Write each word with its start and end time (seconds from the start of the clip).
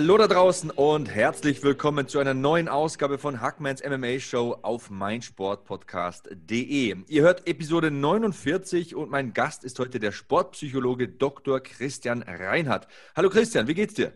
Hallo 0.00 0.16
da 0.16 0.28
draußen 0.28 0.70
und 0.70 1.14
herzlich 1.14 1.62
willkommen 1.62 2.08
zu 2.08 2.20
einer 2.20 2.32
neuen 2.32 2.68
Ausgabe 2.68 3.18
von 3.18 3.42
Hackmans 3.42 3.82
MMA 3.86 4.18
Show 4.18 4.56
auf 4.62 4.88
meinsportpodcast.de. 4.88 6.96
Ihr 7.06 7.22
hört 7.22 7.46
Episode 7.46 7.90
49 7.90 8.94
und 8.94 9.10
mein 9.10 9.34
Gast 9.34 9.62
ist 9.62 9.78
heute 9.78 10.00
der 10.00 10.12
Sportpsychologe 10.12 11.06
Dr. 11.06 11.60
Christian 11.60 12.22
Reinhardt. 12.22 12.88
Hallo 13.14 13.28
Christian, 13.28 13.68
wie 13.68 13.74
geht's 13.74 13.92
dir? 13.92 14.14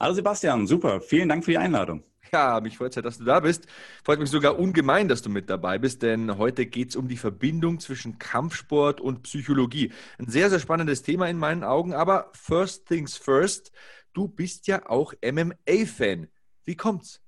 Hallo 0.00 0.14
Sebastian, 0.14 0.66
super. 0.66 1.02
Vielen 1.02 1.28
Dank 1.28 1.44
für 1.44 1.50
die 1.50 1.58
Einladung. 1.58 2.02
Ja, 2.32 2.60
mich 2.60 2.76
freut 2.78 2.96
es, 2.96 3.02
dass 3.02 3.18
du 3.18 3.24
da 3.24 3.40
bist. 3.40 3.66
Freut 4.04 4.20
mich 4.20 4.30
sogar 4.30 4.58
ungemein, 4.58 5.08
dass 5.08 5.22
du 5.22 5.30
mit 5.30 5.50
dabei 5.50 5.78
bist, 5.78 6.02
denn 6.02 6.38
heute 6.38 6.66
geht 6.66 6.90
es 6.90 6.96
um 6.96 7.08
die 7.08 7.16
Verbindung 7.16 7.80
zwischen 7.80 8.18
Kampfsport 8.18 9.00
und 9.00 9.22
Psychologie. 9.22 9.92
Ein 10.18 10.28
sehr, 10.28 10.50
sehr 10.50 10.60
spannendes 10.60 11.02
Thema 11.02 11.28
in 11.28 11.38
meinen 11.38 11.64
Augen, 11.64 11.92
aber 11.92 12.30
first 12.34 12.86
things 12.86 13.16
first. 13.16 13.72
Du 14.12 14.28
bist 14.28 14.66
ja 14.66 14.88
auch 14.88 15.12
MMA-Fan. 15.22 16.28
Wie 16.64 16.76
kommt's? 16.76 17.20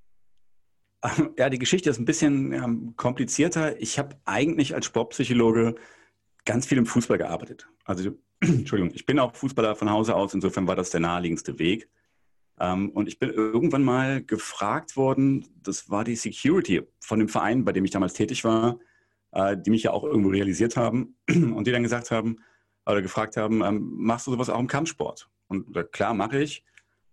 Ja, 1.37 1.51
die 1.51 1.59
Geschichte 1.59 1.91
ist 1.91 1.99
ein 1.99 2.05
bisschen 2.05 2.95
komplizierter. 2.97 3.81
Ich 3.81 3.99
habe 3.99 4.17
eigentlich 4.25 4.75
als 4.77 4.87
Sportpsychologe 4.87 5.75
ganz 6.45 6.67
viel 6.67 6.79
im 6.79 6.87
Fußball 6.87 7.19
gearbeitet. 7.19 7.69
Also, 7.85 8.13
Entschuldigung, 8.41 8.95
ich 8.95 9.05
bin 9.05 9.19
auch 9.19 9.35
Fußballer 9.35 9.75
von 9.75 9.91
Hause 9.91 10.15
aus, 10.15 10.33
insofern 10.35 10.69
war 10.69 10.77
das 10.77 10.91
der 10.91 11.01
naheliegendste 11.01 11.59
Weg. 11.59 11.89
Ähm, 12.63 12.89
und 12.91 13.09
ich 13.09 13.19
bin 13.19 13.29
irgendwann 13.31 13.83
mal 13.83 14.23
gefragt 14.23 14.97
worden, 14.97 15.45
das 15.63 15.91
war 15.91 16.05
die 16.05 16.17
Security 16.17 16.83
von 17.01 17.19
dem 17.19 17.29
Verein, 17.29 17.65
bei 17.65 17.73
dem 17.73 17.85
ich 17.85 17.91
damals 17.91 18.15
tätig 18.15 18.45
war, 18.45 18.79
äh, 19.33 19.57
die 19.59 19.71
mich 19.71 19.83
ja 19.83 19.91
auch 19.91 20.05
irgendwo 20.05 20.31
realisiert 20.31 20.77
haben 20.79 21.17
und 21.29 21.67
die 21.67 21.73
dann 21.73 21.83
gesagt 21.83 22.11
haben, 22.11 22.39
oder 22.87 23.03
gefragt 23.03 23.37
haben, 23.37 23.63
ähm, 23.63 23.93
machst 23.97 24.27
du 24.27 24.31
sowas 24.31 24.49
auch 24.49 24.59
im 24.59 24.67
Kampfsport? 24.67 25.29
Und 25.49 25.93
klar, 25.93 26.15
mache 26.15 26.41
ich 26.41 26.65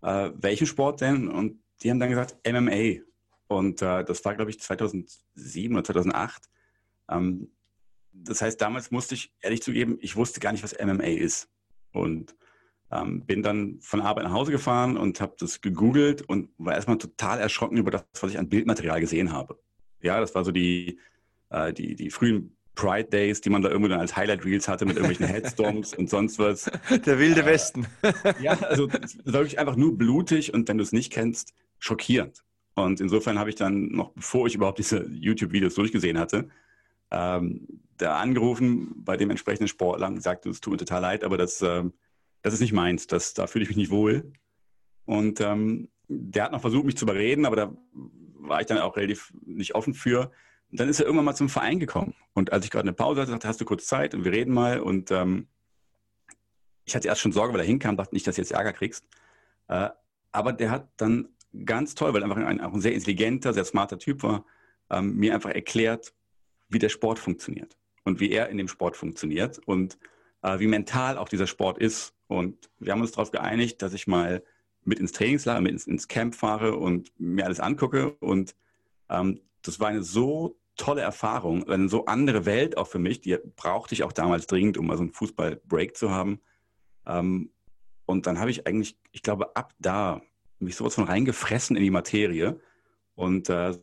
äh, 0.02 0.32
welchen 0.36 0.68
Sport 0.68 1.02
denn? 1.02 1.28
Und 1.28 1.62
die 1.82 1.90
haben 1.90 2.00
dann 2.00 2.10
gesagt, 2.10 2.38
MMA. 2.48 3.02
Und 3.48 3.82
äh, 3.82 4.04
das 4.04 4.24
war, 4.26 4.36
glaube 4.36 4.52
ich, 4.52 4.60
2007 4.60 5.76
oder 5.76 5.84
2008. 5.84 6.50
Ähm, 7.10 7.52
das 8.12 8.42
heißt, 8.42 8.60
damals 8.62 8.92
musste 8.92 9.16
ich 9.16 9.34
ehrlich 9.42 9.62
zugeben, 9.62 9.98
ich 10.02 10.16
wusste 10.16 10.40
gar 10.40 10.52
nicht, 10.52 10.64
was 10.64 10.78
MMA 10.80 11.04
ist. 11.04 11.50
Und 11.92 12.36
ähm, 12.92 13.26
bin 13.26 13.44
dann 13.44 13.80
von 13.82 14.02
Arbeit 14.02 14.26
nach 14.26 14.34
Hause 14.34 14.52
gefahren 14.52 14.98
und 14.98 15.22
habe 15.22 15.36
das 15.40 15.62
gegoogelt 15.62 16.22
und 16.24 16.50
war 16.58 16.74
erstmal 16.74 16.98
total 16.98 17.40
erschrocken 17.40 17.78
über 17.78 17.92
das, 17.92 18.06
was 18.20 18.32
ich 18.32 18.40
an 18.40 18.50
Bildmaterial 18.50 19.00
gesehen 19.00 19.32
habe. 19.32 19.60
Ja, 20.02 20.20
das 20.20 20.34
war 20.34 20.44
so 20.44 20.52
die, 20.52 21.00
äh, 21.50 21.74
die, 21.74 21.96
die 21.96 22.10
frühen 22.10 22.56
Pride 22.76 23.10
Days, 23.10 23.42
die 23.42 23.50
man 23.50 23.62
da 23.62 23.70
irgendwo 23.70 23.90
dann 23.90 24.00
als 24.00 24.16
Highlight 24.16 24.46
Reels 24.46 24.68
hatte 24.68 24.86
mit 24.86 24.96
irgendwelchen 24.96 25.28
Headstorms 25.34 25.94
und 25.94 26.10
sonst 26.10 26.40
was. 26.40 26.72
Der 26.90 27.20
wilde 27.20 27.42
äh, 27.42 27.46
Westen. 27.46 27.86
ja, 28.42 28.58
also 28.60 28.88
wirklich 29.26 29.60
einfach 29.60 29.76
nur 29.76 29.98
blutig 29.98 30.54
und 30.54 30.68
wenn 30.68 30.78
du 30.78 30.84
es 30.84 30.94
nicht 30.94 31.12
kennst, 31.12 31.54
schockierend. 31.78 32.44
Und 32.76 33.02
insofern 33.02 33.38
habe 33.38 33.50
ich 33.50 33.56
dann 33.56 33.90
noch, 33.90 34.12
bevor 34.12 34.48
ich 34.48 34.56
überhaupt 34.56 34.80
diese 34.80 35.06
YouTube-Videos 35.10 35.76
durchgesehen 35.76 36.18
hatte, 36.18 36.48
ähm, 37.12 37.68
da 37.98 38.16
angerufen 38.18 39.04
bei 39.04 39.18
dem 39.18 39.30
entsprechenden 39.30 39.68
Sportler 39.68 40.08
und 40.08 40.16
gesagt, 40.16 40.46
es 40.46 40.62
tut 40.62 40.72
mir 40.72 40.78
total 40.78 41.02
leid, 41.02 41.24
aber 41.26 41.38
das, 41.38 41.62
ähm, 41.62 41.94
das 42.42 42.54
ist 42.54 42.62
nicht 42.62 42.74
meins, 42.74 43.08
das, 43.08 43.34
da 43.34 43.48
fühle 43.48 43.64
ich 43.64 43.70
mich 43.70 43.78
nicht 43.78 43.92
wohl. 43.92 44.32
Und 45.06 45.42
ähm, 45.42 45.90
der 46.08 46.46
hat 46.46 46.52
noch 46.52 46.62
versucht, 46.62 46.86
mich 46.86 46.98
zu 46.98 47.06
überreden, 47.06 47.46
aber 47.46 47.56
da 47.56 47.78
war 47.94 48.62
ich 48.62 48.68
dann 48.68 48.78
auch 48.78 48.96
relativ 48.96 49.34
nicht 49.46 49.76
offen 49.76 49.94
für. 49.94 50.32
Und 50.72 50.80
dann 50.80 50.90
ist 50.90 51.00
er 51.00 51.06
irgendwann 51.06 51.26
mal 51.26 51.36
zum 51.36 51.50
Verein 51.50 51.80
gekommen. 51.80 52.16
Und 52.34 52.54
als 52.54 52.66
ich 52.66 52.72
gerade 52.72 52.84
eine 52.84 52.94
Pause 52.94 53.22
hatte, 53.22 53.32
sagte, 53.32 53.48
hast 53.48 53.60
du 53.60 53.66
kurz 53.66 53.88
Zeit 53.88 54.14
und 54.14 54.24
wir 54.24 54.32
reden 54.32 54.54
mal. 54.54 54.80
Und 54.80 55.12
ähm, 55.12 55.48
ich 56.86 56.96
hatte 56.96 57.08
erst 57.08 57.22
schon 57.22 57.32
Sorge, 57.32 57.54
weil 57.54 57.62
er 57.62 57.66
hinkam, 57.66 57.98
dachte 57.98 58.14
nicht, 58.14 58.28
dass 58.28 58.36
du 58.36 58.42
jetzt 58.42 58.52
Ärger 58.52 58.74
kriegst. 58.74 59.06
Äh, 59.68 59.90
aber 60.32 60.54
der 60.54 60.72
hat 60.72 60.90
dann 60.98 61.30
ganz 61.66 61.96
toll, 61.96 62.14
weil 62.14 62.22
er 62.22 62.30
einfach 62.30 62.38
ein, 62.38 62.62
auch 62.62 62.74
ein 62.74 62.82
sehr 62.82 62.94
intelligenter, 62.94 63.54
sehr 63.54 63.66
smarter 63.66 63.98
Typ 63.98 64.24
war, 64.24 64.46
ähm, 64.90 65.16
mir 65.16 65.34
einfach 65.34 65.52
erklärt, 65.52 66.14
wie 66.70 66.80
der 66.80 66.90
Sport 66.90 67.20
funktioniert 67.20 67.78
und 68.06 68.20
wie 68.20 68.32
er 68.32 68.50
in 68.50 68.58
dem 68.58 68.68
Sport 68.68 68.96
funktioniert 68.96 69.60
und 69.60 69.98
wie 70.42 70.68
mental 70.68 71.18
auch 71.18 71.30
dieser 71.30 71.48
Sport 71.48 71.78
ist. 71.78 72.14
Und 72.28 72.70
wir 72.80 72.94
haben 72.94 73.02
uns 73.02 73.12
darauf 73.12 73.32
geeinigt, 73.32 73.82
dass 73.82 73.94
ich 73.94 74.08
mal 74.08 74.44
mit 74.84 75.00
ins 75.00 75.12
Trainingslager, 75.12 75.62
mit 75.62 75.72
ins, 75.72 75.88
ins 75.88 76.08
Camp 76.08 76.36
fahre 76.36 76.78
und 76.78 77.12
mir 77.20 77.46
alles 77.46 77.60
angucke. 77.60 78.12
Und 78.20 78.56
ähm, 79.10 79.42
das 79.62 79.80
war 79.80 79.90
eine 79.90 80.04
so 80.04 80.58
tolle 80.76 81.02
Erfahrung, 81.02 81.68
eine 81.68 81.90
so 81.90 82.06
andere 82.06 82.46
Welt 82.46 82.78
auch 82.78 82.88
für 82.88 83.00
mich. 83.00 83.22
Die 83.22 83.38
brauchte 83.56 83.94
ich 83.94 84.04
auch 84.04 84.14
damals 84.14 84.48
dringend, 84.48 84.78
um 84.78 84.88
mal 84.88 84.98
so 84.98 85.04
einen 85.04 85.12
Fußball-Break 85.12 85.98
zu 85.98 86.12
haben. 86.12 86.40
Ähm, 87.06 87.52
und 88.06 88.26
dann 88.26 88.40
habe 88.40 88.50
ich 88.50 88.66
eigentlich, 88.66 88.98
ich 89.12 89.22
glaube, 89.22 89.56
ab 89.56 89.74
da 89.80 90.22
mich 90.60 90.76
sowas 90.76 90.96
von 90.96 91.04
reingefressen 91.04 91.76
in 91.76 91.84
die 91.84 91.92
Materie 91.92 92.60
und 93.16 93.50
äh, 93.50 93.78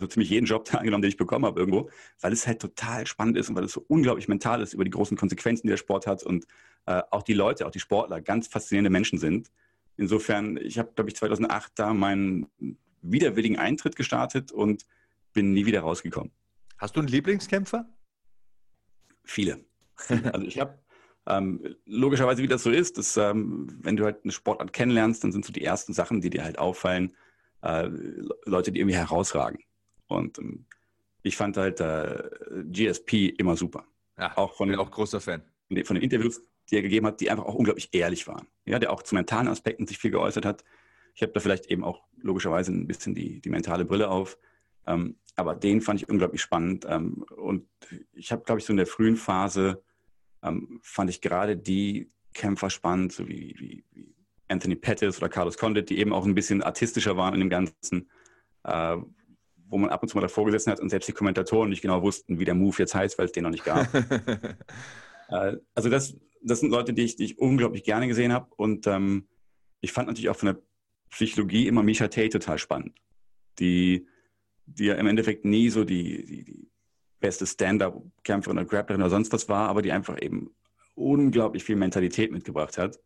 so 0.00 0.06
ziemlich 0.06 0.30
jeden 0.30 0.46
Job 0.46 0.68
angenommen, 0.74 1.02
den 1.02 1.10
ich 1.10 1.16
bekommen 1.16 1.44
habe 1.44 1.60
irgendwo, 1.60 1.90
weil 2.20 2.32
es 2.32 2.46
halt 2.46 2.60
total 2.60 3.06
spannend 3.06 3.36
ist 3.36 3.48
und 3.48 3.56
weil 3.56 3.64
es 3.64 3.72
so 3.72 3.84
unglaublich 3.86 4.28
mental 4.28 4.60
ist 4.62 4.74
über 4.74 4.84
die 4.84 4.90
großen 4.90 5.16
Konsequenzen, 5.16 5.66
die 5.66 5.70
der 5.70 5.76
Sport 5.76 6.06
hat 6.06 6.22
und 6.22 6.46
äh, 6.86 7.02
auch 7.10 7.22
die 7.22 7.34
Leute, 7.34 7.66
auch 7.66 7.70
die 7.70 7.80
Sportler 7.80 8.20
ganz 8.20 8.48
faszinierende 8.48 8.90
Menschen 8.90 9.18
sind. 9.18 9.50
Insofern, 9.96 10.56
ich 10.56 10.78
habe, 10.78 10.92
glaube 10.94 11.10
ich, 11.10 11.16
2008 11.16 11.72
da 11.74 11.92
meinen 11.92 12.46
widerwilligen 13.02 13.58
Eintritt 13.58 13.96
gestartet 13.96 14.52
und 14.52 14.84
bin 15.32 15.52
nie 15.52 15.66
wieder 15.66 15.80
rausgekommen. 15.80 16.32
Hast 16.78 16.96
du 16.96 17.00
einen 17.00 17.08
Lieblingskämpfer? 17.08 17.88
Viele. 19.24 19.64
Also 20.32 20.46
ich 20.46 20.58
habe 20.58 20.78
ähm, 21.26 21.76
logischerweise, 21.84 22.42
wie 22.42 22.48
das 22.48 22.62
so 22.62 22.70
ist, 22.70 22.96
dass, 22.96 23.18
ähm, 23.18 23.68
wenn 23.82 23.96
du 23.96 24.04
halt 24.04 24.24
eine 24.24 24.32
Sportart 24.32 24.72
kennenlernst, 24.72 25.22
dann 25.22 25.32
sind 25.32 25.44
so 25.44 25.52
die 25.52 25.62
ersten 25.62 25.92
Sachen, 25.92 26.22
die 26.22 26.30
dir 26.30 26.42
halt 26.42 26.58
auffallen, 26.58 27.14
äh, 27.62 27.88
Leute, 28.46 28.72
die 28.72 28.80
irgendwie 28.80 28.96
herausragen. 28.96 29.58
Und 30.10 30.38
ähm, 30.38 30.66
ich 31.22 31.36
fand 31.36 31.56
halt 31.56 31.80
äh, 31.80 32.30
GSP 32.64 33.28
immer 33.38 33.56
super. 33.56 33.84
Ja, 34.18 34.36
auch 34.36 34.54
von, 34.54 34.68
bin 34.68 34.78
auch 34.78 34.90
großer 34.90 35.20
Fan. 35.20 35.42
Von 35.84 35.94
den 35.94 36.02
Interviews, 36.02 36.42
die 36.70 36.76
er 36.76 36.82
gegeben 36.82 37.06
hat, 37.06 37.20
die 37.20 37.30
einfach 37.30 37.44
auch 37.44 37.54
unglaublich 37.54 37.90
ehrlich 37.92 38.26
waren. 38.26 38.46
Ja, 38.64 38.78
der 38.78 38.92
auch 38.92 39.02
zu 39.02 39.14
mentalen 39.14 39.48
Aspekten 39.48 39.86
sich 39.86 39.98
viel 39.98 40.10
geäußert 40.10 40.44
hat. 40.44 40.64
Ich 41.14 41.22
habe 41.22 41.32
da 41.32 41.40
vielleicht 41.40 41.66
eben 41.66 41.84
auch 41.84 42.02
logischerweise 42.20 42.72
ein 42.72 42.86
bisschen 42.86 43.14
die, 43.14 43.40
die 43.40 43.50
mentale 43.50 43.84
Brille 43.84 44.08
auf. 44.08 44.38
Ähm, 44.86 45.16
aber 45.36 45.54
den 45.54 45.80
fand 45.80 46.00
ich 46.02 46.08
unglaublich 46.08 46.42
spannend. 46.42 46.86
Ähm, 46.88 47.24
und 47.36 47.66
ich 48.12 48.32
habe, 48.32 48.42
glaube 48.44 48.60
ich, 48.60 48.66
so 48.66 48.72
in 48.72 48.78
der 48.78 48.86
frühen 48.86 49.16
Phase 49.16 49.82
ähm, 50.42 50.80
fand 50.82 51.10
ich 51.10 51.20
gerade 51.20 51.56
die 51.56 52.10
Kämpfer 52.34 52.70
spannend, 52.70 53.12
so 53.12 53.28
wie, 53.28 53.54
wie, 53.58 53.84
wie, 53.92 54.14
Anthony 54.48 54.74
Pettis 54.74 55.18
oder 55.18 55.28
Carlos 55.28 55.56
Condit, 55.56 55.90
die 55.90 55.98
eben 55.98 56.12
auch 56.12 56.26
ein 56.26 56.34
bisschen 56.34 56.62
artistischer 56.62 57.16
waren 57.16 57.34
in 57.34 57.40
dem 57.40 57.50
Ganzen, 57.50 58.10
äh, 58.64 58.96
wo 59.70 59.78
man 59.78 59.90
ab 59.90 60.02
und 60.02 60.08
zu 60.08 60.16
mal 60.16 60.22
davor 60.22 60.44
gesessen 60.44 60.70
hat 60.70 60.80
und 60.80 60.90
selbst 60.90 61.08
die 61.08 61.12
Kommentatoren 61.12 61.70
nicht 61.70 61.82
genau 61.82 62.02
wussten, 62.02 62.38
wie 62.38 62.44
der 62.44 62.54
Move 62.54 62.76
jetzt 62.78 62.94
heißt, 62.94 63.18
weil 63.18 63.26
es 63.26 63.32
den 63.32 63.44
noch 63.44 63.50
nicht 63.50 63.64
gab. 63.64 63.92
äh, 65.28 65.56
also 65.74 65.88
das, 65.88 66.16
das 66.42 66.60
sind 66.60 66.70
Leute, 66.70 66.92
die 66.92 67.02
ich, 67.02 67.16
die 67.16 67.24
ich 67.24 67.38
unglaublich 67.38 67.84
gerne 67.84 68.08
gesehen 68.08 68.32
habe. 68.32 68.48
Und 68.56 68.86
ähm, 68.86 69.28
ich 69.80 69.92
fand 69.92 70.08
natürlich 70.08 70.28
auch 70.28 70.36
von 70.36 70.54
der 70.54 70.62
Psychologie 71.10 71.66
immer 71.66 71.82
Misha 71.82 72.08
Tate 72.08 72.30
total 72.30 72.58
spannend. 72.58 72.98
Die 73.58 74.06
die 74.76 74.86
ja 74.86 74.94
im 74.94 75.06
Endeffekt 75.06 75.44
nie 75.44 75.68
so 75.68 75.84
die, 75.84 76.24
die, 76.24 76.44
die 76.44 76.70
beste 77.18 77.46
Stand-up-Kämpferin 77.46 78.58
oder 78.58 78.66
Grapplerin 78.66 79.02
oder 79.02 79.10
sonst 79.10 79.32
was 79.32 79.48
war, 79.48 79.68
aber 79.68 79.82
die 79.82 79.92
einfach 79.92 80.20
eben 80.20 80.54
unglaublich 80.94 81.64
viel 81.64 81.76
Mentalität 81.76 82.30
mitgebracht 82.30 82.78
hat 82.78 82.98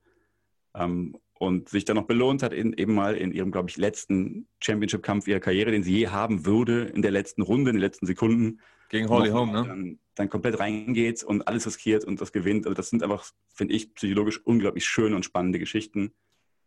ähm, 0.75 1.17
und 1.45 1.69
sich 1.69 1.85
dann 1.85 1.97
noch 1.97 2.07
belohnt 2.07 2.43
hat, 2.43 2.53
in, 2.53 2.73
eben 2.75 2.95
mal 2.95 3.17
in 3.17 3.33
ihrem, 3.33 3.51
glaube 3.51 3.69
ich, 3.69 3.77
letzten 3.77 4.49
Championship-Kampf 4.61 5.27
ihrer 5.27 5.41
Karriere, 5.41 5.71
den 5.71 5.83
sie 5.83 5.97
je 5.97 6.09
haben 6.09 6.47
würde, 6.47 6.85
in 6.95 7.03
der 7.03 7.11
letzten 7.11 7.43
Runde, 7.43 7.71
in 7.71 7.77
den 7.77 7.81
letzten 7.81 8.07
Sekunden. 8.07 8.61
Gegen 8.89 9.09
Holly 9.09 9.31
Holm, 9.31 9.53
ne? 9.53 9.65
Dann, 9.67 9.99
dann, 10.15 10.29
komplett 10.29 10.61
reingeht 10.61 11.25
und 11.25 11.49
alles 11.49 11.67
riskiert 11.67 12.05
und 12.05 12.21
das 12.21 12.33
gewinnt. 12.33 12.67
Also 12.67 12.75
das 12.75 12.91
sind 12.91 13.03
einfach, 13.03 13.25
finde 13.53 13.75
ich, 13.75 13.95
psychologisch 13.95 14.41
unglaublich 14.45 14.85
schöne 14.85 15.17
und 15.17 15.25
spannende 15.25 15.59
Geschichten. 15.59 16.13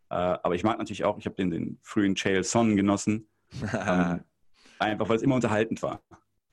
Äh, 0.10 0.16
aber 0.16 0.56
ich 0.56 0.64
mag 0.64 0.78
natürlich 0.78 1.06
auch, 1.06 1.18
ich 1.18 1.26
habe 1.26 1.36
den, 1.36 1.52
den 1.52 1.80
frühen 1.82 2.16
Chael 2.16 2.44
Son 2.44 2.76
genossen. 2.76 3.30
ähm, 3.74 4.22
Einfach 4.80 5.10
weil 5.10 5.18
es 5.18 5.24
immer 5.24 5.36
unterhaltend 5.36 5.82
war. 5.82 6.02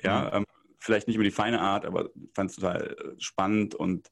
Ja, 0.03 0.23
mhm. 0.23 0.37
ähm, 0.38 0.44
vielleicht 0.79 1.09
nicht 1.09 1.17
über 1.17 1.25
die 1.25 1.31
feine 1.31 1.61
Art, 1.61 1.85
aber 1.85 2.11
fand 2.32 2.50
es 2.50 2.56
total 2.56 2.97
äh, 2.99 3.21
spannend 3.21 3.75
und 3.75 4.11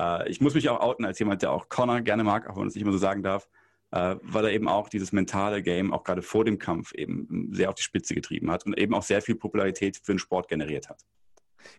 äh, 0.00 0.28
ich 0.30 0.40
muss 0.40 0.54
mich 0.54 0.68
auch 0.68 0.80
outen 0.80 1.04
als 1.04 1.18
jemand, 1.18 1.42
der 1.42 1.52
auch 1.52 1.68
Connor 1.68 2.00
gerne 2.00 2.24
mag, 2.24 2.48
auch 2.48 2.54
wenn 2.54 2.60
man 2.60 2.68
es 2.68 2.74
nicht 2.74 2.82
immer 2.82 2.92
so 2.92 2.98
sagen 2.98 3.22
darf. 3.22 3.48
äh, 3.92 4.16
weil 4.22 4.44
er 4.44 4.52
eben 4.52 4.68
auch 4.68 4.88
dieses 4.88 5.12
mentale 5.12 5.62
Game 5.62 5.92
auch 5.92 6.04
gerade 6.04 6.22
vor 6.22 6.44
dem 6.44 6.58
Kampf 6.58 6.92
eben 6.94 7.48
sehr 7.52 7.68
auf 7.68 7.74
die 7.74 7.82
Spitze 7.82 8.14
getrieben 8.14 8.50
hat 8.50 8.64
und 8.66 8.78
eben 8.78 8.94
auch 8.94 9.02
sehr 9.02 9.20
viel 9.22 9.34
Popularität 9.34 9.96
für 9.96 10.12
den 10.12 10.18
Sport 10.18 10.48
generiert 10.48 10.88
hat. 10.88 11.04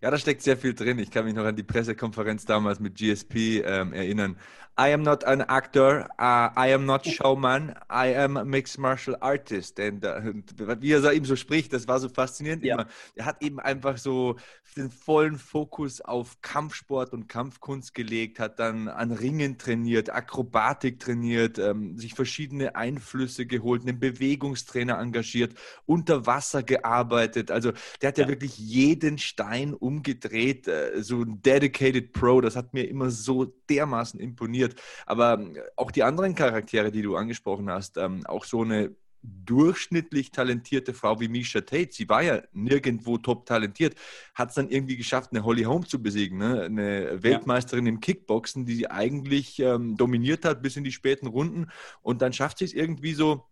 Ja, 0.01 0.12
da 0.12 0.18
steckt 0.18 0.42
sehr 0.42 0.57
viel 0.57 0.74
drin. 0.74 1.00
Ich 1.00 1.12
kann 1.12 1.25
mich 1.25 1.33
noch 1.33 1.45
an 1.45 1.56
die 1.56 1.63
Pressekonferenz 1.63 2.45
damals 2.45 2.80
mit 2.80 2.95
GSP 2.95 3.62
ähm, 3.66 3.94
erinnern. 3.94 4.38
I 4.80 4.94
am 4.94 5.04
not 5.04 5.25
an 5.25 5.42
actor, 5.42 6.07
uh, 6.18 6.50
I 6.56 6.74
am 6.74 6.86
not 6.86 7.06
showman, 7.06 7.75
I 7.89 8.16
am 8.16 8.38
a 8.38 8.45
mixed 8.45 8.80
martial 8.80 9.18
artist. 9.19 9.80
Und, 9.80 10.06
uh, 10.06 10.81
wie 10.81 10.94
er 10.94 11.12
eben 11.12 11.25
so 11.25 11.36
spricht, 11.36 11.74
das 11.74 11.88
war 11.88 12.00
so 12.00 12.07
faszinierend. 12.07 12.63
Ja. 12.63 12.86
Er 13.16 13.25
hat 13.25 13.44
eben 13.44 13.60
einfach 13.60 13.98
so 13.98 14.38
den 14.78 14.89
vollen 14.89 15.38
Fokus 15.38 16.00
auf 16.00 16.42
Kampfsport 16.42 17.12
und 17.12 17.27
Kampfkunst 17.27 17.94
gelegt, 17.94 18.39
hat 18.39 18.60
dann 18.60 18.88
an 18.88 19.12
Ringen 19.12 19.57
trainiert, 19.57 20.10
Akrobatik 20.10 21.00
trainiert, 21.00 21.60
ähm, 21.60 21.98
sich 21.98 22.13
verschiedene 22.13 22.75
Einflüsse 22.75 23.45
geholt, 23.45 23.81
einen 23.81 24.00
Bewegungstrainer 24.00 24.98
engagiert, 25.00 25.54
unter 25.86 26.25
Wasser 26.25 26.63
gearbeitet. 26.63 27.51
Also 27.51 27.74
der 28.01 28.07
hat 28.07 28.18
ja, 28.18 28.24
ja 28.24 28.30
wirklich 28.30 28.57
jeden 28.57 29.18
Stein 29.18 29.71
umgedreht, 29.74 30.68
äh, 30.68 31.02
so 31.02 31.22
ein 31.22 31.42
dedicated 31.42 32.14
Pro. 32.14 32.42
Das 32.42 32.56
hat 32.56 32.74
mir 32.74 32.84
immer 32.84 33.10
so 33.10 33.46
dermaßen 33.70 34.20
imponiert. 34.20 34.76
Aber 35.06 35.34
ähm, 35.34 35.58
auch 35.76 35.92
die 35.92 36.04
anderen 36.04 36.36
Charaktere, 36.36 36.92
die 36.92 37.02
du 37.02 37.16
angesprochen 37.16 37.70
hast, 37.70 37.98
ähm, 37.98 38.26
auch 38.26 38.46
so 38.46 38.62
eine 38.62 38.96
durchschnittlich 39.24 40.32
talentierte 40.32 40.94
Frau 40.94 41.20
wie 41.20 41.28
Misha 41.28 41.62
Tate, 41.62 41.90
sie 41.92 42.10
war 42.10 42.24
ja 42.24 42.42
nirgendwo 42.54 43.18
top 43.18 43.46
talentiert, 43.46 43.96
hat 44.34 44.50
es 44.50 44.56
dann 44.56 44.70
irgendwie 44.70 44.98
geschafft, 44.98 45.32
eine 45.32 45.44
Holly 45.44 45.64
Holm 45.64 45.86
zu 45.86 46.02
besiegen, 46.02 46.40
ne? 46.40 46.64
eine 46.64 47.22
Weltmeisterin 47.22 47.86
ja. 47.86 47.92
im 47.92 48.00
Kickboxen, 48.00 48.66
die 48.66 48.76
sie 48.76 48.90
eigentlich 48.90 49.60
ähm, 49.60 49.96
dominiert 49.96 50.44
hat 50.44 50.62
bis 50.62 50.76
in 50.76 50.84
die 50.84 50.92
späten 50.92 51.28
Runden 51.28 51.68
und 52.02 52.22
dann 52.22 52.34
schafft 52.34 52.58
sie 52.58 52.66
es 52.66 52.74
irgendwie 52.74 53.14
so 53.14 53.46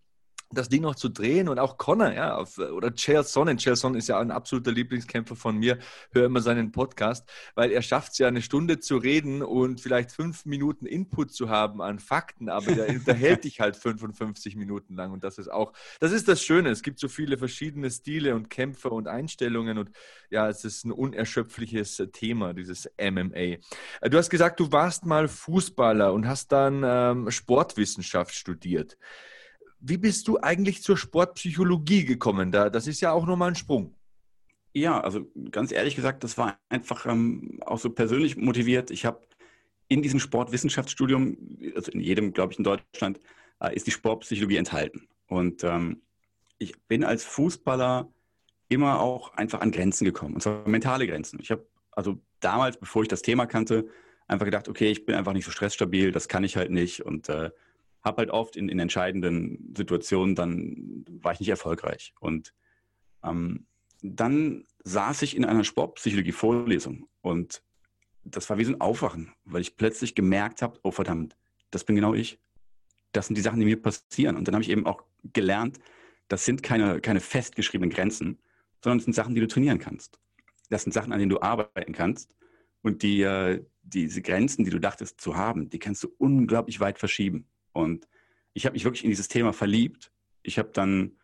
das 0.51 0.69
Ding 0.69 0.81
noch 0.81 0.95
zu 0.95 1.09
drehen 1.09 1.47
und 1.47 1.59
auch 1.59 1.77
Connor, 1.77 2.11
ja, 2.11 2.35
auf, 2.35 2.57
oder 2.57 2.91
Chael 2.95 3.23
Sonnen. 3.23 3.57
Chael 3.57 3.75
Sonnen 3.75 3.97
ist 3.97 4.09
ja 4.09 4.19
ein 4.19 4.31
absoluter 4.31 4.71
Lieblingskämpfer 4.71 5.35
von 5.35 5.57
mir. 5.57 5.77
Höre 6.11 6.25
immer 6.25 6.41
seinen 6.41 6.71
Podcast, 6.71 7.29
weil 7.53 7.71
er 7.71 7.83
schafft 7.83 8.13
es 8.13 8.17
ja 8.17 8.27
eine 8.27 8.41
Stunde 8.41 8.79
zu 8.79 8.97
reden 8.97 9.43
und 9.43 9.79
vielleicht 9.79 10.11
fünf 10.11 10.45
Minuten 10.45 10.87
Input 10.87 11.31
zu 11.31 11.49
haben 11.49 11.81
an 11.81 11.99
Fakten, 11.99 12.49
aber 12.49 12.71
der 12.71 12.89
unterhält 12.89 13.43
dich 13.43 13.59
halt 13.59 13.75
55 13.75 14.55
Minuten 14.55 14.95
lang 14.95 15.11
und 15.11 15.23
das 15.23 15.37
ist 15.37 15.51
auch, 15.51 15.73
das 15.99 16.11
ist 16.11 16.27
das 16.27 16.41
Schöne. 16.41 16.69
Es 16.69 16.81
gibt 16.81 16.99
so 16.99 17.07
viele 17.07 17.37
verschiedene 17.37 17.91
Stile 17.91 18.35
und 18.35 18.49
Kämpfe 18.49 18.89
und 18.89 19.07
Einstellungen 19.07 19.77
und 19.77 19.91
ja, 20.31 20.49
es 20.49 20.65
ist 20.65 20.83
ein 20.83 20.91
unerschöpfliches 20.91 22.03
Thema, 22.11 22.53
dieses 22.53 22.89
MMA. 22.99 23.57
Du 24.09 24.17
hast 24.17 24.29
gesagt, 24.29 24.59
du 24.59 24.71
warst 24.71 25.05
mal 25.05 25.27
Fußballer 25.27 26.11
und 26.11 26.27
hast 26.27 26.51
dann 26.51 26.81
ähm, 26.83 27.29
Sportwissenschaft 27.29 28.33
studiert. 28.33 28.97
Wie 29.79 29.97
bist 29.97 30.27
du 30.27 30.39
eigentlich 30.39 30.83
zur 30.83 30.97
Sportpsychologie 30.97 32.05
gekommen? 32.05 32.51
Da, 32.51 32.69
das 32.69 32.87
ist 32.87 33.01
ja 33.01 33.11
auch 33.11 33.25
nochmal 33.25 33.49
ein 33.49 33.55
Sprung. 33.55 33.95
Ja, 34.73 35.01
also 35.01 35.25
ganz 35.51 35.71
ehrlich 35.71 35.95
gesagt, 35.95 36.23
das 36.23 36.37
war 36.37 36.59
einfach 36.69 37.05
ähm, 37.05 37.59
auch 37.65 37.79
so 37.79 37.89
persönlich 37.89 38.37
motiviert. 38.37 38.91
Ich 38.91 39.05
habe 39.05 39.21
in 39.87 40.01
diesem 40.01 40.19
Sportwissenschaftsstudium, 40.19 41.37
also 41.75 41.91
in 41.91 41.99
jedem, 42.01 42.33
glaube 42.33 42.53
ich, 42.53 42.59
in 42.59 42.63
Deutschland, 42.63 43.19
äh, 43.59 43.75
ist 43.75 43.87
die 43.87 43.91
Sportpsychologie 43.91 44.57
enthalten. 44.57 45.07
Und 45.27 45.63
ähm, 45.63 46.01
ich 46.59 46.79
bin 46.83 47.03
als 47.03 47.23
Fußballer 47.23 48.11
immer 48.67 48.99
auch 48.99 49.33
einfach 49.33 49.61
an 49.61 49.71
Grenzen 49.71 50.05
gekommen, 50.05 50.35
und 50.35 50.41
zwar 50.41 50.67
mentale 50.67 51.07
Grenzen. 51.07 51.39
Ich 51.41 51.49
habe 51.49 51.65
also 51.91 52.19
damals, 52.39 52.77
bevor 52.77 53.01
ich 53.01 53.07
das 53.07 53.21
Thema 53.21 53.45
kannte, 53.45 53.87
einfach 54.27 54.45
gedacht, 54.45 54.69
okay, 54.69 54.91
ich 54.91 55.05
bin 55.05 55.15
einfach 55.15 55.33
nicht 55.33 55.45
so 55.45 55.51
stressstabil, 55.51 56.11
das 56.11 56.27
kann 56.27 56.43
ich 56.43 56.55
halt 56.55 56.71
nicht 56.71 57.01
und 57.01 57.29
äh, 57.29 57.49
habe 58.03 58.17
halt 58.17 58.31
oft 58.31 58.55
in, 58.55 58.69
in 58.69 58.79
entscheidenden 58.79 59.73
Situationen, 59.75 60.35
dann 60.35 61.05
war 61.21 61.33
ich 61.33 61.39
nicht 61.39 61.49
erfolgreich. 61.49 62.13
Und 62.19 62.53
ähm, 63.23 63.67
dann 64.01 64.65
saß 64.83 65.21
ich 65.23 65.35
in 65.35 65.45
einer 65.45 65.63
Sportpsychologie-Vorlesung 65.63 67.09
und 67.21 67.61
das 68.23 68.49
war 68.49 68.57
wie 68.57 68.65
so 68.65 68.73
ein 68.73 68.81
Aufwachen, 68.81 69.33
weil 69.43 69.61
ich 69.61 69.77
plötzlich 69.77 70.15
gemerkt 70.15 70.61
habe, 70.61 70.79
oh 70.83 70.91
verdammt, 70.91 71.35
das 71.71 71.83
bin 71.83 71.95
genau 71.95 72.13
ich. 72.13 72.39
Das 73.11 73.27
sind 73.27 73.35
die 73.35 73.41
Sachen, 73.41 73.59
die 73.59 73.65
mir 73.65 73.81
passieren. 73.81 74.35
Und 74.35 74.47
dann 74.47 74.55
habe 74.55 74.63
ich 74.63 74.69
eben 74.69 74.85
auch 74.85 75.03
gelernt, 75.33 75.79
das 76.27 76.45
sind 76.45 76.61
keine, 76.61 77.01
keine 77.01 77.21
festgeschriebenen 77.21 77.89
Grenzen, 77.89 78.39
sondern 78.83 78.99
es 78.99 79.05
sind 79.05 79.13
Sachen, 79.13 79.33
die 79.33 79.41
du 79.41 79.47
trainieren 79.47 79.79
kannst. 79.79 80.19
Das 80.69 80.83
sind 80.83 80.93
Sachen, 80.93 81.11
an 81.11 81.19
denen 81.19 81.29
du 81.29 81.41
arbeiten 81.41 81.93
kannst. 81.93 82.35
Und 82.81 83.01
die, 83.01 83.21
äh, 83.21 83.65
diese 83.81 84.21
Grenzen, 84.21 84.63
die 84.63 84.71
du 84.71 84.79
dachtest 84.79 85.19
zu 85.19 85.35
haben, 85.35 85.69
die 85.69 85.79
kannst 85.79 86.03
du 86.03 86.13
unglaublich 86.17 86.79
weit 86.79 86.99
verschieben. 86.99 87.47
Und 87.73 88.07
ich 88.53 88.65
habe 88.65 88.73
mich 88.73 88.83
wirklich 88.83 89.03
in 89.03 89.09
dieses 89.09 89.27
Thema 89.27 89.53
verliebt. 89.53 90.11
Ich 90.43 90.57
habe 90.57 90.69
dann 90.73 91.17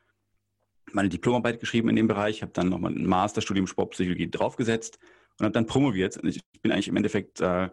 meine 0.91 1.09
Diplomarbeit 1.09 1.59
geschrieben 1.59 1.89
in 1.89 1.95
dem 1.95 2.07
Bereich, 2.07 2.41
habe 2.41 2.53
dann 2.53 2.69
nochmal 2.69 2.93
ein 2.93 3.05
Masterstudium 3.05 3.67
Sportpsychologie 3.67 4.29
draufgesetzt 4.29 4.99
und 5.37 5.45
habe 5.45 5.53
dann 5.53 5.65
promoviert. 5.65 6.17
Und 6.17 6.29
ich 6.29 6.41
bin 6.61 6.71
eigentlich 6.71 6.87
im 6.87 6.97
Endeffekt 6.97 7.41
äh, 7.41 7.69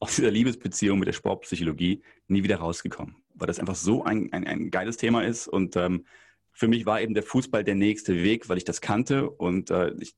aus 0.00 0.16
dieser 0.16 0.30
Liebesbeziehung 0.30 0.98
mit 0.98 1.08
der 1.08 1.12
Sportpsychologie 1.12 2.02
nie 2.28 2.42
wieder 2.42 2.56
rausgekommen, 2.56 3.16
weil 3.34 3.46
das 3.46 3.58
einfach 3.58 3.74
so 3.74 4.04
ein, 4.04 4.32
ein, 4.32 4.46
ein 4.46 4.70
geiles 4.70 4.96
Thema 4.96 5.22
ist. 5.22 5.48
Und 5.48 5.76
ähm, 5.76 6.04
für 6.52 6.68
mich 6.68 6.86
war 6.86 7.00
eben 7.00 7.14
der 7.14 7.22
Fußball 7.22 7.64
der 7.64 7.74
nächste 7.74 8.22
Weg, 8.22 8.48
weil 8.48 8.58
ich 8.58 8.64
das 8.64 8.80
kannte. 8.80 9.30
Und 9.30 9.70
äh, 9.70 9.92
ich 10.00 10.14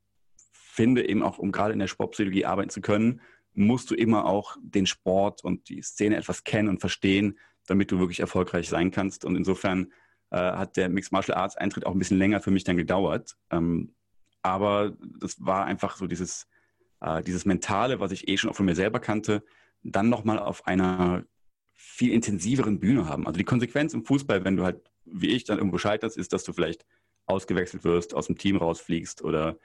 finde 0.52 1.08
eben 1.08 1.22
auch, 1.22 1.38
um 1.38 1.52
gerade 1.52 1.72
in 1.72 1.78
der 1.78 1.86
Sportpsychologie 1.86 2.44
arbeiten 2.44 2.70
zu 2.70 2.80
können, 2.80 3.20
musst 3.54 3.90
du 3.90 3.94
immer 3.94 4.26
auch 4.26 4.56
den 4.60 4.86
Sport 4.86 5.42
und 5.42 5.68
die 5.70 5.80
Szene 5.80 6.16
etwas 6.16 6.44
kennen 6.44 6.68
und 6.68 6.80
verstehen, 6.80 7.38
damit 7.66 7.90
du 7.90 7.98
wirklich 7.98 8.20
erfolgreich 8.20 8.68
sein 8.68 8.90
kannst. 8.90 9.24
Und 9.24 9.36
insofern 9.36 9.92
äh, 10.30 10.36
hat 10.38 10.76
der 10.76 10.88
Mixed 10.88 11.12
Martial 11.12 11.38
Arts 11.38 11.56
Eintritt 11.56 11.86
auch 11.86 11.92
ein 11.92 11.98
bisschen 11.98 12.18
länger 12.18 12.40
für 12.40 12.50
mich 12.50 12.64
dann 12.64 12.76
gedauert. 12.76 13.36
Ähm, 13.50 13.94
aber 14.42 14.96
das 15.20 15.44
war 15.44 15.64
einfach 15.64 15.96
so 15.96 16.06
dieses, 16.06 16.46
äh, 17.00 17.22
dieses 17.22 17.44
Mentale, 17.44 18.00
was 18.00 18.12
ich 18.12 18.28
eh 18.28 18.36
schon 18.36 18.50
auch 18.50 18.56
von 18.56 18.66
mir 18.66 18.74
selber 18.74 19.00
kannte, 19.00 19.44
dann 19.82 20.08
nochmal 20.08 20.38
auf 20.38 20.66
einer 20.66 21.24
viel 21.74 22.12
intensiveren 22.12 22.80
Bühne 22.80 23.08
haben. 23.08 23.26
Also 23.26 23.38
die 23.38 23.44
Konsequenz 23.44 23.94
im 23.94 24.04
Fußball, 24.04 24.44
wenn 24.44 24.56
du 24.56 24.64
halt, 24.64 24.80
wie 25.04 25.28
ich, 25.28 25.44
dann 25.44 25.58
irgendwo 25.58 25.78
scheiterst, 25.78 26.16
ist, 26.16 26.32
dass 26.32 26.44
du 26.44 26.52
vielleicht 26.52 26.86
ausgewechselt 27.26 27.84
wirst, 27.84 28.14
aus 28.14 28.26
dem 28.26 28.38
Team 28.38 28.56
rausfliegst 28.56 29.22
oder 29.22 29.58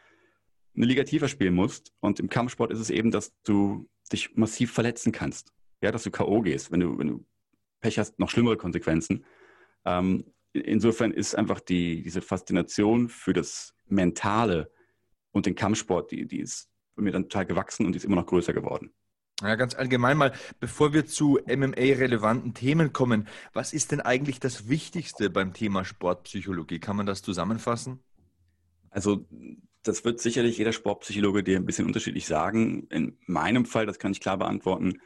eine 0.76 0.86
Liga 0.86 1.04
tiefer 1.04 1.28
spielen 1.28 1.54
musst. 1.54 1.94
Und 2.00 2.20
im 2.20 2.30
Kampfsport 2.30 2.72
ist 2.72 2.80
es 2.80 2.90
eben, 2.90 3.12
dass 3.12 3.34
du 3.44 3.90
dich 4.12 4.36
massiv 4.36 4.72
verletzen 4.72 5.12
kannst. 5.12 5.54
Ja, 5.82 5.92
dass 5.92 6.04
du 6.04 6.12
K.O. 6.12 6.42
gehst, 6.42 6.72
wenn 6.72 6.82
du, 6.82 6.98
wenn 6.98 7.08
du 7.08 7.26
Pech 7.82 8.00
hast, 8.00 8.20
noch 8.20 8.30
schlimmere 8.30 8.58
Konsequenzen. 8.58 9.26
Ähm, 9.86 10.26
insofern 10.54 11.12
ist 11.12 11.36
einfach 11.36 11.60
die, 11.60 12.04
diese 12.04 12.22
Faszination 12.22 13.10
für 13.10 13.34
das 13.34 13.74
Mentale 13.88 14.72
und 15.32 15.46
den 15.46 15.56
Kampfsport, 15.56 16.12
die, 16.12 16.28
die 16.28 16.40
ist 16.40 16.70
mir 16.96 17.12
dann 17.12 17.24
total 17.24 17.46
gewachsen 17.46 17.86
und 17.86 17.94
die 17.94 17.98
ist 17.98 18.06
immer 18.06 18.16
noch 18.16 18.26
größer 18.26 18.54
geworden. 18.54 18.92
Ja, 19.42 19.56
ganz 19.56 19.74
allgemein 19.74 20.18
mal, 20.18 20.34
bevor 20.60 20.94
wir 20.94 21.08
zu 21.08 21.40
MMA-relevanten 21.48 22.54
Themen 22.54 22.94
kommen, 22.94 23.28
was 23.54 23.74
ist 23.74 23.92
denn 23.92 24.00
eigentlich 24.00 24.40
das 24.40 24.70
Wichtigste 24.70 25.32
beim 25.32 25.54
Thema 25.54 25.84
Sportpsychologie? 25.84 26.80
Kann 26.80 26.96
man 26.96 27.08
das 27.08 27.24
zusammenfassen? 27.24 28.04
Also, 28.92 29.26
das 29.82 30.06
wird 30.06 30.20
sicherlich 30.20 30.60
jeder 30.60 30.74
Sportpsychologe 30.74 31.44
dir 31.44 31.58
ein 31.58 31.66
bisschen 31.66 31.88
unterschiedlich 31.88 32.28
sagen. 32.28 32.86
In 32.90 33.18
meinem 33.26 33.66
Fall, 33.66 33.88
das 33.88 33.98
kann 33.98 34.12
ich 34.12 34.20
klar 34.20 34.38
beantworten, 34.38 35.00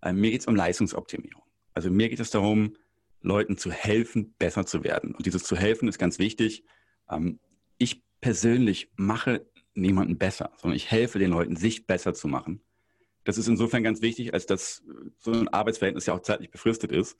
äh, 0.00 0.14
mir 0.14 0.30
geht 0.30 0.40
es 0.40 0.46
um 0.46 0.56
Leistungsoptimierung. 0.56 1.41
Also 1.74 1.90
mir 1.90 2.08
geht 2.08 2.20
es 2.20 2.30
darum, 2.30 2.76
Leuten 3.20 3.56
zu 3.56 3.70
helfen, 3.70 4.34
besser 4.38 4.66
zu 4.66 4.84
werden. 4.84 5.14
Und 5.14 5.26
dieses 5.26 5.44
zu 5.44 5.56
helfen 5.56 5.88
ist 5.88 5.98
ganz 5.98 6.18
wichtig. 6.18 6.64
Ähm, 7.08 7.38
ich 7.78 8.02
persönlich 8.20 8.90
mache 8.96 9.46
niemanden 9.74 10.18
besser, 10.18 10.52
sondern 10.56 10.76
ich 10.76 10.90
helfe 10.90 11.18
den 11.18 11.30
Leuten, 11.30 11.56
sich 11.56 11.86
besser 11.86 12.14
zu 12.14 12.28
machen. 12.28 12.62
Das 13.24 13.38
ist 13.38 13.48
insofern 13.48 13.82
ganz 13.82 14.02
wichtig, 14.02 14.34
als 14.34 14.46
dass 14.46 14.82
so 15.18 15.32
ein 15.32 15.48
Arbeitsverhältnis 15.48 16.06
ja 16.06 16.14
auch 16.14 16.22
zeitlich 16.22 16.50
befristet 16.50 16.90
ist. 16.92 17.16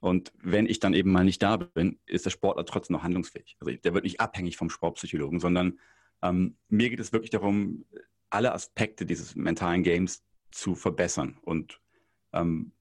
Und 0.00 0.32
wenn 0.38 0.66
ich 0.66 0.78
dann 0.78 0.94
eben 0.94 1.10
mal 1.10 1.24
nicht 1.24 1.42
da 1.42 1.56
bin, 1.56 1.98
ist 2.06 2.24
der 2.24 2.30
Sportler 2.30 2.64
trotzdem 2.64 2.94
noch 2.94 3.02
handlungsfähig. 3.02 3.56
Also 3.58 3.74
der 3.74 3.94
wird 3.94 4.04
nicht 4.04 4.20
abhängig 4.20 4.56
vom 4.56 4.70
Sportpsychologen, 4.70 5.40
sondern 5.40 5.78
ähm, 6.22 6.56
mir 6.68 6.90
geht 6.90 7.00
es 7.00 7.12
wirklich 7.12 7.30
darum, 7.30 7.84
alle 8.30 8.52
Aspekte 8.52 9.06
dieses 9.06 9.34
mentalen 9.34 9.82
Games 9.82 10.22
zu 10.50 10.74
verbessern. 10.74 11.38
Und 11.42 11.80
ähm, 12.32 12.72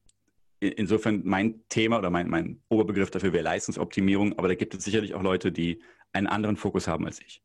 insofern 0.60 1.22
mein 1.24 1.64
Thema 1.70 2.00
oder 2.00 2.10
mein, 2.10 2.30
mein 2.30 2.62
Oberbegriff 2.70 3.12
dafür 3.12 3.34
wäre 3.34 3.44
Leistungsoptimierung, 3.44 4.38
aber 4.38 4.48
da 4.48 4.56
gibt 4.56 4.74
es 4.74 4.84
sicherlich 4.84 5.14
auch 5.14 5.22
Leute, 5.22 5.52
die 5.52 5.82
einen 6.14 6.28
anderen 6.28 6.58
Fokus 6.58 6.88
haben 6.88 7.06
als 7.06 7.20
ich. 7.20 7.44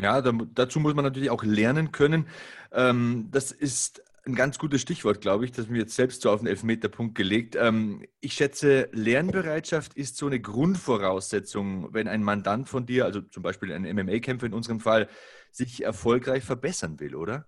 Ja, 0.00 0.22
da, 0.22 0.32
dazu 0.54 0.80
muss 0.80 0.94
man 0.94 1.04
natürlich 1.04 1.30
auch 1.30 1.44
lernen 1.44 1.92
können. 1.92 2.26
Ähm, 2.72 3.28
das 3.30 3.52
ist 3.52 4.02
ein 4.24 4.34
ganz 4.34 4.58
gutes 4.58 4.80
Stichwort, 4.80 5.20
glaube 5.20 5.44
ich, 5.44 5.52
das 5.52 5.68
mir 5.68 5.78
jetzt 5.78 5.96
selbst 5.96 6.22
so 6.22 6.30
auf 6.30 6.40
den 6.40 6.46
Elfmeterpunkt 6.46 7.16
gelegt. 7.16 7.56
Ähm, 7.56 8.06
ich 8.20 8.34
schätze, 8.34 8.88
Lernbereitschaft 8.92 9.94
ist 9.94 10.16
so 10.16 10.26
eine 10.26 10.40
Grundvoraussetzung, 10.40 11.92
wenn 11.92 12.06
ein 12.06 12.22
Mandant 12.22 12.68
von 12.68 12.86
dir, 12.86 13.04
also 13.04 13.20
zum 13.20 13.42
Beispiel 13.42 13.72
ein 13.72 13.82
MMA-Kämpfer 13.82 14.46
in 14.46 14.54
unserem 14.54 14.80
Fall, 14.80 15.08
sich 15.50 15.82
erfolgreich 15.82 16.44
verbessern 16.44 17.00
will, 17.00 17.16
oder? 17.16 17.46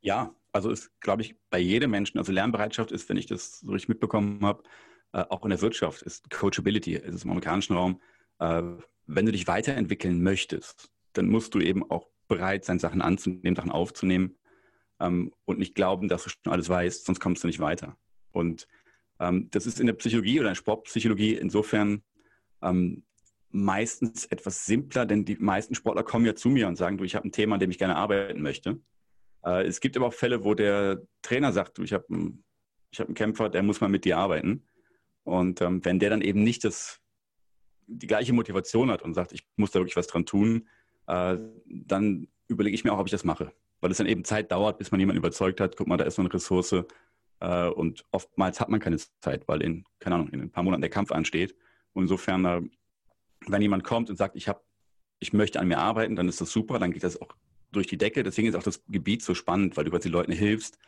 Ja, 0.00 0.34
also 0.52 0.70
ist, 0.70 0.90
glaube 1.00 1.22
ich, 1.22 1.36
bei 1.50 1.58
jedem 1.58 1.90
Menschen, 1.90 2.18
also 2.18 2.32
Lernbereitschaft 2.32 2.92
ist, 2.92 3.08
wenn 3.08 3.16
ich 3.16 3.26
das 3.26 3.60
so 3.60 3.72
richtig 3.72 3.88
mitbekommen 3.88 4.44
habe, 4.44 4.62
äh, 5.12 5.24
auch 5.28 5.44
in 5.44 5.50
der 5.50 5.60
Wirtschaft 5.60 6.02
ist 6.02 6.30
Coachability, 6.30 6.94
ist 6.94 7.14
es 7.14 7.24
im 7.24 7.30
amerikanischen 7.30 7.76
Raum. 7.76 8.00
Äh, 8.38 8.62
wenn 9.06 9.26
du 9.26 9.32
dich 9.32 9.46
weiterentwickeln 9.46 10.22
möchtest, 10.22 10.90
dann 11.12 11.26
musst 11.26 11.54
du 11.54 11.60
eben 11.60 11.88
auch 11.90 12.08
bereit 12.28 12.64
sein, 12.64 12.78
Sachen 12.78 13.02
anzunehmen, 13.02 13.56
Sachen 13.56 13.72
aufzunehmen 13.72 14.36
ähm, 15.00 15.32
und 15.44 15.58
nicht 15.58 15.74
glauben, 15.74 16.08
dass 16.08 16.24
du 16.24 16.30
schon 16.30 16.52
alles 16.52 16.68
weißt, 16.68 17.04
sonst 17.04 17.20
kommst 17.20 17.42
du 17.42 17.48
nicht 17.48 17.58
weiter. 17.58 17.96
Und 18.30 18.68
ähm, 19.18 19.48
das 19.50 19.66
ist 19.66 19.80
in 19.80 19.86
der 19.86 19.94
Psychologie 19.94 20.38
oder 20.38 20.48
in 20.48 20.52
der 20.52 20.56
Sportpsychologie 20.56 21.34
insofern 21.34 22.02
ähm, 22.62 23.04
meistens 23.50 24.26
etwas 24.26 24.64
simpler, 24.64 25.06
denn 25.06 25.24
die 25.24 25.36
meisten 25.36 25.74
Sportler 25.74 26.04
kommen 26.04 26.24
ja 26.24 26.36
zu 26.36 26.48
mir 26.48 26.68
und 26.68 26.76
sagen, 26.76 26.98
du, 26.98 27.04
ich 27.04 27.16
habe 27.16 27.26
ein 27.26 27.32
Thema, 27.32 27.54
an 27.54 27.60
dem 27.60 27.70
ich 27.70 27.78
gerne 27.78 27.96
arbeiten 27.96 28.42
möchte. 28.42 28.80
Äh, 29.44 29.66
es 29.66 29.80
gibt 29.80 29.96
aber 29.96 30.06
auch 30.06 30.14
Fälle, 30.14 30.44
wo 30.44 30.54
der 30.54 31.02
Trainer 31.22 31.52
sagt, 31.52 31.78
du, 31.78 31.82
ich 31.82 31.92
habe 31.92 32.06
einen, 32.10 32.44
hab 32.96 33.06
einen 33.06 33.14
Kämpfer, 33.14 33.48
der 33.48 33.62
muss 33.62 33.80
mal 33.80 33.88
mit 33.88 34.04
dir 34.04 34.18
arbeiten. 34.18 34.66
Und 35.24 35.60
ähm, 35.60 35.84
wenn 35.84 35.98
der 35.98 36.10
dann 36.10 36.22
eben 36.22 36.42
nicht 36.42 36.64
das, 36.64 37.00
die 37.86 38.06
gleiche 38.06 38.32
Motivation 38.32 38.90
hat 38.90 39.02
und 39.02 39.14
sagt, 39.14 39.32
ich 39.32 39.46
muss 39.56 39.70
da 39.70 39.80
wirklich 39.80 39.96
was 39.96 40.06
dran 40.06 40.26
tun, 40.26 40.68
äh, 41.06 41.38
dann 41.66 42.28
überlege 42.48 42.74
ich 42.74 42.84
mir 42.84 42.92
auch, 42.92 42.98
ob 42.98 43.06
ich 43.06 43.12
das 43.12 43.24
mache. 43.24 43.52
Weil 43.80 43.90
es 43.90 43.98
dann 43.98 44.06
eben 44.06 44.24
Zeit 44.24 44.52
dauert, 44.52 44.78
bis 44.78 44.90
man 44.90 45.00
jemanden 45.00 45.18
überzeugt 45.18 45.60
hat, 45.60 45.76
guck 45.76 45.86
mal, 45.86 45.96
da 45.96 46.04
ist 46.04 46.16
so 46.16 46.22
eine 46.22 46.32
Ressource. 46.32 46.84
Äh, 47.40 47.68
und 47.68 48.04
oftmals 48.10 48.60
hat 48.60 48.68
man 48.68 48.80
keine 48.80 48.98
Zeit, 49.20 49.48
weil 49.48 49.62
in, 49.62 49.84
keine 49.98 50.16
Ahnung, 50.16 50.28
in 50.28 50.40
ein 50.40 50.50
paar 50.50 50.62
Monaten 50.62 50.82
der 50.82 50.90
Kampf 50.90 51.12
ansteht. 51.12 51.54
Und 51.92 52.04
insofern, 52.04 52.44
äh, 52.44 52.60
wenn 53.46 53.62
jemand 53.62 53.84
kommt 53.84 54.10
und 54.10 54.16
sagt, 54.16 54.36
ich 54.36 54.48
habe, 54.48 54.60
ich 55.18 55.32
möchte 55.32 55.60
an 55.60 55.68
mir 55.68 55.78
arbeiten, 55.78 56.16
dann 56.16 56.28
ist 56.28 56.40
das 56.40 56.50
super, 56.50 56.78
dann 56.78 56.92
geht 56.92 57.04
das 57.04 57.20
auch 57.20 57.34
durch 57.72 57.86
die 57.86 57.98
Decke. 57.98 58.22
Deswegen 58.22 58.48
ist 58.48 58.54
auch 58.54 58.62
das 58.62 58.82
Gebiet 58.88 59.22
so 59.22 59.34
spannend, 59.34 59.76
weil 59.76 59.84
du 59.84 59.90
quasi 59.90 60.08
Leuten 60.08 60.32
hilfst, 60.32 60.78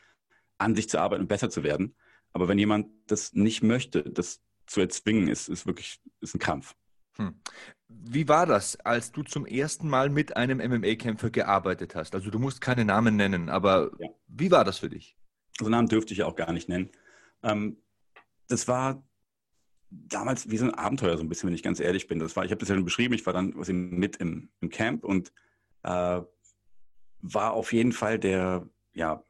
an 0.59 0.75
sich 0.75 0.89
zu 0.89 0.99
arbeiten 0.99 1.23
und 1.23 1.29
besser 1.29 1.51
zu 1.51 1.63
werden. 1.63 1.95
Aber 2.33 2.49
wenn 2.49 2.59
jemand 2.59 2.89
das 3.07 3.33
nicht 3.33 3.63
möchte, 3.63 4.03
das 4.03 4.41
zu 4.67 4.81
erzwingen, 4.81 5.29
ist, 5.29 5.49
ist 5.49 5.67
wirklich 5.67 6.01
ist 6.21 6.35
ein 6.35 6.39
Kampf. 6.39 6.75
Hm. 7.17 7.35
Wie 7.89 8.27
war 8.29 8.47
das, 8.47 8.77
als 8.81 9.13
du 9.13 9.23
zum 9.23 9.45
ersten 9.45 9.89
Mal 9.89 10.09
mit 10.09 10.37
einem 10.37 10.59
MMA-Kämpfer 10.59 11.31
gearbeitet 11.31 11.95
hast? 11.95 12.15
Also 12.15 12.31
du 12.31 12.39
musst 12.39 12.61
keine 12.61 12.85
Namen 12.85 13.17
nennen, 13.17 13.51
aber 13.51 13.91
ja. 13.99 14.09
wie 14.29 14.51
war 14.51 14.65
das 14.65 14.79
für 14.79 14.89
dich? 14.89 15.17
Also 15.61 15.71
Namen 15.71 15.89
dürfte 15.89 16.15
ich 16.15 16.21
ja 16.21 16.27
auch 16.27 16.37
gar 16.37 16.53
nicht 16.53 16.71
nennen. 16.71 16.91
Ähm, 17.43 17.77
das 18.49 18.67
war 18.67 19.03
damals 19.91 20.51
wie 20.51 20.57
so 20.57 20.65
ein 20.65 20.75
Abenteuer, 20.75 21.19
so 21.19 21.23
ein 21.23 21.29
bisschen, 21.29 21.49
wenn 21.49 21.55
ich 21.55 21.63
ganz 21.63 21.81
ehrlich 21.81 22.07
bin. 22.09 22.19
Das 22.19 22.35
war, 22.35 22.45
ich 22.45 22.51
habe 22.51 22.61
das 22.61 22.69
ja 22.71 22.75
schon 22.75 22.85
beschrieben, 22.85 23.13
ich 23.13 23.27
war 23.27 23.35
dann 23.35 23.55
mit 23.91 24.17
im, 24.17 24.49
im 24.61 24.71
Camp 24.71 25.05
und 25.05 25.33
äh, 25.83 26.23
war 27.23 27.53
auf 27.53 27.73
jeden 27.73 27.93
Fall 27.93 28.19
der, 28.19 28.69
ja, 28.93 29.25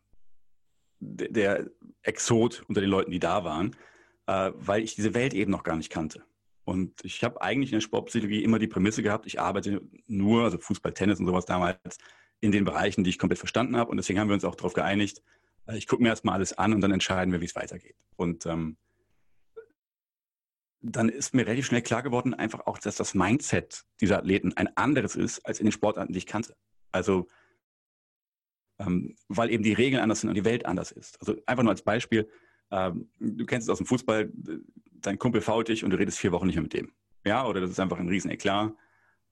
der 0.99 1.71
Exot 2.03 2.65
unter 2.69 2.81
den 2.81 2.91
Leuten, 2.91 3.11
die 3.11 3.21
da 3.21 3.45
waren, 3.45 3.77
äh, 4.27 4.51
weil 4.55 4.83
ich 4.83 4.95
diese 4.95 5.15
Welt 5.15 5.35
eben 5.35 5.51
noch 5.51 5.63
gar 5.63 5.77
nicht 5.77 5.91
kannte. 5.91 6.25
Und 6.65 7.05
ich 7.05 7.23
habe 7.25 7.43
eigentlich 7.43 7.71
in 7.71 7.77
der 7.77 7.81
Sportpsychologie 7.81 8.43
immer 8.43 8.59
die 8.59 8.69
Prämisse 8.69 9.03
gehabt, 9.03 9.27
ich 9.27 9.41
arbeite 9.41 9.83
nur, 10.07 10.45
also 10.45 10.59
Fußball, 10.59 10.95
Tennis 10.95 11.19
und 11.21 11.27
sowas 11.27 11.45
damals, 11.45 11.99
in 12.41 12.53
den 12.53 12.65
Bereichen, 12.65 13.05
die 13.05 13.11
ich 13.11 13.19
komplett 13.19 13.39
verstanden 13.39 13.77
habe. 13.77 13.91
Und 13.91 13.97
deswegen 13.99 14.19
haben 14.19 14.29
wir 14.29 14.35
uns 14.35 14.45
auch 14.45 14.57
darauf 14.57 14.73
geeinigt, 14.73 15.23
äh, 15.67 15.77
ich 15.77 15.87
gucke 15.87 16.03
mir 16.03 16.09
erstmal 16.09 16.35
alles 16.35 16.57
an 16.57 16.73
und 16.73 16.81
dann 16.81 16.93
entscheiden 16.93 17.33
wir, 17.33 17.41
wie 17.41 17.47
es 17.47 17.57
weitergeht. 17.57 17.97
Und 18.17 18.47
ähm, 18.47 18.77
dann 20.81 21.09
ist 21.09 21.35
mir 21.35 21.47
relativ 21.47 21.67
schnell 21.67 21.83
klar 21.83 22.03
geworden, 22.03 22.35
einfach 22.35 22.67
auch, 22.67 22.79
dass 22.79 22.97
das 22.97 23.15
Mindset 23.15 23.85
dieser 24.01 24.19
Athleten 24.19 24.53
ein 24.57 24.77
anderes 24.77 25.15
ist 25.15 25.41
als 25.47 25.61
in 25.61 25.67
den 25.67 25.73
Sportarten, 25.73 26.13
die 26.13 26.19
ich 26.19 26.27
kannte. 26.27 26.57
Also 26.91 27.29
ähm, 28.87 29.15
weil 29.29 29.51
eben 29.51 29.63
die 29.63 29.73
Regeln 29.73 30.03
anders 30.03 30.21
sind 30.21 30.29
und 30.29 30.37
die 30.37 30.45
Welt 30.45 30.67
anders 30.67 30.93
ist. 30.93 31.21
Also 31.21 31.37
einfach 31.47 31.63
nur 31.63 31.73
als 31.73 31.83
Beispiel, 31.83 32.29
ähm, 32.71 33.09
du 33.19 33.45
kennst 33.47 33.69
es 33.69 33.73
aus 33.73 33.79
dem 33.79 33.87
Fußball, 33.87 34.33
dein 34.93 35.19
Kumpel 35.19 35.41
fault 35.41 35.69
dich 35.69 35.85
und 35.85 35.91
du 35.91 35.99
redest 35.99 36.19
vier 36.19 36.33
Wochen 36.33 36.47
nicht 36.47 36.57
mehr 36.57 36.63
mit 36.63 36.75
dem. 36.75 36.93
Ja, 37.25 37.47
oder 37.47 37.61
das 37.61 37.71
ist 37.71 37.81
einfach 37.81 37.99
ein 37.99 38.09
riesen 38.09 38.31
Eklat. 38.31 38.73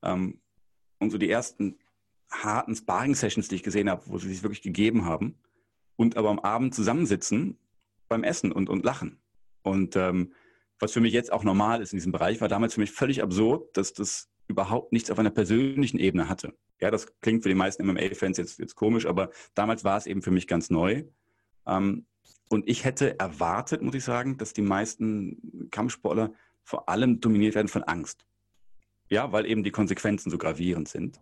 Ähm, 0.02 0.40
und 0.98 1.10
so 1.10 1.18
die 1.18 1.30
ersten 1.30 1.78
harten 2.30 2.76
Sparring-Sessions, 2.76 3.48
die 3.48 3.56
ich 3.56 3.62
gesehen 3.62 3.90
habe, 3.90 4.02
wo 4.06 4.18
sie 4.18 4.28
sich 4.28 4.42
wirklich 4.42 4.62
gegeben 4.62 5.04
haben 5.04 5.36
und 5.96 6.16
aber 6.16 6.30
am 6.30 6.38
Abend 6.38 6.74
zusammensitzen 6.74 7.58
beim 8.08 8.22
Essen 8.24 8.52
und, 8.52 8.68
und 8.68 8.84
lachen. 8.84 9.18
Und 9.62 9.96
ähm, 9.96 10.32
was 10.78 10.92
für 10.92 11.00
mich 11.00 11.12
jetzt 11.12 11.32
auch 11.32 11.44
normal 11.44 11.82
ist 11.82 11.92
in 11.92 11.98
diesem 11.98 12.12
Bereich, 12.12 12.40
war 12.40 12.48
damals 12.48 12.74
für 12.74 12.80
mich 12.80 12.92
völlig 12.92 13.22
absurd, 13.22 13.76
dass 13.76 13.92
das 13.92 14.30
überhaupt 14.50 14.92
nichts 14.92 15.10
auf 15.10 15.18
einer 15.18 15.30
persönlichen 15.30 15.98
Ebene 15.98 16.28
hatte. 16.28 16.54
Ja, 16.80 16.90
das 16.90 17.06
klingt 17.20 17.42
für 17.42 17.48
die 17.48 17.54
meisten 17.54 17.86
MMA-Fans 17.86 18.36
jetzt, 18.36 18.58
jetzt 18.58 18.74
komisch, 18.74 19.06
aber 19.06 19.30
damals 19.54 19.84
war 19.84 19.96
es 19.96 20.06
eben 20.06 20.22
für 20.22 20.30
mich 20.30 20.46
ganz 20.46 20.70
neu. 20.70 21.04
Ähm, 21.66 22.06
und 22.48 22.68
ich 22.68 22.84
hätte 22.84 23.18
erwartet, 23.18 23.80
muss 23.80 23.94
ich 23.94 24.04
sagen, 24.04 24.36
dass 24.36 24.52
die 24.52 24.62
meisten 24.62 25.68
Kampfsportler 25.70 26.32
vor 26.64 26.88
allem 26.88 27.20
dominiert 27.20 27.54
werden 27.54 27.68
von 27.68 27.84
Angst. 27.84 28.26
Ja, 29.08 29.32
weil 29.32 29.46
eben 29.46 29.62
die 29.62 29.70
Konsequenzen 29.70 30.30
so 30.30 30.38
gravierend 30.38 30.88
sind. 30.88 31.20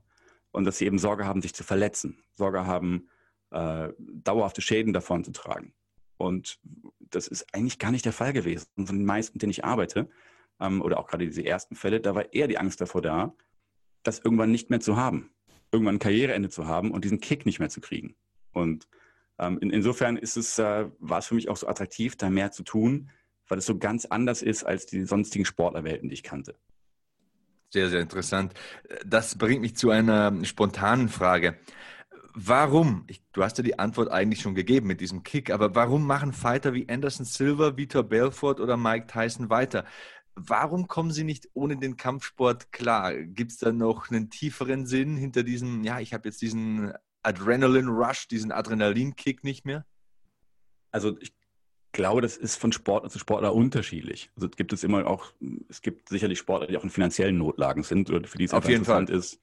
Und 0.50 0.64
dass 0.64 0.78
sie 0.78 0.86
eben 0.86 0.98
Sorge 0.98 1.26
haben, 1.26 1.42
sich 1.42 1.54
zu 1.54 1.64
verletzen, 1.64 2.22
Sorge 2.34 2.66
haben, 2.66 3.08
äh, 3.50 3.90
dauerhafte 3.98 4.62
Schäden 4.62 4.94
davon 4.94 5.22
zu 5.22 5.32
tragen. 5.32 5.74
Und 6.16 6.58
das 6.98 7.28
ist 7.28 7.46
eigentlich 7.54 7.78
gar 7.78 7.90
nicht 7.90 8.04
der 8.04 8.12
Fall 8.12 8.32
gewesen. 8.32 8.66
Von 8.74 8.86
den 8.86 9.04
meisten, 9.04 9.34
mit 9.34 9.42
denen 9.42 9.50
ich 9.50 9.64
arbeite, 9.64 10.08
ähm, 10.60 10.82
oder 10.82 10.98
auch 10.98 11.06
gerade 11.06 11.26
diese 11.26 11.44
ersten 11.44 11.74
Fälle, 11.74 12.00
da 12.00 12.14
war 12.14 12.32
eher 12.32 12.48
die 12.48 12.58
Angst 12.58 12.80
davor 12.80 13.02
da, 13.02 13.34
das 14.02 14.18
irgendwann 14.20 14.50
nicht 14.50 14.70
mehr 14.70 14.80
zu 14.80 14.96
haben, 14.96 15.30
irgendwann 15.72 15.96
ein 15.96 16.00
Karriereende 16.00 16.48
zu 16.48 16.66
haben 16.66 16.90
und 16.90 17.04
diesen 17.04 17.20
Kick 17.20 17.46
nicht 17.46 17.58
mehr 17.58 17.70
zu 17.70 17.80
kriegen. 17.80 18.14
Und 18.52 18.88
ähm, 19.38 19.58
in, 19.60 19.70
insofern 19.70 20.16
ist 20.16 20.36
es, 20.36 20.58
äh, 20.58 20.86
war 20.98 21.18
es 21.18 21.26
für 21.26 21.34
mich 21.34 21.48
auch 21.48 21.56
so 21.56 21.68
attraktiv, 21.68 22.16
da 22.16 22.30
mehr 22.30 22.50
zu 22.50 22.62
tun, 22.62 23.10
weil 23.48 23.58
es 23.58 23.66
so 23.66 23.78
ganz 23.78 24.04
anders 24.04 24.42
ist 24.42 24.64
als 24.64 24.86
die 24.86 25.04
sonstigen 25.04 25.44
Sportlerwelten, 25.44 26.08
die 26.08 26.14
ich 26.14 26.22
kannte. 26.22 26.54
Sehr, 27.70 27.90
sehr 27.90 28.00
interessant. 28.00 28.54
Das 29.04 29.36
bringt 29.36 29.60
mich 29.60 29.76
zu 29.76 29.90
einer 29.90 30.32
spontanen 30.44 31.08
Frage. 31.08 31.58
Warum, 32.34 33.04
ich, 33.08 33.22
du 33.32 33.42
hast 33.42 33.58
ja 33.58 33.64
die 33.64 33.78
Antwort 33.78 34.10
eigentlich 34.10 34.40
schon 34.40 34.54
gegeben 34.54 34.86
mit 34.86 35.00
diesem 35.00 35.22
Kick, 35.22 35.50
aber 35.50 35.74
warum 35.74 36.06
machen 36.06 36.32
Fighter 36.32 36.72
wie 36.72 36.88
Anderson 36.88 37.26
Silva, 37.26 37.76
Vitor 37.76 38.04
Belfort 38.04 38.60
oder 38.60 38.76
Mike 38.76 39.06
Tyson 39.08 39.50
weiter? 39.50 39.84
Warum 40.40 40.88
kommen 40.88 41.10
sie 41.10 41.24
nicht 41.24 41.48
ohne 41.54 41.76
den 41.76 41.96
Kampfsport 41.96 42.72
klar? 42.72 43.14
Gibt 43.14 43.52
es 43.52 43.58
da 43.58 43.72
noch 43.72 44.10
einen 44.10 44.30
tieferen 44.30 44.86
Sinn 44.86 45.16
hinter 45.16 45.42
diesem, 45.42 45.84
ja, 45.84 46.00
ich 46.00 46.14
habe 46.14 46.28
jetzt 46.28 46.40
diesen 46.40 46.92
Adrenalin-Rush, 47.22 48.28
diesen 48.28 48.52
Adrenalinkick 48.52 49.44
nicht 49.44 49.64
mehr? 49.64 49.84
Also 50.90 51.16
ich 51.20 51.34
glaube, 51.92 52.20
das 52.20 52.36
ist 52.36 52.56
von 52.56 52.72
Sportler 52.72 53.10
zu 53.10 53.18
Sportler 53.18 53.54
unterschiedlich. 53.54 54.30
Also 54.36 54.48
es 54.48 54.56
gibt 54.56 54.72
es 54.72 54.84
immer 54.84 55.06
auch, 55.06 55.32
es 55.68 55.82
gibt 55.82 56.08
sicherlich 56.08 56.38
Sportler, 56.38 56.68
die 56.68 56.76
auch 56.76 56.84
in 56.84 56.90
finanziellen 56.90 57.38
Notlagen 57.38 57.82
sind 57.82 58.10
oder 58.10 58.26
für 58.26 58.38
die 58.38 58.44
es 58.44 58.52
Auf 58.52 58.64
jeden 58.64 58.82
interessant 58.82 59.10
Fall. 59.10 59.18
ist, 59.18 59.40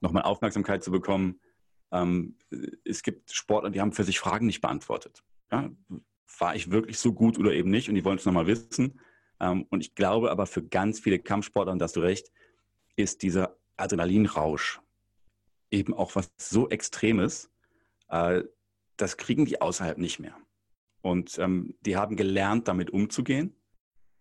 nochmal 0.00 0.22
Aufmerksamkeit 0.22 0.84
zu 0.84 0.90
bekommen. 0.90 1.40
Ähm, 1.92 2.36
es 2.84 3.02
gibt 3.02 3.32
Sportler, 3.32 3.70
die 3.70 3.80
haben 3.80 3.92
für 3.92 4.04
sich 4.04 4.18
Fragen 4.18 4.46
nicht 4.46 4.60
beantwortet. 4.60 5.22
Ja, 5.50 5.70
war 6.38 6.54
ich 6.54 6.70
wirklich 6.70 6.98
so 6.98 7.12
gut 7.12 7.38
oder 7.38 7.52
eben 7.52 7.70
nicht? 7.70 7.88
Und 7.88 7.94
die 7.94 8.04
wollen 8.04 8.18
es 8.18 8.26
nochmal 8.26 8.46
wissen. 8.46 9.00
Ähm, 9.40 9.66
und 9.70 9.80
ich 9.80 9.94
glaube 9.94 10.30
aber 10.30 10.46
für 10.46 10.62
ganz 10.62 11.00
viele 11.00 11.18
Kampfsportler, 11.18 11.72
und 11.72 11.78
da 11.78 11.84
hast 11.84 11.96
du 11.96 12.00
recht, 12.00 12.30
ist 12.96 13.22
dieser 13.22 13.56
Adrenalinrausch 13.76 14.80
eben 15.70 15.94
auch 15.94 16.14
was 16.14 16.30
so 16.38 16.68
Extremes, 16.68 17.50
äh, 18.08 18.42
das 18.96 19.16
kriegen 19.16 19.44
die 19.44 19.60
außerhalb 19.60 19.98
nicht 19.98 20.18
mehr. 20.18 20.36
Und 21.02 21.38
ähm, 21.38 21.74
die 21.82 21.96
haben 21.96 22.16
gelernt, 22.16 22.68
damit 22.68 22.90
umzugehen. 22.90 23.54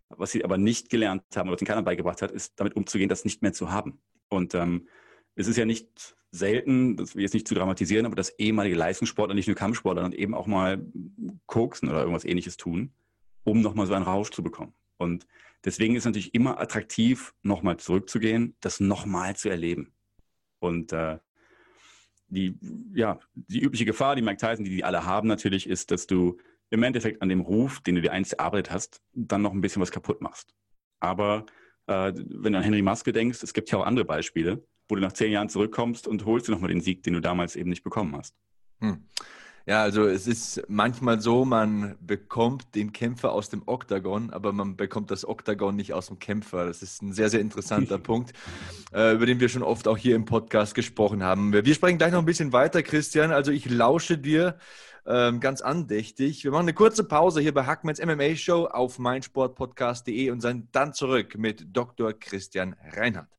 Was 0.09 0.31
sie 0.31 0.43
aber 0.43 0.57
nicht 0.57 0.89
gelernt 0.89 1.23
haben, 1.35 1.49
was 1.49 1.61
ihnen 1.61 1.67
keiner 1.67 1.81
beigebracht 1.81 2.21
hat, 2.21 2.31
ist 2.31 2.59
damit 2.59 2.75
umzugehen, 2.75 3.09
das 3.09 3.25
nicht 3.25 3.41
mehr 3.41 3.53
zu 3.53 3.71
haben. 3.71 3.99
Und 4.29 4.53
ähm, 4.53 4.87
es 5.35 5.47
ist 5.47 5.57
ja 5.57 5.65
nicht 5.65 6.15
selten, 6.31 6.95
das 6.97 7.15
will 7.15 7.21
ich 7.21 7.25
jetzt 7.25 7.33
nicht 7.33 7.47
zu 7.47 7.55
dramatisieren, 7.55 8.05
aber 8.05 8.15
dass 8.15 8.37
ehemalige 8.37 8.75
Leistungssportler, 8.75 9.33
nicht 9.33 9.47
nur 9.47 9.55
Kampfsportler, 9.55 10.03
dann 10.03 10.11
eben 10.11 10.35
auch 10.35 10.47
mal 10.47 10.85
koksen 11.47 11.89
oder 11.89 11.99
irgendwas 11.99 12.25
ähnliches 12.25 12.57
tun, 12.57 12.93
um 13.43 13.61
nochmal 13.61 13.87
so 13.87 13.93
einen 13.93 14.05
Rausch 14.05 14.29
zu 14.31 14.43
bekommen. 14.43 14.73
Und 14.97 15.27
deswegen 15.63 15.95
ist 15.95 16.01
es 16.01 16.05
natürlich 16.05 16.33
immer 16.33 16.59
attraktiv, 16.59 17.33
nochmal 17.41 17.77
zurückzugehen, 17.77 18.55
das 18.61 18.79
nochmal 18.79 19.35
zu 19.35 19.49
erleben. 19.49 19.93
Und 20.59 20.93
äh, 20.93 21.19
die, 22.27 22.57
ja, 22.93 23.19
die 23.35 23.61
übliche 23.61 23.85
Gefahr, 23.85 24.15
die 24.15 24.21
Mike 24.21 24.37
Tyson, 24.37 24.65
die 24.65 24.71
die 24.71 24.83
alle 24.83 25.05
haben 25.05 25.27
natürlich, 25.27 25.67
ist, 25.67 25.91
dass 25.91 26.07
du 26.07 26.37
im 26.69 26.83
Endeffekt 26.83 27.21
an 27.21 27.29
dem 27.29 27.41
Ruf, 27.41 27.81
den 27.81 27.95
du 27.95 28.01
dir 28.01 28.11
einst 28.11 28.33
erarbeitet 28.33 28.71
hast, 28.71 29.01
dann 29.13 29.41
noch 29.41 29.53
ein 29.53 29.61
bisschen 29.61 29.81
was 29.81 29.91
kaputt 29.91 30.21
machst. 30.21 30.53
Aber 30.99 31.45
äh, 31.87 32.11
wenn 32.15 32.53
du 32.53 32.57
an 32.57 32.63
Henry 32.63 32.81
Maske 32.81 33.11
denkst, 33.11 33.43
es 33.43 33.53
gibt 33.53 33.69
ja 33.71 33.77
auch 33.77 33.85
andere 33.85 34.05
Beispiele, 34.05 34.65
wo 34.87 34.95
du 34.95 35.01
nach 35.01 35.13
zehn 35.13 35.31
Jahren 35.31 35.49
zurückkommst 35.49 36.07
und 36.07 36.25
holst 36.25 36.47
dir 36.47 36.51
nochmal 36.51 36.69
den 36.69 36.81
Sieg, 36.81 37.03
den 37.03 37.13
du 37.13 37.21
damals 37.21 37.55
eben 37.55 37.69
nicht 37.69 37.83
bekommen 37.83 38.15
hast. 38.15 38.35
Hm. 38.81 39.07
Ja, 39.67 39.81
also 39.81 40.05
es 40.05 40.27
ist 40.27 40.61
manchmal 40.67 41.19
so, 41.21 41.43
man 41.43 41.95
bekommt 41.99 42.75
den 42.75 42.93
Kämpfer 42.93 43.31
aus 43.31 43.49
dem 43.49 43.63
Oktagon, 43.65 44.29
aber 44.29 44.53
man 44.53 44.77
bekommt 44.77 45.09
das 45.09 45.27
Oktagon 45.27 45.75
nicht 45.75 45.91
aus 45.93 46.07
dem 46.07 46.19
Kämpfer. 46.19 46.67
Das 46.67 46.83
ist 46.83 47.01
ein 47.01 47.13
sehr, 47.13 47.29
sehr 47.29 47.39
interessanter 47.39 47.97
Punkt, 47.99 48.33
äh, 48.93 49.13
über 49.13 49.25
den 49.25 49.39
wir 49.39 49.49
schon 49.49 49.63
oft 49.63 49.87
auch 49.87 49.97
hier 49.97 50.15
im 50.15 50.25
Podcast 50.25 50.75
gesprochen 50.75 51.23
haben. 51.23 51.51
Wir 51.51 51.73
sprechen 51.73 51.97
gleich 51.97 52.11
noch 52.11 52.19
ein 52.19 52.25
bisschen 52.25 52.53
weiter, 52.53 52.83
Christian. 52.83 53.31
Also 53.31 53.51
ich 53.51 53.67
lausche 53.67 54.19
dir 54.19 54.59
ähm, 55.07 55.39
ganz 55.39 55.61
andächtig. 55.61 56.43
Wir 56.43 56.51
machen 56.51 56.65
eine 56.65 56.73
kurze 56.73 57.03
Pause 57.03 57.41
hier 57.41 57.53
bei 57.53 57.65
Hackmans 57.65 57.99
MMA 58.03 58.35
Show 58.35 58.65
auf 58.65 58.99
meinsportpodcast.de 58.99 60.29
und 60.29 60.41
sind 60.41 60.75
dann 60.75 60.93
zurück 60.93 61.39
mit 61.39 61.75
Dr. 61.75 62.13
Christian 62.13 62.75
Reinhardt. 62.93 63.34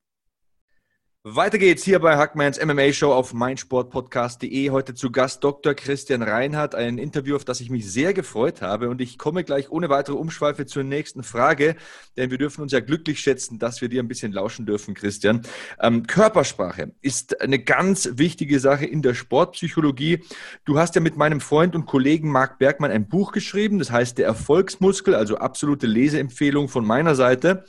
Weiter 1.28 1.58
geht's 1.58 1.82
hier 1.82 1.98
bei 1.98 2.16
Hackmans 2.16 2.64
MMA 2.64 2.92
Show 2.92 3.12
auf 3.12 3.34
meinsportpodcast.de. 3.34 4.70
Heute 4.70 4.94
zu 4.94 5.10
Gast 5.10 5.42
Dr. 5.42 5.74
Christian 5.74 6.22
Reinhardt, 6.22 6.76
ein 6.76 6.98
Interview, 6.98 7.34
auf 7.34 7.44
das 7.44 7.60
ich 7.60 7.68
mich 7.68 7.90
sehr 7.90 8.14
gefreut 8.14 8.62
habe. 8.62 8.88
Und 8.88 9.00
ich 9.00 9.18
komme 9.18 9.42
gleich 9.42 9.68
ohne 9.68 9.88
weitere 9.88 10.14
Umschweife 10.14 10.66
zur 10.66 10.84
nächsten 10.84 11.24
Frage, 11.24 11.74
denn 12.16 12.30
wir 12.30 12.38
dürfen 12.38 12.62
uns 12.62 12.70
ja 12.70 12.78
glücklich 12.78 13.18
schätzen, 13.18 13.58
dass 13.58 13.80
wir 13.80 13.88
dir 13.88 14.04
ein 14.04 14.06
bisschen 14.06 14.30
lauschen 14.30 14.66
dürfen, 14.66 14.94
Christian. 14.94 15.42
Ähm, 15.80 16.06
Körpersprache 16.06 16.92
ist 17.02 17.40
eine 17.40 17.58
ganz 17.58 18.08
wichtige 18.12 18.60
Sache 18.60 18.86
in 18.86 19.02
der 19.02 19.14
Sportpsychologie. 19.14 20.22
Du 20.64 20.78
hast 20.78 20.94
ja 20.94 21.00
mit 21.00 21.16
meinem 21.16 21.40
Freund 21.40 21.74
und 21.74 21.86
Kollegen 21.86 22.30
Marc 22.30 22.60
Bergmann 22.60 22.92
ein 22.92 23.08
Buch 23.08 23.32
geschrieben, 23.32 23.80
das 23.80 23.90
heißt 23.90 24.16
Der 24.18 24.26
Erfolgsmuskel, 24.26 25.16
also 25.16 25.38
absolute 25.38 25.88
Leseempfehlung 25.88 26.68
von 26.68 26.86
meiner 26.86 27.16
Seite. 27.16 27.64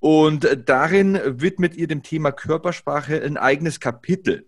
Und 0.00 0.48
darin 0.64 1.20
widmet 1.26 1.76
ihr 1.76 1.86
dem 1.86 2.02
Thema 2.02 2.32
Körpersprache 2.32 3.01
ein 3.08 3.36
eigenes 3.36 3.80
Kapitel. 3.80 4.46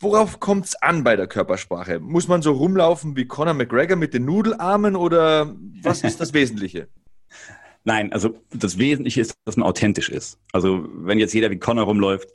Worauf 0.00 0.40
kommt 0.40 0.66
es 0.66 0.74
an 0.74 1.04
bei 1.04 1.14
der 1.14 1.28
Körpersprache? 1.28 2.00
Muss 2.00 2.26
man 2.26 2.42
so 2.42 2.52
rumlaufen 2.52 3.16
wie 3.16 3.26
Conor 3.26 3.54
McGregor 3.54 3.96
mit 3.96 4.14
den 4.14 4.24
Nudelarmen 4.24 4.96
oder 4.96 5.54
was 5.82 6.02
ist 6.02 6.20
das 6.20 6.34
Wesentliche? 6.34 6.88
Nein, 7.84 8.12
also 8.12 8.34
das 8.50 8.78
Wesentliche 8.78 9.20
ist, 9.20 9.34
dass 9.44 9.56
man 9.56 9.66
authentisch 9.66 10.08
ist. 10.08 10.38
Also 10.52 10.88
wenn 10.92 11.18
jetzt 11.18 11.34
jeder 11.34 11.50
wie 11.50 11.58
Conor 11.58 11.84
rumläuft, 11.84 12.28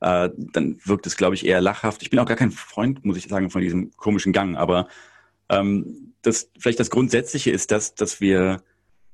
äh, 0.00 0.30
dann 0.36 0.78
wirkt 0.84 1.06
es, 1.06 1.16
glaube 1.16 1.34
ich, 1.34 1.44
eher 1.44 1.60
lachhaft. 1.60 2.02
Ich 2.02 2.10
bin 2.10 2.18
auch 2.18 2.26
gar 2.26 2.36
kein 2.36 2.52
Freund, 2.52 3.04
muss 3.04 3.16
ich 3.16 3.28
sagen, 3.28 3.50
von 3.50 3.62
diesem 3.62 3.90
komischen 3.96 4.32
Gang. 4.32 4.56
Aber 4.56 4.88
ähm, 5.48 6.14
das, 6.22 6.50
vielleicht 6.58 6.80
das 6.80 6.90
Grundsätzliche 6.90 7.50
ist 7.50 7.70
das, 7.70 7.94
dass 7.94 8.20
wir 8.20 8.62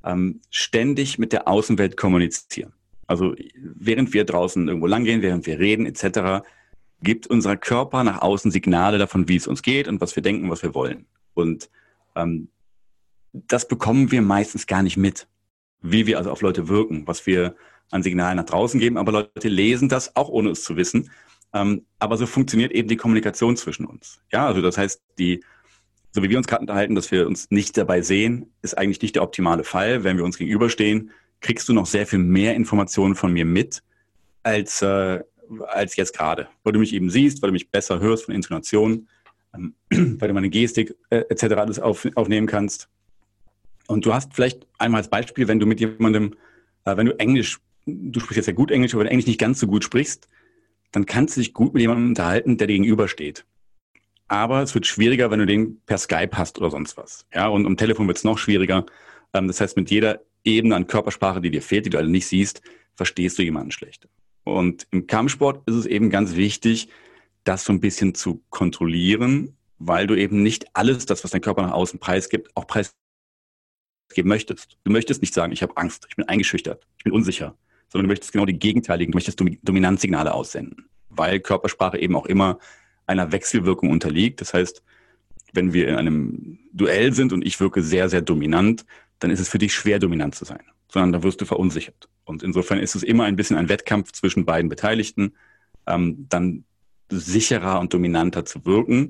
ähm, 0.05 0.41
ständig 0.51 1.19
mit 1.19 1.33
der 1.33 1.49
Außenwelt 1.49 1.97
kommunizieren. 1.97 2.73
Also 3.07 3.35
während 3.57 4.13
wir 4.13 4.25
draußen 4.25 4.67
irgendwo 4.67 4.87
langgehen, 4.87 5.23
während 5.23 5.47
wir 5.47 5.59
reden 5.59 5.87
etc., 5.87 6.47
gibt 7.03 7.27
unser 7.27 7.57
Körper 7.57 8.03
nach 8.03 8.23
außen 8.23 8.51
Signale 8.51 8.99
davon, 8.99 9.29
wie 9.29 9.37
es 9.37 9.47
uns 9.47 9.63
geht 9.63 9.89
und 9.89 10.01
was 10.01 10.17
wir 10.17 10.23
denken, 10.23 10.51
was 10.51 10.63
wir 10.63 10.75
wollen. 10.75 11.07
Und 11.35 11.69
ähm, 12.17 12.49
das 13.33 13.69
bekommen 13.69 14.11
wir 14.11 14.23
meistens 14.23 14.67
gar 14.67 14.83
nicht 14.83 14.97
mit, 14.97 15.27
wie 15.83 16.07
wir 16.07 16.19
also 16.19 16.31
auf 16.31 16.41
Leute 16.41 16.69
wirken, 16.69 17.07
was 17.07 17.27
wir 17.27 17.57
an 17.91 18.03
Signalen 18.03 18.37
nach 18.37 18.47
draußen 18.47 18.81
geben. 18.81 18.97
Aber 18.97 19.13
Leute 19.13 19.49
lesen 19.49 19.89
das 19.89 20.17
auch 20.17 20.29
ohne 20.29 20.51
es 20.51 20.65
zu 20.65 20.77
wissen. 20.77 21.11
Ähm, 21.53 21.85
aber 21.99 22.17
so 22.17 22.27
funktioniert 22.27 22.73
eben 22.73 22.89
die 22.89 22.97
Kommunikation 22.97 23.57
zwischen 23.57 23.85
uns. 23.85 24.21
Ja, 24.33 24.47
also 24.47 24.63
das 24.63 24.79
heißt, 24.79 25.03
die 25.19 25.43
so 26.15 26.23
wie 26.23 26.31
wir 26.31 26.39
uns 26.39 26.47
gerade 26.47 26.61
unterhalten, 26.61 26.95
dass 26.95 27.11
wir 27.11 27.27
uns 27.27 27.51
nicht 27.51 27.77
dabei 27.77 28.01
sehen, 28.01 28.53
ist 28.63 28.79
eigentlich 28.79 29.03
nicht 29.03 29.17
der 29.17 29.25
optimale 29.25 29.65
Fall. 29.65 30.05
Wenn 30.05 30.17
wir 30.17 30.25
uns 30.25 30.39
gegenüberstehen, 30.39 31.11
kriegst 31.45 31.69
du 31.69 31.73
noch 31.73 31.87
sehr 31.87 32.07
viel 32.07 32.19
mehr 32.19 32.55
Informationen 32.55 33.15
von 33.15 33.33
mir 33.33 33.45
mit, 33.45 33.83
als, 34.43 34.83
äh, 34.83 35.23
als 35.69 35.97
jetzt 35.97 36.17
gerade. 36.17 36.49
Weil 36.63 36.73
du 36.73 36.79
mich 36.79 36.93
eben 36.93 37.11
siehst, 37.11 37.43
weil 37.43 37.51
du 37.51 37.53
mich 37.53 37.71
besser 37.71 38.01
hörst 38.01 38.25
von 38.25 38.35
Intonation, 38.35 39.09
ähm, 39.55 39.75
weil 39.91 40.29
du 40.29 40.35
meine 40.35 40.51
Gestik 40.51 40.95
äh, 41.11 41.23
etc. 41.29 41.55
alles 41.55 41.79
auf, 41.79 42.09
aufnehmen 42.15 42.47
kannst. 42.47 42.89
Und 43.87 44.07
du 44.07 44.15
hast 44.15 44.35
vielleicht 44.35 44.67
einmal 44.79 45.01
als 45.01 45.11
Beispiel, 45.11 45.47
wenn 45.47 45.61
du 45.61 45.67
mit 45.67 45.81
jemandem, 45.81 46.35
äh, 46.87 46.97
wenn 46.97 47.07
du 47.07 47.19
Englisch, 47.19 47.61
du 47.87 48.19
sprichst 48.21 48.39
jetzt 48.39 48.47
ja 48.47 48.55
gut 48.55 48.71
Englisch, 48.71 48.95
aber 48.95 49.01
wenn 49.01 49.09
du 49.09 49.13
Englisch 49.13 49.27
nicht 49.27 49.41
ganz 49.41 49.61
so 49.61 49.67
gut 49.67 49.85
sprichst, 49.85 50.29
dann 50.93 51.07
kannst 51.07 51.37
du 51.37 51.41
dich 51.41 51.53
gut 51.53 51.75
mit 51.75 51.83
jemandem 51.83 52.09
unterhalten, 52.09 52.57
der 52.57 52.67
dir 52.67 52.75
gegenübersteht 52.75 53.45
aber 54.29 54.63
es 54.63 54.75
wird 54.75 54.87
schwieriger, 54.87 55.31
wenn 55.31 55.39
du 55.39 55.47
den 55.47 55.81
per 55.87 55.99
Skype 55.99 56.31
hast 56.33 56.59
oder 56.59 56.71
sonst 56.71 56.97
was. 56.97 57.27
Ja, 57.33 57.49
und 57.49 57.67
am 57.67 57.77
Telefon 57.77 58.07
wird 58.07 58.17
es 58.17 58.25
noch 58.25 58.39
schwieriger. 58.39 58.87
Ähm, 59.33 59.47
das 59.49 59.61
heißt, 59.61 59.77
mit 59.77 59.91
jeder 59.91 60.21
Ebene 60.45 60.77
an 60.77 60.87
Körpersprache, 60.87 61.41
die 61.41 61.51
dir 61.51 61.63
fehlt, 61.63 61.87
die 61.87 61.91
du 61.91 61.99
alle 61.99 62.09
nicht 62.09 62.27
siehst, 62.27 62.63
verstehst 62.95 63.39
du 63.39 63.43
jemanden 63.43 63.71
schlechter. 63.71 64.09
Und 64.45 64.87
im 64.91 65.07
Kampfsport 65.07 65.67
ist 65.67 65.75
es 65.75 65.87
eben 65.87 66.11
ganz 66.11 66.37
wichtig, 66.37 66.89
das 67.45 67.65
so 67.65 67.73
ein 67.73 67.81
bisschen 67.81 68.15
zu 68.15 68.43
kontrollieren, 68.51 69.57
weil 69.79 70.07
du 70.07 70.15
eben 70.15 70.43
nicht 70.43 70.67
alles, 70.75 71.07
das, 71.07 71.25
was 71.25 71.31
dein 71.31 71.41
Körper 71.41 71.63
nach 71.63 71.73
außen 71.73 71.99
preisgibt, 71.99 72.51
auch 72.55 72.67
preisgeben 72.67 72.95
möchtest. 74.25 74.79
Du 74.85 74.93
möchtest 74.93 75.21
nicht 75.23 75.35
sagen, 75.35 75.53
ich 75.53 75.63
habe 75.63 75.77
Angst, 75.77 76.07
ich 76.09 76.17
bin 76.17 76.29
eingeschüchtert, 76.29 76.87
ich 76.99 77.05
bin 77.05 77.13
unsicher, 77.13 77.57
sondern 77.89 78.07
du 78.07 78.13
möchtest 78.13 78.33
genau 78.33 78.47
die 78.47 78.59
gegenteiligen, 78.59 79.13
du 79.13 79.17
möchtest 79.17 79.41
Dominanzsignale 79.63 80.33
aussenden, 80.33 80.89
weil 81.09 81.41
Körpersprache 81.41 81.99
eben 81.99 82.17
auch 82.17 82.27
immer 82.27 82.59
einer 83.07 83.33
Wechselwirkung 83.33 83.91
unterliegt. 83.91 84.41
Das 84.41 84.55
heißt, 84.55 84.83
wenn 85.53 85.73
wir 85.73 85.89
in 85.89 85.97
einem 85.97 86.59
Duell 86.73 87.13
sind 87.13 87.33
und 87.33 87.47
ich 87.47 87.61
wirke 87.61 87.83
sehr, 87.83 88.09
sehr 88.09 88.23
dominant, 88.23 88.85
dann 89.25 89.31
ist 89.31 89.41
es 89.41 89.49
für 89.49 89.57
dich 89.57 89.73
schwer, 89.73 89.99
dominant 89.99 90.35
zu 90.35 90.45
sein, 90.45 90.61
sondern 90.89 91.13
da 91.13 91.23
wirst 91.23 91.41
du 91.41 91.47
verunsichert. 91.47 92.11
Und 92.25 92.43
insofern 92.43 92.79
ist 92.79 92.95
es 92.95 93.03
immer 93.03 93.25
ein 93.25 93.37
bisschen 93.37 93.57
ein 93.57 93.71
Wettkampf 93.71 94.13
zwischen 94.13 94.45
beiden 94.45 94.69
Beteiligten, 94.69 95.35
ähm, 95.87 96.27
dann 96.29 96.65
sicherer 97.09 97.81
und 97.81 97.95
dominanter 97.95 98.45
zu 98.45 98.67
wirken. 98.67 99.09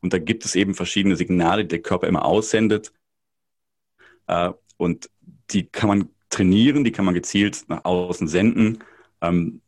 Und 0.00 0.12
da 0.12 0.18
gibt 0.18 0.44
es 0.44 0.56
eben 0.56 0.74
verschiedene 0.74 1.14
Signale, 1.14 1.62
die 1.62 1.68
der 1.68 1.82
Körper 1.82 2.08
immer 2.08 2.24
aussendet. 2.24 2.92
Äh, 4.26 4.50
und 4.78 5.08
die 5.50 5.66
kann 5.66 5.88
man 5.88 6.08
trainieren, 6.28 6.82
die 6.82 6.90
kann 6.90 7.04
man 7.04 7.14
gezielt 7.14 7.62
nach 7.68 7.84
außen 7.84 8.26
senden. 8.26 8.82
Ähm, 9.20 9.60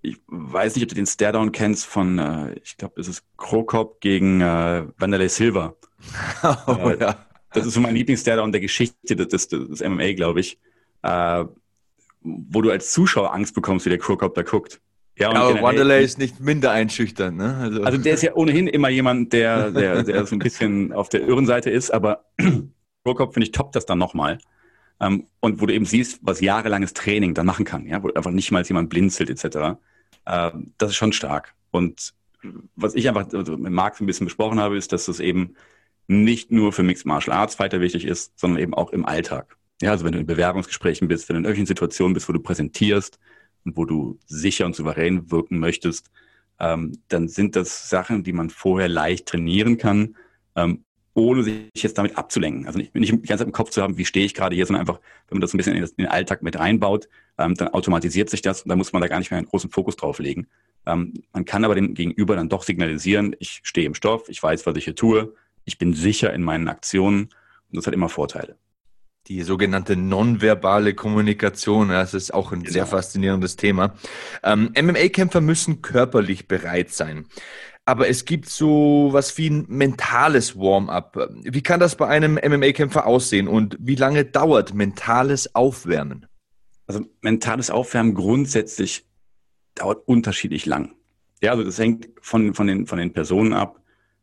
ich 0.00 0.16
weiß 0.28 0.76
nicht, 0.76 0.84
ob 0.84 0.88
du 0.88 0.94
den 0.94 1.06
Staredown 1.06 1.52
kennst 1.52 1.84
von, 1.84 2.18
äh, 2.18 2.54
ich 2.64 2.78
glaube, 2.78 2.98
es 2.98 3.06
ist 3.06 3.22
Krokop 3.36 4.00
gegen 4.00 4.40
äh, 4.40 4.86
Wanderlei 4.96 5.28
Silva. 5.28 5.74
oh, 6.66 6.88
äh, 6.88 6.98
ja. 6.98 7.26
Das 7.54 7.66
ist 7.66 7.74
so 7.74 7.80
mein 7.80 7.94
Lieblings-Staredown 7.94 8.52
der 8.52 8.60
Geschichte 8.60 9.16
des, 9.16 9.28
des, 9.28 9.48
des 9.48 9.80
MMA, 9.80 10.12
glaube 10.12 10.40
ich. 10.40 10.58
Äh, 11.02 11.44
wo 12.24 12.62
du 12.62 12.70
als 12.70 12.92
Zuschauer 12.92 13.34
Angst 13.34 13.54
bekommst, 13.54 13.86
wie 13.86 13.90
der 13.90 13.98
da 13.98 14.42
guckt. 14.42 14.80
Ja, 15.18 15.32
ja 15.32 15.42
aber 15.42 15.62
Wanderlei 15.62 16.02
ist 16.02 16.18
nicht 16.18 16.40
minder 16.40 16.70
einschüchternd, 16.70 17.36
ne? 17.36 17.56
Also. 17.56 17.82
also. 17.82 17.98
der 17.98 18.14
ist 18.14 18.22
ja 18.22 18.34
ohnehin 18.34 18.66
immer 18.66 18.88
jemand, 18.88 19.32
der, 19.32 19.70
der, 19.70 20.02
der 20.02 20.26
so 20.26 20.36
ein 20.36 20.38
bisschen 20.38 20.92
auf 20.92 21.08
der 21.08 21.26
Irrenseite 21.26 21.70
ist, 21.70 21.90
aber 21.90 22.24
Krokop 23.04 23.34
finde 23.34 23.46
ich 23.46 23.52
top 23.52 23.72
das 23.72 23.86
dann 23.86 23.98
nochmal. 23.98 24.38
Ähm, 25.00 25.26
und 25.40 25.60
wo 25.60 25.66
du 25.66 25.74
eben 25.74 25.84
siehst, 25.84 26.20
was 26.22 26.40
jahrelanges 26.40 26.94
Training 26.94 27.34
dann 27.34 27.46
machen 27.46 27.64
kann, 27.64 27.86
ja, 27.86 28.02
wo 28.02 28.08
einfach 28.12 28.30
nicht 28.30 28.52
mal 28.52 28.62
jemand 28.62 28.88
blinzelt 28.88 29.28
etc. 29.28 29.78
Äh, 30.24 30.50
das 30.78 30.90
ist 30.90 30.96
schon 30.96 31.12
stark. 31.12 31.54
Und 31.72 32.14
was 32.76 32.94
ich 32.94 33.08
einfach 33.08 33.26
also 33.32 33.56
mit 33.56 33.72
Marc 33.72 34.00
ein 34.00 34.06
bisschen 34.06 34.26
besprochen 34.26 34.60
habe, 34.60 34.76
ist, 34.76 34.92
dass 34.92 35.06
das 35.06 35.20
eben 35.20 35.54
nicht 36.06 36.50
nur 36.50 36.72
für 36.72 36.82
Mixed 36.82 37.06
Martial 37.06 37.36
Arts 37.36 37.54
Fighter 37.54 37.80
wichtig 37.80 38.04
ist, 38.04 38.38
sondern 38.38 38.62
eben 38.62 38.74
auch 38.74 38.90
im 38.90 39.06
Alltag. 39.06 39.56
Ja, 39.80 39.90
also 39.90 40.04
wenn 40.04 40.12
du 40.12 40.20
in 40.20 40.26
Bewerbungsgesprächen 40.26 41.08
bist, 41.08 41.28
wenn 41.28 41.34
du 41.34 41.38
in 41.38 41.44
irgendwelchen 41.44 41.66
Situationen 41.66 42.14
bist, 42.14 42.28
wo 42.28 42.32
du 42.32 42.40
präsentierst 42.40 43.18
und 43.64 43.76
wo 43.76 43.84
du 43.84 44.18
sicher 44.26 44.66
und 44.66 44.76
souverän 44.76 45.30
wirken 45.30 45.58
möchtest, 45.58 46.10
ähm, 46.60 46.98
dann 47.08 47.28
sind 47.28 47.56
das 47.56 47.90
Sachen, 47.90 48.22
die 48.22 48.32
man 48.32 48.50
vorher 48.50 48.88
leicht 48.88 49.26
trainieren 49.26 49.78
kann, 49.78 50.16
ähm, 50.54 50.84
ohne 51.14 51.42
sich 51.42 51.66
jetzt 51.74 51.98
damit 51.98 52.16
abzulenken. 52.16 52.66
Also 52.66 52.78
nicht, 52.78 52.94
nicht 52.94 53.26
Zeit 53.26 53.40
im 53.40 53.52
Kopf 53.52 53.70
zu 53.70 53.82
haben, 53.82 53.98
wie 53.98 54.04
stehe 54.04 54.24
ich 54.24 54.34
gerade 54.34 54.54
hier, 54.54 54.64
sondern 54.64 54.80
einfach, 54.80 55.00
wenn 55.28 55.36
man 55.36 55.40
das 55.40 55.52
ein 55.52 55.58
bisschen 55.58 55.76
in, 55.76 55.86
den 55.98 56.06
Alltag 56.06 56.42
mit 56.42 56.58
reinbaut, 56.58 57.08
ähm, 57.38 57.54
dann 57.54 57.68
automatisiert 57.68 58.30
sich 58.30 58.42
das 58.42 58.62
und 58.62 58.68
dann 58.68 58.78
muss 58.78 58.92
man 58.92 59.02
da 59.02 59.08
gar 59.08 59.18
nicht 59.18 59.30
mehr 59.30 59.38
einen 59.38 59.48
großen 59.48 59.70
Fokus 59.70 59.96
drauf 59.96 60.20
legen. 60.20 60.46
Ähm, 60.86 61.12
man 61.32 61.44
kann 61.44 61.64
aber 61.64 61.74
dem 61.74 61.94
Gegenüber 61.94 62.36
dann 62.36 62.48
doch 62.48 62.62
signalisieren, 62.62 63.36
ich 63.40 63.60
stehe 63.62 63.86
im 63.86 63.94
Stoff, 63.94 64.28
ich 64.28 64.42
weiß, 64.42 64.64
was 64.66 64.76
ich 64.76 64.84
hier 64.84 64.94
tue, 64.94 65.34
ich 65.64 65.78
bin 65.78 65.94
sicher 65.94 66.32
in 66.32 66.42
meinen 66.42 66.68
Aktionen 66.68 67.24
und 67.70 67.76
das 67.76 67.86
hat 67.86 67.94
immer 67.94 68.08
Vorteile. 68.08 68.56
Die 69.28 69.42
sogenannte 69.42 69.94
nonverbale 69.96 70.94
Kommunikation, 70.94 71.90
das 71.90 72.12
ist 72.12 72.34
auch 72.34 72.50
ein 72.50 72.60
genau. 72.60 72.72
sehr 72.72 72.86
faszinierendes 72.86 73.54
Thema. 73.54 73.94
Ähm, 74.42 74.72
MMA-Kämpfer 74.76 75.40
müssen 75.40 75.80
körperlich 75.80 76.48
bereit 76.48 76.90
sein 76.90 77.26
aber 77.84 78.08
es 78.08 78.24
gibt 78.24 78.48
so 78.48 79.08
was 79.12 79.36
wie 79.38 79.50
ein 79.50 79.66
mentales 79.68 80.56
Warm-up. 80.56 81.30
Wie 81.42 81.62
kann 81.62 81.80
das 81.80 81.96
bei 81.96 82.06
einem 82.06 82.34
MMA-Kämpfer 82.34 83.06
aussehen 83.06 83.48
und 83.48 83.76
wie 83.80 83.96
lange 83.96 84.24
dauert 84.24 84.74
mentales 84.74 85.54
Aufwärmen? 85.54 86.26
Also 86.86 87.04
mentales 87.22 87.70
Aufwärmen 87.70 88.14
grundsätzlich 88.14 89.04
dauert 89.74 90.06
unterschiedlich 90.06 90.66
lang. 90.66 90.94
Ja, 91.42 91.52
also 91.52 91.64
das 91.64 91.78
hängt 91.78 92.08
von, 92.20 92.54
von, 92.54 92.66
den, 92.68 92.86
von 92.86 92.98
den 92.98 93.12
Personen 93.12 93.52
ab. 93.52 93.81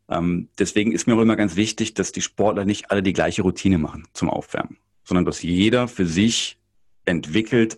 Ähm, 0.09 0.49
deswegen 0.57 0.91
ist 0.91 1.07
mir 1.07 1.15
auch 1.15 1.21
immer 1.21 1.35
ganz 1.35 1.55
wichtig, 1.55 1.93
dass 1.93 2.11
die 2.11 2.21
Sportler 2.21 2.65
nicht 2.65 2.91
alle 2.91 3.03
die 3.03 3.13
gleiche 3.13 3.43
Routine 3.43 3.77
machen 3.77 4.07
zum 4.13 4.29
Aufwärmen, 4.29 4.77
sondern 5.03 5.25
dass 5.25 5.43
jeder 5.43 5.87
für 5.87 6.05
sich 6.05 6.59
entwickelt, 7.05 7.77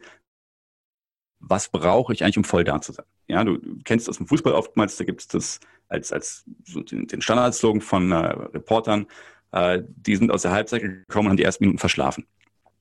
was 1.40 1.70
brauche 1.70 2.14
ich 2.14 2.24
eigentlich, 2.24 2.38
um 2.38 2.44
voll 2.44 2.64
da 2.64 2.80
zu 2.82 2.94
sein. 2.94 3.06
Ja, 3.28 3.44
du 3.44 3.60
kennst 3.84 4.08
das 4.08 4.18
im 4.18 4.28
Fußball 4.28 4.54
oftmals, 4.54 4.98
da 4.98 5.04
gibt 5.04 5.22
es 5.22 5.28
das 5.28 5.60
als, 5.88 6.12
als 6.14 6.46
so 6.64 6.82
den, 6.82 7.08
den 7.08 7.22
Standardslogan 7.22 7.82
von 7.82 8.12
äh, 8.12 8.16
Reportern, 8.16 9.08
äh, 9.52 9.82
die 9.86 10.16
sind 10.16 10.32
aus 10.32 10.44
der 10.44 10.52
Halbzeit 10.52 10.82
gekommen 10.82 11.28
und 11.28 11.32
haben 11.32 11.38
die 11.38 11.44
ersten 11.44 11.64
Minuten 11.64 11.80
verschlafen. 11.80 12.26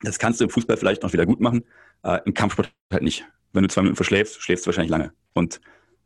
Das 0.02 0.18
kannst 0.18 0.40
du 0.40 0.44
im 0.44 0.50
Fußball 0.50 0.76
vielleicht 0.76 1.02
noch 1.02 1.12
wieder 1.12 1.26
gut 1.26 1.40
machen, 1.40 1.64
äh, 2.04 2.20
im 2.24 2.34
Kampfsport 2.34 2.72
halt 2.92 3.02
nicht. 3.02 3.26
Wenn 3.52 3.64
du 3.64 3.68
zwei 3.68 3.82
Minuten 3.82 3.96
verschläfst, 3.96 4.40
schläfst 4.40 4.64
du 4.64 4.68
wahrscheinlich 4.68 4.90
lange. 4.90 5.12
Und 5.32 5.60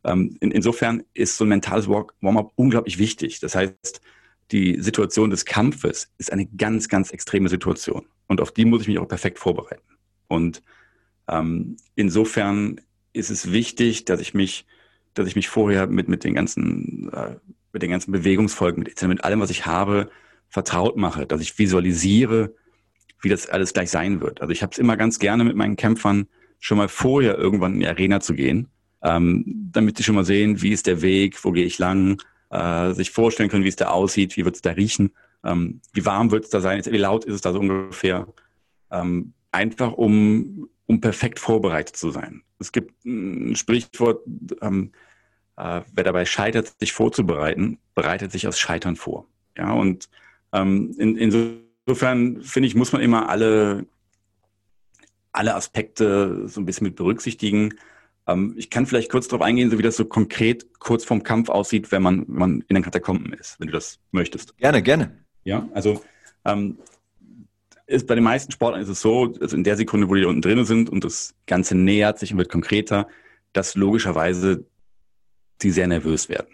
ähm, 0.05 0.37
in, 0.41 0.51
insofern 0.51 1.03
ist 1.15 1.37
so 1.37 1.45
ein 1.45 1.49
mentales 1.49 1.89
Warm-up 1.89 2.53
unglaublich 2.57 2.99
wichtig. 2.99 3.41
Das 3.41 3.55
heißt, 3.55 4.01
die 4.51 4.81
Situation 4.81 5.31
des 5.31 5.45
Kampfes 5.45 6.13
ist 6.19 6.33
eine 6.33 6.47
ganz, 6.47 6.89
ganz 6.89 7.11
extreme 7.11 7.49
Situation. 7.49 8.07
Und 8.27 8.41
auf 8.41 8.53
die 8.53 8.65
muss 8.65 8.83
ich 8.83 8.89
mich 8.89 8.99
auch 8.99 9.09
perfekt 9.09 9.39
vorbereiten. 9.39 9.97
Und 10.29 10.63
ähm, 11.29 11.77
insofern 11.95 12.81
ist 13.13 13.31
es 13.31 13.53
wichtig, 13.53 14.05
dass 14.05 14.21
ich 14.21 14.35
mich, 14.35 14.67
dass 15.15 15.27
ich 15.27 15.37
mich 15.37 15.49
vorher 15.49 15.87
mit, 15.87 16.09
mit 16.09 16.25
den 16.25 16.35
ganzen, 16.35 17.11
äh, 17.13 17.37
mit 17.73 17.83
den 17.83 17.91
ganzen 17.91 18.13
Bewegungsfolgen, 18.13 18.83
mit, 18.83 19.01
mit 19.03 19.25
allem, 19.25 19.41
was 19.41 19.51
ich 19.51 19.67
habe, 19.67 20.11
vertraut 20.49 20.97
mache, 20.97 21.27
dass 21.27 21.41
ich 21.41 21.59
visualisiere, 21.59 22.55
wie 23.21 23.29
das 23.29 23.49
alles 23.49 23.73
gleich 23.73 23.91
sein 23.91 24.21
wird. 24.21 24.41
Also 24.41 24.53
ich 24.53 24.63
habe 24.63 24.73
es 24.73 24.79
immer 24.79 24.97
ganz 24.97 25.19
gerne 25.19 25.45
mit 25.45 25.57
meinen 25.57 25.77
Kämpfern, 25.77 26.27
schon 26.61 26.79
mal 26.79 26.89
vorher 26.89 27.37
irgendwann 27.39 27.75
in 27.75 27.81
die 27.81 27.87
Arena 27.87 28.21
zu 28.21 28.35
gehen, 28.35 28.69
ähm, 29.05 29.45
damit 29.71 29.99
sie 29.99 30.03
schon 30.03 30.15
mal 30.15 30.25
sehen, 30.25 30.63
wie 30.63 30.73
ist 30.73 30.87
der 30.87 31.03
Weg, 31.03 31.45
wo 31.45 31.53
gehe 31.53 31.65
ich 31.65 31.79
lang, 31.79 32.21
äh, 32.51 32.93
sich 32.93 33.11
vorstellen 33.11 33.51
können, 33.51 33.65
wie 33.65 33.69
es 33.69 33.77
da 33.77 33.89
aussieht, 33.89 34.37
wie 34.37 34.45
wird 34.45 34.57
es 34.57 34.63
da 34.63 34.71
riechen, 34.71 35.13
ähm, 35.45 35.81
wie 35.93 36.07
warm 36.07 36.31
wird 36.31 36.45
es 36.45 36.51
da 36.51 36.61
sein, 36.61 36.83
wie 36.85 36.97
laut 36.97 37.25
ist 37.25 37.35
es 37.35 37.41
da 37.43 37.53
so 37.53 37.61
ungefähr. 37.61 38.27
Ähm, 38.91 39.35
einfach 39.53 39.93
um, 39.93 40.69
um 40.87 41.01
perfekt 41.01 41.39
vorbereitet 41.39 41.97
zu 41.97 42.11
sein. 42.11 42.43
Es 42.59 42.73
gibt 42.73 43.05
ein 43.05 43.55
Sprichwort, 43.57 44.23
ähm, 44.63 44.93
äh, 45.57 45.83
wer 45.93 46.05
dabei 46.05 46.25
scheitert, 46.25 46.73
sich 46.81 46.93
vorzubereiten, 46.93 47.79
bereitet 47.95 48.33
sich 48.33 48.49
aus 48.49 48.59
Scheitern 48.59 48.97
vor. 48.97 49.27
Ja, 49.57 49.73
und 49.73 50.09
ähm, 50.53 50.95
in, 50.99 51.17
insofern 51.17 52.43
finde 52.43 52.67
ich, 52.67 52.75
muss 52.75 52.93
man 52.93 53.03
immer 53.03 53.29
alle, 53.29 53.87
alle 55.33 55.55
Aspekte 55.55 56.49
so 56.49 56.61
ein 56.61 56.65
bisschen 56.65 56.87
mit 56.87 56.97
berücksichtigen. 56.97 57.75
Ähm, 58.27 58.55
ich 58.57 58.71
kann 58.71 58.87
vielleicht 58.87 59.11
kurz 59.11 59.29
darauf 59.29 59.45
eingehen, 59.45 59.71
so 59.71 59.79
wie 59.79 59.83
das 59.83 59.97
so 59.97 60.05
konkret 60.05 60.79
kurz 60.79 61.05
vorm 61.05 61.23
Kampf 61.23 61.49
aussieht, 61.49 61.93
wenn 61.93 62.03
man, 62.03 62.25
wenn 62.29 62.39
man 62.39 62.65
in 62.69 62.75
den 62.75 62.83
Katakomben 62.83 63.33
ist, 63.33 63.59
wenn 63.61 63.69
du 63.69 63.73
das 63.73 63.99
möchtest. 64.11 64.57
Gerne, 64.59 64.83
gerne. 64.83 65.25
Ja, 65.45 65.69
also 65.75 66.03
ähm, 66.45 66.79
ist 67.87 68.07
bei 68.07 68.15
den 68.15 68.25
meisten 68.25 68.51
Sportlern 68.51 68.83
ist 68.83 68.89
es 68.89 69.01
so, 69.01 69.35
also 69.41 69.57
in 69.57 69.65
der 69.65 69.77
Sekunde, 69.77 70.09
wo 70.09 70.15
die 70.15 70.23
da 70.23 70.29
unten 70.29 70.43
drin 70.43 70.65
sind 70.65 70.89
und 70.89 71.05
das 71.05 71.35
Ganze 71.47 71.75
nähert 71.75 72.19
sich 72.19 72.33
und 72.33 72.39
wird 72.39 72.51
konkreter, 72.51 73.09
dass 73.53 73.75
logischerweise 73.75 74.65
die 75.63 75.71
sehr 75.71 75.87
nervös 75.87 76.29
werden. 76.29 76.49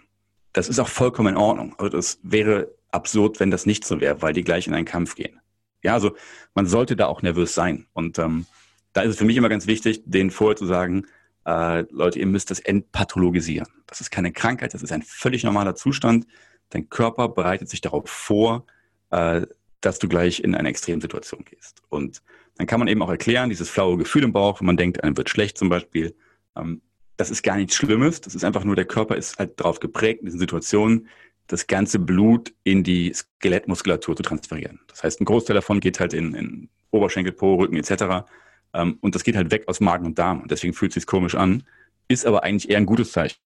Das 0.53 0.67
ist 0.67 0.79
auch 0.79 0.89
vollkommen 0.89 1.35
in 1.35 1.37
Ordnung. 1.37 1.75
Also 1.77 1.95
das 1.95 2.19
wäre 2.23 2.73
absurd, 2.91 3.39
wenn 3.39 3.51
das 3.51 3.65
nicht 3.65 3.85
so 3.85 4.01
wäre, 4.01 4.21
weil 4.21 4.33
die 4.33 4.43
gleich 4.43 4.67
in 4.67 4.73
einen 4.73 4.85
Kampf 4.85 5.15
gehen. 5.15 5.39
Ja, 5.83 5.93
also 5.93 6.15
man 6.53 6.67
sollte 6.67 6.95
da 6.95 7.07
auch 7.07 7.21
nervös 7.21 7.53
sein. 7.53 7.87
Und 7.93 8.19
ähm, 8.19 8.45
da 8.93 9.01
ist 9.01 9.11
es 9.11 9.17
für 9.17 9.25
mich 9.25 9.37
immer 9.37 9.49
ganz 9.49 9.67
wichtig, 9.67 10.03
denen 10.05 10.29
vorher 10.29 10.57
zu 10.57 10.65
sagen, 10.65 11.05
äh, 11.45 11.81
Leute, 11.91 12.19
ihr 12.19 12.27
müsst 12.27 12.51
das 12.51 12.59
entpathologisieren. 12.59 13.67
Das 13.87 14.01
ist 14.01 14.11
keine 14.11 14.31
Krankheit, 14.31 14.73
das 14.73 14.83
ist 14.83 14.91
ein 14.91 15.01
völlig 15.01 15.43
normaler 15.43 15.75
Zustand. 15.75 16.27
Dein 16.69 16.89
Körper 16.89 17.29
bereitet 17.29 17.69
sich 17.69 17.81
darauf 17.81 18.09
vor, 18.09 18.65
äh, 19.09 19.45
dass 19.81 19.99
du 19.99 20.07
gleich 20.07 20.41
in 20.41 20.55
eine 20.55 20.69
Extremsituation 20.69 21.43
gehst. 21.43 21.81
Und 21.89 22.21
dann 22.55 22.67
kann 22.67 22.79
man 22.79 22.87
eben 22.87 23.01
auch 23.01 23.09
erklären, 23.09 23.49
dieses 23.49 23.69
flaue 23.69 23.97
Gefühl 23.97 24.23
im 24.23 24.33
Bauch, 24.33 24.59
wenn 24.61 24.67
man 24.67 24.77
denkt, 24.77 25.03
einem 25.03 25.17
wird 25.17 25.29
schlecht 25.29 25.57
zum 25.57 25.69
Beispiel, 25.69 26.15
ähm, 26.55 26.81
das 27.17 27.29
ist 27.29 27.43
gar 27.43 27.57
nichts 27.57 27.75
Schlimmes. 27.75 28.21
Das 28.21 28.35
ist 28.35 28.43
einfach 28.43 28.63
nur, 28.63 28.75
der 28.75 28.85
Körper 28.85 29.15
ist 29.15 29.37
halt 29.37 29.59
darauf 29.59 29.79
geprägt, 29.79 30.21
in 30.21 30.25
diesen 30.25 30.39
Situationen 30.39 31.07
das 31.47 31.67
ganze 31.67 31.99
Blut 31.99 32.53
in 32.63 32.83
die 32.83 33.13
Skelettmuskulatur 33.13 34.15
zu 34.15 34.23
transferieren. 34.23 34.79
Das 34.87 35.03
heißt, 35.03 35.21
ein 35.21 35.25
Großteil 35.25 35.55
davon 35.55 35.79
geht 35.79 35.99
halt 35.99 36.13
in, 36.13 36.33
in 36.33 36.69
Oberschenkel, 36.91 37.33
Po, 37.33 37.55
Rücken 37.55 37.75
etc. 37.75 38.25
Ähm, 38.73 38.97
und 39.01 39.15
das 39.15 39.23
geht 39.23 39.35
halt 39.35 39.51
weg 39.51 39.67
aus 39.67 39.79
Magen 39.79 40.05
und 40.05 40.19
Darm. 40.19 40.41
Und 40.41 40.51
deswegen 40.51 40.73
fühlt 40.73 40.91
es 40.91 40.95
sich 40.95 41.05
komisch 41.05 41.35
an, 41.35 41.63
ist 42.07 42.25
aber 42.25 42.43
eigentlich 42.43 42.69
eher 42.69 42.77
ein 42.77 42.85
gutes 42.85 43.11
Zeichen. 43.11 43.37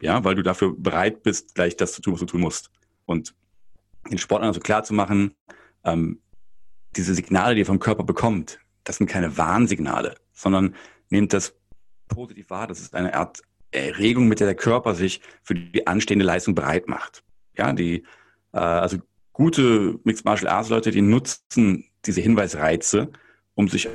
Ja, 0.00 0.24
weil 0.24 0.34
du 0.34 0.42
dafür 0.42 0.74
bereit 0.76 1.22
bist, 1.22 1.54
gleich 1.54 1.76
das 1.76 1.92
zu 1.92 2.02
tun, 2.02 2.14
was 2.14 2.20
du 2.20 2.26
tun 2.26 2.40
musst. 2.40 2.70
Und 3.06 3.34
den 4.10 4.18
Sportlern 4.18 4.48
also 4.48 4.60
klar 4.60 4.84
zu 4.84 4.92
machen, 4.92 5.34
ähm, 5.84 6.20
diese 6.96 7.14
Signale, 7.14 7.54
die 7.54 7.60
ihr 7.60 7.66
vom 7.66 7.78
Körper 7.78 8.04
bekommt, 8.04 8.58
das 8.84 8.96
sind 8.96 9.06
keine 9.06 9.36
Warnsignale, 9.36 10.16
sondern 10.32 10.74
nehmt 11.10 11.32
das 11.32 11.54
positiv 12.08 12.50
wahr. 12.50 12.66
Das 12.66 12.80
ist 12.80 12.94
eine 12.94 13.14
Art 13.14 13.42
Erregung, 13.70 14.28
mit 14.28 14.40
der 14.40 14.46
der 14.46 14.56
Körper 14.56 14.94
sich 14.94 15.20
für 15.42 15.54
die 15.54 15.86
anstehende 15.86 16.24
Leistung 16.24 16.54
bereit 16.54 16.86
macht. 16.88 17.24
Ja, 17.56 17.72
die, 17.72 18.04
äh, 18.52 18.58
also 18.58 18.98
gute 19.32 19.98
Mixed 20.04 20.24
Martial 20.24 20.52
Arts 20.52 20.68
Leute, 20.68 20.90
die 20.90 21.02
nutzen 21.02 21.84
diese 22.04 22.20
Hinweisreize, 22.20 23.10
um 23.54 23.68
sich 23.68 23.88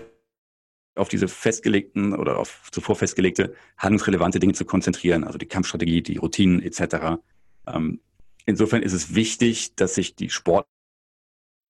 auf 0.96 1.10
diese 1.10 1.28
festgelegten 1.28 2.14
oder 2.14 2.38
auf 2.38 2.70
zuvor 2.72 2.96
festgelegte 2.96 3.54
handlungsrelevante 3.78 4.40
Dinge 4.40 4.54
zu 4.54 4.66
konzentrieren, 4.66 5.24
also 5.24 5.38
die 5.38 5.46
Kampfstrategie, 5.46 6.02
die 6.02 6.18
Routinen 6.18 6.62
etc. 6.62 7.20
Ähm, 7.68 8.02
insofern 8.46 8.82
ist 8.82 8.94
es 8.94 9.16
wichtig, 9.16 9.76
dass 9.76 9.96
sich 9.96 10.16
die 10.16 10.30
Sportler 10.30 10.68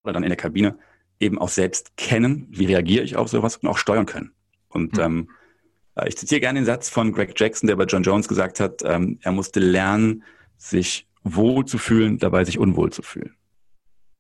dann 0.04 0.23
in 0.23 0.30
der 0.30 0.38
Kabine 0.38 0.78
eben 1.19 1.38
auch 1.38 1.49
selbst 1.49 1.97
kennen, 1.97 2.47
wie 2.49 2.65
reagiere 2.65 3.04
ich 3.04 3.15
auf 3.15 3.30
sowas 3.30 3.58
und 3.58 3.67
auch 3.67 3.78
steuern 3.78 4.06
können. 4.06 4.32
Und 4.69 4.93
mhm. 4.93 4.99
ähm, 4.99 5.30
äh, 5.95 6.08
ich 6.08 6.17
zitiere 6.17 6.39
gerne 6.39 6.60
den 6.60 6.65
Satz 6.65 6.89
von 6.89 7.12
Greg 7.12 7.34
Jackson, 7.38 7.67
der 7.67 7.75
bei 7.75 7.86
John 7.86 8.04
Jones 8.04 8.28
gesagt 8.28 8.60
hat, 8.60 8.82
ähm, 8.84 9.19
er 9.21 9.32
musste 9.32 9.60
lernen, 9.60 10.23
sich 10.58 11.08
wohl 11.23 11.65
zu 11.65 11.78
fühlen, 11.78 12.17
dabei 12.17 12.45
sich 12.45 12.58
unwohl 12.58 12.91
zu 12.91 13.02
fühlen. 13.02 13.36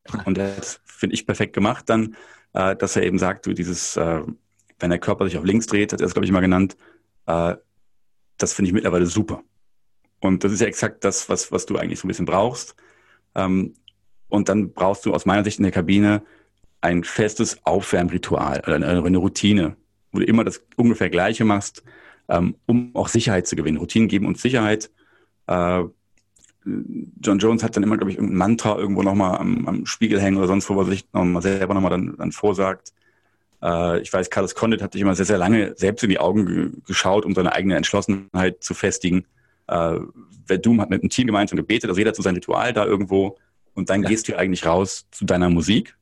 Und 0.25 0.37
das 0.37 0.81
finde 0.85 1.13
ich 1.13 1.25
perfekt 1.25 1.53
gemacht 1.53 1.89
dann, 1.89 2.15
äh, 2.59 2.75
dass 2.75 2.95
er 2.95 3.03
eben 3.03 3.17
sagt, 3.17 3.45
du 3.45 3.53
dieses, 3.53 3.95
äh, 3.95 4.21
wenn 4.79 4.89
der 4.89 4.99
Körper 4.99 5.25
sich 5.25 5.37
auf 5.37 5.45
links 5.45 5.67
dreht, 5.67 5.93
hat 5.93 6.01
er 6.01 6.07
es, 6.07 6.13
glaube 6.13 6.25
ich, 6.25 6.31
mal 6.31 6.41
genannt, 6.41 6.75
äh, 7.25 7.55
das 8.37 8.53
finde 8.53 8.69
ich 8.69 8.73
mittlerweile 8.73 9.05
super. 9.05 9.43
Und 10.19 10.43
das 10.43 10.51
ist 10.51 10.59
ja 10.59 10.67
exakt 10.67 11.03
das, 11.03 11.29
was, 11.29 11.51
was 11.51 11.65
du 11.65 11.77
eigentlich 11.77 11.99
so 11.99 12.07
ein 12.07 12.09
bisschen 12.09 12.25
brauchst. 12.25 12.75
Ähm, 13.35 13.75
und 14.27 14.49
dann 14.49 14.73
brauchst 14.73 15.05
du 15.05 15.13
aus 15.13 15.25
meiner 15.25 15.43
Sicht 15.43 15.59
in 15.59 15.63
der 15.63 15.71
Kabine 15.71 16.23
ein 16.81 17.03
festes 17.03 17.65
Aufwärmritual, 17.65 18.61
eine, 18.61 19.03
eine 19.03 19.17
Routine, 19.17 19.75
wo 20.11 20.19
du 20.19 20.25
immer 20.25 20.43
das 20.43 20.65
ungefähr 20.75 21.09
Gleiche 21.09 21.45
machst, 21.45 21.83
ähm, 22.27 22.55
um 22.65 22.95
auch 22.95 23.07
Sicherheit 23.07 23.47
zu 23.47 23.55
gewinnen. 23.55 23.77
Routinen 23.77 24.09
geben 24.09 24.25
uns 24.25 24.41
Sicherheit. 24.41 24.91
Äh, 25.47 25.83
John 27.21 27.39
Jones 27.39 27.63
hat 27.63 27.75
dann 27.75 27.83
immer, 27.83 27.97
glaube 27.97 28.11
ich, 28.11 28.17
irgendein 28.17 28.37
Mantra 28.37 28.77
irgendwo 28.77 29.03
nochmal 29.03 29.37
am, 29.37 29.67
am 29.67 29.85
Spiegel 29.85 30.21
hängen 30.21 30.37
oder 30.37 30.47
sonst 30.47 30.69
wo, 30.69 30.75
was 30.75 30.87
sich 30.87 31.05
nochmal 31.13 31.41
selber 31.41 31.73
nochmal 31.73 31.91
dann, 31.91 32.15
dann 32.17 32.31
vorsagt. 32.31 32.93
Äh, 33.61 34.01
ich 34.01 34.11
weiß, 34.11 34.29
Carlos 34.29 34.55
Condit 34.55 34.81
hat 34.81 34.93
sich 34.93 35.01
immer 35.01 35.15
sehr, 35.15 35.25
sehr 35.25 35.37
lange 35.37 35.73
selbst 35.75 36.03
in 36.03 36.09
die 36.09 36.19
Augen 36.19 36.45
ge 36.45 36.69
geschaut, 36.85 37.25
um 37.25 37.33
seine 37.33 37.53
eigene 37.53 37.75
Entschlossenheit 37.75 38.63
zu 38.63 38.73
festigen. 38.73 39.25
Äh, 39.67 39.99
Verdum 40.45 40.81
hat 40.81 40.89
mit 40.89 41.01
einem 41.01 41.09
Team 41.09 41.27
gemeinsam 41.27 41.57
gebetet, 41.57 41.89
also 41.89 41.99
jeder 41.99 42.13
zu 42.13 42.21
seinem 42.21 42.35
Ritual 42.35 42.73
da 42.73 42.85
irgendwo. 42.85 43.37
Und 43.73 43.89
dann 43.89 44.03
ja. 44.03 44.09
gehst 44.09 44.27
du 44.27 44.37
eigentlich 44.37 44.65
raus 44.65 45.05
zu 45.11 45.25
deiner 45.25 45.49
Musik, 45.49 45.95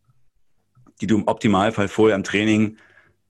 die 1.01 1.07
du 1.07 1.17
im 1.17 1.27
Optimalfall 1.27 1.87
vorher 1.87 2.15
im 2.15 2.23
Training 2.23 2.77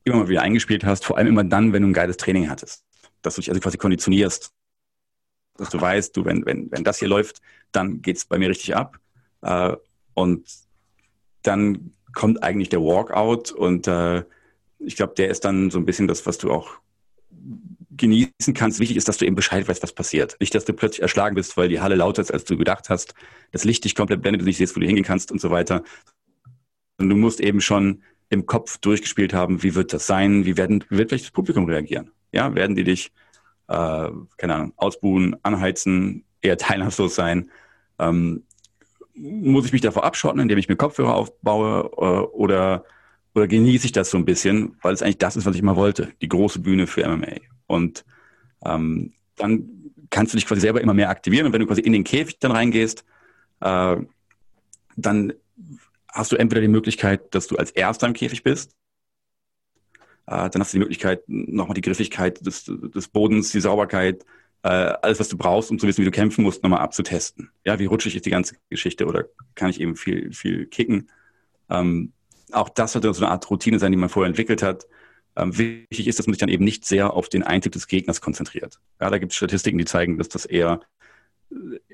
immer 0.04 0.18
mal 0.18 0.30
wieder 0.30 0.42
eingespielt 0.42 0.86
hast, 0.86 1.06
vor 1.06 1.18
allem 1.18 1.28
immer 1.28 1.44
dann, 1.44 1.74
wenn 1.74 1.82
du 1.82 1.90
ein 1.90 1.94
geiles 1.94 2.18
Training 2.18 2.50
hattest. 2.50 2.84
Dass 3.22 3.36
du 3.36 3.42
dich 3.42 3.50
also 3.50 3.60
quasi 3.60 3.78
konditionierst. 3.78 4.54
Dass 5.58 5.70
du 5.70 5.80
weißt, 5.80 6.16
du, 6.16 6.26
wenn, 6.26 6.46
wenn, 6.46 6.72
wenn 6.72 6.84
das 6.84 7.00
hier 7.00 7.08
läuft, 7.08 7.42
dann 7.72 8.02
geht 8.02 8.18
es 8.18 8.26
bei 8.26 8.38
mir 8.38 8.50
richtig 8.50 8.76
ab. 8.76 9.00
Äh, 9.42 9.76
und 10.14 10.48
dann 11.44 11.94
kommt 12.14 12.44
eigentlich 12.44 12.70
der 12.70 12.82
Walkout 12.82 13.52
und 13.52 13.88
äh, 13.88 14.24
ich 14.80 14.96
glaube, 14.96 15.14
der 15.16 15.30
ist 15.30 15.46
dann 15.46 15.70
so 15.70 15.80
ein 15.80 15.86
bisschen 15.86 16.08
das, 16.08 16.26
was 16.26 16.38
du 16.38 16.52
auch 16.52 16.80
genießen 17.98 18.54
kannst. 18.54 18.80
Wichtig 18.80 18.98
ist, 18.98 19.08
dass 19.08 19.18
du 19.18 19.26
eben 19.26 19.36
Bescheid 19.36 19.68
weißt, 19.68 19.84
was 19.84 19.94
passiert. 19.94 20.38
Nicht, 20.40 20.54
dass 20.54 20.66
du 20.66 20.74
plötzlich 20.74 21.02
erschlagen 21.02 21.36
bist, 21.36 21.58
weil 21.58 21.70
die 21.70 21.80
Halle 21.80 21.96
lauter 21.96 22.22
ist, 22.22 22.32
als 22.32 22.44
du 22.44 22.58
gedacht 22.58 22.90
hast. 22.90 23.14
Das 23.52 23.64
Licht 23.64 23.84
dich 23.84 23.96
komplett 23.96 24.22
blendet, 24.22 24.42
du 24.42 24.46
nicht 24.46 24.58
siehst, 24.58 24.76
wo 24.76 24.80
du 24.80 24.86
hingehen 24.86 25.06
kannst 25.06 25.32
und 25.32 25.42
so 25.42 25.50
weiter. 25.50 25.84
Und 27.00 27.10
du 27.10 27.16
musst 27.16 27.40
eben 27.40 27.62
schon 27.62 28.04
im 28.30 28.46
Kopf 28.46 28.78
durchgespielt 28.78 29.34
haben, 29.34 29.64
wie 29.64 29.76
wird 29.76 29.94
das 29.94 30.06
sein, 30.06 30.46
wie, 30.46 30.58
werden, 30.58 30.84
wird 30.90 31.10
vielleicht 31.10 31.26
das 31.26 31.32
Publikum 31.32 31.66
reagieren? 31.66 32.12
Ja, 32.32 32.54
werden 32.56 32.76
die 32.76 32.84
dich, 32.84 33.12
äh, 33.68 34.10
keine 34.38 34.56
Ahnung, 34.56 34.74
ausbuhen, 34.78 35.36
anheizen, 35.44 36.26
eher 36.42 36.58
teilnahmslos 36.58 37.16
sein? 37.16 37.52
Ähm, 38.00 38.44
muss 39.14 39.66
ich 39.66 39.74
mich 39.74 39.82
davor 39.82 40.04
abschotten, 40.04 40.40
indem 40.40 40.58
ich 40.58 40.70
mir 40.70 40.76
Kopfhörer 40.76 41.16
aufbaue 41.16 41.90
äh, 41.98 42.28
oder, 42.36 42.84
oder 43.34 43.48
genieße 43.48 43.86
ich 43.86 43.92
das 43.92 44.10
so 44.10 44.18
ein 44.18 44.26
bisschen, 44.26 44.76
weil 44.82 44.94
es 44.94 45.02
eigentlich 45.02 45.18
das 45.18 45.36
ist, 45.36 45.46
was 45.46 45.56
ich 45.56 45.62
immer 45.62 45.76
wollte, 45.76 46.14
die 46.22 46.30
große 46.30 46.60
Bühne 46.60 46.88
für 46.88 47.08
MMA. 47.08 47.38
Und 47.66 48.06
ähm, 48.64 49.14
dann 49.36 49.70
kannst 50.10 50.34
du 50.34 50.38
dich 50.38 50.46
quasi 50.46 50.62
selber 50.62 50.82
immer 50.82 50.94
mehr 50.94 51.10
aktivieren 51.10 51.48
und 51.48 51.54
wenn 51.54 51.62
du 51.62 51.68
quasi 51.68 51.82
in 51.82 51.94
den 51.94 52.04
Käfig 52.04 52.40
dann 52.40 52.52
reingehst, 52.52 53.04
äh, 53.62 53.98
dann 54.96 55.34
hast 56.12 56.32
du 56.32 56.36
entweder 56.36 56.62
die 56.62 56.68
Möglichkeit, 56.68 57.34
dass 57.36 57.48
du 57.48 57.56
als 57.58 57.72
Erster 57.72 58.08
im 58.08 58.14
Käfig 58.14 58.44
bist. 58.44 58.76
Äh, 60.28 60.50
dann 60.50 60.62
hast 60.62 60.74
du 60.74 60.78
die 60.78 60.82
Möglichkeit, 60.82 61.24
nochmal 61.28 61.74
die 61.74 61.82
Griffigkeit 61.82 62.46
des, 62.46 62.66
des 62.66 63.08
Bodens, 63.08 63.52
die 63.52 63.62
Sauberkeit, 63.62 64.26
äh, 64.64 64.68
alles, 64.68 65.20
was 65.20 65.30
du 65.30 65.38
brauchst, 65.38 65.72
um 65.72 65.80
zu 65.80 65.88
wissen, 65.88 66.02
wie 66.02 66.06
du 66.06 66.12
kämpfen 66.12 66.44
musst, 66.44 66.64
nochmal 66.64 66.82
abzutesten. 66.82 67.50
Ja, 67.66 67.80
wie 67.80 67.86
rutschig 67.86 68.16
ist 68.16 68.26
die 68.26 68.32
ganze 68.32 68.56
Geschichte 68.70 69.06
oder 69.06 69.26
kann 69.56 69.70
ich 69.70 69.80
eben 69.80 69.96
viel, 69.96 70.34
viel 70.34 70.66
kicken? 70.66 71.10
Ähm, 71.70 72.12
auch 72.52 72.70
das 72.70 72.94
sollte 72.94 73.14
so 73.14 73.24
eine 73.24 73.32
Art 73.32 73.50
Routine 73.50 73.80
sein, 73.80 73.92
die 73.92 73.98
man 73.98 74.10
vorher 74.10 74.28
entwickelt 74.28 74.62
hat. 74.62 74.88
Ähm, 75.36 75.58
wichtig 75.58 76.08
ist, 76.08 76.20
dass 76.20 76.28
man 76.28 76.34
sich 76.34 76.40
dann 76.40 76.50
eben 76.50 76.64
nicht 76.64 76.86
sehr 76.86 77.14
auf 77.14 77.30
den 77.30 77.44
Eintipp 77.44 77.72
des 77.72 77.88
Gegners 77.88 78.20
konzentriert. 78.20 78.80
Ja, 79.00 79.10
da 79.10 79.18
gibt 79.20 79.32
es 79.32 79.38
Statistiken, 79.38 79.78
die 79.78 79.86
zeigen, 79.86 80.18
dass 80.18 80.30
das 80.30 80.46
eher 80.46 80.82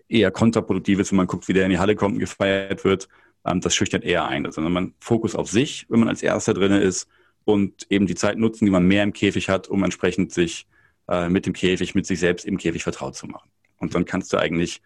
eher 0.07 0.31
kontraproduktiv 0.31 0.99
ist, 0.99 1.11
wenn 1.11 1.17
man 1.17 1.27
guckt, 1.27 1.47
wie 1.47 1.53
der 1.53 1.65
in 1.65 1.69
die 1.69 1.77
Halle 1.77 1.95
kommt 1.95 2.15
und 2.15 2.19
gefeiert 2.19 2.83
wird. 2.83 3.07
Ähm, 3.45 3.61
das 3.61 3.75
schüchtert 3.75 4.03
eher 4.03 4.25
ein, 4.25 4.49
sondern 4.51 4.73
man 4.73 4.93
Fokus 4.99 5.35
auf 5.35 5.49
sich, 5.49 5.85
wenn 5.89 5.99
man 5.99 6.09
als 6.09 6.23
Erster 6.23 6.55
drin 6.55 6.71
ist 6.71 7.07
und 7.45 7.85
eben 7.89 8.07
die 8.07 8.15
Zeit 8.15 8.37
nutzen, 8.37 8.65
die 8.65 8.71
man 8.71 8.87
mehr 8.87 9.03
im 9.03 9.13
Käfig 9.13 9.49
hat, 9.49 9.67
um 9.67 9.83
entsprechend 9.83 10.31
sich 10.31 10.67
äh, 11.07 11.29
mit 11.29 11.45
dem 11.45 11.53
Käfig, 11.53 11.95
mit 11.95 12.05
sich 12.05 12.19
selbst 12.19 12.45
im 12.45 12.57
Käfig 12.57 12.83
vertraut 12.83 13.15
zu 13.15 13.27
machen. 13.27 13.49
Und 13.77 13.95
dann 13.95 14.05
kannst 14.05 14.31
du 14.33 14.37
eigentlich 14.37 14.81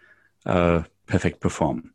äh, 0.46 0.82
perfekt 1.06 1.39
performen. 1.39 1.93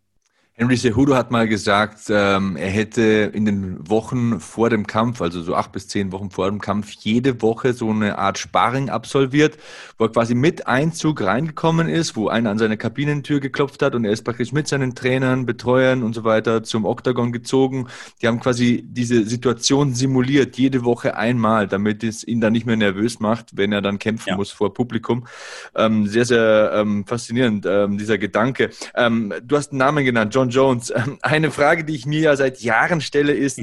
Henry 0.54 0.76
Cejudo 0.76 1.16
hat 1.16 1.30
mal 1.30 1.48
gesagt, 1.48 1.98
ähm, 2.10 2.56
er 2.56 2.68
hätte 2.68 3.30
in 3.32 3.46
den 3.46 3.88
Wochen 3.88 4.38
vor 4.38 4.68
dem 4.68 4.86
Kampf, 4.86 5.22
also 5.22 5.40
so 5.40 5.54
acht 5.54 5.72
bis 5.72 5.88
zehn 5.88 6.12
Wochen 6.12 6.30
vor 6.30 6.46
dem 6.46 6.60
Kampf, 6.60 6.92
jede 6.92 7.40
Woche 7.40 7.72
so 7.72 7.88
eine 7.88 8.18
Art 8.18 8.36
Sparring 8.36 8.90
absolviert, 8.90 9.56
wo 9.96 10.04
er 10.04 10.12
quasi 10.12 10.34
mit 10.34 10.66
Einzug 10.66 11.22
reingekommen 11.22 11.88
ist, 11.88 12.16
wo 12.16 12.28
einer 12.28 12.50
an 12.50 12.58
seine 12.58 12.76
Kabinentür 12.76 13.40
geklopft 13.40 13.80
hat 13.80 13.94
und 13.94 14.04
er 14.04 14.12
ist 14.12 14.24
praktisch 14.24 14.52
mit 14.52 14.68
seinen 14.68 14.94
Trainern, 14.94 15.46
Betreuern 15.46 16.02
und 16.02 16.14
so 16.14 16.22
weiter 16.24 16.62
zum 16.62 16.84
Oktagon 16.84 17.32
gezogen. 17.32 17.86
Die 18.20 18.28
haben 18.28 18.38
quasi 18.38 18.84
diese 18.86 19.24
Situation 19.24 19.94
simuliert, 19.94 20.58
jede 20.58 20.84
Woche 20.84 21.16
einmal, 21.16 21.66
damit 21.66 22.04
es 22.04 22.28
ihn 22.28 22.42
dann 22.42 22.52
nicht 22.52 22.66
mehr 22.66 22.76
nervös 22.76 23.20
macht, 23.20 23.56
wenn 23.56 23.72
er 23.72 23.80
dann 23.80 23.98
kämpfen 23.98 24.28
ja. 24.28 24.36
muss 24.36 24.50
vor 24.50 24.74
Publikum. 24.74 25.26
Ähm, 25.74 26.06
sehr, 26.06 26.26
sehr 26.26 26.72
ähm, 26.74 27.06
faszinierend, 27.06 27.64
ähm, 27.64 27.96
dieser 27.96 28.18
Gedanke. 28.18 28.68
Ähm, 28.94 29.32
du 29.42 29.56
hast 29.56 29.72
einen 29.72 29.78
Namen 29.78 30.04
genannt, 30.04 30.34
John 30.34 30.41
John 30.50 30.78
Jones. 30.78 30.92
Ähm, 30.94 31.18
eine 31.22 31.50
Frage, 31.50 31.84
die 31.84 31.94
ich 31.94 32.06
mir 32.06 32.20
ja 32.20 32.36
seit 32.36 32.60
Jahren 32.60 33.00
stelle, 33.00 33.32
ist, 33.32 33.60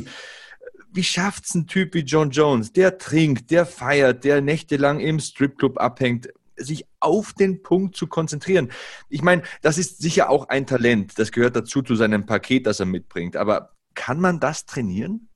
wie 0.92 1.04
schafft 1.04 1.46
es 1.46 1.56
ein 1.56 1.68
Typ 1.68 1.94
wie 1.94 2.00
John 2.00 2.32
Jones, 2.32 2.74
der 2.74 2.98
trinkt, 2.98 3.52
der 3.52 3.65
feiert, 3.65 4.24
der 4.24 4.42
nächtelang 4.42 5.00
im 5.00 5.20
Stripclub 5.20 5.80
abhängt, 5.80 6.30
sich 6.56 6.86
auf 7.00 7.34
den 7.34 7.62
Punkt 7.62 7.96
zu 7.96 8.08
konzentrieren? 8.08 8.72
Ich 9.10 9.22
meine, 9.22 9.44
das 9.62 9.78
ist 9.78 10.02
sicher 10.02 10.30
auch 10.30 10.50
ein 10.50 10.65
Talent. 10.65 11.18
Das 11.18 11.32
gehört 11.32 11.56
dazu 11.56 11.82
zu 11.82 11.96
seinem 11.96 12.26
Paket, 12.26 12.65
das 12.65 12.80
er 12.80 12.86
mitbringt. 12.86 13.38
Aber 13.38 13.76
kann 13.94 14.20
man 14.20 14.39
das 14.39 14.65
trainieren? 14.65 15.30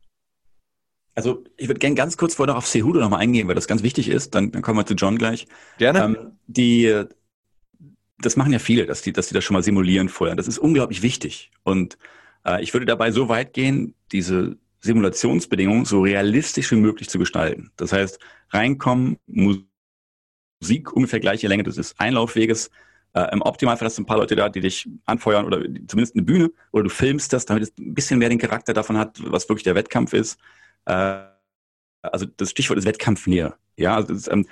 Also 1.16 1.44
ich 1.58 1.68
würde 1.68 1.80
gerne 1.80 1.96
ganz 1.96 2.18
kurz 2.18 2.34
vorher 2.34 2.54
noch 2.54 2.58
auf 2.58 2.68
Cejudo 2.68 3.00
nochmal 3.00 3.20
eingehen, 3.20 3.48
weil 3.48 3.56
das 3.56 3.68
ganz 3.68 3.84
wichtig 3.84 4.10
ist. 4.10 4.34
Dann, 4.34 4.52
dann 4.52 4.64
kommen 4.64 4.80
wir 4.80 4.86
zu 4.86 4.96
John 4.96 5.18
gleich. 5.18 5.48
Gerne. 5.78 6.04
Ähm, 6.04 6.32
die 6.48 7.06
das 8.20 8.36
machen 8.36 8.54
ja 8.54 8.60
viele, 8.60 8.86
dass 8.86 9.02
die, 9.02 9.14
dass 9.14 9.28
die 9.28 9.34
das 9.34 9.44
schon 9.44 9.54
mal 9.56 9.64
simulieren 9.64 10.10
vorher. 10.10 10.36
Das 10.36 10.48
ist 10.48 10.58
unglaublich 10.58 11.02
wichtig. 11.02 11.52
Und 11.64 11.98
äh, 12.46 12.62
ich 12.62 12.74
würde 12.74 12.86
dabei 12.86 13.12
so 13.12 13.30
weit 13.30 13.54
gehen, 13.54 13.96
diese 14.12 14.58
Simulationsbedingungen 14.82 15.86
so 15.86 16.02
realistisch 16.02 16.72
wie 16.72 16.76
möglich 16.76 17.10
zu 17.10 17.18
gestalten. 17.20 17.72
Das 17.78 17.94
heißt, 17.94 18.20
reinkommen, 18.50 19.18
Musik 19.28 20.92
ungefähr 20.94 21.20
gleiche 21.20 21.48
Länge 21.48 21.64
des 21.64 21.98
Einlaufweges. 21.98 22.70
Äh, 23.14 23.32
Im 23.32 23.42
Optimalfall 23.42 23.86
hast 23.86 23.98
du 23.98 24.02
ein 24.02 24.06
paar 24.06 24.18
Leute 24.18 24.36
da, 24.36 24.50
die 24.50 24.60
dich 24.60 24.90
anfeuern 25.06 25.46
oder 25.46 25.62
zumindest 25.88 26.16
eine 26.16 26.24
Bühne 26.24 26.52
oder 26.72 26.84
du 26.84 26.90
filmst 26.90 27.32
das, 27.32 27.46
damit 27.46 27.64
es 27.64 27.74
ein 27.78 27.94
bisschen 27.94 28.20
mehr 28.20 28.30
den 28.30 28.40
Charakter 28.40 28.74
davon 28.74 28.98
hat, 28.98 29.20
was 29.26 29.48
wirklich 29.48 29.64
der 29.64 29.76
Wettkampf 29.76 30.14
ist. 30.14 30.40
Äh, 30.86 31.22
also 32.02 32.26
das 32.26 32.52
Stichwort 32.52 32.78
ist 32.78 32.86
Wettkampfnähe. 32.86 33.54
Ja, 33.78 33.96
also 33.96 34.14
ist, 34.14 34.28
ähm, 34.28 34.46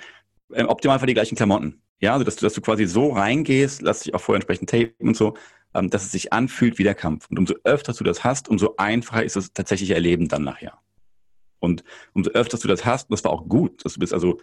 im 0.50 0.68
Optimalfall 0.68 1.06
die 1.06 1.14
gleichen 1.14 1.36
Klamotten. 1.36 1.82
Ja, 2.02 2.14
also 2.14 2.24
dass 2.24 2.36
du, 2.36 2.44
dass 2.44 2.54
du 2.54 2.60
quasi 2.60 2.84
so 2.86 3.12
reingehst, 3.12 3.80
lass 3.80 4.00
dich 4.00 4.12
auch 4.12 4.20
vorher 4.20 4.36
entsprechend 4.36 4.68
tapen 4.68 5.08
und 5.08 5.16
so, 5.16 5.34
ähm, 5.72 5.88
dass 5.88 6.02
es 6.02 6.10
sich 6.10 6.32
anfühlt 6.32 6.78
wie 6.78 6.82
der 6.82 6.96
Kampf. 6.96 7.30
Und 7.30 7.38
umso 7.38 7.54
öfter 7.62 7.92
du 7.92 8.02
das 8.02 8.24
hast, 8.24 8.48
umso 8.48 8.74
einfacher 8.76 9.24
ist 9.24 9.36
das 9.36 9.52
tatsächliche 9.52 9.94
Erleben 9.94 10.28
dann 10.28 10.42
nachher. 10.42 10.78
Und 11.60 11.84
umso 12.12 12.32
öfter 12.32 12.58
du 12.58 12.66
das 12.66 12.84
hast, 12.84 13.08
und 13.08 13.12
das 13.12 13.22
war 13.22 13.30
auch 13.30 13.48
gut, 13.48 13.84
dass 13.84 13.94
du 13.94 14.00
bist 14.00 14.12
also, 14.12 14.40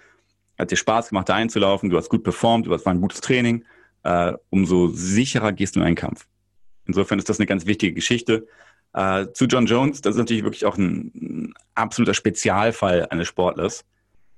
hat 0.57 0.71
dir 0.71 0.77
Spaß 0.77 1.09
gemacht, 1.09 1.27
da 1.27 1.35
einzulaufen, 1.35 1.89
du 1.89 1.97
hast 1.97 2.09
gut 2.09 2.23
performt, 2.23 2.65
du 2.65 2.73
hast 2.73 2.85
war 2.85 2.93
ein 2.93 3.01
gutes 3.01 3.19
Training, 3.19 3.65
äh, 4.03 4.33
umso 4.49 4.87
sicherer 4.87 5.51
gehst 5.51 5.75
du 5.75 5.81
in 5.81 5.85
einen 5.85 5.95
Kampf. 5.95 6.27
Insofern 6.85 7.19
ist 7.19 7.27
das 7.27 7.39
eine 7.39 7.45
ganz 7.45 7.65
wichtige 7.65 7.93
Geschichte. 7.93 8.47
Äh, 8.93 9.27
zu 9.33 9.45
John 9.45 9.65
Jones, 9.65 9.99
das 9.99 10.15
ist 10.15 10.19
natürlich 10.19 10.43
wirklich 10.43 10.65
auch 10.65 10.77
ein, 10.77 11.11
ein 11.13 11.53
absoluter 11.75 12.13
Spezialfall 12.13 13.07
eines 13.09 13.27
Sportlers, 13.27 13.83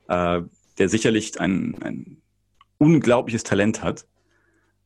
äh, 0.07 0.41
der 0.79 0.89
sicherlich 0.89 1.39
ein, 1.39 1.75
ein 1.83 2.20
unglaubliches 2.81 3.43
Talent 3.43 3.83
hat, 3.83 4.07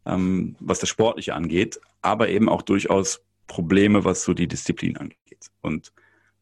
ähm, 0.06 0.56
was 0.60 0.80
das 0.80 0.90
Sportliche 0.90 1.34
angeht, 1.34 1.80
aber 2.02 2.30
eben 2.30 2.50
auch 2.50 2.62
durchaus 2.62 3.22
Probleme, 3.48 4.04
was 4.04 4.24
so 4.24 4.34
die 4.34 4.48
Disziplin 4.48 4.98
angeht. 4.98 5.50
Und 5.62 5.94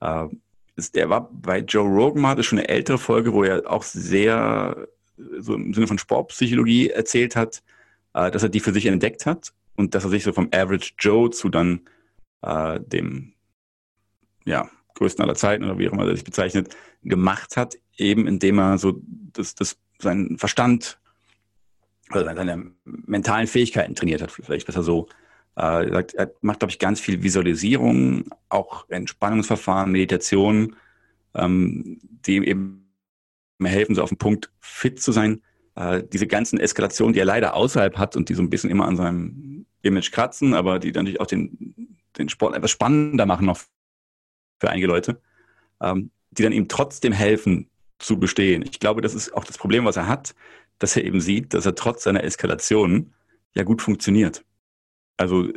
äh, 0.02 0.28
ist, 0.76 0.98
er 0.98 1.10
war 1.10 1.30
bei 1.32 1.60
Joe 1.60 1.88
Rogan, 1.88 2.26
hatte 2.26 2.44
schon 2.44 2.58
eine 2.58 2.68
ältere 2.68 2.98
Folge, 2.98 3.34
wo 3.34 3.44
er 3.44 3.72
auch 3.72 3.84
sehr 3.84 4.88
so 5.40 5.54
im 5.54 5.74
Sinne 5.74 5.88
von 5.88 6.00
Sportpsychologie 6.00 6.90
erzählt 6.90 7.36
hat, 7.36 7.62
äh, 8.14 8.32
dass 8.32 8.42
er 8.42 8.50
die 8.50 8.60
für 8.60 8.74
sich 8.74 8.88
entdeckt 8.88 9.28
hat 9.28 9.54
und 9.76 9.94
dass 9.94 10.04
er 10.04 10.10
sich 10.10 10.24
so 10.24 10.34
vom 10.34 10.50
Average 10.52 10.94
Joe 10.98 11.30
zu 11.30 11.50
dann 11.50 11.82
äh, 12.42 12.80
dem 12.80 13.34
ja, 14.46 14.70
größten 14.96 15.24
aller 15.24 15.36
Zeiten 15.36 15.64
oder 15.64 15.78
wie 15.78 15.88
auch 15.88 15.94
immer 15.94 16.08
er 16.08 16.16
sich 16.16 16.26
bezeichnet, 16.26 16.76
gemacht 17.04 17.58
hat, 17.58 17.78
eben 17.98 18.28
indem 18.28 18.58
er 18.58 18.78
so 18.80 19.00
das, 19.34 19.54
das 19.56 19.78
seinen 20.00 20.38
Verstand 20.38 21.00
oder 22.16 22.36
seine 22.36 22.72
mentalen 22.86 23.48
Fähigkeiten 23.48 23.96
trainiert 23.96 24.22
hat, 24.22 24.32
vielleicht 24.32 24.66
besser 24.66 24.84
so. 24.84 25.08
Äh, 25.56 26.04
er 26.16 26.32
macht, 26.42 26.60
glaube 26.60 26.72
ich, 26.72 26.80
ganz 26.80 27.00
viel 27.00 27.22
Visualisierung, 27.22 28.26
auch 28.50 28.90
Entspannungsverfahren, 28.90 29.92
Meditation, 29.92 30.76
ähm, 31.36 32.00
die 32.26 32.38
eben 32.38 32.84
helfen, 33.64 33.96
so 33.96 34.02
auf 34.02 34.10
den 34.10 34.18
Punkt 34.18 34.52
fit 34.60 35.02
zu 35.02 35.12
sein. 35.12 35.42
Äh, 35.76 36.04
diese 36.04 36.28
ganzen 36.28 36.60
Eskalationen, 36.60 37.14
die 37.14 37.20
er 37.20 37.26
leider 37.26 37.56
außerhalb 37.56 37.98
hat 37.98 38.16
und 38.16 38.30
die 38.30 38.34
so 38.34 38.42
ein 38.42 38.50
bisschen 38.50 38.70
immer 38.70 38.88
an 38.88 38.98
seinem 38.98 39.66
Image 39.82 40.12
kratzen, 40.12 40.54
aber 40.54 40.80
die 40.80 40.92
natürlich 40.92 41.20
auch 41.20 41.28
den, 41.28 41.98
den 42.18 42.30
Sport 42.30 42.56
etwas 42.56 42.72
spannender 42.72 43.26
machen 43.26 43.46
noch 43.46 43.60
für 44.60 44.70
einige 44.70 44.88
Leute, 44.88 45.22
ähm, 45.82 46.12
die 46.32 46.44
dann 46.44 46.54
ihm 46.54 46.68
trotzdem 46.68 47.14
helfen 47.14 47.70
zu 48.00 48.20
bestehen. 48.20 48.64
Ich 48.64 48.80
glaube, 48.80 49.02
das 49.02 49.14
ist 49.14 49.34
auch 49.34 49.44
das 49.44 49.58
Problem, 49.58 49.86
was 49.86 49.98
er 49.98 50.08
hat, 50.08 50.36
dass 50.84 50.98
er 50.98 51.06
eben 51.06 51.22
sieht, 51.22 51.54
dass 51.54 51.66
er 51.66 51.76
trotz 51.76 52.04
seiner 52.04 52.24
Eskalation 52.24 53.14
ja 53.56 53.64
gut 53.64 53.82
funktioniert. 53.82 54.44
Also 55.16 55.48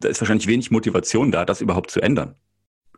da 0.00 0.08
ist 0.08 0.20
wahrscheinlich 0.20 0.46
wenig 0.46 0.70
Motivation 0.70 1.32
da, 1.32 1.46
das 1.46 1.62
überhaupt 1.62 1.90
zu 1.90 2.00
ändern. 2.02 2.34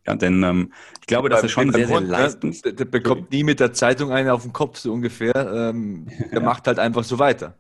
Ja, 0.05 0.17
denn 0.17 0.43
ähm, 0.43 0.73
ich 1.01 1.07
glaube, 1.07 1.29
dass 1.29 1.45
er 1.45 1.49
schon 1.49 1.73
sehr, 1.73 1.87
sehr 1.87 2.01
leistungs... 2.01 2.63
Der, 2.63 2.73
der 2.73 2.87
bekommt 2.87 3.31
nie 3.31 3.45
mit 3.45 3.61
der 3.61 3.73
Zeitung 3.73 4.11
einen 4.11 4.31
auf 4.31 4.43
den 4.43 4.53
Kopf, 4.53 4.79
so 4.79 4.93
ungefähr. 4.93 5.35
Ähm, 5.37 6.09
der 6.33 6.41
macht 6.41 6.67
halt 6.67 6.81
einfach 6.81 7.05
so 7.05 7.21
weiter. 7.21 7.57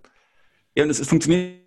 Ja, 0.74 0.82
und 0.82 0.90
es, 0.90 0.98
es 0.98 1.06
funktioniert 1.06 1.60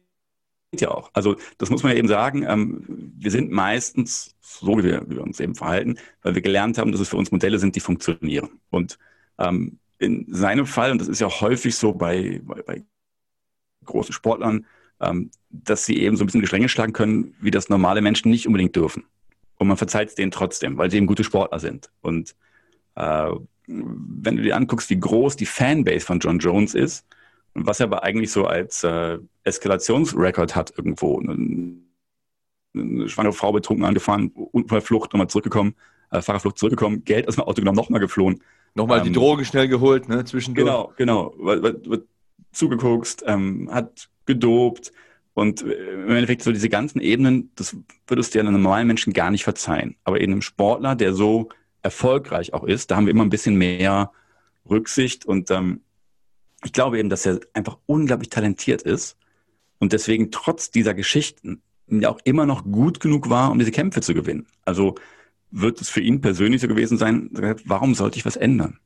ja 0.77 0.89
auch. 0.89 1.11
Also 1.13 1.37
das 1.57 1.69
muss 1.69 1.83
man 1.83 1.93
ja 1.93 1.97
eben 1.97 2.09
sagen. 2.09 2.43
Ähm, 2.45 3.13
wir 3.17 3.31
sind 3.31 3.49
meistens 3.49 4.35
so, 4.41 4.77
wie 4.79 4.83
wir, 4.83 5.09
wie 5.09 5.15
wir, 5.15 5.23
uns 5.23 5.39
eben 5.39 5.55
verhalten, 5.55 5.97
weil 6.21 6.35
wir 6.35 6.41
gelernt 6.41 6.77
haben, 6.77 6.91
dass 6.91 6.99
es 6.99 7.07
für 7.07 7.17
uns 7.17 7.31
Modelle 7.31 7.59
sind, 7.59 7.77
die 7.77 7.79
funktionieren. 7.79 8.59
Und 8.69 8.99
ähm, 9.37 9.79
in 9.99 10.25
seinem 10.27 10.65
Fall, 10.65 10.91
und 10.91 10.99
das 10.99 11.07
ist 11.07 11.21
ja 11.21 11.29
häufig 11.29 11.75
so 11.75 11.93
bei, 11.93 12.41
bei, 12.43 12.61
bei 12.61 12.83
großen 13.85 14.13
Sportlern, 14.13 14.65
ähm, 14.99 15.31
dass 15.49 15.85
sie 15.85 15.97
eben 15.99 16.17
so 16.17 16.23
ein 16.23 16.27
bisschen 16.27 16.41
Gestränge 16.41 16.69
schlagen 16.69 16.93
können, 16.93 17.35
wie 17.39 17.51
das 17.51 17.69
normale 17.69 18.01
Menschen 18.01 18.31
nicht 18.31 18.47
unbedingt 18.47 18.75
dürfen. 18.75 19.05
Und 19.57 19.67
man 19.67 19.77
verzeiht 19.77 20.09
es 20.09 20.15
denen 20.15 20.31
trotzdem, 20.31 20.77
weil 20.77 20.91
sie 20.91 20.97
eben 20.97 21.07
gute 21.07 21.23
Sportler 21.23 21.59
sind. 21.59 21.89
Und 22.01 22.35
äh, 22.95 23.31
wenn 23.67 24.37
du 24.37 24.43
dir 24.43 24.55
anguckst, 24.55 24.89
wie 24.89 24.99
groß 24.99 25.35
die 25.37 25.45
Fanbase 25.45 26.05
von 26.05 26.19
John 26.19 26.39
Jones 26.39 26.75
ist, 26.75 27.05
und 27.53 27.65
was 27.65 27.79
er 27.79 27.85
aber 27.85 28.03
eigentlich 28.03 28.31
so 28.31 28.45
als 28.45 28.83
äh, 28.83 29.17
Eskalationsrekord 29.45 30.55
hat 30.55 30.73
irgendwo, 30.77 31.19
eine, 31.19 31.77
eine 32.75 33.09
schwangere 33.09 33.33
Frau 33.33 33.53
betrunken 33.53 33.85
angefahren, 33.85 34.31
Unfallflucht, 34.33 35.13
nochmal 35.13 35.29
zurückgekommen, 35.29 35.75
äh, 36.11 36.21
Fahrerflucht 36.21 36.57
zurückgekommen, 36.57 37.05
Geld 37.05 37.29
aus 37.29 37.35
dem 37.35 37.45
Auto 37.45 37.61
genommen, 37.61 37.77
nochmal 37.77 38.01
geflohen. 38.01 38.41
Nochmal 38.75 38.99
ähm, 38.99 39.05
die 39.05 39.11
Droge 39.13 39.45
schnell 39.45 39.67
geholt, 39.67 40.07
ne, 40.07 40.23
zwischendurch. 40.25 40.65
Genau, 40.65 40.93
genau. 40.97 41.33
Wird 41.37 42.07
zugeguckt, 42.51 43.23
ähm, 43.25 43.69
hat 43.71 44.09
gedopt 44.25 44.91
und 45.33 45.63
äh, 45.63 45.93
im 45.93 46.09
Endeffekt 46.09 46.43
so 46.43 46.51
diese 46.51 46.69
ganzen 46.69 46.99
Ebenen, 46.99 47.51
das 47.55 47.75
würdest 48.07 48.33
du 48.33 48.39
ja 48.39 48.43
einem 48.43 48.53
normalen 48.53 48.87
Menschen 48.87 49.13
gar 49.13 49.31
nicht 49.31 49.43
verzeihen. 49.43 49.95
Aber 50.03 50.21
eben 50.21 50.33
einem 50.33 50.41
Sportler, 50.41 50.95
der 50.95 51.13
so 51.13 51.49
erfolgreich 51.81 52.53
auch 52.53 52.63
ist, 52.63 52.91
da 52.91 52.97
haben 52.97 53.05
wir 53.05 53.11
immer 53.11 53.23
ein 53.23 53.29
bisschen 53.29 53.55
mehr 53.55 54.11
Rücksicht 54.69 55.25
und 55.25 55.51
ähm, 55.51 55.81
ich 56.63 56.73
glaube 56.73 56.99
eben, 56.99 57.09
dass 57.09 57.25
er 57.25 57.39
einfach 57.53 57.77
unglaublich 57.85 58.29
talentiert 58.29 58.81
ist 58.81 59.17
und 59.79 59.93
deswegen 59.93 60.31
trotz 60.31 60.71
dieser 60.71 60.93
Geschichten 60.93 61.61
ja 61.87 62.09
auch 62.09 62.19
immer 62.23 62.45
noch 62.45 62.63
gut 62.63 62.99
genug 62.99 63.29
war, 63.29 63.51
um 63.51 63.59
diese 63.59 63.71
Kämpfe 63.71 64.01
zu 64.01 64.13
gewinnen. 64.13 64.47
Also 64.63 64.95
wird 65.55 65.79
es 65.79 65.89
für 65.89 66.01
ihn 66.01 66.19
persönlich 66.19 66.61
so 66.61 66.67
gewesen 66.67 66.97
sein, 66.97 67.29
warum 67.63 67.95
sollte 67.95 68.17
ich 68.17 68.25
was 68.25 68.35
ändern? 68.35 68.79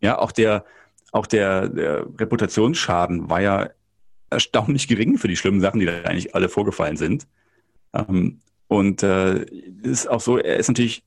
Ja, 0.00 0.18
auch 0.18 0.32
der, 0.32 0.64
auch 1.12 1.26
der, 1.26 1.68
der 1.68 2.06
Reputationsschaden 2.18 3.30
war 3.30 3.40
ja 3.40 3.70
erstaunlich 4.28 4.88
gering 4.88 5.18
für 5.18 5.28
die 5.28 5.36
schlimmen 5.36 5.60
Sachen, 5.60 5.78
die 5.78 5.86
da 5.86 6.02
eigentlich 6.02 6.34
alle 6.34 6.48
vorgefallen 6.48 6.96
sind. 6.96 7.28
Ähm, 7.94 8.40
und 8.66 9.04
äh, 9.04 9.44
ist 9.82 10.10
auch 10.10 10.20
so, 10.20 10.36
er 10.36 10.56
ist 10.56 10.66
natürlich 10.66 11.04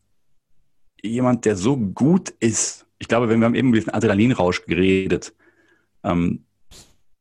jemand, 1.04 1.44
der 1.44 1.58
so 1.58 1.76
gut 1.76 2.30
ist. 2.40 2.86
Ich 2.98 3.10
glaube, 3.10 3.28
wenn 3.28 3.40
wir 3.40 3.46
haben 3.46 3.56
eben 3.56 3.70
über 3.70 3.78
diesen 3.78 3.94
Adrenalinrausch 3.94 4.66
geredet, 4.66 5.34
ähm, 6.04 6.46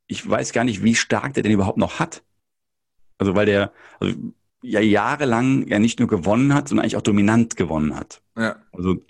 ich 0.07 0.29
weiß 0.29 0.53
gar 0.53 0.63
nicht, 0.63 0.85
wie 0.85 0.95
stark 0.95 1.35
der 1.35 1.43
den 1.43 1.53
überhaupt 1.53 1.79
noch 1.79 1.99
hat. 1.99 2.23
Also 3.19 3.35
weil 3.35 3.47
der 3.47 3.73
also 3.99 4.15
ja 4.62 4.81
jahrelang 4.81 5.66
ja 5.68 5.79
nicht 5.79 5.99
nur 5.99 6.09
gewonnen 6.09 6.55
hat, 6.55 6.68
sondern 6.68 6.85
eigentlich 6.85 6.97
auch 6.97 7.03
dominant 7.03 7.57
gewonnen 7.57 7.94
hat. 7.97 8.21
Ja. 8.37 8.57
Also 8.73 9.05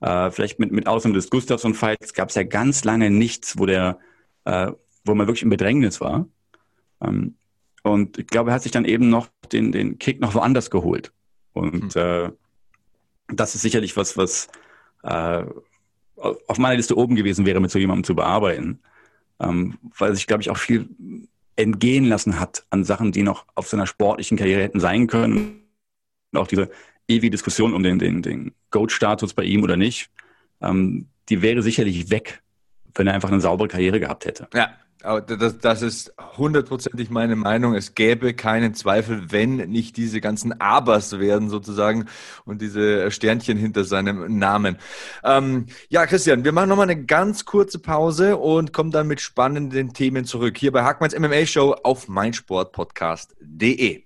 äh, 0.00 0.30
vielleicht 0.30 0.58
mit, 0.58 0.72
mit 0.72 0.86
Ausnahme 0.86 1.14
des 1.14 1.30
Gustafsson-Fights 1.30 2.14
gab 2.14 2.28
es 2.28 2.34
ja 2.34 2.42
ganz 2.42 2.84
lange 2.84 3.10
nichts, 3.10 3.58
wo 3.58 3.66
der, 3.66 3.98
äh, 4.44 4.70
wo 5.04 5.14
man 5.14 5.26
wirklich 5.26 5.42
im 5.42 5.50
Bedrängnis 5.50 6.00
war. 6.00 6.26
Ähm, 7.00 7.34
und 7.82 8.18
ich 8.18 8.26
glaube, 8.26 8.50
er 8.50 8.54
hat 8.54 8.62
sich 8.62 8.72
dann 8.72 8.84
eben 8.84 9.10
noch 9.10 9.28
den, 9.52 9.72
den 9.72 9.98
Kick 9.98 10.20
noch 10.20 10.34
woanders 10.34 10.70
geholt. 10.70 11.12
Und 11.52 11.94
mhm. 11.94 12.00
äh, 12.00 12.30
das 13.28 13.54
ist 13.54 13.62
sicherlich 13.62 13.96
was, 13.96 14.16
was 14.16 14.48
äh, 15.02 15.44
auf 16.16 16.58
meiner 16.58 16.76
Liste 16.76 16.96
oben 16.96 17.16
gewesen 17.16 17.46
wäre, 17.46 17.60
mit 17.60 17.70
so 17.70 17.78
jemandem 17.78 18.04
zu 18.04 18.14
bearbeiten. 18.14 18.80
Ähm, 19.40 19.78
weil 19.98 20.14
sich, 20.14 20.26
glaube 20.26 20.42
ich, 20.42 20.50
auch 20.50 20.56
viel 20.56 20.88
entgehen 21.56 22.04
lassen 22.04 22.40
hat 22.40 22.66
an 22.70 22.84
Sachen, 22.84 23.12
die 23.12 23.22
noch 23.22 23.46
auf 23.54 23.68
seiner 23.68 23.86
sportlichen 23.86 24.36
Karriere 24.36 24.62
hätten 24.62 24.80
sein 24.80 25.06
können. 25.06 25.62
Und 26.32 26.38
auch 26.38 26.46
diese 26.46 26.70
ewige 27.08 27.30
Diskussion 27.30 27.74
um 27.74 27.82
den, 27.82 27.98
den, 27.98 28.22
den 28.22 28.52
Goat-Status 28.70 29.34
bei 29.34 29.44
ihm 29.44 29.62
oder 29.62 29.76
nicht, 29.76 30.10
ähm, 30.60 31.08
die 31.28 31.42
wäre 31.42 31.62
sicherlich 31.62 32.10
weg, 32.10 32.42
wenn 32.94 33.06
er 33.06 33.14
einfach 33.14 33.30
eine 33.30 33.40
saubere 33.40 33.68
Karriere 33.68 34.00
gehabt 34.00 34.24
hätte. 34.24 34.48
Ja, 34.54 34.74
das, 35.26 35.58
das 35.58 35.82
ist 35.82 36.14
hundertprozentig 36.38 37.10
meine 37.10 37.36
Meinung. 37.36 37.74
Es 37.74 37.94
gäbe 37.94 38.32
keinen 38.34 38.74
Zweifel, 38.74 39.30
wenn 39.30 39.56
nicht 39.56 39.96
diese 39.96 40.20
ganzen 40.20 40.60
Abers 40.60 41.18
werden 41.18 41.50
sozusagen 41.50 42.06
und 42.44 42.62
diese 42.62 43.10
Sternchen 43.10 43.58
hinter 43.58 43.84
seinem 43.84 44.38
Namen. 44.38 44.78
Ähm, 45.22 45.66
ja, 45.88 46.06
Christian, 46.06 46.44
wir 46.44 46.52
machen 46.52 46.70
nochmal 46.70 46.88
eine 46.88 47.04
ganz 47.04 47.44
kurze 47.44 47.78
Pause 47.78 48.36
und 48.38 48.72
kommen 48.72 48.90
dann 48.90 49.06
mit 49.06 49.20
spannenden 49.20 49.92
Themen 49.92 50.24
zurück. 50.24 50.56
Hier 50.56 50.72
bei 50.72 50.82
Hackmanns 50.82 51.18
MMA 51.18 51.44
Show 51.46 51.74
auf 51.82 52.08
meinsportpodcast.de. 52.08 54.03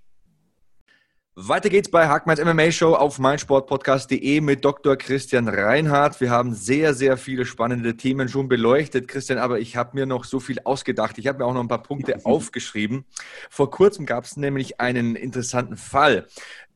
Weiter 1.40 1.68
geht's 1.68 1.88
bei 1.88 2.08
Hackmanns 2.08 2.44
MMA 2.44 2.72
Show 2.72 2.96
auf 2.96 3.20
meinsportpodcast.de 3.20 4.40
mit 4.40 4.64
Dr. 4.64 4.96
Christian 4.96 5.46
Reinhardt. 5.46 6.20
Wir 6.20 6.30
haben 6.30 6.52
sehr, 6.52 6.94
sehr 6.94 7.16
viele 7.16 7.46
spannende 7.46 7.96
Themen 7.96 8.28
schon 8.28 8.48
beleuchtet, 8.48 9.06
Christian, 9.06 9.38
aber 9.38 9.60
ich 9.60 9.76
habe 9.76 9.90
mir 9.94 10.04
noch 10.04 10.24
so 10.24 10.40
viel 10.40 10.58
ausgedacht. 10.64 11.16
Ich 11.16 11.28
habe 11.28 11.38
mir 11.38 11.44
auch 11.44 11.54
noch 11.54 11.60
ein 11.60 11.68
paar 11.68 11.84
Punkte 11.84 12.18
aufgeschrieben. 12.24 13.04
Vor 13.50 13.70
kurzem 13.70 14.04
gab 14.04 14.24
es 14.24 14.36
nämlich 14.36 14.80
einen 14.80 15.14
interessanten 15.14 15.76
Fall 15.76 16.26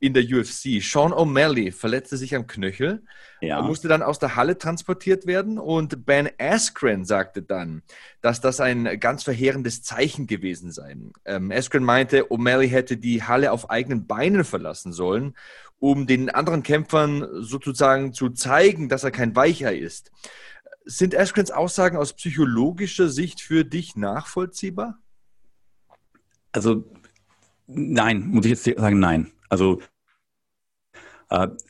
in 0.03 0.15
der 0.15 0.25
UFC. 0.25 0.83
Sean 0.83 1.13
O'Malley 1.13 1.73
verletzte 1.73 2.17
sich 2.17 2.35
am 2.35 2.49
Knöchel 2.49 3.03
ja. 3.43 3.61
musste 3.63 3.89
dann 3.89 4.03
aus 4.03 4.19
der 4.19 4.37
Halle 4.37 4.57
transportiert 4.59 5.27
werden 5.27 5.59
und 5.59 6.07
Ben 6.07 6.31
Askren 6.39 7.05
sagte 7.05 7.43
dann, 7.43 7.83
dass 8.21 8.41
das 8.41 8.61
ein 8.61 8.99
ganz 9.01 9.23
verheerendes 9.23 9.83
Zeichen 9.83 10.27
gewesen 10.27 10.71
sei. 10.73 10.97
Ähm, 11.25 11.51
Askren 11.51 11.85
meinte, 11.85 12.31
O'Malley 12.31 12.69
hätte 12.69 12.97
die 12.97 13.23
Halle 13.23 13.53
auf 13.53 13.71
eigenen 13.71 14.07
Beinen 14.07 14.45
verlassen 14.45 14.93
sollen, 14.93 15.35
um 15.79 16.07
den 16.07 16.31
anderen 16.31 16.63
Kämpfern 16.63 17.27
sozusagen 17.43 18.13
zu 18.13 18.31
zeigen, 18.31 18.89
dass 18.89 19.05
er 19.05 19.11
kein 19.11 19.37
Weicher 19.37 19.73
ist. 19.75 20.13
Sind 20.85 21.17
Askrens 21.17 21.53
Aussagen 21.53 21.97
aus 21.97 22.15
psychologischer 22.15 23.09
Sicht 23.09 23.41
für 23.41 23.65
dich 23.65 23.95
nachvollziehbar? 23.95 24.99
Also 26.51 26.85
nein, 27.69 28.27
muss 28.27 28.47
ich 28.47 28.51
jetzt 28.51 28.65
sagen, 28.65 28.99
nein. 28.99 29.31
Also 29.49 29.81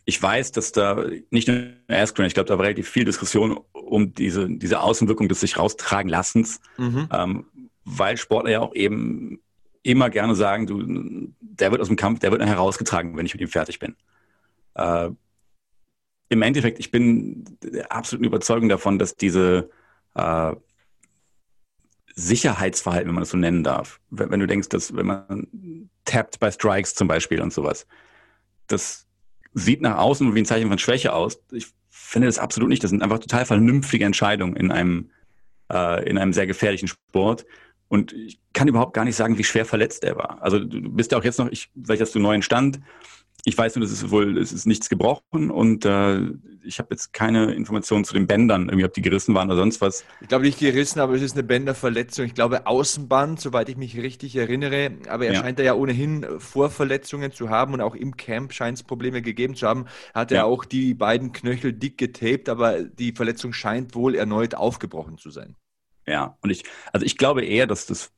ich 0.04 0.20
weiß, 0.20 0.52
dass 0.52 0.72
da 0.72 1.04
nicht 1.30 1.46
nur 1.46 1.72
Askren, 1.88 2.26
ich 2.26 2.34
glaube, 2.34 2.48
da 2.48 2.58
war 2.58 2.64
relativ 2.64 2.88
viel 2.88 3.04
Diskussion 3.04 3.60
um 3.72 4.12
diese, 4.12 4.48
diese 4.48 4.80
Außenwirkung 4.80 5.28
des 5.28 5.40
sich 5.40 5.58
raustragen 5.58 6.10
Lassens, 6.10 6.60
mhm. 6.78 7.08
ähm, 7.12 7.46
weil 7.84 8.16
Sportler 8.16 8.50
ja 8.50 8.60
auch 8.60 8.74
eben 8.74 9.40
immer 9.82 10.10
gerne 10.10 10.34
sagen, 10.34 10.66
du, 10.66 11.32
der 11.40 11.70
wird 11.70 11.80
aus 11.80 11.88
dem 11.88 11.96
Kampf, 11.96 12.20
der 12.20 12.30
wird 12.30 12.40
nachher 12.40 12.56
rausgetragen, 12.56 13.16
wenn 13.16 13.26
ich 13.26 13.34
mit 13.34 13.40
ihm 13.40 13.48
fertig 13.48 13.78
bin. 13.78 13.94
Äh, 14.74 15.10
Im 16.28 16.42
Endeffekt, 16.42 16.80
ich 16.80 16.90
bin 16.90 17.44
der 17.62 17.92
absoluten 17.92 18.24
Überzeugung 18.24 18.68
davon, 18.68 18.98
dass 18.98 19.16
diese 19.16 19.70
äh, 20.14 20.54
Sicherheitsverhalten, 22.14 23.08
wenn 23.08 23.14
man 23.14 23.22
das 23.22 23.30
so 23.30 23.36
nennen 23.36 23.62
darf, 23.62 24.00
wenn, 24.10 24.30
wenn, 24.30 24.40
du 24.40 24.46
denkst, 24.46 24.68
dass 24.70 24.94
wenn 24.94 25.06
man 25.06 25.90
tappt 26.04 26.40
bei 26.40 26.50
Strikes 26.50 26.94
zum 26.94 27.06
Beispiel 27.06 27.40
und 27.40 27.52
sowas, 27.52 27.86
dass 28.66 29.06
sieht 29.54 29.82
nach 29.82 29.98
außen 29.98 30.34
wie 30.34 30.38
ein 30.40 30.46
Zeichen 30.46 30.68
von 30.68 30.78
Schwäche 30.78 31.12
aus. 31.12 31.42
Ich 31.52 31.66
finde 31.88 32.26
das 32.26 32.38
absolut 32.38 32.68
nicht. 32.68 32.82
Das 32.82 32.90
sind 32.90 33.02
einfach 33.02 33.18
total 33.18 33.44
vernünftige 33.44 34.04
Entscheidungen 34.04 34.56
in 34.56 34.70
einem, 34.70 35.10
äh, 35.70 36.08
in 36.08 36.18
einem 36.18 36.32
sehr 36.32 36.46
gefährlichen 36.46 36.88
Sport. 36.88 37.44
Und 37.88 38.12
ich 38.12 38.40
kann 38.54 38.68
überhaupt 38.68 38.94
gar 38.94 39.04
nicht 39.04 39.16
sagen, 39.16 39.36
wie 39.36 39.44
schwer 39.44 39.66
verletzt 39.66 40.04
er 40.04 40.16
war. 40.16 40.42
Also 40.42 40.58
du 40.58 40.90
bist 40.90 41.12
ja 41.12 41.18
auch 41.18 41.24
jetzt 41.24 41.38
noch, 41.38 41.48
ich, 41.48 41.70
vielleicht 41.84 42.00
hast 42.00 42.14
du 42.14 42.18
neuen 42.18 42.42
Stand 42.42 42.80
ich 43.44 43.58
weiß 43.58 43.74
nur, 43.74 43.84
dass 43.84 43.90
es 43.90 44.10
wohl, 44.10 44.38
es 44.38 44.52
ist 44.52 44.66
nichts 44.66 44.88
gebrochen 44.88 45.50
und 45.50 45.84
äh, 45.84 46.20
ich 46.64 46.78
habe 46.78 46.88
jetzt 46.90 47.12
keine 47.12 47.52
Informationen 47.54 48.04
zu 48.04 48.14
den 48.14 48.28
Bändern, 48.28 48.68
irgendwie 48.68 48.84
ob 48.84 48.94
die 48.94 49.02
gerissen 49.02 49.34
waren 49.34 49.48
oder 49.48 49.58
sonst 49.58 49.80
was. 49.80 50.04
Ich 50.20 50.28
glaube 50.28 50.44
nicht 50.44 50.60
gerissen, 50.60 51.00
aber 51.00 51.14
es 51.14 51.22
ist 51.22 51.32
eine 51.32 51.42
Bänderverletzung. 51.42 52.24
Ich 52.26 52.34
glaube 52.34 52.66
Außenband, 52.66 53.40
soweit 53.40 53.68
ich 53.68 53.76
mich 53.76 53.96
richtig 53.96 54.36
erinnere. 54.36 54.92
Aber 55.08 55.26
er 55.26 55.32
ja. 55.32 55.40
scheint 55.40 55.58
ja 55.58 55.74
ohnehin 55.74 56.24
Vorverletzungen 56.38 57.32
zu 57.32 57.50
haben 57.50 57.74
und 57.74 57.80
auch 57.80 57.96
im 57.96 58.16
Camp 58.16 58.52
scheint 58.52 58.78
es 58.78 58.84
Probleme 58.84 59.22
gegeben 59.22 59.56
zu 59.56 59.66
haben. 59.66 59.86
Hat 60.14 60.30
er 60.30 60.38
ja. 60.38 60.44
auch 60.44 60.64
die 60.64 60.94
beiden 60.94 61.32
Knöchel 61.32 61.72
dick 61.72 61.98
getaped, 61.98 62.48
aber 62.48 62.82
die 62.82 63.12
Verletzung 63.12 63.52
scheint 63.52 63.96
wohl 63.96 64.14
erneut 64.14 64.54
aufgebrochen 64.54 65.18
zu 65.18 65.30
sein. 65.30 65.56
Ja, 66.06 66.36
und 66.42 66.50
ich, 66.50 66.64
also 66.92 67.04
ich 67.04 67.16
glaube 67.16 67.44
eher, 67.44 67.66
dass 67.66 67.86
das 67.86 68.12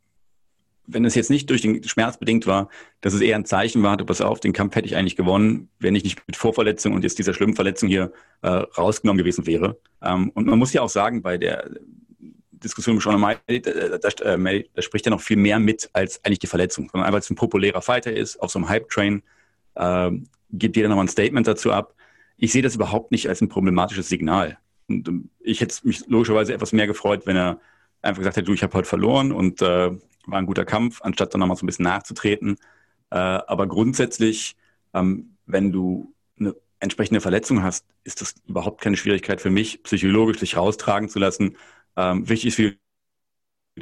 wenn 0.87 1.05
es 1.05 1.15
jetzt 1.15 1.31
nicht 1.31 1.49
durch 1.51 1.63
den 1.63 1.83
Schmerz 1.85 2.19
bedingt 2.19 2.47
war, 2.47 2.69
dass 3.01 3.15
es 3.15 3.21
eher 3.21 3.37
ein 3.37 3.45
Zeichen 3.45 3.83
war, 3.83 3.97
du 3.97 4.05
pass 4.05 4.21
auf, 4.21 4.41
den 4.41 4.53
Kampf 4.53 4.77
hätte 4.77 4.87
ich 4.87 4.97
eigentlich 4.97 5.17
gewonnen, 5.17 5.69
wenn 5.79 5.95
ich 5.95 6.05
nicht 6.05 6.23
mit 6.27 6.37
Vorverletzung 6.37 6.93
und 6.93 7.03
jetzt 7.03 7.19
dieser 7.19 7.35
schlimmen 7.35 7.55
Verletzung 7.55 7.89
hier 7.89 8.13
äh, 8.43 8.49
rausgenommen 8.49 9.19
gewesen 9.19 9.47
wäre. 9.47 9.79
Ähm, 10.03 10.31
und 10.35 10.47
man 10.47 10.59
muss 10.59 10.73
ja 10.73 10.83
auch 10.83 10.89
sagen, 10.89 11.23
bei 11.23 11.39
der 11.39 11.71
Diskussion 12.53 12.97
mit 12.97 13.03
Sean 13.03 13.17
O'Malley, 13.17 13.61
da, 13.61 13.99
da, 13.99 14.35
äh, 14.35 14.65
da, 14.75 14.83
spricht 14.83 15.07
er 15.07 15.11
noch 15.11 15.21
viel 15.21 15.37
mehr 15.37 15.59
mit 15.59 15.89
als 15.93 16.25
eigentlich 16.25 16.41
die 16.41 16.47
Verletzung, 16.47 16.89
sondern 16.91 17.07
einfach, 17.07 17.15
weil 17.15 17.21
es 17.21 17.31
ein 17.31 17.37
populärer 17.37 17.83
Fighter 17.83 18.13
ist, 18.13 18.41
auf 18.41 18.51
so 18.51 18.59
einem 18.59 18.69
Hype-Train, 18.69 19.23
äh, 19.77 20.11
gibt 20.51 20.77
jeder 20.77 20.89
nochmal 20.89 21.07
ein 21.07 21.09
Statement 21.09 21.47
dazu 21.47 21.73
ab. 21.73 21.95
Ich 22.37 22.53
sehe 22.53 22.63
das 22.63 22.75
überhaupt 22.75 23.11
nicht 23.11 23.29
als 23.29 23.41
ein 23.41 23.49
problematisches 23.49 24.09
Signal. 24.09 24.59
Und 24.89 25.09
ähm, 25.09 25.31
ich 25.41 25.61
hätte 25.61 25.77
mich 25.85 26.07
logischerweise 26.09 26.53
etwas 26.53 26.73
mehr 26.73 26.87
gefreut, 26.87 27.27
wenn 27.27 27.37
er 27.37 27.61
einfach 28.03 28.21
gesagt 28.21 28.37
hätte, 28.37 28.47
du, 28.47 28.53
ich 28.53 28.63
habe 28.63 28.77
heute 28.77 28.89
verloren 28.89 29.33
und 29.33 29.63
äh, 29.63 29.91
war 30.27 30.39
ein 30.39 30.47
guter 30.47 30.65
Kampf, 30.65 31.03
anstatt 31.03 31.35
dann 31.35 31.41
nochmal 31.41 31.57
so 31.57 31.65
ein 31.65 31.67
bisschen 31.67 31.85
nachzutreten. 31.85 32.57
Äh, 33.11 33.17
aber 33.17 33.67
grundsätzlich, 33.67 34.57
ähm, 34.93 35.37
wenn 35.47 35.73
du 35.73 36.15
eine 36.39 36.55
entsprechende 36.81 37.21
Verletzung 37.21 37.63
hast, 37.63 37.87
ist 38.05 38.21
das 38.21 38.35
überhaupt 38.47 38.81
keine 38.81 38.97
Schwierigkeit 38.97 39.41
für 39.41 39.51
mich, 39.51 39.83
psychologisch 39.83 40.39
dich 40.39 40.57
raustragen 40.57 41.09
zu 41.09 41.19
lassen. 41.19 41.57
Ähm, 41.97 42.29
wichtig 42.29 42.49
ist, 42.49 42.59
wie, 42.59 42.79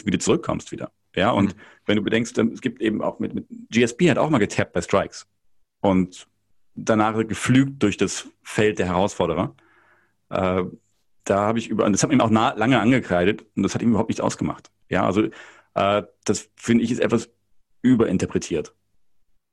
wie 0.04 0.10
du 0.10 0.18
zurückkommst 0.18 0.72
wieder. 0.72 0.92
Ja, 1.14 1.30
und 1.30 1.56
mhm. 1.56 1.60
wenn 1.86 1.96
du 1.96 2.02
bedenkst, 2.02 2.38
ähm, 2.38 2.52
es 2.52 2.60
gibt 2.60 2.80
eben 2.80 3.02
auch 3.02 3.18
mit, 3.18 3.34
mit 3.34 3.46
GSP 3.70 4.10
hat 4.10 4.18
auch 4.18 4.30
mal 4.30 4.38
getappt 4.38 4.72
bei 4.72 4.82
Strikes 4.82 5.26
und 5.80 6.26
danach 6.74 7.16
geflügt 7.26 7.82
durch 7.82 7.96
das 7.96 8.28
Feld 8.42 8.78
der 8.78 8.86
Herausforderer. 8.86 9.54
Äh, 10.30 10.64
da 11.24 11.40
habe 11.40 11.58
ich 11.58 11.68
über, 11.68 11.88
das 11.88 12.02
hat 12.02 12.10
ihm 12.10 12.20
auch 12.20 12.30
nah, 12.30 12.54
lange 12.54 12.80
angekreidet 12.80 13.44
und 13.56 13.62
das 13.62 13.74
hat 13.74 13.82
ihm 13.82 13.90
überhaupt 13.90 14.08
nichts 14.08 14.20
ausgemacht. 14.20 14.70
Ja, 14.88 15.06
also 15.06 15.28
äh, 15.74 16.02
das 16.24 16.50
finde 16.56 16.84
ich 16.84 16.90
ist 16.90 17.00
etwas 17.00 17.30
überinterpretiert. 17.82 18.74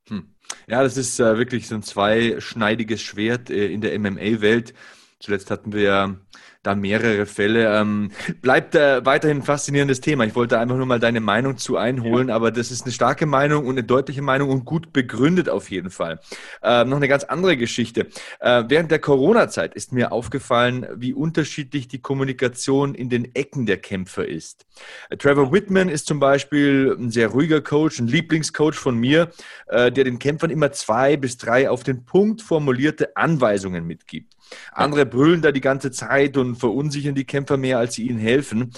Hm. 0.07 0.35
Ja, 0.67 0.83
das 0.83 0.97
ist 0.97 1.19
äh, 1.19 1.37
wirklich 1.37 1.67
so 1.67 1.75
ein 1.75 1.83
zweischneidiges 1.83 3.01
Schwert 3.01 3.49
äh, 3.49 3.71
in 3.71 3.81
der 3.81 3.97
MMA-Welt. 3.99 4.73
Zuletzt 5.19 5.51
hatten 5.51 5.73
wir 5.73 6.19
da 6.63 6.75
mehrere 6.75 7.25
Fälle. 7.25 7.73
Ähm, 7.79 8.11
bleibt 8.41 8.75
äh, 8.75 9.05
weiterhin 9.05 9.37
ein 9.37 9.43
faszinierendes 9.43 10.01
Thema. 10.01 10.25
Ich 10.25 10.35
wollte 10.35 10.59
einfach 10.59 10.75
nur 10.75 10.85
mal 10.85 10.99
deine 10.99 11.21
Meinung 11.21 11.57
zu 11.57 11.77
einholen, 11.77 12.27
ja. 12.27 12.35
aber 12.35 12.51
das 12.51 12.69
ist 12.69 12.83
eine 12.83 12.91
starke 12.91 13.25
Meinung 13.25 13.65
und 13.65 13.75
eine 13.75 13.83
deutliche 13.83 14.21
Meinung 14.21 14.49
und 14.49 14.65
gut 14.65 14.91
begründet 14.91 15.47
auf 15.49 15.71
jeden 15.71 15.89
Fall. 15.89 16.19
Äh, 16.61 16.83
noch 16.83 16.97
eine 16.97 17.07
ganz 17.07 17.23
andere 17.23 17.55
Geschichte. 17.55 18.07
Äh, 18.39 18.65
während 18.67 18.91
der 18.91 18.99
Corona-Zeit 18.99 19.73
ist 19.73 19.93
mir 19.93 20.11
aufgefallen, 20.11 20.85
wie 20.95 21.13
unterschiedlich 21.13 21.87
die 21.87 22.01
Kommunikation 22.01 22.93
in 22.93 23.09
den 23.09 23.33
Ecken 23.35 23.65
der 23.65 23.77
Kämpfer 23.77 24.27
ist. 24.27 24.65
Äh, 25.09 25.15
Trevor 25.15 25.53
Whitman 25.53 25.87
ist 25.87 26.07
zum 26.07 26.19
Beispiel 26.19 26.95
ein 26.99 27.09
sehr 27.09 27.29
ruhiger 27.29 27.61
Coach, 27.61 27.99
ein 27.99 28.07
Lieblingscoach 28.07 28.75
von 28.75 28.97
mir, 28.97 29.29
äh, 29.67 29.93
der 29.93 30.03
den 30.03 30.19
Kämpfern 30.19 30.49
immer 30.49 30.73
zwei 30.73 31.15
bis 31.15 31.37
drei 31.37 31.69
auf 31.69 31.83
den 31.83 32.03
Punkt 32.03 32.41
formulierte 32.41 33.15
Anweisungen 33.15 33.87
mitgibt. 33.87 34.35
Andere 34.71 35.05
brüllen 35.05 35.41
da 35.41 35.51
die 35.51 35.61
ganze 35.61 35.91
Zeit 35.91 36.37
und 36.37 36.55
verunsichern 36.55 37.15
die 37.15 37.25
Kämpfer 37.25 37.57
mehr, 37.57 37.77
als 37.77 37.95
sie 37.95 38.07
ihnen 38.07 38.19
helfen. 38.19 38.71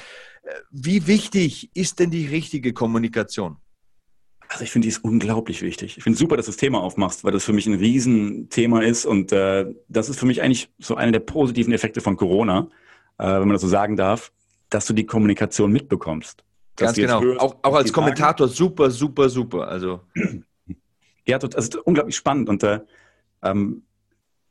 Äh, 0.44 0.52
wie 0.72 1.08
wichtig 1.08 1.70
ist 1.74 2.00
denn 2.00 2.12
die 2.12 2.28
richtige 2.28 2.74
Kommunikation? 2.74 3.58
Also 4.50 4.66
ich 4.66 4.72
finde, 4.72 4.86
die 4.86 4.90
ist 4.90 5.04
unglaublich 5.04 5.62
wichtig. 5.62 5.98
Ich 5.98 6.04
finde 6.04 6.20
super, 6.20 6.36
dass 6.36 6.46
du 6.46 6.52
das 6.52 6.58
Thema 6.58 6.82
aufmachst, 6.82 7.24
weil 7.24 7.32
das 7.32 7.46
für 7.46 7.54
mich 7.54 7.68
ein 7.68 7.76
Riesenthema 7.76 8.82
ist 8.82 9.06
und 9.06 9.32
äh, 9.32 9.74
das 9.88 10.10
ist 10.10 10.20
für 10.20 10.26
mich 10.26 10.42
eigentlich 10.42 10.70
so 10.78 10.96
einer 10.96 11.14
der 11.14 11.22
positiven 11.22 11.72
Effekte 11.72 12.02
von 12.02 12.18
Corona, 12.18 12.68
äh, 13.18 13.26
wenn 13.26 13.48
man 13.48 13.52
das 13.52 13.62
so 13.62 13.70
sagen 13.70 13.96
darf, 13.96 14.34
dass 14.70 14.86
du 14.86 14.94
die 14.94 15.06
Kommunikation 15.06 15.72
mitbekommst. 15.72 16.44
Ganz 16.76 16.98
genau. 16.98 17.22
Hörst, 17.22 17.40
auch, 17.40 17.56
auch 17.62 17.76
als 17.76 17.94
Kommentator 17.94 18.48
sagen. 18.48 18.58
super, 18.58 18.90
super, 18.90 19.30
super. 19.30 19.68
Also 19.70 20.02
Ja, 21.28 21.38
das 21.38 21.66
ist 21.66 21.76
unglaublich 21.76 22.16
spannend 22.16 22.50
und 22.50 22.64
äh, 22.64 22.80
ähm, 23.44 23.84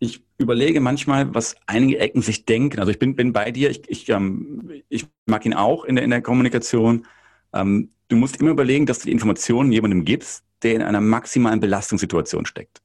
ich 0.00 0.22
überlege 0.38 0.80
manchmal, 0.80 1.32
was 1.34 1.54
einige 1.66 1.98
Ecken 1.98 2.22
sich 2.22 2.46
denken. 2.46 2.80
Also 2.80 2.90
ich 2.90 2.98
bin, 2.98 3.14
bin 3.14 3.32
bei 3.32 3.50
dir, 3.50 3.70
ich, 3.70 3.82
ich, 3.88 4.08
ähm, 4.08 4.82
ich 4.88 5.06
mag 5.26 5.44
ihn 5.44 5.54
auch 5.54 5.84
in 5.84 5.94
der, 5.94 6.04
in 6.04 6.10
der 6.10 6.22
Kommunikation. 6.22 7.06
Ähm, 7.52 7.90
du 8.08 8.16
musst 8.16 8.38
immer 8.38 8.50
überlegen, 8.50 8.86
dass 8.86 9.00
du 9.00 9.04
die 9.04 9.12
Informationen 9.12 9.70
jemandem 9.70 10.04
gibst, 10.04 10.42
der 10.62 10.74
in 10.74 10.82
einer 10.82 11.02
maximalen 11.02 11.60
Belastungssituation 11.60 12.46
steckt. 12.46 12.80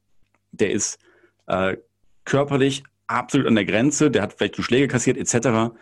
Der 0.52 0.72
ist 0.72 1.00
äh, 1.48 1.78
körperlich 2.26 2.84
absolut 3.08 3.48
an 3.48 3.56
der 3.56 3.66
Grenze, 3.66 4.12
der 4.12 4.22
hat 4.22 4.34
vielleicht 4.34 4.62
Schläge 4.62 4.90
kassiert 4.90 5.18
etc. 5.18 5.74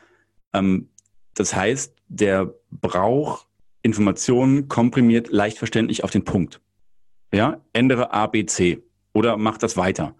Ähm, 0.53 0.89
das 1.34 1.55
heißt, 1.55 1.95
der 2.09 2.53
braucht 2.69 3.47
Informationen 3.81 4.67
komprimiert, 4.67 5.29
leicht 5.31 5.57
verständlich 5.57 6.03
auf 6.03 6.11
den 6.11 6.25
Punkt. 6.25 6.61
Ja, 7.34 7.59
ändere 7.73 8.13
A, 8.13 8.27
B, 8.27 8.45
C 8.45 8.84
oder 9.13 9.38
mach 9.38 9.57
das 9.57 9.77
weiter. 9.77 10.15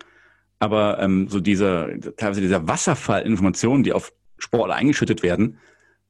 Aber 0.64 0.98
ähm, 1.00 1.28
so 1.28 1.42
dieser, 1.42 1.90
teilweise 2.16 2.40
dieser 2.40 2.66
Wasserfall 2.70 3.24
Informationen, 3.24 3.84
die 3.84 3.92
auf 3.92 4.14
Sportler 4.38 4.76
eingeschüttet 4.76 5.22
werden, 5.22 5.58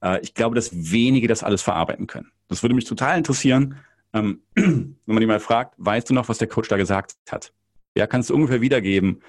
äh, 0.03 0.19
ich 0.21 0.35
glaube, 0.35 0.53
dass 0.53 0.91
wenige 0.91 1.27
das 1.27 1.41
alles 1.41 1.63
verarbeiten 1.63 2.05
können. 2.05 2.31
Das 2.49 2.61
würde 2.61 2.75
mich 2.75 2.85
total 2.85 3.17
interessieren, 3.17 3.77
ähm, 4.13 4.41
wenn 4.53 4.95
man 5.07 5.21
die 5.21 5.25
mal 5.25 5.39
fragt, 5.39 5.73
weißt 5.77 6.07
du 6.07 6.13
noch, 6.13 6.29
was 6.29 6.37
der 6.37 6.47
Coach 6.47 6.69
da 6.69 6.77
gesagt 6.77 7.15
hat? 7.31 7.51
Ja, 7.97 8.05
kannst 8.05 8.29
du 8.29 8.35
ungefähr 8.35 8.61
wiedergeben, 8.61 9.23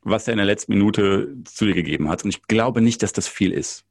was 0.00 0.26
er 0.26 0.32
in 0.32 0.38
der 0.38 0.46
letzten 0.46 0.72
Minute 0.72 1.36
zu 1.44 1.66
dir 1.66 1.74
gegeben 1.74 2.08
hat? 2.08 2.24
Und 2.24 2.30
ich 2.30 2.40
glaube 2.44 2.80
nicht, 2.80 3.02
dass 3.02 3.12
das 3.12 3.28
viel 3.28 3.52
ist. 3.52 3.84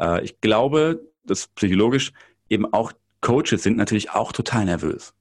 Äh, 0.00 0.24
ich 0.24 0.40
glaube, 0.40 1.04
dass 1.22 1.46
psychologisch 1.46 2.10
eben 2.48 2.66
auch 2.72 2.92
Coaches 3.20 3.62
sind 3.62 3.76
natürlich 3.76 4.10
auch 4.10 4.32
total 4.32 4.64
nervös. 4.64 5.14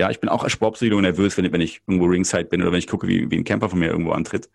Ja, 0.00 0.08
ich 0.08 0.18
bin 0.18 0.30
auch 0.30 0.42
als 0.42 0.52
Sportpsychologe 0.52 1.02
nervös, 1.02 1.36
wenn, 1.36 1.52
wenn 1.52 1.60
ich 1.60 1.82
irgendwo 1.86 2.06
Ringside 2.06 2.46
bin 2.46 2.62
oder 2.62 2.72
wenn 2.72 2.78
ich 2.78 2.86
gucke, 2.86 3.06
wie, 3.06 3.30
wie 3.30 3.36
ein 3.36 3.44
Camper 3.44 3.68
von 3.68 3.78
mir 3.78 3.90
irgendwo 3.90 4.12
antritt. 4.12 4.48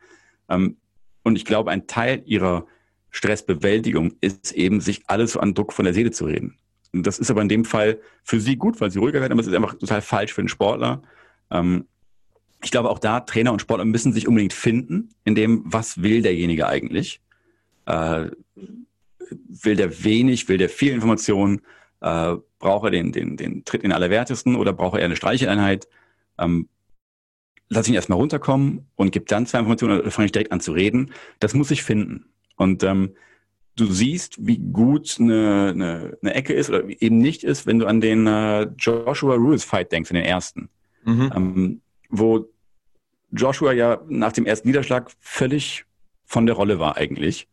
Ähm, 0.49 0.77
und 1.21 1.35
ich 1.35 1.45
glaube, 1.45 1.69
ein 1.69 1.85
Teil 1.85 2.23
ihrer 2.25 2.65
Stressbewältigung 3.11 4.15
ist 4.21 4.53
eben, 4.53 4.81
sich 4.81 5.03
alles 5.05 5.33
so 5.33 5.39
an 5.39 5.53
Druck 5.53 5.71
von 5.71 5.85
der 5.85 5.93
Seele 5.93 6.09
zu 6.09 6.25
reden. 6.25 6.57
Und 6.93 7.05
das 7.05 7.19
ist 7.19 7.29
aber 7.29 7.43
in 7.43 7.47
dem 7.47 7.63
Fall 7.63 7.99
für 8.23 8.39
sie 8.39 8.55
gut, 8.55 8.81
weil 8.81 8.89
sie 8.89 8.97
ruhiger 8.97 9.21
werden, 9.21 9.33
aber 9.33 9.41
es 9.41 9.45
ist 9.45 9.53
einfach 9.53 9.75
total 9.75 10.01
falsch 10.01 10.33
für 10.33 10.41
den 10.41 10.49
Sportler. 10.49 11.03
Ähm, 11.51 11.85
ich 12.63 12.71
glaube, 12.71 12.89
auch 12.89 12.97
da 12.97 13.19
Trainer 13.19 13.51
und 13.51 13.61
Sportler 13.61 13.85
müssen 13.85 14.13
sich 14.13 14.27
unbedingt 14.27 14.53
finden, 14.53 15.09
in 15.25 15.35
dem, 15.35 15.61
was 15.63 16.01
will 16.01 16.23
derjenige 16.23 16.65
eigentlich? 16.65 17.21
Äh, 17.85 18.31
will 19.29 19.75
der 19.75 20.03
wenig, 20.03 20.49
will 20.49 20.57
der 20.57 20.69
viel 20.69 20.91
Informationen? 20.91 21.61
Äh, 22.01 22.35
braucht 22.59 22.85
er 22.85 22.91
den, 22.91 23.11
den, 23.11 23.37
den 23.37 23.65
Tritt 23.65 23.83
in 23.83 23.91
Allerwertesten 23.91 24.55
oder 24.55 24.73
braucht 24.73 24.95
er 24.95 24.99
eher 24.99 25.05
eine 25.05 25.15
Streicheleinheit? 25.15 25.87
Ähm, 26.37 26.69
lass 27.69 27.87
ihn 27.87 27.93
erstmal 27.93 28.19
runterkommen 28.19 28.87
und 28.95 29.11
gib 29.11 29.27
dann 29.27 29.45
zwei 29.45 29.59
Informationen 29.59 29.99
oder 29.99 30.11
fange 30.11 30.27
ich 30.27 30.31
direkt 30.31 30.51
an 30.51 30.59
zu 30.59 30.71
reden. 30.71 31.11
Das 31.39 31.53
muss 31.53 31.71
ich 31.71 31.83
finden. 31.83 32.25
Und 32.57 32.83
ähm, 32.83 33.15
du 33.75 33.85
siehst, 33.85 34.45
wie 34.45 34.57
gut 34.57 35.17
eine, 35.19 35.71
eine, 35.73 36.17
eine 36.21 36.33
Ecke 36.33 36.53
ist 36.53 36.69
oder 36.69 36.83
eben 37.01 37.17
nicht 37.17 37.43
ist, 37.43 37.65
wenn 37.65 37.79
du 37.79 37.85
an 37.85 38.01
den 38.01 38.27
äh, 38.27 38.63
Joshua 38.77 39.35
Rules 39.35 39.63
Fight 39.63 39.91
denkst, 39.91 40.11
in 40.11 40.15
den 40.15 40.25
ersten. 40.25 40.69
Mhm. 41.03 41.31
Ähm, 41.35 41.81
wo 42.09 42.49
Joshua 43.31 43.73
ja 43.73 44.01
nach 44.07 44.31
dem 44.31 44.45
ersten 44.45 44.67
Niederschlag 44.67 45.11
völlig 45.19 45.85
von 46.25 46.45
der 46.45 46.55
Rolle 46.55 46.79
war 46.79 46.97
eigentlich. 46.97 47.47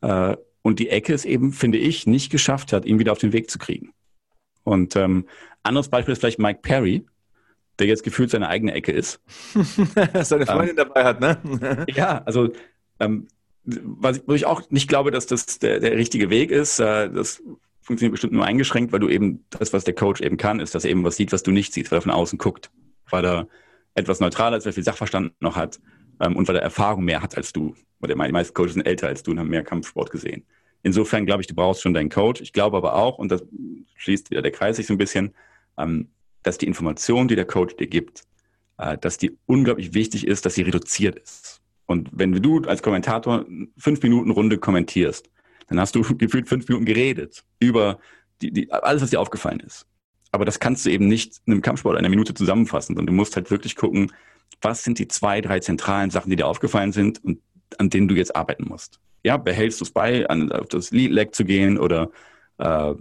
Äh, 0.00 0.36
und 0.68 0.78
die 0.78 0.90
Ecke 0.90 1.14
es 1.14 1.24
eben, 1.24 1.52
finde 1.52 1.78
ich, 1.78 2.06
nicht 2.06 2.30
geschafft 2.30 2.72
hat, 2.72 2.84
ihn 2.84 2.98
wieder 2.98 3.12
auf 3.12 3.18
den 3.18 3.32
Weg 3.32 3.50
zu 3.50 3.58
kriegen. 3.58 3.92
Und 4.64 4.96
ähm, 4.96 5.26
anderes 5.62 5.88
Beispiel 5.88 6.12
ist 6.12 6.20
vielleicht 6.20 6.38
Mike 6.38 6.60
Perry, 6.62 7.04
der 7.78 7.86
jetzt 7.86 8.04
gefühlt 8.04 8.30
seine 8.30 8.48
eigene 8.48 8.72
Ecke 8.72 8.92
ist. 8.92 9.20
Seine 10.22 10.46
Freundin 10.46 10.70
ähm, 10.70 10.76
dabei 10.76 11.04
hat, 11.04 11.20
ne? 11.20 11.86
ja, 11.94 12.22
also 12.24 12.50
ähm, 13.00 13.28
was, 13.64 14.22
wo 14.26 14.34
ich 14.34 14.46
auch 14.46 14.70
nicht 14.70 14.88
glaube, 14.88 15.10
dass 15.10 15.26
das 15.26 15.58
der, 15.58 15.80
der 15.80 15.96
richtige 15.96 16.28
Weg 16.28 16.50
ist. 16.50 16.80
Äh, 16.80 17.10
das 17.10 17.42
funktioniert 17.80 18.12
bestimmt 18.12 18.32
nur 18.32 18.44
eingeschränkt, 18.44 18.92
weil 18.92 19.00
du 19.00 19.08
eben 19.08 19.44
das, 19.50 19.72
was 19.72 19.84
der 19.84 19.94
Coach 19.94 20.20
eben 20.20 20.36
kann, 20.36 20.60
ist, 20.60 20.74
dass 20.74 20.84
er 20.84 20.90
eben 20.90 21.04
was 21.04 21.16
sieht, 21.16 21.32
was 21.32 21.42
du 21.42 21.50
nicht 21.50 21.72
siehst, 21.72 21.90
weil 21.90 21.98
er 21.98 22.02
von 22.02 22.12
außen 22.12 22.38
guckt, 22.38 22.70
weil 23.08 23.24
er 23.24 23.48
etwas 23.94 24.20
neutraler 24.20 24.58
ist, 24.58 24.64
weil 24.64 24.72
er 24.72 24.74
viel 24.74 24.84
Sachverstand 24.84 25.32
noch 25.40 25.56
hat 25.56 25.80
ähm, 26.20 26.36
und 26.36 26.48
weil 26.48 26.56
er 26.56 26.62
Erfahrung 26.62 27.04
mehr 27.04 27.22
hat 27.22 27.36
als 27.36 27.52
du. 27.52 27.74
Weil 28.00 28.08
die 28.08 28.32
meisten 28.32 28.54
Coaches 28.54 28.74
sind 28.74 28.86
älter 28.86 29.08
als 29.08 29.22
du 29.22 29.30
und 29.30 29.38
haben 29.38 29.48
mehr 29.48 29.64
Kampfsport 29.64 30.10
gesehen. 30.10 30.44
Insofern 30.82 31.26
glaube 31.26 31.42
ich, 31.42 31.46
du 31.46 31.54
brauchst 31.54 31.82
schon 31.82 31.94
deinen 31.94 32.08
Coach. 32.08 32.40
Ich 32.40 32.52
glaube 32.52 32.76
aber 32.76 32.94
auch, 32.94 33.18
und 33.18 33.30
das 33.30 33.44
schließt 33.96 34.30
wieder 34.30 34.42
der 34.42 34.52
Kreis 34.52 34.76
sich 34.76 34.86
so 34.86 34.94
ein 34.94 34.98
bisschen, 34.98 35.34
ähm, 35.76 36.08
dass 36.42 36.58
die 36.58 36.66
Information, 36.66 37.28
die 37.28 37.36
der 37.36 37.46
Coach 37.46 37.76
dir 37.76 37.88
gibt, 37.88 38.22
äh, 38.78 38.96
dass 38.96 39.18
die 39.18 39.36
unglaublich 39.46 39.94
wichtig 39.94 40.26
ist, 40.26 40.46
dass 40.46 40.54
sie 40.54 40.62
reduziert 40.62 41.18
ist. 41.18 41.60
Und 41.86 42.10
wenn 42.12 42.32
du 42.32 42.60
als 42.62 42.82
Kommentator 42.82 43.44
fünf 43.76 44.02
Minuten 44.02 44.30
Runde 44.30 44.58
kommentierst, 44.58 45.28
dann 45.68 45.80
hast 45.80 45.94
du 45.94 46.02
gefühlt 46.18 46.48
fünf 46.48 46.68
Minuten 46.68 46.86
geredet 46.86 47.44
über 47.58 47.98
die, 48.40 48.52
die, 48.52 48.70
alles, 48.70 49.02
was 49.02 49.10
dir 49.10 49.20
aufgefallen 49.20 49.60
ist. 49.60 49.84
Aber 50.30 50.44
das 50.44 50.60
kannst 50.60 50.86
du 50.86 50.90
eben 50.90 51.08
nicht 51.08 51.40
in 51.46 51.54
einem 51.54 51.62
Kampfsport 51.62 51.94
in 51.94 52.00
einer 52.00 52.10
Minute 52.10 52.34
zusammenfassen, 52.34 52.94
sondern 52.94 53.06
du 53.06 53.12
musst 53.14 53.34
halt 53.34 53.50
wirklich 53.50 53.74
gucken, 53.74 54.12
was 54.60 54.84
sind 54.84 54.98
die 54.98 55.08
zwei, 55.08 55.40
drei 55.40 55.60
zentralen 55.60 56.10
Sachen, 56.10 56.30
die 56.30 56.36
dir 56.36 56.46
aufgefallen 56.46 56.92
sind 56.92 57.24
und 57.24 57.40
an 57.78 57.90
denen 57.90 58.08
du 58.08 58.14
jetzt 58.14 58.36
arbeiten 58.36 58.64
musst 58.68 59.00
ja, 59.24 59.36
behältst 59.36 59.80
du 59.80 59.84
es 59.84 59.90
bei, 59.90 60.28
an, 60.28 60.52
auf 60.52 60.68
das 60.68 60.90
Lead-Leg 60.90 61.34
zu 61.34 61.44
gehen 61.44 61.78
oder 61.78 62.10
äh, 62.58 62.94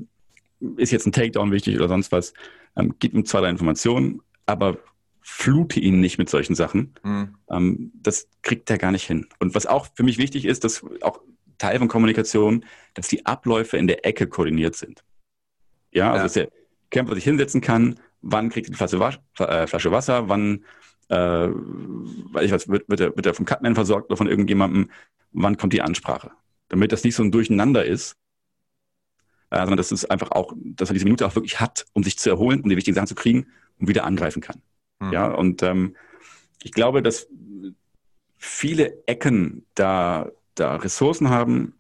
ist 0.78 0.92
jetzt 0.92 1.06
ein 1.06 1.12
Takedown 1.12 1.52
wichtig 1.52 1.76
oder 1.76 1.88
sonst 1.88 2.12
was. 2.12 2.34
Ähm, 2.76 2.96
gib 3.00 3.14
ihm 3.14 3.26
zwar 3.26 3.42
deine 3.42 3.52
Informationen, 3.52 4.22
aber 4.46 4.78
flute 5.22 5.80
ihn 5.80 6.00
nicht 6.00 6.18
mit 6.18 6.30
solchen 6.30 6.56
Sachen. 6.56 6.94
Mhm. 7.04 7.36
Ähm, 7.50 7.92
das 8.02 8.28
kriegt 8.42 8.70
er 8.70 8.78
gar 8.78 8.92
nicht 8.92 9.06
hin. 9.06 9.28
Und 9.40 9.56
was 9.56 9.66
auch 9.66 9.88
für 9.94 10.04
mich 10.04 10.18
wichtig 10.18 10.46
ist, 10.46 10.64
dass 10.64 10.84
auch 11.02 11.20
Teil 11.58 11.80
von 11.80 11.88
Kommunikation, 11.88 12.66
dass 12.94 13.08
die 13.08 13.26
Abläufe 13.26 13.78
in 13.78 13.88
der 13.88 14.06
Ecke 14.06 14.28
koordiniert 14.28 14.76
sind. 14.76 15.04
Ja, 15.92 16.12
also 16.12 16.18
ja. 16.18 16.24
dass 16.24 16.34
der 16.34 16.50
Kämpfer 16.92 17.16
sich 17.16 17.24
hinsetzen 17.24 17.62
kann, 17.62 18.00
wann 18.22 18.50
kriegt 18.50 18.68
er 18.68 18.72
die 18.72 18.78
Flasche, 18.78 19.00
Wasch, 19.00 19.20
äh, 19.40 19.68
Flasche 19.68 19.92
Wasser, 19.92 20.30
wann 20.30 20.64
äh, 21.10 21.48
ich 21.48 22.52
weiß, 22.52 22.68
wird, 22.70 22.90
wird, 22.90 23.00
er, 23.00 23.16
wird 23.16 23.26
er 23.26 23.34
vom 23.34 23.46
Cutman 23.46 23.76
versorgt 23.76 24.10
oder 24.10 24.18
von 24.18 24.28
irgendjemandem, 24.28 24.92
wann 25.32 25.58
kommt 25.58 25.74
die 25.74 25.82
Ansprache. 25.82 26.32
Damit 26.70 26.92
das 26.92 27.04
nicht 27.04 27.16
so 27.16 27.24
ein 27.24 27.32
Durcheinander 27.32 27.86
ist, 27.86 28.18
äh, 29.50 29.60
sondern 29.60 29.78
dass 29.78 29.92
es 29.92 30.06
einfach 30.06 30.32
auch, 30.32 30.54
dass 30.58 30.90
er 30.90 30.94
diese 30.94 31.06
Minute 31.06 31.26
auch 31.26 31.36
wirklich 31.36 31.60
hat, 31.60 31.86
um 31.94 32.04
sich 32.04 32.18
zu 32.18 32.30
erholen, 32.30 32.62
um 32.62 32.70
die 32.70 32.76
wichtigen 32.76 32.96
Sachen 32.96 33.08
zu 33.08 33.16
kriegen 33.16 33.48
und 33.80 33.88
wieder 33.88 34.04
angreifen 34.04 34.42
kann. 34.42 34.62
Mhm. 35.00 35.14
Ja, 35.14 35.28
und 35.28 35.64
ähm, 35.64 35.96
ich 36.64 36.72
glaube, 36.72 37.02
dass 37.02 37.28
viele 38.38 39.08
Ecken 39.08 39.66
da, 39.76 40.32
da 40.56 40.76
Ressourcen 40.76 41.30
haben. 41.30 41.74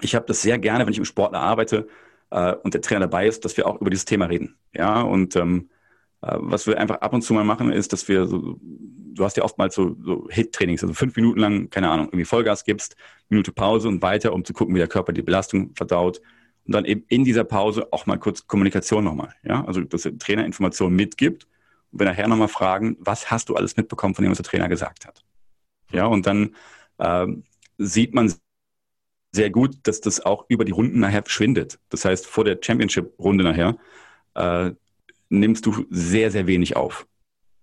Ich 0.00 0.14
habe 0.14 0.26
das 0.26 0.42
sehr 0.42 0.58
gerne, 0.58 0.84
wenn 0.84 0.92
ich 0.92 0.98
im 0.98 1.04
Sportler 1.04 1.40
arbeite 1.40 1.88
äh, 2.30 2.54
und 2.54 2.74
der 2.74 2.82
Trainer 2.82 3.00
dabei 3.00 3.26
ist, 3.26 3.44
dass 3.44 3.56
wir 3.56 3.66
auch 3.66 3.80
über 3.80 3.90
dieses 3.90 4.04
Thema 4.04 4.26
reden. 4.26 4.56
Ja, 4.72 5.00
und 5.00 5.36
ähm, 5.36 5.70
äh, 5.70 5.77
was 6.20 6.66
wir 6.66 6.78
einfach 6.78 6.96
ab 7.00 7.12
und 7.12 7.22
zu 7.22 7.32
mal 7.32 7.44
machen, 7.44 7.70
ist, 7.70 7.92
dass 7.92 8.08
wir 8.08 8.26
so, 8.26 8.58
du 8.60 9.24
hast 9.24 9.36
ja 9.36 9.44
oftmals 9.44 9.74
so, 9.74 9.96
so 10.02 10.28
Hit-Trainings, 10.30 10.82
also 10.82 10.94
fünf 10.94 11.14
Minuten 11.16 11.38
lang, 11.38 11.70
keine 11.70 11.90
Ahnung, 11.90 12.06
irgendwie 12.06 12.24
Vollgas 12.24 12.64
gibst, 12.64 12.96
Minute 13.28 13.52
Pause 13.52 13.88
und 13.88 14.02
weiter, 14.02 14.32
um 14.32 14.44
zu 14.44 14.52
gucken, 14.52 14.74
wie 14.74 14.78
der 14.78 14.88
Körper 14.88 15.12
die 15.12 15.22
Belastung 15.22 15.74
verdaut. 15.74 16.20
Und 16.66 16.74
dann 16.74 16.84
eben 16.84 17.04
in 17.08 17.24
dieser 17.24 17.44
Pause 17.44 17.88
auch 17.92 18.06
mal 18.06 18.18
kurz 18.18 18.46
Kommunikation 18.46 19.04
nochmal. 19.04 19.34
Ja? 19.42 19.64
Also, 19.64 19.80
dass 19.82 20.02
der 20.02 20.18
Trainer 20.18 20.44
Informationen 20.44 20.96
mitgibt 20.96 21.46
und 21.92 22.00
wir 22.00 22.06
nachher 22.06 22.28
nochmal 22.28 22.48
fragen, 22.48 22.96
was 23.00 23.30
hast 23.30 23.48
du 23.48 23.54
alles 23.54 23.76
mitbekommen 23.76 24.14
von 24.14 24.24
dem, 24.24 24.30
was 24.30 24.38
der 24.38 24.44
Trainer 24.44 24.68
gesagt 24.68 25.06
hat? 25.06 25.24
Ja, 25.92 26.06
und 26.06 26.26
dann 26.26 26.54
äh, 26.98 27.26
sieht 27.78 28.12
man 28.12 28.32
sehr 29.32 29.50
gut, 29.50 29.78
dass 29.84 30.00
das 30.00 30.24
auch 30.24 30.46
über 30.48 30.64
die 30.64 30.72
Runden 30.72 31.00
nachher 31.00 31.22
verschwindet. 31.22 31.78
Das 31.88 32.04
heißt, 32.04 32.26
vor 32.26 32.44
der 32.44 32.58
Championship-Runde 32.60 33.44
nachher 33.44 33.78
äh, 34.34 34.72
nimmst 35.28 35.66
du 35.66 35.86
sehr, 35.90 36.30
sehr 36.30 36.46
wenig 36.46 36.76
auf. 36.76 37.06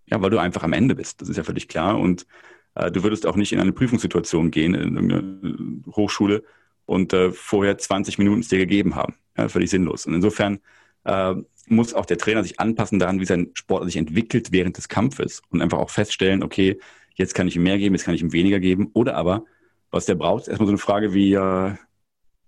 Ja, 0.07 0.21
weil 0.21 0.29
du 0.29 0.37
einfach 0.37 0.63
am 0.63 0.73
Ende 0.73 0.95
bist. 0.95 1.21
Das 1.21 1.29
ist 1.29 1.37
ja 1.37 1.43
völlig 1.43 1.67
klar. 1.67 1.99
Und 1.99 2.27
äh, 2.75 2.91
du 2.91 3.03
würdest 3.03 3.25
auch 3.25 3.35
nicht 3.35 3.53
in 3.53 3.59
eine 3.59 3.71
Prüfungssituation 3.71 4.51
gehen, 4.51 4.75
in 4.75 4.95
irgendeine 4.95 5.95
Hochschule 5.95 6.43
und 6.85 7.13
äh, 7.13 7.31
vorher 7.31 7.77
20 7.77 8.19
Minuten 8.19 8.41
es 8.41 8.49
dir 8.49 8.59
gegeben 8.59 8.95
haben. 8.95 9.15
Ja, 9.37 9.49
völlig 9.49 9.71
sinnlos. 9.71 10.05
Und 10.05 10.13
insofern 10.13 10.59
äh, 11.05 11.33
muss 11.67 11.95
auch 11.95 12.05
der 12.05 12.19
Trainer 12.19 12.43
sich 12.43 12.59
anpassen 12.59 12.99
daran, 12.99 13.19
wie 13.19 13.25
sein 13.25 13.49
Sportler 13.55 13.87
sich 13.87 13.97
entwickelt 13.97 14.51
während 14.51 14.77
des 14.77 14.87
Kampfes 14.87 15.41
und 15.49 15.61
einfach 15.61 15.79
auch 15.79 15.89
feststellen, 15.89 16.43
okay, 16.43 16.79
jetzt 17.15 17.33
kann 17.33 17.47
ich 17.47 17.55
ihm 17.55 17.63
mehr 17.63 17.79
geben, 17.79 17.95
jetzt 17.95 18.05
kann 18.05 18.13
ich 18.13 18.21
ihm 18.21 18.33
weniger 18.33 18.59
geben. 18.59 18.91
Oder 18.93 19.15
aber, 19.15 19.45
was 19.89 20.05
der 20.05 20.15
braucht, 20.15 20.43
ist 20.43 20.49
erstmal 20.49 20.67
so 20.67 20.73
eine 20.73 20.77
Frage 20.77 21.13
wie, 21.13 21.33
äh, 21.33 21.73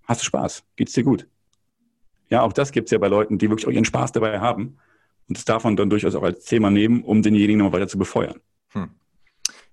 hast 0.04 0.22
du 0.22 0.26
Spaß? 0.26 0.64
Geht's 0.76 0.94
dir 0.94 1.04
gut? 1.04 1.26
Ja, 2.30 2.44
auch 2.44 2.54
das 2.54 2.72
gibt 2.72 2.88
es 2.88 2.92
ja 2.92 3.00
bei 3.00 3.08
Leuten, 3.08 3.40
die 3.40 3.50
wirklich 3.50 3.66
auch 3.66 3.72
ihren 3.72 3.86
Spaß 3.86 4.12
dabei 4.12 4.40
haben 4.40 4.78
und 5.28 5.38
das 5.38 5.46
darf 5.46 5.64
man 5.64 5.76
dann 5.76 5.90
durchaus 5.90 6.16
auch 6.16 6.24
als 6.24 6.46
Thema 6.46 6.70
nehmen, 6.70 7.04
um 7.04 7.22
denjenigen 7.22 7.60
nochmal 7.60 7.80
weiter 7.80 7.90
zu 7.90 7.98
befeuern. 7.98 8.40
Hm. 8.70 8.90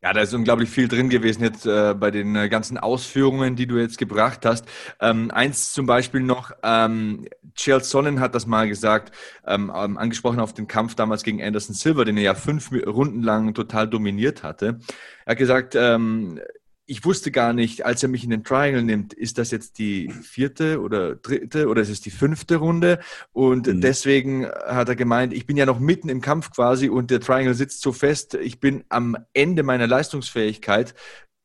Ja, 0.04 0.12
da 0.12 0.20
ist 0.20 0.34
unglaublich 0.34 0.68
viel 0.68 0.86
drin 0.86 1.08
gewesen 1.08 1.42
jetzt 1.42 1.64
äh, 1.64 1.94
bei 1.94 2.10
den 2.10 2.36
äh, 2.36 2.50
ganzen 2.50 2.76
Ausführungen, 2.76 3.56
die 3.56 3.66
du 3.66 3.78
jetzt 3.78 3.96
gebracht 3.96 4.44
hast. 4.44 4.66
Ähm, 5.00 5.30
eins 5.30 5.72
zum 5.72 5.86
Beispiel 5.86 6.20
noch, 6.20 6.52
ähm, 6.62 7.26
Chael 7.54 7.82
Sonnen 7.82 8.20
hat 8.20 8.34
das 8.34 8.46
mal 8.46 8.68
gesagt, 8.68 9.16
ähm, 9.46 9.72
ähm 9.74 9.96
angesprochen 9.96 10.40
auf 10.40 10.52
den 10.52 10.66
Kampf 10.66 10.94
damals 10.94 11.22
gegen 11.22 11.42
Anderson 11.42 11.74
Silver, 11.74 12.04
den 12.04 12.18
er 12.18 12.22
ja 12.22 12.34
fünf 12.34 12.70
Runden 12.70 13.22
lang 13.22 13.54
total 13.54 13.88
dominiert 13.88 14.42
hatte. 14.42 14.78
Er 15.24 15.30
hat 15.30 15.38
gesagt, 15.38 15.74
ähm, 15.74 16.38
ich 16.86 17.04
wusste 17.04 17.30
gar 17.30 17.54
nicht, 17.54 17.86
als 17.86 18.02
er 18.02 18.10
mich 18.10 18.24
in 18.24 18.30
den 18.30 18.44
Triangle 18.44 18.82
nimmt, 18.82 19.14
ist 19.14 19.38
das 19.38 19.50
jetzt 19.50 19.78
die 19.78 20.10
vierte 20.22 20.80
oder 20.80 21.14
dritte 21.14 21.68
oder 21.68 21.80
ist 21.80 21.88
es 21.88 22.02
die 22.02 22.10
fünfte 22.10 22.56
Runde? 22.56 22.98
Und 23.32 23.66
mhm. 23.66 23.80
deswegen 23.80 24.46
hat 24.46 24.88
er 24.88 24.96
gemeint, 24.96 25.32
ich 25.32 25.46
bin 25.46 25.56
ja 25.56 25.64
noch 25.64 25.80
mitten 25.80 26.10
im 26.10 26.20
Kampf 26.20 26.50
quasi 26.50 26.90
und 26.90 27.10
der 27.10 27.20
Triangle 27.20 27.54
sitzt 27.54 27.80
so 27.80 27.92
fest, 27.92 28.34
ich 28.34 28.60
bin 28.60 28.84
am 28.90 29.16
Ende 29.32 29.62
meiner 29.62 29.86
Leistungsfähigkeit 29.86 30.94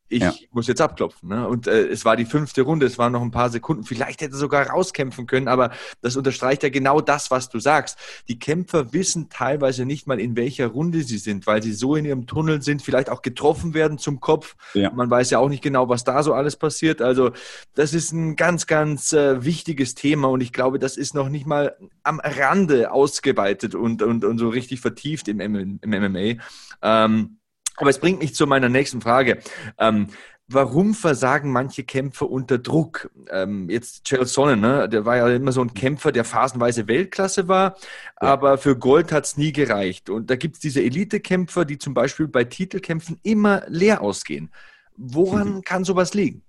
ich 0.09 0.21
ja. 0.21 0.33
muss 0.51 0.67
jetzt 0.67 0.81
abklopfen. 0.81 1.29
Ne? 1.29 1.47
Und 1.47 1.67
äh, 1.67 1.87
es 1.87 2.03
war 2.03 2.15
die 2.15 2.25
fünfte 2.25 2.63
Runde, 2.63 2.87
es 2.87 2.97
waren 2.97 3.13
noch 3.13 3.21
ein 3.21 3.31
paar 3.31 3.49
Sekunden. 3.49 3.83
Vielleicht 3.83 4.21
hätte 4.21 4.33
er 4.33 4.37
sogar 4.37 4.67
rauskämpfen 4.67 5.27
können, 5.27 5.47
aber 5.47 5.71
das 6.01 6.15
unterstreicht 6.15 6.63
ja 6.63 6.69
genau 6.69 6.99
das, 6.99 7.29
was 7.29 7.49
du 7.49 7.59
sagst. 7.59 7.97
Die 8.27 8.39
Kämpfer 8.39 8.91
wissen 8.91 9.29
teilweise 9.29 9.85
nicht 9.85 10.07
mal, 10.07 10.19
in 10.19 10.35
welcher 10.35 10.67
Runde 10.67 11.03
sie 11.03 11.19
sind, 11.19 11.45
weil 11.45 11.61
sie 11.61 11.73
so 11.73 11.95
in 11.95 12.05
ihrem 12.05 12.25
Tunnel 12.25 12.61
sind, 12.61 12.81
vielleicht 12.81 13.09
auch 13.09 13.21
getroffen 13.21 13.73
werden 13.73 13.99
zum 13.99 14.19
Kopf. 14.19 14.55
Ja. 14.73 14.91
Man 14.91 15.09
weiß 15.09 15.29
ja 15.29 15.39
auch 15.39 15.49
nicht 15.49 15.63
genau, 15.63 15.89
was 15.89 16.03
da 16.03 16.23
so 16.23 16.33
alles 16.33 16.55
passiert. 16.55 17.01
Also 17.01 17.31
das 17.75 17.93
ist 17.93 18.11
ein 18.11 18.35
ganz, 18.35 18.65
ganz 18.65 19.13
äh, 19.13 19.45
wichtiges 19.45 19.93
Thema 19.93 20.29
und 20.29 20.41
ich 20.41 20.51
glaube, 20.51 20.79
das 20.79 20.97
ist 20.97 21.13
noch 21.13 21.29
nicht 21.29 21.45
mal 21.45 21.77
am 22.03 22.19
Rande 22.19 22.91
ausgeweitet 22.91 23.75
und, 23.75 24.01
und, 24.01 24.25
und 24.25 24.37
so 24.39 24.49
richtig 24.49 24.81
vertieft 24.81 25.27
im, 25.27 25.39
im 25.39 25.79
MMA. 25.83 26.41
Ähm, 26.81 27.38
aber 27.79 27.89
es 27.89 27.99
bringt 27.99 28.19
mich 28.19 28.35
zu 28.35 28.45
meiner 28.45 28.69
nächsten 28.69 29.01
Frage. 29.01 29.39
Ähm, 29.77 30.07
warum 30.47 30.93
versagen 30.93 31.51
manche 31.51 31.83
Kämpfer 31.83 32.29
unter 32.29 32.57
Druck? 32.57 33.09
Ähm, 33.29 33.69
jetzt 33.69 34.05
Chael 34.05 34.25
Sonnen, 34.25 34.59
ne? 34.59 34.89
der 34.89 35.05
war 35.05 35.17
ja 35.17 35.29
immer 35.29 35.51
so 35.51 35.61
ein 35.61 35.73
Kämpfer, 35.73 36.11
der 36.11 36.25
phasenweise 36.25 36.87
Weltklasse 36.87 37.47
war, 37.47 37.77
ja. 38.21 38.27
aber 38.27 38.57
für 38.57 38.77
Gold 38.77 39.11
hat 39.11 39.25
es 39.25 39.37
nie 39.37 39.53
gereicht. 39.53 40.09
Und 40.09 40.29
da 40.29 40.35
gibt 40.35 40.55
es 40.55 40.61
diese 40.61 40.81
Elitekämpfer, 40.81 41.65
die 41.65 41.77
zum 41.77 41.93
Beispiel 41.93 42.27
bei 42.27 42.43
Titelkämpfen 42.43 43.19
immer 43.23 43.63
leer 43.67 44.01
ausgehen. 44.01 44.51
Woran 44.97 45.55
mhm. 45.55 45.61
kann 45.65 45.83
sowas 45.83 46.13
liegen? 46.13 46.43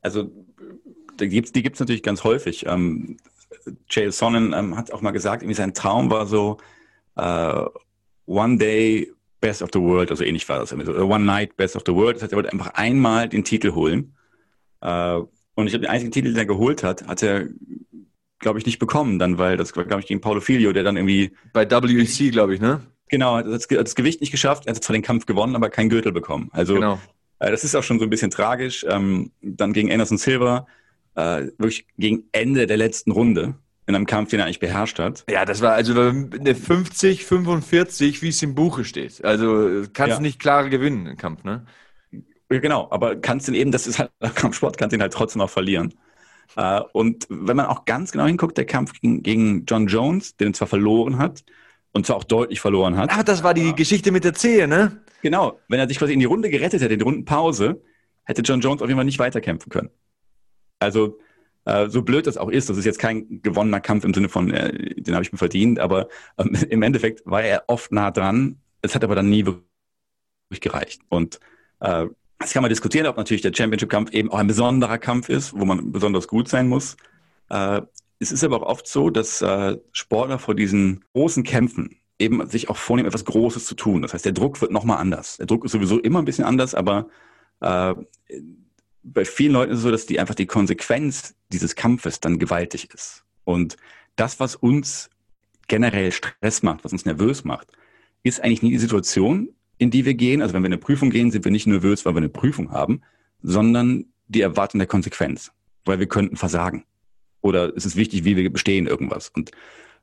Also 0.00 0.30
die 1.20 1.28
gibt 1.28 1.54
es 1.54 1.80
natürlich 1.80 2.02
ganz 2.02 2.24
häufig. 2.24 2.64
Ähm, 2.66 3.18
Chael 3.88 4.10
Sonnen 4.10 4.54
ähm, 4.54 4.76
hat 4.76 4.90
auch 4.90 5.02
mal 5.02 5.10
gesagt, 5.10 5.42
irgendwie 5.42 5.56
sein 5.56 5.74
Traum 5.74 6.10
war 6.10 6.26
so, 6.26 6.56
uh, 7.18 7.66
one 8.24 8.56
day 8.56 9.12
Best 9.40 9.62
of 9.62 9.70
the 9.72 9.80
World, 9.80 10.10
also 10.10 10.24
ähnlich 10.24 10.48
war 10.48 10.58
das. 10.58 10.72
Also 10.72 10.92
One 10.92 11.24
Night 11.24 11.56
Best 11.56 11.76
of 11.76 11.82
the 11.86 11.94
World. 11.94 12.16
Das 12.16 12.24
heißt, 12.24 12.32
er 12.32 12.36
wollte 12.36 12.52
einfach 12.52 12.74
einmal 12.74 13.28
den 13.28 13.44
Titel 13.44 13.72
holen. 13.72 14.14
Äh, 14.80 15.20
und 15.54 15.66
ich 15.66 15.72
habe 15.74 15.82
den 15.82 15.90
einzigen 15.90 16.12
Titel, 16.12 16.28
den 16.28 16.36
er 16.36 16.46
geholt 16.46 16.82
hat, 16.82 17.06
hat 17.06 17.22
er, 17.22 17.48
glaube 18.38 18.58
ich, 18.58 18.66
nicht 18.66 18.78
bekommen 18.78 19.18
dann, 19.18 19.38
weil 19.38 19.56
das 19.56 19.76
war, 19.76 19.84
glaube 19.84 20.00
ich, 20.00 20.06
gegen 20.06 20.20
Paulo 20.20 20.40
Filio, 20.40 20.72
der 20.72 20.82
dann 20.82 20.96
irgendwie... 20.96 21.32
Bei 21.52 21.68
WEC, 21.70 22.32
glaube 22.32 22.54
ich, 22.54 22.60
ne? 22.60 22.80
Genau, 23.08 23.36
hat 23.36 23.46
das, 23.46 23.66
das 23.66 23.94
Gewicht 23.94 24.20
nicht 24.20 24.30
geschafft. 24.30 24.66
Er 24.66 24.74
hat 24.74 24.82
zwar 24.82 24.94
den 24.94 25.02
Kampf 25.02 25.26
gewonnen, 25.26 25.56
aber 25.56 25.68
keinen 25.68 25.88
Gürtel 25.88 26.12
bekommen. 26.12 26.48
Also 26.52 26.74
genau. 26.74 27.00
äh, 27.40 27.50
das 27.50 27.64
ist 27.64 27.74
auch 27.74 27.82
schon 27.82 27.98
so 27.98 28.04
ein 28.04 28.10
bisschen 28.10 28.30
tragisch. 28.30 28.86
Ähm, 28.88 29.32
dann 29.42 29.72
gegen 29.72 29.90
Anderson 29.90 30.16
Silver, 30.18 30.66
äh, 31.16 31.48
wirklich 31.58 31.86
gegen 31.98 32.24
Ende 32.32 32.66
der 32.66 32.76
letzten 32.76 33.10
Runde 33.10 33.54
in 33.86 33.94
einem 33.94 34.06
Kampf, 34.06 34.30
den 34.30 34.40
er 34.40 34.46
eigentlich 34.46 34.60
beherrscht 34.60 34.98
hat. 34.98 35.24
Ja, 35.28 35.44
das 35.44 35.62
war 35.62 35.72
also 35.72 35.98
eine 35.98 36.54
50, 36.54 37.24
45, 37.24 38.22
wie 38.22 38.28
es 38.28 38.42
im 38.42 38.54
Buche 38.54 38.84
steht. 38.84 39.24
Also 39.24 39.84
kannst 39.92 40.16
ja. 40.16 40.20
nicht 40.20 40.38
klar 40.38 40.68
gewinnen 40.68 41.06
im 41.06 41.16
Kampf, 41.16 41.44
ne? 41.44 41.66
Ja, 42.50 42.58
genau, 42.58 42.88
aber 42.90 43.16
kannst 43.16 43.48
du 43.48 43.52
eben, 43.52 43.70
das 43.70 43.86
ist 43.86 43.98
halt 43.98 44.10
Kampfsport, 44.34 44.76
kannst 44.76 44.92
du 44.92 44.96
ihn 44.96 45.02
halt 45.02 45.12
trotzdem 45.12 45.40
auch 45.42 45.50
verlieren. 45.50 45.94
Uh, 46.56 46.80
und 46.92 47.28
wenn 47.30 47.56
man 47.56 47.66
auch 47.66 47.84
ganz 47.84 48.10
genau 48.10 48.26
hinguckt, 48.26 48.58
der 48.58 48.66
Kampf 48.66 48.92
gegen, 49.00 49.22
gegen 49.22 49.64
John 49.66 49.86
Jones, 49.86 50.36
den 50.36 50.48
er 50.48 50.52
zwar 50.54 50.66
verloren 50.66 51.18
hat, 51.18 51.44
und 51.92 52.06
zwar 52.06 52.16
auch 52.16 52.24
deutlich 52.24 52.60
verloren 52.60 52.96
hat. 52.96 53.10
Ach, 53.12 53.22
das 53.22 53.42
war 53.42 53.54
die 53.54 53.68
ja. 53.68 53.72
Geschichte 53.72 54.12
mit 54.12 54.24
der 54.24 54.34
Zehe, 54.34 54.68
ne? 54.68 55.00
Genau. 55.22 55.60
Wenn 55.68 55.80
er 55.80 55.88
sich 55.88 55.98
quasi 55.98 56.12
in 56.12 56.20
die 56.20 56.26
Runde 56.26 56.50
gerettet 56.50 56.82
hätte, 56.82 56.94
in 56.94 56.98
die 56.98 57.04
Rundenpause, 57.04 57.82
hätte 58.24 58.42
John 58.42 58.60
Jones 58.60 58.82
auf 58.82 58.88
jeden 58.88 58.98
Fall 58.98 59.04
nicht 59.04 59.18
weiterkämpfen 59.18 59.70
können. 59.70 59.90
Also, 60.78 61.18
äh, 61.70 61.88
so 61.88 62.02
blöd 62.02 62.26
das 62.26 62.36
auch 62.36 62.48
ist, 62.48 62.68
das 62.68 62.76
ist 62.76 62.84
jetzt 62.84 62.98
kein 62.98 63.42
gewonnener 63.42 63.80
Kampf 63.80 64.04
im 64.04 64.14
Sinne 64.14 64.28
von, 64.28 64.50
äh, 64.50 64.94
den 65.00 65.14
habe 65.14 65.24
ich 65.24 65.32
mir 65.32 65.38
verdient, 65.38 65.78
aber 65.78 66.08
ähm, 66.38 66.54
im 66.68 66.82
Endeffekt 66.82 67.22
war 67.24 67.42
er 67.42 67.64
oft 67.68 67.92
nah 67.92 68.10
dran. 68.10 68.56
Es 68.82 68.94
hat 68.94 69.04
aber 69.04 69.14
dann 69.14 69.30
nie 69.30 69.46
wirklich 69.46 70.60
gereicht. 70.60 71.02
Und 71.08 71.38
äh, 71.80 72.06
das 72.38 72.52
kann 72.52 72.62
man 72.62 72.70
diskutieren, 72.70 73.06
ob 73.06 73.16
natürlich 73.16 73.42
der 73.42 73.52
Championship-Kampf 73.54 74.12
eben 74.12 74.30
auch 74.30 74.38
ein 74.38 74.46
besonderer 74.46 74.98
Kampf 74.98 75.28
ist, 75.28 75.52
wo 75.52 75.64
man 75.64 75.92
besonders 75.92 76.26
gut 76.26 76.48
sein 76.48 76.68
muss. 76.68 76.96
Äh, 77.50 77.82
es 78.18 78.32
ist 78.32 78.42
aber 78.42 78.56
auch 78.56 78.66
oft 78.66 78.88
so, 78.88 79.10
dass 79.10 79.42
äh, 79.42 79.76
Sportler 79.92 80.38
vor 80.38 80.54
diesen 80.54 81.04
großen 81.14 81.44
Kämpfen 81.44 81.96
eben 82.18 82.46
sich 82.46 82.68
auch 82.68 82.76
vornehmen, 82.76 83.08
etwas 83.08 83.24
Großes 83.24 83.64
zu 83.64 83.74
tun. 83.74 84.02
Das 84.02 84.12
heißt, 84.12 84.24
der 84.24 84.32
Druck 84.32 84.60
wird 84.60 84.72
nochmal 84.72 84.98
anders. 84.98 85.36
Der 85.38 85.46
Druck 85.46 85.64
ist 85.64 85.72
sowieso 85.72 85.98
immer 85.98 86.18
ein 86.18 86.24
bisschen 86.26 86.44
anders, 86.44 86.74
aber 86.74 87.08
äh, 87.60 87.94
bei 89.02 89.24
vielen 89.24 89.52
Leuten 89.52 89.72
ist 89.72 89.78
es 89.78 89.82
so, 89.84 89.90
dass 89.90 90.06
die 90.06 90.20
einfach 90.20 90.34
die 90.34 90.46
Konsequenz 90.46 91.34
dieses 91.52 91.74
Kampfes 91.74 92.20
dann 92.20 92.38
gewaltig 92.38 92.88
ist. 92.92 93.24
Und 93.44 93.76
das, 94.16 94.40
was 94.40 94.56
uns 94.56 95.10
generell 95.68 96.12
Stress 96.12 96.62
macht, 96.62 96.84
was 96.84 96.92
uns 96.92 97.04
nervös 97.04 97.44
macht, 97.44 97.68
ist 98.22 98.42
eigentlich 98.42 98.62
nie 98.62 98.70
die 98.70 98.78
Situation, 98.78 99.50
in 99.78 99.90
die 99.90 100.04
wir 100.04 100.14
gehen. 100.14 100.42
Also 100.42 100.52
wenn 100.52 100.62
wir 100.62 100.66
in 100.66 100.74
eine 100.74 100.80
Prüfung 100.80 101.10
gehen, 101.10 101.30
sind 101.30 101.44
wir 101.44 101.52
nicht 101.52 101.66
nervös, 101.66 102.04
weil 102.04 102.14
wir 102.14 102.18
eine 102.18 102.28
Prüfung 102.28 102.70
haben, 102.70 103.00
sondern 103.42 104.06
die 104.28 104.42
Erwartung 104.42 104.78
der 104.78 104.88
Konsequenz, 104.88 105.52
weil 105.84 105.98
wir 105.98 106.06
könnten 106.06 106.36
versagen. 106.36 106.84
Oder 107.40 107.74
es 107.74 107.86
ist 107.86 107.96
wichtig, 107.96 108.24
wie 108.24 108.36
wir 108.36 108.52
bestehen 108.52 108.86
irgendwas. 108.86 109.30
Und 109.30 109.52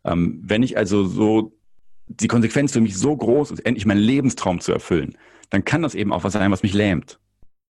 ähm, 0.04 0.42
wenn 0.44 0.64
ich 0.64 0.78
also 0.78 1.06
so 1.06 1.54
die 2.08 2.28
Konsequenz 2.28 2.72
für 2.72 2.82
mich 2.82 2.98
so 2.98 3.16
groß 3.16 3.52
ist, 3.52 3.60
endlich 3.60 3.86
meinen 3.86 4.00
Lebenstraum 4.00 4.60
zu 4.60 4.72
erfüllen, 4.72 5.18
dann 5.50 5.66
kann 5.66 5.82
das 5.82 5.96
eben 5.96 6.12
auch 6.12 6.24
was 6.24 6.34
sein, 6.34 6.52
was 6.52 6.64
mich 6.64 6.74
lähmt. 6.74 7.20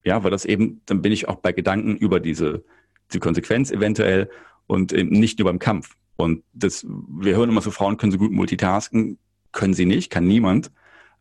Ja, 0.06 0.24
weil 0.24 0.32
das 0.32 0.46
eben, 0.46 0.82
dann 0.86 1.02
bin 1.02 1.12
ich 1.12 1.28
auch 1.28 1.38
bei 1.38 1.52
Gedanken 1.52 1.98
über 1.98 2.20
diese, 2.20 2.64
diese 3.10 3.20
Konsequenz 3.20 3.72
eventuell 3.72 4.30
und 4.68 4.94
eben 4.94 5.10
nicht 5.10 5.40
nur 5.40 5.48
beim 5.48 5.60
Kampf. 5.60 5.96
Und 6.16 6.44
das, 6.54 6.86
wir 6.88 7.36
hören 7.36 7.50
immer 7.50 7.62
so, 7.62 7.72
Frauen 7.72 7.98
können 7.98 8.12
so 8.12 8.18
gut 8.18 8.32
multitasken, 8.32 9.18
können 9.52 9.74
sie 9.74 9.86
nicht, 9.86 10.12
kann 10.12 10.28
niemand. 10.28 10.72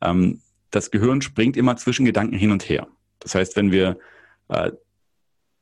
Ähm, 0.01 0.41
das 0.71 0.91
Gehirn 0.91 1.23
springt 1.23 1.57
immer 1.57 1.77
zwischen 1.77 2.05
Gedanken 2.05 2.37
hin 2.37 2.51
und 2.51 2.69
her. 2.69 2.87
Das 3.21 3.35
heißt, 3.35 3.57
wenn 3.57 3.73
wir, 3.73 3.99
äh, 4.49 4.71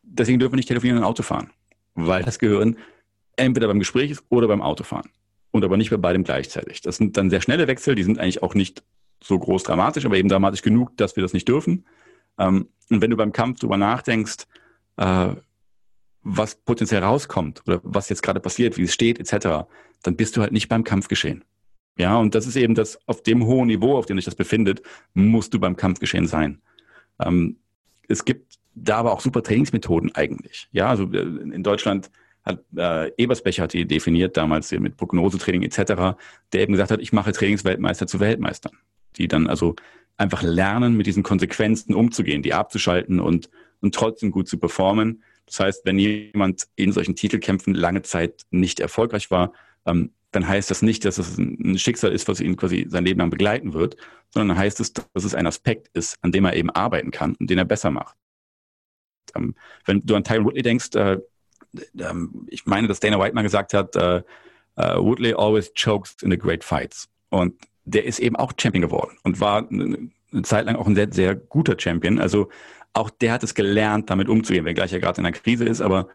deswegen 0.03 0.39
dürfen 0.39 0.55
wir 0.55 0.57
nicht 0.57 0.69
telefonieren 0.69 0.99
und 0.99 1.05
Auto 1.05 1.23
fahren, 1.23 1.51
weil 1.95 2.25
das 2.25 2.39
Gehirn 2.39 2.77
entweder 3.37 3.69
beim 3.69 3.79
Gespräch 3.79 4.11
ist 4.11 4.25
oder 4.29 4.49
beim 4.49 4.63
Autofahren. 4.63 5.11
Und 5.51 5.65
aber 5.65 5.77
nicht 5.77 5.91
bei 5.91 5.97
beidem 5.97 6.25
gleichzeitig. 6.25 6.81
Das 6.81 6.97
sind 6.97 7.17
dann 7.17 7.31
sehr 7.31 7.43
schnelle 7.43 7.69
Wechsel, 7.69 7.95
die 7.95 8.03
sind 8.03 8.19
eigentlich 8.19 8.43
auch 8.43 8.55
nicht 8.55 8.83
so 9.23 9.39
groß 9.39 9.63
dramatisch, 9.63 10.07
aber 10.07 10.17
eben 10.17 10.29
dramatisch 10.29 10.63
genug, 10.63 10.97
dass 10.97 11.15
wir 11.15 11.23
das 11.23 11.35
nicht 11.35 11.47
dürfen. 11.47 11.85
Ähm, 12.39 12.69
und 12.91 13.01
wenn 13.01 13.11
du 13.11 13.17
beim 13.17 13.33
Kampf 13.33 13.61
darüber 13.61 13.77
nachdenkst, 13.77 14.47
äh, 14.97 15.35
was 16.23 16.55
potenziell 16.55 17.03
rauskommt 17.03 17.63
oder 17.67 17.81
was 17.83 18.09
jetzt 18.09 18.23
gerade 18.23 18.41
passiert, 18.41 18.77
wie 18.77 18.83
es 18.83 18.95
steht, 18.95 19.19
etc., 19.19 19.67
dann 20.03 20.17
bist 20.17 20.37
du 20.37 20.41
halt 20.41 20.53
nicht 20.53 20.69
beim 20.69 20.85
Kampfgeschehen. 20.85 21.45
Ja, 21.97 22.17
und 22.17 22.35
das 22.35 22.47
ist 22.47 22.57
eben 22.57 22.75
das, 22.75 22.99
auf 23.07 23.23
dem 23.23 23.45
hohen 23.45 23.67
Niveau, 23.67 23.97
auf 23.97 24.07
dem 24.07 24.17
sich 24.17 24.25
das 24.25 24.35
befindet, 24.35 24.83
musst 25.15 25.53
du 25.53 25.59
beim 25.59 25.77
Kampfgeschehen 25.77 26.27
sein. 26.27 26.63
Ähm, 27.21 27.57
es 28.09 28.25
gibt 28.25 28.59
da 28.75 28.99
aber 28.99 29.13
auch 29.13 29.21
super 29.21 29.43
Trainingsmethoden 29.43 30.15
eigentlich. 30.15 30.69
Ja, 30.73 30.89
also 30.89 31.05
äh, 31.13 31.19
in 31.19 31.63
Deutschland 31.63 32.11
hat 32.45 32.65
äh, 32.77 33.13
Ebersbecher 33.17 33.65
hat 33.65 33.73
die 33.73 33.87
definiert, 33.87 34.37
damals 34.37 34.73
mit 34.73 34.97
Prognosetraining 34.97 35.63
etc., 35.63 36.17
der 36.53 36.61
eben 36.61 36.73
gesagt 36.73 36.91
hat, 36.91 37.01
ich 37.01 37.13
mache 37.13 37.33
Trainingsweltmeister 37.33 38.07
zu 38.07 38.21
Weltmeistern, 38.21 38.73
die 39.17 39.29
dann 39.29 39.47
also 39.47 39.77
einfach 40.17 40.43
lernen, 40.43 40.97
mit 40.97 41.07
diesen 41.07 41.23
Konsequenzen 41.23 41.95
umzugehen, 41.95 42.43
die 42.43 42.55
abzuschalten 42.55 43.21
und, 43.21 43.51
und 43.81 43.95
trotzdem 43.95 44.31
gut 44.31 44.49
zu 44.49 44.59
performen. 44.59 45.23
Das 45.47 45.61
heißt, 45.61 45.85
wenn 45.85 45.99
jemand 45.99 46.69
in 46.77 46.93
solchen 46.93 47.17
Titelkämpfen 47.17 47.75
lange 47.75 48.03
Zeit 48.03 48.43
nicht 48.51 48.81
erfolgreich 48.81 49.31
war, 49.31 49.53
ähm, 49.87 50.13
dann 50.31 50.49
heißt 50.49 50.71
das 50.71 50.81
nicht, 50.81 51.05
dass 51.05 51.19
es 51.19 51.37
ein 51.37 51.79
Schicksal 51.79 52.13
ist, 52.13 52.27
was 52.27 52.41
ihn 52.41 52.57
quasi 52.57 52.87
sein 52.89 53.05
Leben 53.05 53.21
lang 53.21 53.31
begleiten 53.31 53.75
wird, 53.75 53.97
sondern 54.31 54.57
heißt 54.57 54.81
es, 54.81 54.95
dass 54.95 55.25
es 55.25 55.35
ein 55.35 55.47
Aspekt 55.47 55.89
ist, 55.93 56.17
an 56.23 56.33
dem 56.33 56.47
er 56.47 56.57
eben 56.57 56.71
arbeiten 56.71 57.11
kann 57.11 57.35
und 57.39 57.51
den 57.51 57.59
er 57.59 57.67
besser 57.67 57.91
macht. 57.91 58.17
Ähm, 59.35 59.55
wenn 59.85 60.05
du 60.07 60.15
an 60.15 60.25
Tyron 60.25 60.47
Woodley 60.47 60.63
denkst, 60.63 60.95
äh, 60.95 61.19
äh, 61.99 62.15
ich 62.49 62.65
meine, 62.65 62.89
dass 62.89 63.01
Dana 63.01 63.19
White 63.19 63.35
mal 63.35 63.43
gesagt 63.43 63.75
hat, 63.75 63.95
äh, 63.97 64.23
uh, 64.79 65.03
Woodley 65.03 65.35
always 65.35 65.71
chokes 65.75 66.17
in 66.23 66.31
the 66.31 66.39
great 66.39 66.65
fights. 66.65 67.09
Und 67.29 67.55
der 67.85 68.05
ist 68.05 68.19
eben 68.19 68.37
auch 68.37 68.53
Champion 68.61 68.83
geworden 68.83 69.17
und 69.23 69.41
war 69.41 69.69
eine 69.69 70.11
Zeit 70.43 70.67
lang 70.67 70.77
auch 70.77 70.87
ein 70.87 70.95
sehr, 70.95 71.13
sehr 71.13 71.35
guter 71.35 71.77
Champion. 71.79 72.19
Also 72.19 72.49
auch 72.93 73.11
der 73.11 73.33
hat 73.33 73.43
es 73.43 73.55
gelernt, 73.55 74.11
damit 74.11 74.29
umzugehen, 74.29 74.65
wenngleich 74.65 74.93
er 74.93 75.01
gerade 75.01 75.21
in 75.21 75.27
einer 75.27 75.37
Krise 75.37 75.65
ist, 75.65 75.81
aber 75.81 76.09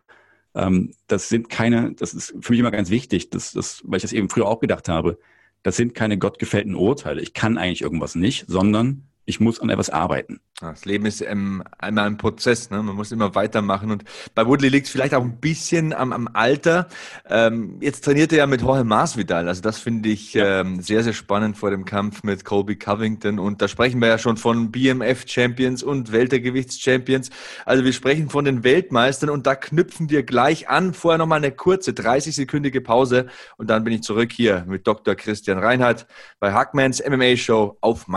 ähm, 0.56 0.94
das 1.08 1.30
sind 1.30 1.50
keine, 1.50 1.94
das 1.94 2.14
ist 2.14 2.34
für 2.42 2.52
mich 2.54 2.60
immer 2.60 2.72
ganz 2.72 2.90
wichtig, 2.90 3.30
dass, 3.30 3.52
das, 3.52 3.82
weil 3.86 3.98
ich 3.98 4.04
das 4.04 4.14
eben 4.14 4.30
früher 4.30 4.48
auch 4.48 4.60
gedacht 4.60 4.90
habe, 4.90 5.18
das 5.64 5.76
sind 5.76 5.94
keine 5.94 6.18
gottgefällten 6.18 6.76
Urteile. 6.76 7.22
Ich 7.22 7.34
kann 7.34 7.58
eigentlich 7.58 7.82
irgendwas 7.82 8.16
nicht, 8.16 8.46
sondern 8.48 9.04
Ich 9.30 9.42
muss 9.42 9.60
an 9.60 9.70
etwas 9.70 9.90
arbeiten. 9.90 10.40
Das 10.62 10.86
Leben 10.86 11.06
ist 11.06 11.22
ähm, 11.22 11.64
einmal 11.78 12.08
ein 12.08 12.18
Prozess, 12.18 12.72
ne? 12.72 12.82
man 12.82 12.96
muss 12.96 13.12
immer 13.12 13.36
weitermachen. 13.36 13.92
Und 13.92 14.06
bei 14.34 14.48
Woodley 14.48 14.70
liegt 14.70 14.88
es 14.88 14.92
vielleicht 14.92 15.14
auch 15.14 15.22
ein 15.22 15.38
bisschen 15.38 15.94
am, 15.94 16.14
am 16.14 16.30
Alter. 16.32 16.88
Ähm, 17.30 17.78
jetzt 17.82 18.06
trainiert 18.06 18.32
er 18.32 18.40
ja 18.40 18.48
mit 18.48 18.62
Jorge 18.62 18.86
Masvidal. 18.86 19.50
Also 19.50 19.62
das 19.62 19.80
finde 19.80 20.08
ich 20.08 20.34
ja. 20.34 20.62
ähm, 20.62 20.82
sehr, 20.82 21.04
sehr 21.04 21.12
spannend 21.12 21.58
vor 21.58 21.72
dem 21.72 21.84
Kampf 21.84 22.24
mit 22.24 22.46
Colby 22.46 22.78
Covington. 22.78 23.38
Und 23.38 23.62
da 23.62 23.68
sprechen 23.68 24.00
wir 24.00 24.08
ja 24.08 24.18
schon 24.18 24.38
von 24.38 24.72
BMF-Champions 24.72 25.84
und 25.84 26.14
Weltergewichts-Champions. 26.14 27.30
Also 27.66 27.84
wir 27.84 27.92
sprechen 27.92 28.30
von 28.30 28.46
den 28.46 28.64
Weltmeistern 28.64 29.30
und 29.30 29.46
da 29.46 29.56
knüpfen 29.56 30.10
wir 30.10 30.24
gleich 30.24 30.70
an. 30.70 30.94
Vorher 30.94 31.18
nochmal 31.18 31.40
eine 31.40 31.52
kurze 31.52 31.92
30-sekündige 31.92 32.82
Pause 32.82 33.28
und 33.58 33.70
dann 33.70 33.84
bin 33.84 33.92
ich 33.92 34.04
zurück 34.04 34.32
hier 34.32 34.64
mit 34.68 34.88
Dr. 34.88 35.16
Christian 35.16 35.60
Reinhardt 35.60 36.08
bei 36.40 36.54
Hackmans 36.54 37.04
MMA-Show 37.06 37.78
auf 37.82 38.08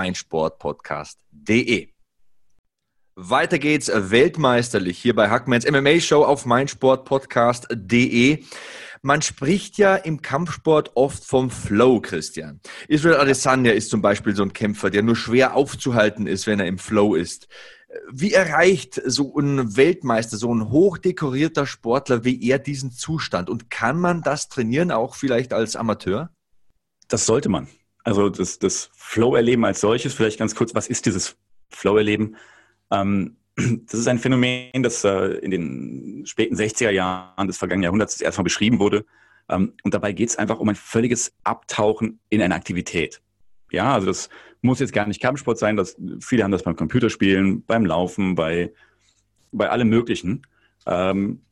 meinsportpodcast.de. 1.00 1.88
Weiter 3.16 3.58
geht's 3.58 3.90
weltmeisterlich 3.92 4.98
hier 4.98 5.14
bei 5.14 5.28
Hackmans 5.28 5.70
MMA 5.70 6.00
Show 6.00 6.24
auf 6.24 6.46
meinsportpodcast.de. 6.46 8.44
Man 9.02 9.22
spricht 9.22 9.78
ja 9.78 9.96
im 9.96 10.22
Kampfsport 10.22 10.92
oft 10.94 11.24
vom 11.24 11.50
Flow, 11.50 12.00
Christian. 12.00 12.60
Israel 12.86 13.16
Adesanya 13.16 13.72
ist 13.72 13.90
zum 13.90 14.02
Beispiel 14.02 14.36
so 14.36 14.42
ein 14.42 14.52
Kämpfer, 14.52 14.90
der 14.90 15.02
nur 15.02 15.16
schwer 15.16 15.54
aufzuhalten 15.54 16.26
ist, 16.26 16.46
wenn 16.46 16.60
er 16.60 16.66
im 16.66 16.78
Flow 16.78 17.14
ist. 17.14 17.48
Wie 18.12 18.32
erreicht 18.32 19.00
so 19.04 19.36
ein 19.36 19.76
Weltmeister, 19.76 20.36
so 20.36 20.54
ein 20.54 20.70
hochdekorierter 20.70 21.66
Sportler 21.66 22.24
wie 22.24 22.48
er 22.48 22.58
diesen 22.58 22.92
Zustand? 22.92 23.50
Und 23.50 23.70
kann 23.70 23.98
man 23.98 24.22
das 24.22 24.48
trainieren, 24.48 24.92
auch 24.92 25.14
vielleicht 25.14 25.52
als 25.52 25.76
Amateur? 25.76 26.30
Das 27.08 27.26
sollte 27.26 27.48
man. 27.48 27.68
Also 28.10 28.28
das, 28.28 28.58
das 28.58 28.90
Flow-Erleben 28.94 29.64
als 29.64 29.80
solches, 29.80 30.14
vielleicht 30.14 30.40
ganz 30.40 30.56
kurz, 30.56 30.74
was 30.74 30.88
ist 30.88 31.06
dieses 31.06 31.36
Flow-Erleben? 31.68 32.34
Ähm, 32.90 33.36
das 33.56 34.00
ist 34.00 34.08
ein 34.08 34.18
Phänomen, 34.18 34.82
das 34.82 35.04
äh, 35.04 35.34
in 35.38 35.52
den 35.52 36.26
späten 36.26 36.56
60er 36.56 36.90
Jahren 36.90 37.46
des 37.46 37.56
vergangenen 37.56 37.84
Jahrhunderts 37.84 38.20
erstmal 38.20 38.42
beschrieben 38.42 38.80
wurde. 38.80 39.04
Ähm, 39.48 39.74
und 39.84 39.94
dabei 39.94 40.10
geht 40.10 40.28
es 40.28 40.36
einfach 40.36 40.58
um 40.58 40.68
ein 40.68 40.74
völliges 40.74 41.32
Abtauchen 41.44 42.18
in 42.30 42.42
eine 42.42 42.56
Aktivität. 42.56 43.22
Ja, 43.70 43.94
also 43.94 44.08
das 44.08 44.28
muss 44.60 44.80
jetzt 44.80 44.92
gar 44.92 45.06
nicht 45.06 45.22
Kampfsport 45.22 45.58
sein. 45.58 45.76
Das, 45.76 45.96
viele 46.18 46.42
haben 46.42 46.50
das 46.50 46.64
beim 46.64 46.74
Computerspielen, 46.74 47.62
beim 47.62 47.86
Laufen, 47.86 48.34
bei, 48.34 48.72
bei 49.52 49.70
allem 49.70 49.88
Möglichen. 49.88 50.44
Ähm, 50.84 51.42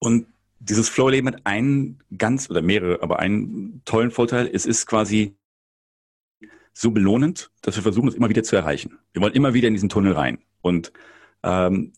und 0.00 0.26
dieses 0.58 0.88
Flow-Leben 0.88 1.28
hat 1.28 1.46
einen 1.46 2.00
ganz 2.18 2.50
oder 2.50 2.62
mehrere, 2.62 3.00
aber 3.00 3.20
einen 3.20 3.80
tollen 3.84 4.10
Vorteil. 4.10 4.50
Es 4.52 4.66
ist 4.66 4.86
quasi 4.86 5.36
so 6.72 6.90
belohnend, 6.90 7.50
dass 7.60 7.76
wir 7.76 7.82
versuchen, 7.82 8.08
es 8.08 8.14
immer 8.14 8.28
wieder 8.28 8.42
zu 8.42 8.56
erreichen. 8.56 8.98
Wir 9.12 9.22
wollen 9.22 9.34
immer 9.34 9.54
wieder 9.54 9.68
in 9.68 9.74
diesen 9.74 9.88
Tunnel 9.88 10.12
rein. 10.12 10.38
Und 10.60 10.92
ähm, 11.42 11.92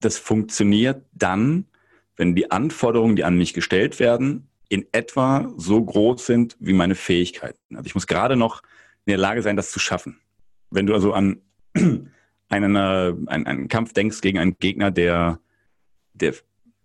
das 0.00 0.18
funktioniert 0.18 1.04
dann, 1.12 1.66
wenn 2.16 2.34
die 2.34 2.50
Anforderungen, 2.50 3.16
die 3.16 3.24
an 3.24 3.36
mich 3.36 3.54
gestellt 3.54 4.00
werden, 4.00 4.48
in 4.68 4.86
etwa 4.92 5.52
so 5.56 5.82
groß 5.82 6.24
sind 6.24 6.56
wie 6.58 6.72
meine 6.72 6.94
Fähigkeiten. 6.94 7.76
Also 7.76 7.86
ich 7.86 7.94
muss 7.94 8.06
gerade 8.06 8.36
noch 8.36 8.62
in 9.04 9.10
der 9.10 9.18
Lage 9.18 9.42
sein, 9.42 9.56
das 9.56 9.70
zu 9.70 9.78
schaffen. 9.78 10.18
Wenn 10.70 10.86
du 10.86 10.94
also 10.94 11.12
an 11.12 11.42
einen, 12.48 12.76
äh, 12.76 13.14
einen, 13.26 13.46
einen 13.46 13.68
Kampf 13.68 13.92
denkst 13.92 14.20
gegen 14.20 14.38
einen 14.38 14.58
Gegner, 14.58 14.90
der, 14.90 15.40
der 16.14 16.34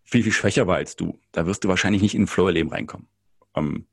viel, 0.04 0.24
viel 0.24 0.32
schwächer 0.32 0.68
war 0.68 0.78
als 0.78 0.96
du, 0.96 1.20
da 1.32 1.46
wirst 1.46 1.64
du 1.64 1.68
wahrscheinlich 1.68 2.02
nicht 2.02 2.16
in 2.16 2.24
ein 2.24 2.28
Flow-Erleben 2.28 2.72
reinkommen. 2.72 3.08
Ähm, 3.56 3.86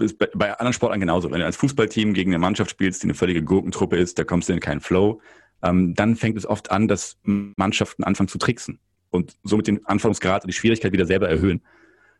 ist 0.00 0.18
bei, 0.18 0.28
bei 0.34 0.52
anderen 0.52 0.72
Sportlern 0.72 1.00
genauso. 1.00 1.30
Wenn 1.30 1.40
du 1.40 1.46
als 1.46 1.56
Fußballteam 1.56 2.14
gegen 2.14 2.30
eine 2.30 2.38
Mannschaft 2.38 2.70
spielst, 2.70 3.02
die 3.02 3.06
eine 3.06 3.14
völlige 3.14 3.42
Gurkentruppe 3.42 3.96
ist, 3.96 4.18
da 4.18 4.24
kommst 4.24 4.48
du 4.48 4.52
in 4.52 4.60
keinen 4.60 4.80
Flow. 4.80 5.20
Ähm, 5.62 5.94
dann 5.94 6.16
fängt 6.16 6.36
es 6.36 6.46
oft 6.46 6.70
an, 6.70 6.88
dass 6.88 7.18
Mannschaften 7.22 8.04
anfangen 8.04 8.28
zu 8.28 8.38
tricksen 8.38 8.78
und 9.10 9.36
somit 9.42 9.66
den 9.66 9.84
Anforderungsgrad 9.86 10.44
und 10.44 10.48
die 10.48 10.56
Schwierigkeit 10.56 10.92
wieder 10.92 11.06
selber 11.06 11.28
erhöhen. 11.28 11.62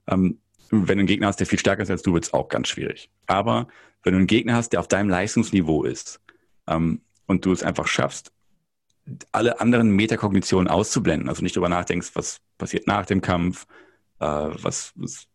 Ähm, 0.06 0.38
wenn 0.70 0.98
du 0.98 1.00
einen 1.00 1.06
Gegner 1.06 1.28
hast, 1.28 1.40
der 1.40 1.46
viel 1.46 1.58
stärker 1.58 1.82
ist 1.82 1.90
als 1.90 2.02
du, 2.02 2.12
wird 2.12 2.24
es 2.24 2.34
auch 2.34 2.48
ganz 2.48 2.68
schwierig. 2.68 3.10
Aber 3.26 3.68
wenn 4.02 4.12
du 4.12 4.18
einen 4.18 4.26
Gegner 4.26 4.54
hast, 4.54 4.70
der 4.70 4.80
auf 4.80 4.88
deinem 4.88 5.08
Leistungsniveau 5.08 5.84
ist 5.84 6.20
ähm, 6.66 7.00
und 7.26 7.44
du 7.44 7.52
es 7.52 7.62
einfach 7.62 7.86
schaffst, 7.86 8.32
alle 9.32 9.60
anderen 9.60 9.90
Metakognitionen 9.90 10.68
auszublenden, 10.68 11.28
also 11.28 11.42
nicht 11.42 11.56
darüber 11.56 11.70
nachdenkst, 11.70 12.10
was 12.14 12.40
passiert 12.58 12.86
nach 12.86 13.06
dem 13.06 13.20
Kampf, 13.20 13.66
äh, 14.20 14.26
was, 14.26 14.92
was 14.96 15.27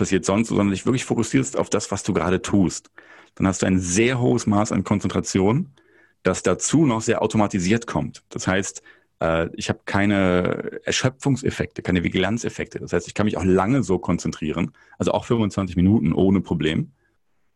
passiert 0.00 0.24
sonst, 0.24 0.48
sondern 0.48 0.70
dich 0.70 0.86
wirklich 0.86 1.04
fokussierst 1.04 1.58
auf 1.58 1.68
das, 1.68 1.90
was 1.90 2.02
du 2.02 2.14
gerade 2.14 2.40
tust. 2.40 2.90
Dann 3.34 3.46
hast 3.46 3.60
du 3.60 3.66
ein 3.66 3.78
sehr 3.78 4.18
hohes 4.18 4.46
Maß 4.46 4.72
an 4.72 4.82
Konzentration, 4.82 5.74
das 6.22 6.42
dazu 6.42 6.86
noch 6.86 7.02
sehr 7.02 7.20
automatisiert 7.22 7.86
kommt. 7.86 8.22
Das 8.30 8.46
heißt, 8.46 8.82
äh, 9.20 9.50
ich 9.54 9.68
habe 9.68 9.80
keine 9.84 10.80
Erschöpfungseffekte, 10.84 11.82
keine 11.82 12.02
Vigilanzeffekte. 12.02 12.80
Das 12.80 12.94
heißt, 12.94 13.08
ich 13.08 13.14
kann 13.14 13.26
mich 13.26 13.36
auch 13.36 13.44
lange 13.44 13.82
so 13.82 13.98
konzentrieren, 13.98 14.72
also 14.98 15.12
auch 15.12 15.26
25 15.26 15.76
Minuten 15.76 16.14
ohne 16.14 16.40
Problem. 16.40 16.92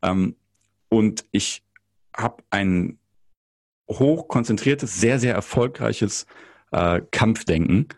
Ähm, 0.02 0.36
und 0.90 1.24
ich 1.32 1.64
habe 2.14 2.44
ein 2.50 2.98
hochkonzentriertes, 3.90 5.00
sehr, 5.00 5.18
sehr 5.18 5.34
erfolgreiches 5.34 6.26
äh, 6.72 7.00
Kampfdenken. 7.10 7.88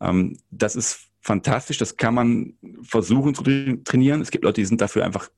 Ähm, 0.00 0.38
das 0.50 0.76
ist 0.76 1.11
fantastisch. 1.22 1.78
Das 1.78 1.96
kann 1.96 2.14
man 2.14 2.54
versuchen 2.82 3.34
zu 3.34 3.42
trainieren. 3.84 4.20
Es 4.20 4.30
gibt 4.30 4.44
Leute, 4.44 4.60
die 4.60 4.66
sind 4.66 4.80
dafür 4.80 5.04
einfach 5.04 5.30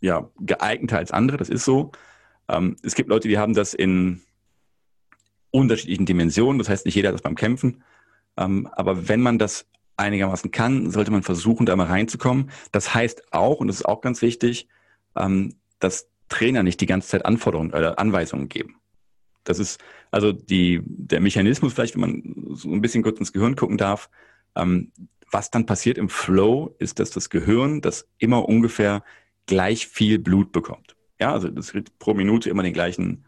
ja, 0.00 0.30
geeigneter 0.38 0.98
als 0.98 1.10
andere. 1.10 1.38
Das 1.38 1.48
ist 1.48 1.64
so. 1.64 1.90
Ähm, 2.48 2.76
es 2.82 2.94
gibt 2.94 3.08
Leute, 3.08 3.26
die 3.26 3.38
haben 3.38 3.54
das 3.54 3.74
in 3.74 4.20
unterschiedlichen 5.50 6.06
Dimensionen. 6.06 6.58
Das 6.58 6.68
heißt, 6.68 6.84
nicht 6.84 6.94
jeder 6.94 7.08
hat 7.08 7.14
das 7.14 7.22
beim 7.22 7.36
Kämpfen. 7.36 7.82
Ähm, 8.36 8.68
aber 8.72 9.08
wenn 9.08 9.22
man 9.22 9.38
das 9.38 9.66
einigermaßen 9.96 10.50
kann, 10.50 10.90
sollte 10.90 11.10
man 11.10 11.22
versuchen, 11.22 11.66
da 11.66 11.74
mal 11.76 11.86
reinzukommen. 11.86 12.50
Das 12.72 12.94
heißt 12.94 13.32
auch, 13.32 13.60
und 13.60 13.68
das 13.68 13.76
ist 13.76 13.86
auch 13.86 14.00
ganz 14.00 14.20
wichtig, 14.22 14.68
ähm, 15.16 15.54
dass 15.78 16.10
Trainer 16.28 16.62
nicht 16.62 16.80
die 16.80 16.86
ganze 16.86 17.08
Zeit 17.08 17.24
Anforderungen 17.24 17.72
oder 17.72 17.98
Anweisungen 17.98 18.48
geben. 18.48 18.76
Das 19.44 19.58
ist 19.58 19.80
also 20.10 20.32
die, 20.32 20.80
der 20.84 21.20
Mechanismus, 21.20 21.74
vielleicht, 21.74 21.94
wenn 21.94 22.00
man 22.00 22.54
so 22.54 22.70
ein 22.70 22.80
bisschen 22.80 23.02
kurz 23.02 23.18
ins 23.18 23.32
Gehirn 23.32 23.56
gucken 23.56 23.78
darf, 23.78 24.10
ähm, 24.56 24.92
was 25.34 25.50
dann 25.50 25.66
passiert 25.66 25.98
im 25.98 26.08
Flow, 26.08 26.76
ist, 26.78 27.00
dass 27.00 27.10
das 27.10 27.28
Gehirn 27.28 27.80
das 27.80 28.08
immer 28.18 28.48
ungefähr 28.48 29.02
gleich 29.46 29.88
viel 29.88 30.20
Blut 30.20 30.52
bekommt. 30.52 30.94
Ja, 31.18 31.32
also 31.32 31.48
das 31.48 31.72
kriegt 31.72 31.98
pro 31.98 32.14
Minute 32.14 32.48
immer 32.48 32.62
den 32.62 32.72
gleichen, 32.72 33.24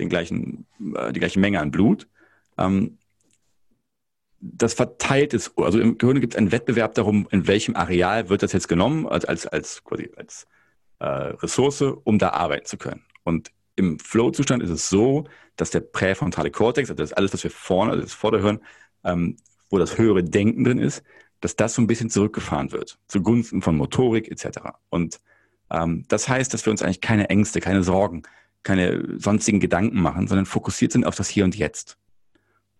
den 0.00 0.08
gleichen, 0.08 0.66
äh, 0.96 1.12
die 1.12 1.20
gleiche 1.20 1.38
Menge 1.38 1.60
an 1.60 1.70
Blut. 1.70 2.08
Ähm, 2.58 2.98
das 4.40 4.74
verteilt 4.74 5.32
ist, 5.32 5.52
also 5.56 5.78
im 5.78 5.96
Gehirn 5.96 6.20
gibt 6.20 6.34
es 6.34 6.38
einen 6.38 6.50
Wettbewerb 6.50 6.96
darum, 6.96 7.28
in 7.30 7.46
welchem 7.46 7.76
Areal 7.76 8.28
wird 8.28 8.42
das 8.42 8.52
jetzt 8.52 8.68
genommen, 8.68 9.06
als, 9.06 9.24
als, 9.24 9.46
als, 9.46 9.84
quasi 9.84 10.10
als 10.16 10.48
äh, 10.98 11.06
Ressource, 11.06 11.82
um 11.82 12.18
da 12.18 12.30
arbeiten 12.30 12.66
zu 12.66 12.78
können. 12.78 13.04
Und 13.22 13.52
im 13.76 14.00
Flow-Zustand 14.00 14.60
ist 14.60 14.70
es 14.70 14.88
so, 14.88 15.24
dass 15.54 15.70
der 15.70 15.80
präfrontale 15.80 16.50
Kortex, 16.50 16.90
also 16.90 17.00
das 17.00 17.10
ist 17.12 17.16
alles, 17.16 17.32
was 17.32 17.44
wir 17.44 17.52
vorne, 17.52 17.92
also 17.92 18.02
das 18.02 18.12
Vorderhirn, 18.12 18.58
ähm, 19.04 19.36
wo 19.70 19.78
das 19.78 19.98
höhere 19.98 20.24
Denken 20.24 20.64
drin 20.64 20.78
ist, 20.78 21.04
dass 21.44 21.56
das 21.56 21.74
so 21.74 21.82
ein 21.82 21.86
bisschen 21.86 22.08
zurückgefahren 22.08 22.72
wird, 22.72 22.98
zugunsten 23.06 23.60
von 23.60 23.76
Motorik 23.76 24.30
etc. 24.30 24.60
Und 24.88 25.20
ähm, 25.70 26.06
das 26.08 26.26
heißt, 26.26 26.54
dass 26.54 26.64
wir 26.64 26.70
uns 26.70 26.82
eigentlich 26.82 27.02
keine 27.02 27.28
Ängste, 27.28 27.60
keine 27.60 27.82
Sorgen, 27.82 28.22
keine 28.62 29.20
sonstigen 29.20 29.60
Gedanken 29.60 30.00
machen, 30.00 30.26
sondern 30.26 30.46
fokussiert 30.46 30.92
sind 30.92 31.04
auf 31.04 31.16
das 31.16 31.28
Hier 31.28 31.44
und 31.44 31.54
Jetzt. 31.54 31.98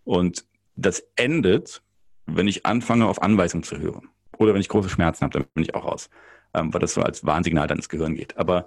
Und 0.05 0.47
das 0.77 1.05
endet, 1.15 1.83
wenn 2.25 2.49
ich 2.49 2.65
anfange, 2.65 3.07
auf 3.07 3.21
Anweisungen 3.21 3.65
zu 3.65 3.79
hören. 3.79 4.09
Oder 4.39 4.55
wenn 4.55 4.63
ich 4.63 4.71
große 4.71 4.89
Schmerzen 4.89 5.25
habe, 5.25 5.39
dann 5.39 5.45
bin 5.53 5.63
ich 5.63 5.75
auch 5.75 5.85
raus. 5.85 6.09
Ähm, 6.55 6.73
weil 6.73 6.81
das 6.81 6.95
so 6.95 7.03
als 7.03 7.23
Warnsignal 7.27 7.67
dann 7.67 7.77
ins 7.77 7.91
Gehirn 7.91 8.15
geht. 8.15 8.39
Aber 8.39 8.67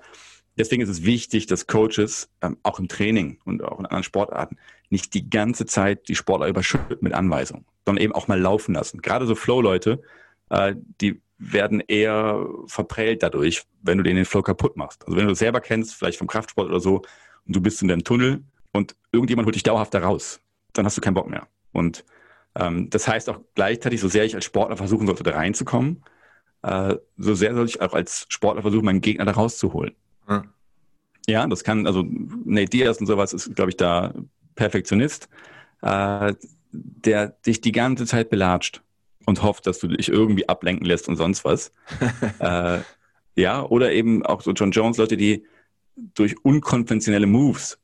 deswegen 0.58 0.82
ist 0.82 0.89
es 0.89 1.03
wichtig, 1.03 1.47
dass 1.47 1.68
Coaches 1.68 2.30
ähm, 2.41 2.58
auch 2.64 2.80
im 2.80 2.88
Training 2.88 3.39
und 3.45 3.64
auch 3.64 3.80
in 3.80 3.86
anderen 3.86 4.03
Sportarten 4.03 4.58
nicht 4.89 5.14
die 5.14 5.30
ganze 5.30 5.66
Zeit 5.66 6.08
die 6.08 6.16
Sportler 6.16 6.47
überschütten 6.47 6.97
mit 7.01 7.14
Anweisungen, 7.14 7.66
sondern 7.86 8.03
eben 8.03 8.14
auch 8.14 8.28
mal 8.28 8.39
laufen 8.39 8.74
lassen. 8.74 9.01
Gerade 9.01 9.26
so 9.26 9.36
Flow-Leute, 9.36 10.01
äh, 10.49 10.76
die 11.01 11.22
werden 11.38 11.82
eher 11.88 12.47
verprellt 12.66 13.22
dadurch, 13.24 13.64
wenn 13.82 13.97
du 13.97 14.03
denen 14.03 14.18
den 14.18 14.26
Flow 14.26 14.41
kaputt 14.41 14.76
machst. 14.76 15.05
Also 15.05 15.18
wenn 15.18 15.26
du 15.26 15.32
das 15.32 15.39
selber 15.39 15.62
kennst, 15.62 15.93
vielleicht 15.93 16.18
vom 16.18 16.28
Kraftsport 16.28 16.68
oder 16.68 16.80
so, 16.80 17.03
und 17.45 17.55
du 17.55 17.62
bist 17.62 17.82
in 17.82 17.88
deinem 17.88 18.03
Tunnel 18.03 18.43
und 18.74 18.95
irgendjemand 19.12 19.45
holt 19.45 19.55
dich 19.55 19.64
dauerhaft 19.64 19.93
da 19.93 19.99
raus, 19.99 20.41
dann 20.74 20.86
hast 20.86 20.97
du 20.97 21.01
keinen 21.01 21.14
Bock 21.14 21.30
mehr. 21.30 21.47
Und 21.72 22.03
ähm, 22.55 22.89
das 22.89 23.08
heißt 23.08 23.30
auch 23.30 23.39
gleichzeitig, 23.55 24.01
so 24.01 24.08
sehr 24.08 24.26
ich 24.26 24.36
als 24.36 24.45
Sportler 24.45 24.78
versuchen 24.78 25.08
sollte, 25.08 25.24
da 25.24 25.32
reinzukommen, 25.32 26.03
äh, 26.64 26.95
so 27.18 27.36
sehr 27.36 27.53
soll 27.53 27.66
ich 27.66 27.82
auch 27.82 27.93
als 27.93 28.26
Sportler 28.30 28.62
versuchen, 28.62 28.86
meinen 28.86 29.01
Gegner 29.01 29.26
da 29.26 29.32
rauszuholen. 29.32 29.95
Ja, 31.28 31.45
das 31.47 31.63
kann, 31.63 31.86
also 31.88 32.05
Nate 32.45 32.69
Diaz 32.69 32.99
und 32.99 33.07
sowas 33.07 33.34
ist, 33.34 33.55
glaube 33.55 33.71
ich, 33.71 33.78
da 33.78 34.13
Perfektionist, 34.55 35.30
äh, 35.82 36.34
der 36.71 37.28
dich 37.45 37.61
die 37.61 37.71
ganze 37.71 38.05
Zeit 38.05 38.30
belatscht 38.30 38.82
und 39.25 39.43
hofft, 39.43 39.67
dass 39.67 39.80
du 39.80 39.88
dich 39.88 40.09
irgendwie 40.09 40.47
ablenken 40.47 40.86
lässt 40.86 41.09
und 41.09 41.17
sonst 41.17 41.43
was. 41.43 41.71
äh, 42.39 42.80
ja, 43.36 43.63
oder 43.63 43.91
eben 43.91 44.25
auch 44.25 44.41
so 44.41 44.51
John 44.51 44.71
Jones, 44.71 44.97
Leute, 44.97 45.17
die 45.17 45.45
durch 46.15 46.36
unkonventionelle 46.43 47.28
Moves 47.28 47.78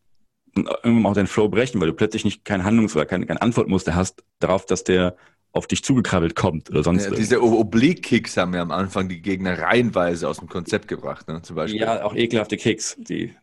irgendwann 0.56 1.06
auch 1.08 1.16
deinen 1.16 1.28
Flow 1.28 1.50
brechen, 1.50 1.82
weil 1.82 1.88
du 1.88 1.94
plötzlich 1.94 2.26
nicht 2.26 2.46
kein 2.46 2.64
Handlungs- 2.64 2.96
oder 2.96 3.06
kein, 3.06 3.26
kein 3.26 3.38
Antwortmuster 3.38 3.96
hast 3.96 4.24
darauf, 4.40 4.66
dass 4.66 4.84
der 4.84 5.16
auf 5.54 5.68
dich 5.68 5.84
zugekrabbelt 5.84 6.36
kommt 6.36 6.70
oder 6.72 6.84
sonst 6.84 7.06
ja, 7.06 7.12
Diese 7.12 7.42
Oblique-Kicks 7.42 8.38
haben 8.38 8.54
ja 8.56 8.62
am 8.62 8.72
Anfang 8.72 9.08
die 9.08 9.22
Gegner 9.22 9.60
reihenweise 9.60 10.28
aus 10.28 10.40
dem 10.40 10.50
Konzept 10.50 10.88
gebracht, 10.88 11.28
ne? 11.28 11.42
zum 11.44 11.56
Beispiel. 11.56 11.80
Ja, 11.80 12.04
auch 12.04 12.16
ekelhafte 12.16 12.58
Kicks, 12.58 12.98
die 12.98 13.34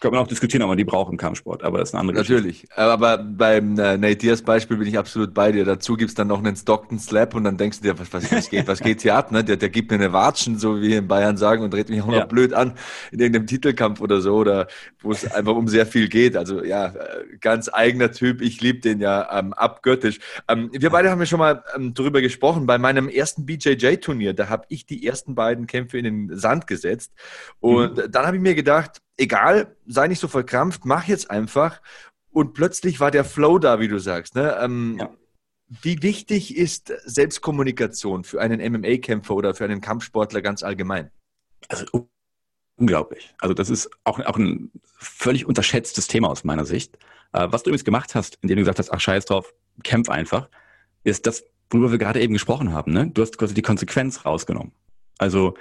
kann 0.00 0.10
man 0.10 0.20
auch 0.20 0.26
diskutieren, 0.26 0.62
ob 0.62 0.68
man 0.68 0.76
die 0.76 0.84
braucht 0.84 1.10
im 1.10 1.16
Kampfsport, 1.16 1.62
aber 1.62 1.78
das 1.78 1.88
ist 1.88 1.94
eine 1.94 2.02
andere 2.02 2.18
Natürlich. 2.18 2.62
Geschichte. 2.62 2.78
Aber 2.78 3.16
beim 3.18 3.78
äh, 3.78 3.96
Nate 3.96 4.16
Diaz 4.16 4.42
Beispiel 4.42 4.76
bin 4.76 4.86
ich 4.86 4.98
absolut 4.98 5.32
bei 5.32 5.52
dir. 5.52 5.64
Dazu 5.64 5.96
gibt 5.96 6.10
es 6.10 6.14
dann 6.14 6.28
noch 6.28 6.38
einen 6.38 6.54
Stockton 6.54 6.98
Slap 6.98 7.34
und 7.34 7.44
dann 7.44 7.56
denkst 7.56 7.80
du 7.80 7.84
dir, 7.84 7.98
was, 7.98 8.12
was, 8.12 8.30
was 8.30 8.50
geht, 8.50 8.68
was 8.68 8.80
geht 8.80 9.00
hier 9.02 9.14
ab? 9.14 9.32
Ne? 9.32 9.42
Der, 9.42 9.56
der 9.56 9.70
gibt 9.70 9.90
mir 9.90 9.96
eine 9.96 10.12
Watschen, 10.12 10.58
so 10.58 10.76
wie 10.80 10.88
wir 10.88 10.98
in 10.98 11.08
Bayern 11.08 11.38
sagen, 11.38 11.62
und 11.62 11.72
dreht 11.72 11.88
mich 11.88 12.02
auch 12.02 12.12
ja. 12.12 12.20
noch 12.20 12.28
blöd 12.28 12.52
an 12.52 12.74
in 13.10 13.20
irgendeinem 13.20 13.46
Titelkampf 13.46 14.00
oder 14.02 14.20
so, 14.20 14.36
oder 14.36 14.66
wo 15.00 15.12
es 15.12 15.30
einfach 15.32 15.54
um 15.54 15.66
sehr 15.66 15.86
viel 15.86 16.08
geht. 16.08 16.36
Also 16.36 16.62
ja, 16.62 16.88
äh, 16.88 17.36
ganz 17.40 17.70
eigener 17.72 18.12
Typ. 18.12 18.42
Ich 18.42 18.60
liebe 18.60 18.80
den 18.80 19.00
ja 19.00 19.38
ähm, 19.38 19.54
abgöttisch. 19.54 20.18
Ähm, 20.46 20.68
wir 20.72 20.90
beide 20.90 21.10
haben 21.10 21.20
ja 21.20 21.26
schon 21.26 21.38
mal 21.38 21.64
ähm, 21.74 21.94
darüber 21.94 22.20
gesprochen. 22.20 22.66
Bei 22.66 22.76
meinem 22.76 23.08
ersten 23.08 23.46
BJJ-Turnier, 23.46 24.34
da 24.34 24.50
habe 24.50 24.66
ich 24.68 24.84
die 24.84 25.06
ersten 25.06 25.34
beiden 25.34 25.66
Kämpfe 25.66 25.96
in 25.96 26.04
den 26.04 26.38
Sand 26.38 26.66
gesetzt. 26.66 27.12
Und 27.60 27.96
mhm. 27.96 28.10
dann 28.10 28.26
habe 28.26 28.36
ich 28.36 28.42
mir 28.42 28.54
gedacht, 28.54 29.00
egal, 29.16 29.76
sei 29.86 30.08
nicht 30.08 30.20
so 30.20 30.28
verkrampft, 30.28 30.84
mach 30.84 31.06
jetzt 31.06 31.30
einfach. 31.30 31.80
Und 32.30 32.54
plötzlich 32.54 33.00
war 33.00 33.10
der 33.10 33.24
Flow 33.24 33.58
da, 33.58 33.80
wie 33.80 33.88
du 33.88 33.98
sagst. 33.98 34.34
Ne? 34.34 34.56
Ähm, 34.60 34.96
ja. 34.98 35.10
Wie 35.68 36.02
wichtig 36.02 36.56
ist 36.56 36.92
Selbstkommunikation 37.04 38.24
für 38.24 38.40
einen 38.40 38.60
MMA-Kämpfer 38.72 39.34
oder 39.34 39.54
für 39.54 39.64
einen 39.64 39.80
Kampfsportler 39.80 40.40
ganz 40.42 40.62
allgemein? 40.62 41.10
Also 41.68 42.08
unglaublich. 42.76 43.34
Also 43.40 43.54
das 43.54 43.70
ist 43.70 43.90
auch, 44.04 44.20
auch 44.20 44.36
ein 44.36 44.70
völlig 44.96 45.46
unterschätztes 45.46 46.06
Thema 46.06 46.28
aus 46.28 46.44
meiner 46.44 46.64
Sicht. 46.64 46.96
Äh, 47.32 47.48
was 47.50 47.62
du 47.62 47.70
übrigens 47.70 47.84
gemacht 47.84 48.14
hast, 48.14 48.38
indem 48.42 48.56
du 48.56 48.62
gesagt 48.62 48.78
hast, 48.78 48.90
ach 48.90 49.00
scheiß 49.00 49.24
drauf, 49.24 49.54
kämpf 49.82 50.08
einfach, 50.08 50.48
ist 51.02 51.26
das, 51.26 51.44
worüber 51.70 51.90
wir 51.90 51.98
gerade 51.98 52.20
eben 52.20 52.32
gesprochen 52.32 52.72
haben. 52.72 52.92
Ne? 52.92 53.10
Du 53.10 53.22
hast 53.22 53.36
quasi 53.38 53.54
die 53.54 53.62
Konsequenz 53.62 54.24
rausgenommen. 54.24 54.72
Also 55.18 55.54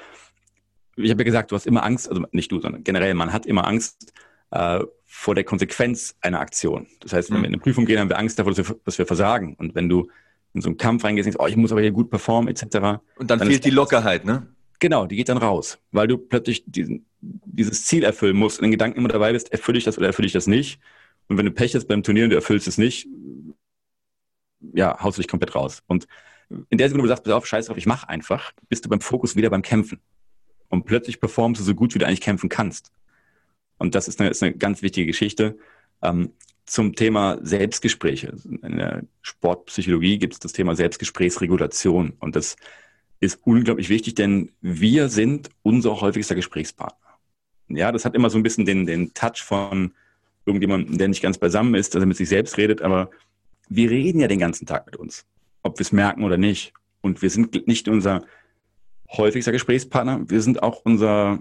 ich 0.96 1.12
habe 1.12 1.22
ja 1.22 1.26
gesagt, 1.26 1.52
du 1.52 1.56
hast 1.56 1.68
immer 1.68 1.84
Angst, 1.84 2.10
also 2.10 2.26
nicht 2.32 2.52
du, 2.52 2.60
sondern 2.60 2.84
generell, 2.84 3.14
man 3.14 3.34
hat 3.34 3.46
immer 3.46 3.68
Angst 3.68 4.14
äh, 4.52 4.80
vor 5.06 5.36
der 5.36 5.44
Konsequenz 5.44 6.16
einer 6.22 6.40
Aktion. 6.40 6.88
Das 7.02 7.14
heißt, 7.14 7.30
wenn 7.30 7.38
mhm. 7.38 7.42
wir 7.44 7.48
in 7.48 7.54
eine 7.54 7.62
Prüfung 7.62 7.86
gehen, 7.86 8.00
haben 8.00 8.10
wir 8.10 8.18
Angst 8.18 8.40
davor, 8.40 8.54
dass 8.54 8.70
wir, 8.70 8.76
dass 8.84 8.98
wir 8.98 9.06
versagen. 9.06 9.56
Und 9.56 9.76
wenn 9.76 9.90
du 9.90 10.10
in 10.54 10.62
so 10.62 10.70
einen 10.70 10.78
Kampf 10.78 11.04
reingehst, 11.04 11.26
denkst, 11.26 11.40
oh, 11.40 11.48
ich 11.48 11.58
muss 11.58 11.72
aber 11.72 11.82
hier 11.82 11.92
gut 11.92 12.10
performen, 12.10 12.50
etc. 12.50 12.64
Und 12.64 13.30
dann, 13.30 13.40
dann 13.40 13.48
fehlt 13.48 13.66
die 13.66 13.72
Lockerheit, 13.72 14.26
ne? 14.26 14.48
Genau, 14.80 15.06
die 15.06 15.16
geht 15.16 15.30
dann 15.30 15.38
raus, 15.38 15.80
weil 15.92 16.08
du 16.08 16.18
plötzlich 16.18 16.64
diesen, 16.66 17.06
dieses 17.22 17.86
Ziel 17.86 18.04
erfüllen 18.04 18.36
musst 18.36 18.60
und 18.60 18.66
in 18.66 18.72
Gedanken 18.72 19.00
immer 19.00 19.08
dabei 19.08 19.32
bist, 19.32 19.52
erfülle 19.52 19.78
ich 19.78 19.84
das 19.84 19.98
oder 19.98 20.08
erfülle 20.08 20.28
ich 20.28 20.34
das 20.34 20.48
nicht. 20.48 20.80
Und 21.28 21.38
wenn 21.38 21.46
du 21.46 21.52
Pech 21.52 21.76
hast 21.76 21.88
beim 21.88 22.04
Turnier 22.04 22.26
und 22.26 22.30
du 22.30 22.36
erfüllst 22.36 22.68
es 22.68 22.78
nicht, 22.78 23.08
ja, 24.74 25.02
haust 25.02 25.18
du 25.18 25.22
dich 25.22 25.30
komplett 25.30 25.56
raus. 25.56 25.82
Und 25.88 26.08
in 26.70 26.78
der 26.78 26.88
Sekunde, 26.88 27.04
wo 27.04 27.06
du 27.06 27.10
sagst, 27.10 27.24
pass 27.24 27.34
auf, 27.34 27.46
scheiß 27.46 27.68
drauf, 27.68 27.78
ich 27.78 27.86
mach 27.86 28.04
einfach, 28.04 28.52
bist 28.70 28.86
du 28.86 28.90
beim 28.90 29.02
Fokus 29.02 29.36
wieder 29.36 29.50
beim 29.50 29.62
Kämpfen. 29.62 30.00
Und 30.70 30.86
plötzlich 30.86 31.20
performst 31.20 31.62
du 31.62 31.66
so 31.66 31.76
gut, 31.76 31.94
wie 31.96 32.00
du 32.00 32.08
eigentlich 32.08 32.22
kämpfen 32.22 32.50
kannst. 32.50 32.92
Und 33.78 33.96
das 33.96 34.08
ist 34.08 34.20
eine, 34.20 34.30
ist 34.30 34.44
eine 34.44 34.54
ganz 34.54 34.82
wichtige 34.82 35.08
Geschichte. 35.08 35.58
Ähm, 36.02 36.32
zum 36.66 36.96
Thema 36.96 37.38
Selbstgespräche. 37.42 38.34
In 38.64 38.78
der 38.78 39.04
Sportpsychologie 39.22 40.18
gibt 40.18 40.34
es 40.34 40.40
das 40.40 40.54
Thema 40.54 40.76
Selbstgesprächsregulation. 40.76 42.14
Und 42.20 42.36
das 42.36 42.56
ist 43.20 43.40
unglaublich 43.44 43.90
wichtig, 43.90 44.16
denn 44.16 44.52
wir 44.62 45.10
sind 45.10 45.50
unser 45.62 46.02
häufigster 46.02 46.36
Gesprächspartner. 46.36 47.18
Ja, 47.68 47.92
das 47.92 48.06
hat 48.06 48.16
immer 48.16 48.30
so 48.30 48.38
ein 48.38 48.44
bisschen 48.44 48.66
den, 48.66 48.86
den 48.86 49.14
Touch 49.14 49.44
von 49.44 49.94
irgendjemandem, 50.46 50.98
der 50.98 51.08
nicht 51.08 51.22
ganz 51.22 51.38
beisammen 51.38 51.76
ist, 51.76 51.96
dass 51.96 52.02
er 52.02 52.08
mit 52.08 52.18
sich 52.18 52.30
selbst 52.30 52.58
redet, 52.58 52.82
aber 52.82 53.10
wir 53.68 53.90
reden 53.90 54.20
ja 54.20 54.28
den 54.28 54.40
ganzen 54.40 54.68
Tag 54.68 54.86
mit 54.86 54.96
uns, 54.96 55.26
ob 55.64 55.80
wir 55.80 55.82
es 55.82 55.92
merken 55.92 56.24
oder 56.24 56.38
nicht. 56.38 56.74
Und 57.02 57.22
wir 57.22 57.30
sind 57.30 57.68
nicht 57.68 57.88
unser 57.88 58.24
häufigster 59.10 59.52
Gesprächspartner. 59.52 60.30
Wir 60.30 60.42
sind 60.42 60.64
auch 60.64 60.82
unser 60.84 61.40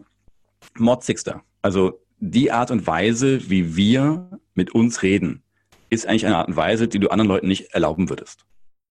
motzigster. 0.78 1.42
Also 1.62 2.00
die 2.18 2.52
Art 2.52 2.70
und 2.70 2.86
Weise, 2.86 3.50
wie 3.50 3.76
wir 3.76 4.40
mit 4.54 4.74
uns 4.74 5.02
reden, 5.02 5.42
ist 5.90 6.06
eigentlich 6.06 6.26
eine 6.26 6.36
Art 6.36 6.48
und 6.48 6.56
Weise, 6.56 6.88
die 6.88 6.98
du 6.98 7.08
anderen 7.08 7.28
Leuten 7.28 7.48
nicht 7.48 7.74
erlauben 7.74 8.08
würdest. 8.08 8.46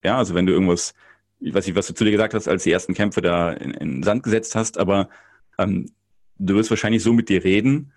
Ja, 0.03 0.17
also 0.17 0.35
wenn 0.35 0.45
du 0.45 0.53
irgendwas, 0.53 0.93
ich 1.39 1.53
weiß 1.53 1.65
nicht, 1.65 1.75
was 1.75 1.87
du 1.87 1.93
zu 1.93 2.03
dir 2.03 2.11
gesagt 2.11 2.33
hast, 2.33 2.47
als 2.47 2.63
die 2.63 2.71
ersten 2.71 2.93
Kämpfe 2.93 3.21
da 3.21 3.51
in, 3.51 3.71
in 3.71 3.91
den 3.95 4.03
Sand 4.03 4.23
gesetzt 4.23 4.55
hast, 4.55 4.77
aber 4.77 5.09
ähm, 5.57 5.91
du 6.37 6.55
wirst 6.55 6.69
wahrscheinlich 6.69 7.03
so 7.03 7.13
mit 7.13 7.29
dir 7.29 7.43
reden, 7.43 7.91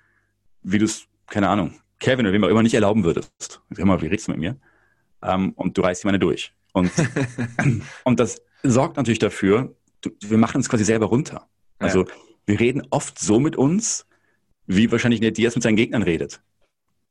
wie 0.63 0.79
du 0.79 0.85
es, 0.85 1.07
keine 1.27 1.49
Ahnung, 1.49 1.81
Kevin 1.99 2.27
oder 2.27 2.33
wem 2.33 2.45
auch 2.45 2.49
immer 2.49 2.63
nicht 2.63 2.75
erlauben 2.75 3.05
würdest. 3.05 3.63
Sag 3.71 3.85
mal, 3.85 4.01
wie 4.03 4.07
redest 4.07 4.29
du 4.29 4.33
mit 4.33 4.41
mir? 4.41 4.57
Ähm, 5.23 5.53
und 5.55 5.77
du 5.77 5.83
reißt 5.83 6.03
die 6.03 6.07
meine 6.07 6.19
durch. 6.19 6.53
Und, 6.73 6.91
und 8.05 8.21
das 8.21 8.43
sorgt 8.63 8.97
natürlich 8.97 9.19
dafür, 9.19 9.75
du, 10.01 10.11
wir 10.21 10.39
machen 10.39 10.57
uns 10.59 10.69
quasi 10.69 10.85
selber 10.85 11.07
runter. 11.07 11.49
Also 11.79 12.05
ja. 12.05 12.13
wir 12.47 12.61
reden 12.61 12.87
oft 12.91 13.19
so 13.19 13.41
mit 13.41 13.57
uns, 13.57 14.07
wie 14.67 14.91
wahrscheinlich 14.93 15.21
der 15.21 15.31
Diaz 15.31 15.55
mit 15.55 15.63
seinen 15.63 15.77
Gegnern 15.77 16.03
redet. 16.03 16.41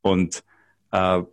Und 0.02 0.44
äh, 0.92 1.24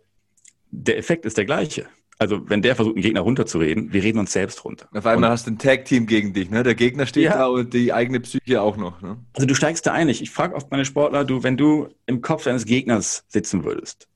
der 0.71 0.97
Effekt 0.97 1.25
ist 1.25 1.37
der 1.37 1.45
gleiche. 1.45 1.87
Also 2.19 2.49
wenn 2.49 2.63
der 2.63 2.75
versucht, 2.75 2.95
einen 2.95 3.03
Gegner 3.03 3.21
runterzureden, 3.21 3.93
wir 3.93 4.01
reden 4.01 4.17
uns 4.17 4.33
selbst 4.33 4.65
runter. 4.65 4.89
Auf 4.91 5.05
einmal 5.05 5.29
und, 5.29 5.33
hast 5.33 5.45
du 5.45 5.51
ein 5.51 5.59
Tag-Team 5.59 6.07
gegen 6.07 6.33
dich, 6.33 6.49
ne? 6.49 6.63
Der 6.63 6.73
Gegner 6.73 7.05
steht 7.05 7.25
ja. 7.25 7.37
da 7.37 7.45
und 7.47 7.73
die 7.73 7.93
eigene 7.93 8.19
Psyche 8.19 8.59
auch 8.61 8.75
noch. 8.75 9.01
Ne? 9.01 9.17
Also 9.33 9.45
du 9.45 9.53
steigst 9.53 9.85
da 9.85 9.93
ein. 9.93 10.09
Ich 10.09 10.31
frage 10.31 10.55
oft 10.55 10.71
meine 10.71 10.83
Sportler, 10.83 11.25
du, 11.25 11.43
wenn 11.43 11.57
du 11.57 11.89
im 12.07 12.21
Kopf 12.21 12.45
deines 12.45 12.65
Gegners 12.65 13.23
sitzen 13.27 13.63
würdest, 13.63 14.07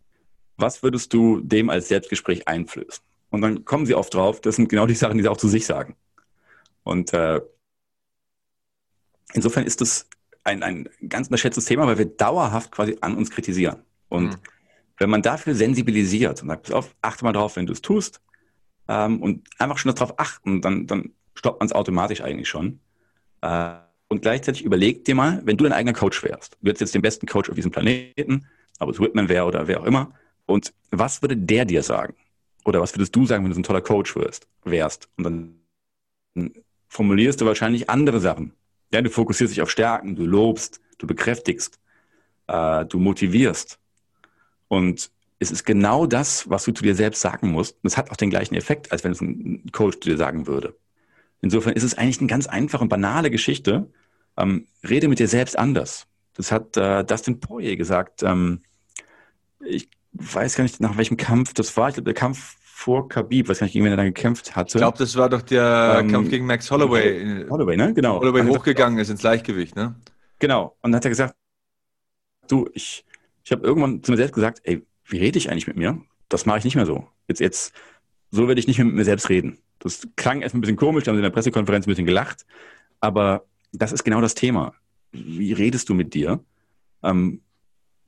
was 0.57 0.81
würdest 0.81 1.13
du 1.13 1.41
dem 1.41 1.69
als 1.69 1.89
Selbstgespräch 1.89 2.47
einflößen? 2.47 3.03
Und 3.29 3.41
dann 3.41 3.65
kommen 3.65 3.85
sie 3.85 3.95
oft 3.95 4.13
drauf, 4.13 4.41
das 4.41 4.55
sind 4.55 4.67
genau 4.67 4.87
die 4.87 4.95
Sachen, 4.95 5.17
die 5.17 5.23
sie 5.23 5.29
auch 5.29 5.37
zu 5.37 5.47
sich 5.47 5.65
sagen. 5.65 5.95
Und 6.83 7.13
äh, 7.13 7.41
insofern 9.33 9.65
ist 9.65 9.81
das 9.81 10.07
ein, 10.43 10.63
ein 10.63 10.89
ganz 11.07 11.27
unterschätztes 11.27 11.65
Thema, 11.65 11.87
weil 11.87 11.97
wir 11.97 12.05
dauerhaft 12.05 12.71
quasi 12.71 12.97
an 13.01 13.15
uns 13.15 13.29
kritisieren. 13.29 13.83
Und 14.09 14.29
mhm. 14.29 14.37
wenn 14.97 15.09
man 15.09 15.21
dafür 15.21 15.55
sensibilisiert 15.55 16.41
und 16.41 16.49
sagt, 16.49 16.63
pass 16.63 16.71
auf, 16.71 16.95
achte 17.01 17.23
mal 17.23 17.33
drauf, 17.33 17.55
wenn 17.55 17.65
du 17.65 17.73
es 17.73 17.81
tust, 17.81 18.21
ähm, 18.87 19.21
und 19.21 19.47
einfach 19.59 19.77
schon 19.77 19.93
darauf 19.93 20.19
achten, 20.19 20.61
dann, 20.61 20.87
dann 20.87 21.13
stoppt 21.35 21.59
man 21.59 21.67
es 21.67 21.73
automatisch 21.73 22.21
eigentlich 22.21 22.49
schon. 22.49 22.79
Äh, 23.41 23.73
und 24.09 24.21
gleichzeitig 24.21 24.63
überleg 24.63 25.05
dir 25.05 25.15
mal, 25.15 25.41
wenn 25.45 25.57
du 25.57 25.63
dein 25.63 25.73
eigener 25.73 25.93
Coach 25.93 26.21
wärst, 26.23 26.57
du 26.61 26.67
hättest 26.67 26.81
jetzt 26.81 26.95
den 26.95 27.01
besten 27.01 27.27
Coach 27.27 27.49
auf 27.49 27.55
diesem 27.55 27.71
Planeten, 27.71 28.47
ob 28.79 28.89
es 28.89 28.99
Whitman 28.99 29.29
wäre 29.29 29.45
oder 29.45 29.67
wer 29.67 29.79
auch 29.79 29.85
immer, 29.85 30.13
und 30.45 30.73
was 30.89 31.21
würde 31.21 31.37
der 31.37 31.65
dir 31.65 31.83
sagen? 31.83 32.15
Oder 32.65 32.81
was 32.81 32.93
würdest 32.93 33.15
du 33.15 33.25
sagen, 33.25 33.43
wenn 33.43 33.51
du 33.51 33.55
so 33.55 33.61
ein 33.61 33.63
toller 33.63 33.81
Coach 33.81 34.15
wirst, 34.15 34.47
wärst? 34.65 35.07
Und 35.17 35.23
dann 36.35 36.53
formulierst 36.91 37.39
du 37.39 37.45
wahrscheinlich 37.45 37.89
andere 37.89 38.19
Sachen. 38.19 38.51
Ja, 38.93 39.01
du 39.01 39.09
fokussierst 39.09 39.53
dich 39.53 39.61
auf 39.61 39.71
Stärken, 39.71 40.17
du 40.17 40.25
lobst, 40.25 40.81
du 40.97 41.07
bekräftigst, 41.07 41.79
äh, 42.47 42.85
du 42.85 42.99
motivierst. 42.99 43.79
Und 44.67 45.09
es 45.39 45.51
ist 45.51 45.63
genau 45.63 46.05
das, 46.05 46.49
was 46.49 46.65
du 46.65 46.73
zu 46.73 46.83
dir 46.83 46.93
selbst 46.93 47.21
sagen 47.21 47.49
musst. 47.49 47.77
Und 47.81 47.87
es 47.87 47.95
hat 47.95 48.11
auch 48.11 48.17
den 48.17 48.29
gleichen 48.29 48.55
Effekt, 48.55 48.91
als 48.91 49.05
wenn 49.05 49.13
es 49.13 49.21
ein 49.21 49.71
Coach 49.71 49.99
zu 50.01 50.09
dir 50.09 50.17
sagen 50.17 50.47
würde. 50.47 50.75
Insofern 51.41 51.73
ist 51.73 51.83
es 51.83 51.97
eigentlich 51.97 52.19
eine 52.19 52.27
ganz 52.27 52.45
einfache 52.45 52.83
und 52.83 52.89
banale 52.89 53.31
Geschichte. 53.31 53.89
Ähm, 54.35 54.67
rede 54.87 55.07
mit 55.07 55.19
dir 55.19 55.29
selbst 55.29 55.57
anders. 55.57 56.07
Das 56.33 56.51
hat 56.51 56.75
äh, 56.75 57.05
Dustin 57.05 57.39
Poirier 57.39 57.77
gesagt. 57.77 58.21
Ähm, 58.21 58.63
ich 59.61 59.89
weiß 60.11 60.57
gar 60.57 60.63
nicht, 60.63 60.81
nach 60.81 60.97
welchem 60.97 61.15
Kampf 61.15 61.53
das 61.53 61.75
war. 61.77 61.87
Ich 61.87 61.93
glaube, 61.93 62.11
der 62.11 62.19
Kampf 62.19 62.57
vor 62.81 63.07
Khabib, 63.07 63.47
weiß 63.47 63.59
gar 63.59 63.65
nicht, 63.65 63.73
gegen 63.73 63.85
wen 63.85 63.91
er 63.91 63.97
da 63.97 64.03
gekämpft 64.03 64.55
hatte. 64.55 64.77
Ich 64.77 64.81
glaube, 64.81 64.97
das 64.97 65.15
war 65.15 65.29
doch 65.29 65.43
der 65.43 65.99
ähm, 65.99 66.11
Kampf 66.11 66.29
gegen 66.31 66.47
Max 66.47 66.71
Holloway. 66.71 67.45
Holloway, 67.47 67.77
ne? 67.77 67.93
Genau. 67.93 68.19
Holloway 68.19 68.43
hochgegangen 68.43 68.97
ist 68.97 69.09
ins 69.09 69.21
Leichtgewicht, 69.21 69.75
ne? 69.75 69.95
Genau. 70.39 70.75
Und 70.81 70.91
dann 70.91 70.95
hat 70.95 71.05
er 71.05 71.09
gesagt, 71.09 71.35
du, 72.47 72.67
ich, 72.73 73.05
ich 73.43 73.51
habe 73.51 73.63
irgendwann 73.63 74.01
zu 74.01 74.11
mir 74.11 74.17
selbst 74.17 74.33
gesagt, 74.33 74.61
ey, 74.63 74.81
wie 75.05 75.19
rede 75.19 75.37
ich 75.37 75.51
eigentlich 75.51 75.67
mit 75.67 75.77
mir? 75.77 76.01
Das 76.27 76.47
mache 76.47 76.57
ich 76.57 76.63
nicht 76.63 76.75
mehr 76.75 76.87
so. 76.87 77.07
Jetzt, 77.27 77.39
jetzt, 77.39 77.73
so 78.31 78.47
werde 78.47 78.59
ich 78.59 78.65
nicht 78.65 78.79
mehr 78.79 78.85
mit 78.85 78.95
mir 78.95 79.05
selbst 79.05 79.29
reden. 79.29 79.59
Das 79.77 80.07
klang 80.15 80.41
erst 80.41 80.55
ein 80.55 80.61
bisschen 80.61 80.77
komisch, 80.77 81.03
da 81.03 81.11
haben 81.11 81.17
sie 81.17 81.19
in 81.19 81.23
der 81.23 81.29
Pressekonferenz 81.29 81.85
ein 81.85 81.91
bisschen 81.91 82.07
gelacht, 82.07 82.47
aber 82.99 83.45
das 83.73 83.91
ist 83.91 84.03
genau 84.03 84.21
das 84.21 84.33
Thema. 84.33 84.73
Wie 85.11 85.53
redest 85.53 85.87
du 85.87 85.93
mit 85.93 86.15
dir? 86.15 86.43
Ähm, 87.03 87.41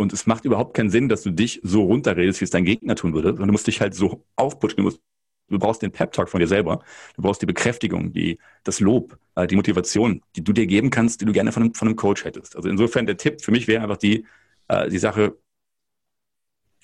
und 0.03 0.13
es 0.13 0.27
macht 0.27 0.45
überhaupt 0.45 0.75
keinen 0.75 0.89
Sinn, 0.89 1.09
dass 1.09 1.23
du 1.23 1.31
dich 1.31 1.61
so 1.63 1.83
runterredest, 1.83 2.41
wie 2.41 2.45
es 2.45 2.51
dein 2.51 2.65
Gegner 2.65 2.95
tun 2.95 3.13
würde, 3.13 3.29
sondern 3.29 3.47
du 3.47 3.53
musst 3.53 3.67
dich 3.67 3.81
halt 3.81 3.95
so 3.95 4.23
aufputschen. 4.35 4.77
Du, 4.77 4.83
musst, 4.83 5.01
du 5.49 5.57
brauchst 5.57 5.81
den 5.81 5.91
Pep-Talk 5.91 6.29
von 6.29 6.39
dir 6.39 6.47
selber. 6.47 6.83
Du 7.15 7.21
brauchst 7.21 7.41
die 7.41 7.45
Bekräftigung, 7.45 8.13
die, 8.13 8.37
das 8.63 8.81
Lob, 8.81 9.17
äh, 9.35 9.47
die 9.47 9.55
Motivation, 9.55 10.21
die 10.35 10.43
du 10.43 10.53
dir 10.53 10.67
geben 10.67 10.89
kannst, 10.89 11.21
die 11.21 11.25
du 11.25 11.31
gerne 11.31 11.51
von 11.51 11.63
einem, 11.63 11.73
von 11.73 11.87
einem 11.87 11.95
Coach 11.95 12.25
hättest. 12.25 12.55
Also 12.55 12.69
insofern 12.69 13.05
der 13.05 13.17
Tipp 13.17 13.41
für 13.41 13.51
mich 13.51 13.67
wäre 13.67 13.81
einfach 13.81 13.97
die, 13.97 14.25
äh, 14.67 14.89
die 14.89 14.99
Sache, 14.99 15.37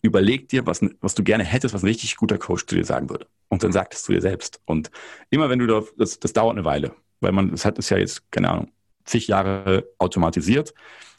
überleg 0.02 0.48
dir, 0.48 0.66
was, 0.66 0.82
was 1.02 1.14
du 1.14 1.24
gerne 1.24 1.44
hättest, 1.44 1.74
was 1.74 1.84
ein 1.84 1.88
richtig 1.88 2.16
guter 2.16 2.38
Coach 2.38 2.66
zu 2.66 2.76
dir 2.76 2.86
sagen 2.86 3.10
würde. 3.10 3.28
Und 3.50 3.64
dann 3.64 3.74
sag 3.74 3.94
es 3.94 4.04
zu 4.04 4.14
dir 4.14 4.22
selbst. 4.22 4.62
Und 4.66 4.92
immer 5.30 5.50
wenn 5.50 5.60
du 5.60 5.68
da, 5.68 5.84
das, 5.98 6.20
das 6.20 6.32
dauert 6.34 6.56
eine 6.56 6.66
Weile, 6.66 6.96
weil 7.20 7.34
man, 7.34 7.52
das 7.52 7.66
hat 7.66 7.78
es 7.78 7.90
ja 7.90 7.98
jetzt, 7.98 8.32
keine 8.32 8.50
Ahnung, 8.50 8.72
zig 9.04 9.28
Jahre 9.28 9.90
automatisiert. 9.98 10.74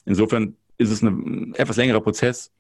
Insofern 0.06 0.56
ist 0.80 0.90
es 0.90 1.02
ein 1.02 1.54
etwas 1.54 1.76
längerer 1.76 2.00
Prozess. 2.00 2.50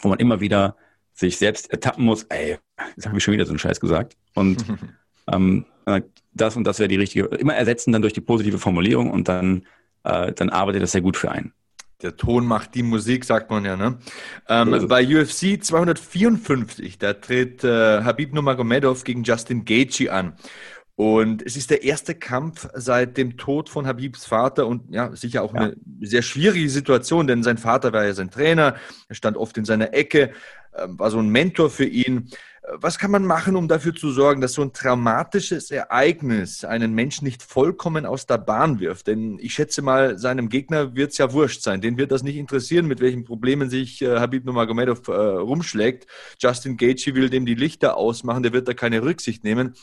wo 0.00 0.08
man 0.08 0.18
immer 0.18 0.40
wieder 0.40 0.76
sich 1.14 1.36
selbst 1.36 1.70
ertappen 1.70 2.04
muss, 2.04 2.24
ey, 2.24 2.58
jetzt 2.96 3.06
habe 3.06 3.18
ich 3.18 3.22
schon 3.22 3.34
wieder 3.34 3.44
so 3.44 3.52
einen 3.52 3.58
Scheiß 3.58 3.78
gesagt. 3.78 4.16
Und 4.34 4.64
ähm, 5.32 5.66
äh, 5.86 6.02
das 6.32 6.56
und 6.56 6.64
das 6.64 6.78
wäre 6.78 6.88
die 6.88 6.96
richtige, 6.96 7.26
immer 7.26 7.54
ersetzen 7.54 7.92
dann 7.92 8.02
durch 8.02 8.14
die 8.14 8.20
positive 8.20 8.58
Formulierung 8.58 9.10
und 9.10 9.28
dann, 9.28 9.66
äh, 10.04 10.32
dann 10.32 10.50
arbeitet 10.50 10.82
das 10.82 10.92
sehr 10.92 11.02
gut 11.02 11.16
für 11.16 11.30
einen. 11.30 11.52
Der 12.00 12.16
Ton 12.16 12.46
macht 12.46 12.74
die 12.74 12.82
Musik, 12.82 13.24
sagt 13.24 13.50
man 13.50 13.64
ja. 13.64 13.76
Ne? 13.76 13.98
Ähm, 14.48 14.72
also. 14.72 14.88
Bei 14.88 15.04
UFC 15.06 15.62
254, 15.62 16.98
da 16.98 17.12
tritt 17.12 17.62
äh, 17.62 18.02
Habib 18.02 18.32
Nurmagomedov 18.32 19.04
gegen 19.04 19.22
Justin 19.22 19.64
Gaethje 19.64 20.12
an. 20.12 20.34
Und 20.94 21.42
es 21.42 21.56
ist 21.56 21.70
der 21.70 21.84
erste 21.84 22.14
Kampf 22.14 22.68
seit 22.74 23.16
dem 23.16 23.38
Tod 23.38 23.70
von 23.70 23.86
Habibs 23.86 24.26
Vater 24.26 24.66
und 24.66 24.92
ja, 24.94 25.14
sicher 25.16 25.42
auch 25.42 25.54
ja. 25.54 25.60
eine 25.60 25.76
sehr 26.00 26.22
schwierige 26.22 26.68
Situation, 26.68 27.26
denn 27.26 27.42
sein 27.42 27.56
Vater 27.56 27.92
war 27.92 28.04
ja 28.04 28.12
sein 28.12 28.30
Trainer, 28.30 28.76
er 29.08 29.14
stand 29.14 29.36
oft 29.38 29.56
in 29.56 29.64
seiner 29.64 29.94
Ecke, 29.94 30.32
ähm, 30.76 30.98
war 30.98 31.10
so 31.10 31.18
ein 31.18 31.28
Mentor 31.28 31.70
für 31.70 31.86
ihn. 31.86 32.28
Was 32.64 32.96
kann 32.96 33.10
man 33.10 33.26
machen, 33.26 33.56
um 33.56 33.66
dafür 33.66 33.92
zu 33.92 34.12
sorgen, 34.12 34.40
dass 34.40 34.52
so 34.52 34.62
ein 34.62 34.72
traumatisches 34.72 35.72
Ereignis 35.72 36.64
einen 36.64 36.94
Menschen 36.94 37.24
nicht 37.24 37.42
vollkommen 37.42 38.06
aus 38.06 38.26
der 38.26 38.38
Bahn 38.38 38.78
wirft? 38.78 39.08
Denn 39.08 39.36
ich 39.40 39.54
schätze 39.54 39.82
mal, 39.82 40.16
seinem 40.16 40.48
Gegner 40.48 40.94
wird 40.94 41.10
es 41.10 41.18
ja 41.18 41.32
wurscht 41.32 41.62
sein. 41.62 41.80
Den 41.80 41.98
wird 41.98 42.12
das 42.12 42.22
nicht 42.22 42.36
interessieren, 42.36 42.86
mit 42.86 43.00
welchen 43.00 43.24
Problemen 43.24 43.68
sich 43.68 44.00
äh, 44.00 44.20
Habib 44.20 44.44
Nurmagomedov 44.44 45.08
äh, 45.08 45.12
rumschlägt. 45.12 46.06
Justin 46.38 46.76
Gaethje 46.76 47.16
will 47.16 47.30
dem 47.30 47.46
die 47.46 47.56
Lichter 47.56 47.96
ausmachen, 47.96 48.44
der 48.44 48.52
wird 48.52 48.68
da 48.68 48.74
keine 48.74 49.02
Rücksicht 49.02 49.42
nehmen. 49.42 49.74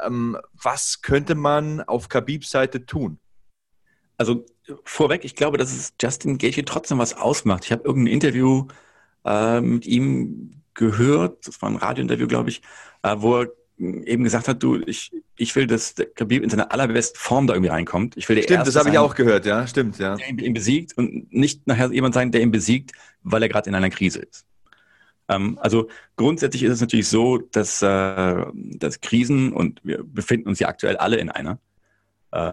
Ähm, 0.00 0.38
was 0.52 1.02
könnte 1.02 1.34
man 1.34 1.80
auf 1.80 2.08
Khabibs 2.08 2.50
Seite 2.50 2.86
tun? 2.86 3.18
Also 4.16 4.46
vorweg, 4.84 5.24
ich 5.24 5.34
glaube, 5.34 5.58
dass 5.58 5.72
es 5.72 5.94
Justin 6.00 6.38
Gaethje 6.38 6.64
trotzdem 6.64 6.98
was 6.98 7.14
ausmacht. 7.14 7.64
Ich 7.64 7.72
habe 7.72 7.82
irgendein 7.84 8.12
Interview 8.12 8.68
äh, 9.24 9.60
mit 9.60 9.86
ihm 9.86 10.57
gehört, 10.78 11.46
das 11.46 11.60
war 11.60 11.68
ein 11.68 11.76
Radiointerview, 11.76 12.26
glaube 12.26 12.48
ich, 12.48 12.62
äh, 13.02 13.16
wo 13.18 13.40
er 13.40 13.48
eben 13.78 14.24
gesagt 14.24 14.48
hat, 14.48 14.62
du, 14.62 14.80
ich, 14.86 15.12
ich 15.36 15.54
will, 15.54 15.66
dass 15.66 15.94
der 15.94 16.06
Khabib 16.06 16.42
in 16.42 16.50
seiner 16.50 16.72
allerbesten 16.72 17.18
Form 17.18 17.46
da 17.46 17.54
irgendwie 17.54 17.70
reinkommt. 17.70 18.16
Ich 18.16 18.28
will 18.28 18.36
der 18.36 18.42
Stimmt, 18.42 18.66
das 18.66 18.76
habe 18.76 18.90
ich 18.90 18.98
auch 18.98 19.14
gehört, 19.14 19.46
ja, 19.46 19.66
stimmt, 19.66 19.98
ja. 19.98 20.16
Der 20.16 20.28
ihn 20.28 20.54
besiegt 20.54 20.96
und 20.96 21.32
nicht 21.32 21.66
nachher 21.66 21.92
jemand 21.92 22.14
sein, 22.14 22.32
der 22.32 22.40
ihn 22.40 22.50
besiegt, 22.50 22.92
weil 23.22 23.42
er 23.42 23.48
gerade 23.48 23.68
in 23.68 23.74
einer 23.74 23.90
Krise 23.90 24.20
ist. 24.20 24.46
Ähm, 25.28 25.58
also 25.60 25.88
grundsätzlich 26.16 26.62
ist 26.62 26.72
es 26.72 26.80
natürlich 26.80 27.08
so, 27.08 27.38
dass, 27.38 27.82
äh, 27.82 28.44
dass 28.54 29.00
Krisen, 29.00 29.52
und 29.52 29.80
wir 29.84 30.02
befinden 30.02 30.48
uns 30.48 30.58
ja 30.58 30.68
aktuell 30.68 30.96
alle 30.96 31.18
in 31.18 31.28
einer, 31.28 31.60
äh, 32.32 32.52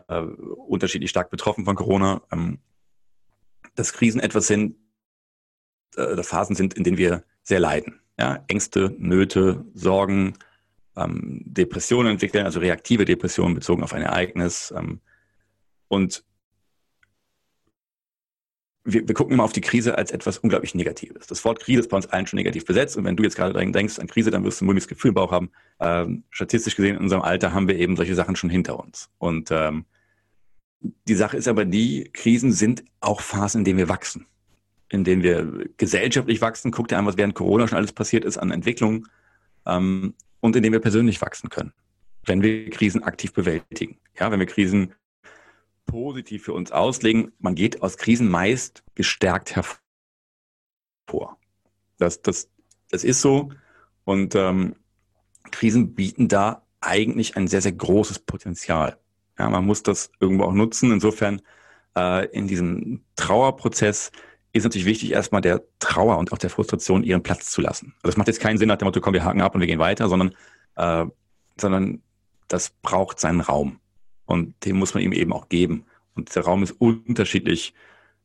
unterschiedlich 0.67 1.09
stark 1.09 1.31
betroffen 1.31 1.65
von 1.65 1.75
Corona, 1.75 2.21
ähm, 2.31 2.59
dass 3.75 3.93
Krisen 3.93 4.19
etwas 4.19 4.47
sind, 4.47 4.75
äh, 5.95 6.21
Phasen 6.21 6.55
sind, 6.55 6.75
in 6.75 6.83
denen 6.83 6.97
wir 6.97 7.23
sehr 7.43 7.59
leiden 7.59 7.99
ja, 8.19 8.43
Ängste, 8.47 8.95
Nöte, 8.97 9.65
Sorgen, 9.73 10.33
ähm, 10.95 11.41
Depressionen 11.45 12.13
entwickeln, 12.13 12.45
also 12.45 12.59
reaktive 12.59 13.05
Depressionen 13.05 13.55
bezogen 13.55 13.83
auf 13.83 13.93
ein 13.93 14.01
Ereignis. 14.01 14.73
Ähm, 14.75 15.01
und 15.87 16.23
wir, 18.85 19.07
wir 19.07 19.15
gucken 19.15 19.33
immer 19.33 19.43
auf 19.43 19.51
die 19.51 19.61
Krise 19.61 19.97
als 19.97 20.11
etwas 20.11 20.37
unglaublich 20.37 20.75
Negatives. 20.75 21.27
Das 21.27 21.43
Wort 21.43 21.59
Krise 21.59 21.81
ist 21.81 21.89
bei 21.89 21.97
uns 21.97 22.05
allen 22.07 22.27
schon 22.27 22.37
negativ 22.37 22.65
besetzt. 22.65 22.95
Und 22.95 23.03
wenn 23.03 23.17
du 23.17 23.23
jetzt 23.23 23.35
gerade 23.35 23.53
denkst 23.71 23.99
an 23.99 24.07
Krise, 24.07 24.31
dann 24.31 24.43
wirst 24.43 24.61
du 24.61 24.65
ein 24.65 24.67
mulmiges 24.67 24.87
Gefühl 24.87 25.09
im 25.09 25.15
Bauch 25.15 25.31
haben. 25.31 25.51
Ähm, 25.79 26.23
statistisch 26.29 26.75
gesehen 26.75 26.95
in 26.95 27.01
unserem 27.01 27.23
Alter 27.23 27.53
haben 27.53 27.67
wir 27.67 27.77
eben 27.77 27.95
solche 27.95 28.15
Sachen 28.15 28.35
schon 28.35 28.49
hinter 28.49 28.79
uns. 28.79 29.09
Und 29.17 29.49
ähm, 29.51 29.85
die 30.79 31.15
Sache 31.15 31.35
ist 31.35 31.47
aber 31.47 31.65
die, 31.65 32.09
Krisen 32.13 32.51
sind 32.51 32.85
auch 32.99 33.21
Phasen, 33.21 33.61
in 33.61 33.65
denen 33.65 33.79
wir 33.79 33.89
wachsen 33.89 34.27
in 34.89 35.03
denen 35.03 35.23
wir 35.23 35.69
gesellschaftlich 35.77 36.41
wachsen. 36.41 36.71
Guck 36.71 36.87
dir 36.87 36.97
an, 36.97 37.05
was 37.05 37.17
während 37.17 37.35
Corona 37.35 37.67
schon 37.67 37.77
alles 37.77 37.93
passiert 37.93 38.25
ist 38.25 38.37
an 38.37 38.51
Entwicklung 38.51 39.07
ähm, 39.65 40.13
und 40.39 40.55
in 40.55 40.63
denen 40.63 40.73
wir 40.73 40.81
persönlich 40.81 41.21
wachsen 41.21 41.49
können, 41.49 41.73
wenn 42.25 42.41
wir 42.41 42.69
Krisen 42.69 43.03
aktiv 43.03 43.33
bewältigen. 43.33 43.97
Ja, 44.19 44.31
wenn 44.31 44.39
wir 44.39 44.47
Krisen 44.47 44.93
positiv 45.85 46.43
für 46.43 46.53
uns 46.53 46.71
auslegen, 46.71 47.31
man 47.39 47.55
geht 47.55 47.81
aus 47.81 47.97
Krisen 47.97 48.29
meist 48.29 48.83
gestärkt 48.95 49.55
hervor. 49.55 51.37
Das, 51.97 52.21
das, 52.21 52.49
das 52.89 53.03
ist 53.03 53.21
so 53.21 53.51
und 54.03 54.35
ähm, 54.35 54.75
Krisen 55.51 55.95
bieten 55.95 56.27
da 56.27 56.63
eigentlich 56.81 57.35
ein 57.35 57.47
sehr, 57.47 57.61
sehr 57.61 57.71
großes 57.71 58.19
Potenzial. 58.19 58.97
Ja, 59.37 59.49
man 59.49 59.65
muss 59.65 59.83
das 59.83 60.11
irgendwo 60.19 60.45
auch 60.45 60.53
nutzen. 60.53 60.91
Insofern 60.91 61.41
äh, 61.97 62.27
in 62.27 62.47
diesem 62.47 63.03
Trauerprozess 63.15 64.11
ist 64.55 64.63
natürlich 64.63 64.85
wichtig, 64.85 65.11
erstmal 65.11 65.41
der 65.41 65.63
Trauer 65.79 66.17
und 66.17 66.31
auch 66.31 66.37
der 66.37 66.49
Frustration 66.49 67.03
ihren 67.03 67.23
Platz 67.23 67.51
zu 67.51 67.61
lassen. 67.61 67.93
Also 68.01 68.13
es 68.13 68.17
macht 68.17 68.27
jetzt 68.27 68.39
keinen 68.39 68.57
Sinn 68.57 68.69
nach 68.69 68.77
dem 68.77 68.85
Motto, 68.85 69.01
komm, 69.01 69.13
wir 69.13 69.25
haken 69.25 69.41
ab 69.41 69.53
und 69.53 69.59
wir 69.59 69.67
gehen 69.67 69.79
weiter, 69.79 70.07
sondern, 70.07 70.33
äh, 70.75 71.05
sondern 71.59 72.01
das 72.47 72.69
braucht 72.81 73.19
seinen 73.19 73.41
Raum. 73.41 73.79
Und 74.25 74.55
den 74.65 74.77
muss 74.77 74.93
man 74.93 75.03
ihm 75.03 75.11
eben 75.11 75.33
auch 75.33 75.49
geben. 75.49 75.85
Und 76.15 76.33
der 76.33 76.45
Raum 76.45 76.63
ist 76.63 76.71
unterschiedlich 76.71 77.73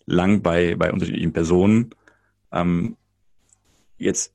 lang 0.06 0.40
bei, 0.40 0.76
bei 0.76 0.92
unterschiedlichen 0.92 1.32
Personen. 1.32 1.90
Ähm, 2.52 2.96
jetzt 3.98 4.32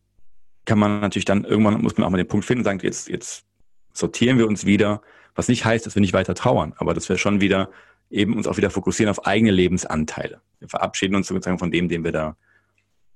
kann 0.66 0.78
man 0.78 1.00
natürlich 1.00 1.26
dann 1.26 1.46
irgendwann 1.46 1.82
muss 1.82 1.98
man 1.98 2.06
auch 2.06 2.12
mal 2.12 2.18
den 2.18 2.28
Punkt 2.28 2.46
finden, 2.46 2.64
sagen, 2.64 2.80
jetzt, 2.82 3.08
jetzt 3.08 3.46
sortieren 3.93 4.38
wir 4.38 4.48
uns 4.48 4.66
wieder, 4.66 5.02
was 5.34 5.48
nicht 5.48 5.64
heißt, 5.64 5.86
dass 5.86 5.96
wir 5.96 6.02
nicht 6.02 6.14
weiter 6.14 6.36
trauern, 6.36 6.74
aber 6.78 6.93
dass 6.93 7.08
wir 7.08 7.18
schon 7.18 7.39
wieder 7.39 7.70
eben 8.16 8.36
uns 8.36 8.47
auch 8.47 8.57
wieder 8.57 8.70
fokussieren 8.70 9.09
auf 9.09 9.26
eigene 9.26 9.51
Lebensanteile. 9.51 10.41
Wir 10.59 10.70
verabschieden 10.70 11.16
uns 11.16 11.28
sozusagen 11.28 11.59
von 11.59 11.72
dem, 11.72 11.89
den 11.89 12.03
wir 12.03 12.11
da, 12.11 12.38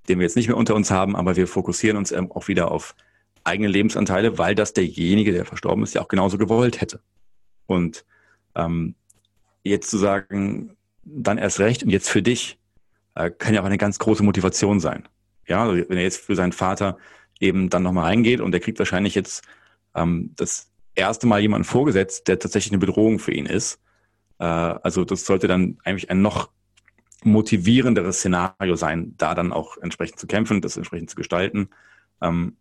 den 0.08 0.20
wir 0.20 0.26
jetzt 0.26 0.36
nicht 0.36 0.48
mehr 0.48 0.58
unter 0.58 0.76
uns 0.76 0.92
haben, 0.92 1.16
aber 1.16 1.36
wir 1.36 1.48
fokussieren 1.48 1.98
uns 1.98 2.12
ähm, 2.12 2.32
auch 2.32 2.48
wieder 2.48 2.72
auf 2.72 2.96
eigene 3.44 3.70
Lebensanteile, 3.70 4.38
weil 4.38 4.56
das 4.56 4.74
derjenige, 4.74 5.32
der 5.32 5.46
verstorben 5.46 5.84
ist, 5.84 5.96
ja 5.96 6.02
auch 6.02 6.08
genauso 6.08 6.38
gewollt 6.38 6.82
hätte. 6.82 7.00
Und 7.66 8.06
ähm, 8.56 8.96
jetzt 9.64 9.90
zu 9.90 9.98
sagen, 9.98 10.76
dann 11.04 11.38
erst 11.38 11.60
recht 11.60 11.84
und 11.84 11.90
jetzt 11.90 12.10
für 12.10 12.22
dich, 12.22 12.60
äh, 13.16 13.32
kann 13.32 13.54
ja 13.54 13.62
auch 13.62 13.66
eine 13.66 13.78
ganz 13.78 14.00
große 14.00 14.24
Motivation 14.24 14.80
sein. 14.80 15.08
Ja, 15.48 15.64
also 15.64 15.90
wenn 15.90 15.98
er 15.98 16.04
jetzt 16.04 16.22
für 16.22 16.36
seinen 16.36 16.52
Vater 16.52 16.98
eben 17.40 17.70
dann 17.70 17.84
nochmal 17.84 18.06
reingeht 18.06 18.42
und 18.42 18.52
der 18.52 18.60
kriegt 18.60 18.80
wahrscheinlich 18.80 19.16
jetzt 19.16 19.44
ähm, 19.96 20.34
das 20.36 20.72
erste 20.94 21.26
Mal 21.26 21.40
jemanden 21.40 21.66
vorgesetzt, 21.66 22.28
der 22.28 22.38
tatsächlich 22.38 22.74
eine 22.74 22.80
Bedrohung 22.80 23.20
für 23.20 23.32
ihn 23.32 23.46
ist, 23.46 23.80
äh, 24.40 24.44
also 24.44 25.06
das 25.06 25.26
sollte 25.26 25.48
dann 25.48 25.78
eigentlich 25.84 26.10
ein 26.10 26.22
noch 26.22 26.50
motivierenderes 27.24 28.20
Szenario 28.20 28.76
sein, 28.76 29.14
da 29.18 29.36
dann 29.36 29.52
auch 29.52 29.78
entsprechend 29.78 30.20
zu 30.20 30.28
kämpfen, 30.28 30.62
das 30.62 30.78
entsprechend 30.78 31.10
zu 31.10 31.16
gestalten 31.16 31.70
ähm, 32.22 32.56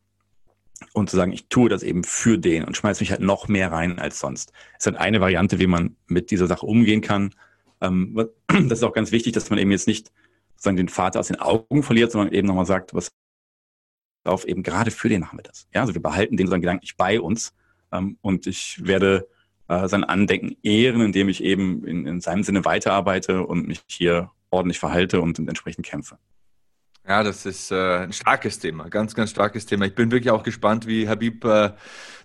und 0.93 1.11
zu 1.11 1.17
sagen, 1.17 1.33
ich 1.33 1.49
tue 1.49 1.69
das 1.69 1.83
eben 1.83 2.05
für 2.05 2.39
den 2.39 2.65
und 2.65 2.77
schmeiße 2.77 3.03
mich 3.03 3.11
halt 3.11 3.21
noch 3.21 3.49
mehr 3.49 3.73
rein 3.73 3.99
als 3.99 4.19
sonst. 4.19 4.53
Es 4.73 4.87
ist 4.87 4.87
halt 4.87 4.97
eine 4.97 5.21
Variante, 5.21 5.59
wie 5.59 5.67
man 5.67 5.97
mit 6.07 6.31
dieser 6.31 6.47
Sache 6.47 6.67
umgehen 6.67 7.01
kann. 7.01 7.35
Ähm, 7.81 8.15
das 8.49 8.79
ist 8.79 8.85
auch 8.85 8.93
ganz 8.93 9.13
wichtig, 9.13 9.33
dass 9.33 9.51
man 9.51 9.59
eben 9.59 9.71
jetzt 9.71 9.87
nicht 9.87 10.11
sozusagen 10.55 10.77
den 10.77 10.89
Vater 10.89 11.21
aus 11.21 11.29
den 11.29 11.41
Augen 11.41 11.85
verliert, 11.85 12.11
sondern 12.11 12.35
eben 12.35 12.49
nochmal 12.49 12.67
sagt, 12.67 12.95
was 12.95 13.11
auf 14.25 14.45
eben 14.47 14.63
gerade 14.63 14.91
für 14.91 15.09
den 15.09 15.21
machen 15.21 15.39
wir 15.39 15.45
das. 15.45 15.69
Ja, 15.73 15.83
also 15.83 15.95
wir 15.95 16.03
behalten 16.03 16.37
den 16.37 16.47
sozusagen 16.47 16.63
gedanklich 16.63 16.97
bei 16.97 17.21
uns 17.21 17.55
ähm, 17.93 18.19
und 18.21 18.47
ich 18.47 18.85
werde 18.85 19.29
äh, 19.69 19.89
sein 19.89 20.05
Andenken 20.05 20.57
ehren, 20.63 21.01
indem 21.01 21.29
ich 21.29 21.43
eben 21.43 21.85
in, 21.85 22.07
in 22.07 22.21
seinem 22.21 22.43
Sinne 22.43 22.65
weiterarbeite 22.65 23.45
und 23.45 23.69
mich 23.69 23.83
hier 23.87 24.31
ordentlich 24.51 24.79
verhalte 24.79 25.21
und 25.21 25.39
entsprechend 25.39 25.87
kämpfe. 25.87 26.19
Ja, 27.07 27.23
das 27.23 27.47
ist 27.47 27.71
äh, 27.71 28.01
ein 28.01 28.13
starkes 28.13 28.59
Thema, 28.59 28.91
ganz, 28.91 29.15
ganz 29.15 29.31
starkes 29.31 29.65
Thema. 29.65 29.87
Ich 29.87 29.95
bin 29.95 30.11
wirklich 30.11 30.31
auch 30.31 30.43
gespannt, 30.43 30.87
wie 30.87 31.09
Habib 31.09 31.43
äh, 31.45 31.71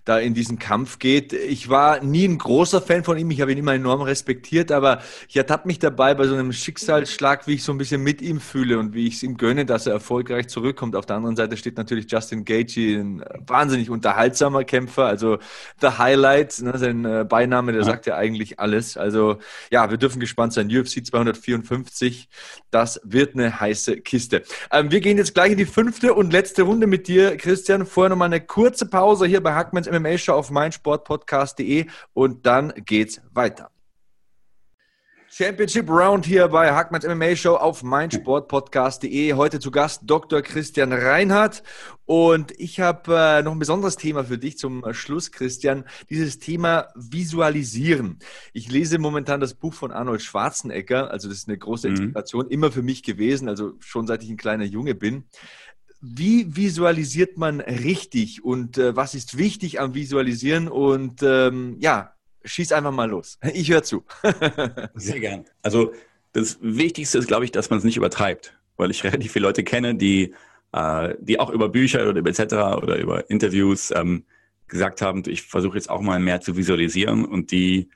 da 0.04 0.18
in 0.18 0.34
diesen 0.34 0.58
Kampf 0.58 0.98
geht. 0.98 1.32
Ich 1.32 1.68
war 1.68 2.02
nie 2.02 2.26
ein 2.26 2.38
großer 2.38 2.80
Fan 2.82 3.04
von 3.04 3.16
ihm, 3.16 3.30
ich 3.30 3.40
habe 3.40 3.52
ihn 3.52 3.58
immer 3.58 3.74
enorm 3.74 4.02
respektiert, 4.02 4.70
aber 4.70 5.00
ich 5.28 5.36
ertappe 5.36 5.66
mich 5.66 5.78
dabei 5.78 6.14
bei 6.14 6.26
so 6.26 6.34
einem 6.34 6.52
Schicksalsschlag, 6.52 7.46
wie 7.46 7.54
ich 7.54 7.64
so 7.64 7.72
ein 7.72 7.78
bisschen 7.78 8.02
mit 8.02 8.20
ihm 8.20 8.40
fühle 8.40 8.78
und 8.78 8.94
wie 8.94 9.06
ich 9.06 9.16
es 9.16 9.22
ihm 9.22 9.36
gönne, 9.36 9.64
dass 9.64 9.86
er 9.86 9.94
erfolgreich 9.94 10.48
zurückkommt. 10.48 10.94
Auf 10.94 11.06
der 11.06 11.16
anderen 11.16 11.36
Seite 11.36 11.56
steht 11.56 11.76
natürlich 11.76 12.10
Justin 12.10 12.44
Gaethje, 12.44 13.00
ein 13.00 13.24
wahnsinnig 13.46 13.88
unterhaltsamer 13.88 14.64
Kämpfer, 14.64 15.06
also 15.06 15.38
The 15.80 15.88
Highlight, 15.98 16.60
ne, 16.60 16.78
sein 16.78 17.04
äh, 17.04 17.24
Beiname, 17.26 17.72
der 17.72 17.82
ja. 17.82 17.86
sagt 17.86 18.06
ja 18.06 18.16
eigentlich 18.16 18.60
alles. 18.60 18.96
Also 18.96 19.38
ja, 19.70 19.90
wir 19.90 19.96
dürfen 19.96 20.20
gespannt 20.20 20.52
sein. 20.52 20.66
UFC 20.66 21.04
254, 21.04 22.28
das 22.70 23.00
wird 23.04 23.34
eine 23.34 23.58
heiße 23.60 23.98
Kiste. 23.98 24.42
Ähm, 24.70 24.90
wir 24.90 25.00
gehen 25.00 25.16
jetzt 25.16 25.34
gleich 25.34 25.52
in 25.52 25.58
die 25.58 25.64
fünfte 25.64 26.12
und 26.12 26.32
letzte 26.32 26.62
Runde 26.62 26.86
mit 26.86 27.08
dir, 27.08 27.36
Christian. 27.36 27.86
Vorher 27.86 28.10
nochmal 28.10 28.26
eine 28.26 28.40
kurze 28.40 28.86
Pause 28.86 29.26
hier 29.26 29.42
bei 29.42 29.54
Hackmans 29.54 29.86
MMA-Show 30.00 30.32
auf 30.32 30.50
meinsportpodcast.de 30.50 31.86
und 32.12 32.46
dann 32.46 32.72
geht's 32.84 33.20
weiter. 33.32 33.70
Championship 35.36 35.90
Round 35.90 36.24
hier 36.24 36.46
bei 36.46 36.72
Hackmanns 36.72 37.04
MMA 37.04 37.34
Show 37.34 37.56
auf 37.56 37.82
meinsportpodcast.de. 37.82 39.32
Heute 39.32 39.58
zu 39.58 39.72
Gast 39.72 40.02
Dr. 40.04 40.42
Christian 40.42 40.92
Reinhardt. 40.92 41.64
Und 42.04 42.52
ich 42.56 42.78
habe 42.78 43.16
äh, 43.16 43.42
noch 43.42 43.50
ein 43.50 43.58
besonderes 43.58 43.96
Thema 43.96 44.22
für 44.22 44.38
dich 44.38 44.58
zum 44.58 44.84
Schluss, 44.92 45.32
Christian. 45.32 45.86
Dieses 46.08 46.38
Thema 46.38 46.86
Visualisieren. 46.94 48.20
Ich 48.52 48.70
lese 48.70 49.00
momentan 49.00 49.40
das 49.40 49.54
Buch 49.54 49.74
von 49.74 49.90
Arnold 49.90 50.22
Schwarzenegger. 50.22 51.10
Also 51.10 51.26
das 51.26 51.38
ist 51.38 51.48
eine 51.48 51.58
große 51.58 51.88
mhm. 51.88 51.96
Inspiration, 51.96 52.44
mhm. 52.44 52.52
immer 52.52 52.70
für 52.70 52.82
mich 52.82 53.02
gewesen, 53.02 53.48
also 53.48 53.72
schon 53.80 54.06
seit 54.06 54.22
ich 54.22 54.30
ein 54.30 54.36
kleiner 54.36 54.62
Junge 54.62 54.94
bin 54.94 55.24
wie 56.06 56.54
visualisiert 56.54 57.38
man 57.38 57.60
richtig 57.60 58.44
und 58.44 58.76
äh, 58.76 58.94
was 58.94 59.14
ist 59.14 59.38
wichtig 59.38 59.80
am 59.80 59.94
Visualisieren? 59.94 60.68
Und 60.68 61.22
ähm, 61.22 61.76
ja, 61.80 62.14
schieß 62.44 62.72
einfach 62.72 62.92
mal 62.92 63.08
los. 63.08 63.38
Ich 63.54 63.70
höre 63.70 63.82
zu. 63.82 64.04
Sehr 64.94 65.20
gern. 65.20 65.44
Also 65.62 65.92
das 66.32 66.58
Wichtigste 66.60 67.18
ist, 67.18 67.26
glaube 67.26 67.46
ich, 67.46 67.52
dass 67.52 67.70
man 67.70 67.78
es 67.78 67.84
nicht 67.84 67.96
übertreibt, 67.96 68.58
weil 68.76 68.90
ich 68.90 69.02
relativ 69.04 69.32
viele 69.32 69.46
Leute 69.46 69.64
kenne, 69.64 69.94
die, 69.94 70.34
äh, 70.72 71.14
die 71.20 71.40
auch 71.40 71.50
über 71.50 71.70
Bücher 71.70 72.06
oder 72.08 72.24
etc. 72.26 72.54
oder 72.82 72.98
über 72.98 73.30
Interviews 73.30 73.90
ähm, 73.90 74.24
gesagt 74.68 75.00
haben, 75.00 75.22
ich 75.26 75.42
versuche 75.42 75.76
jetzt 75.76 75.88
auch 75.88 76.02
mal 76.02 76.20
mehr 76.20 76.42
zu 76.42 76.56
visualisieren 76.56 77.24
und 77.24 77.50
die 77.50 77.88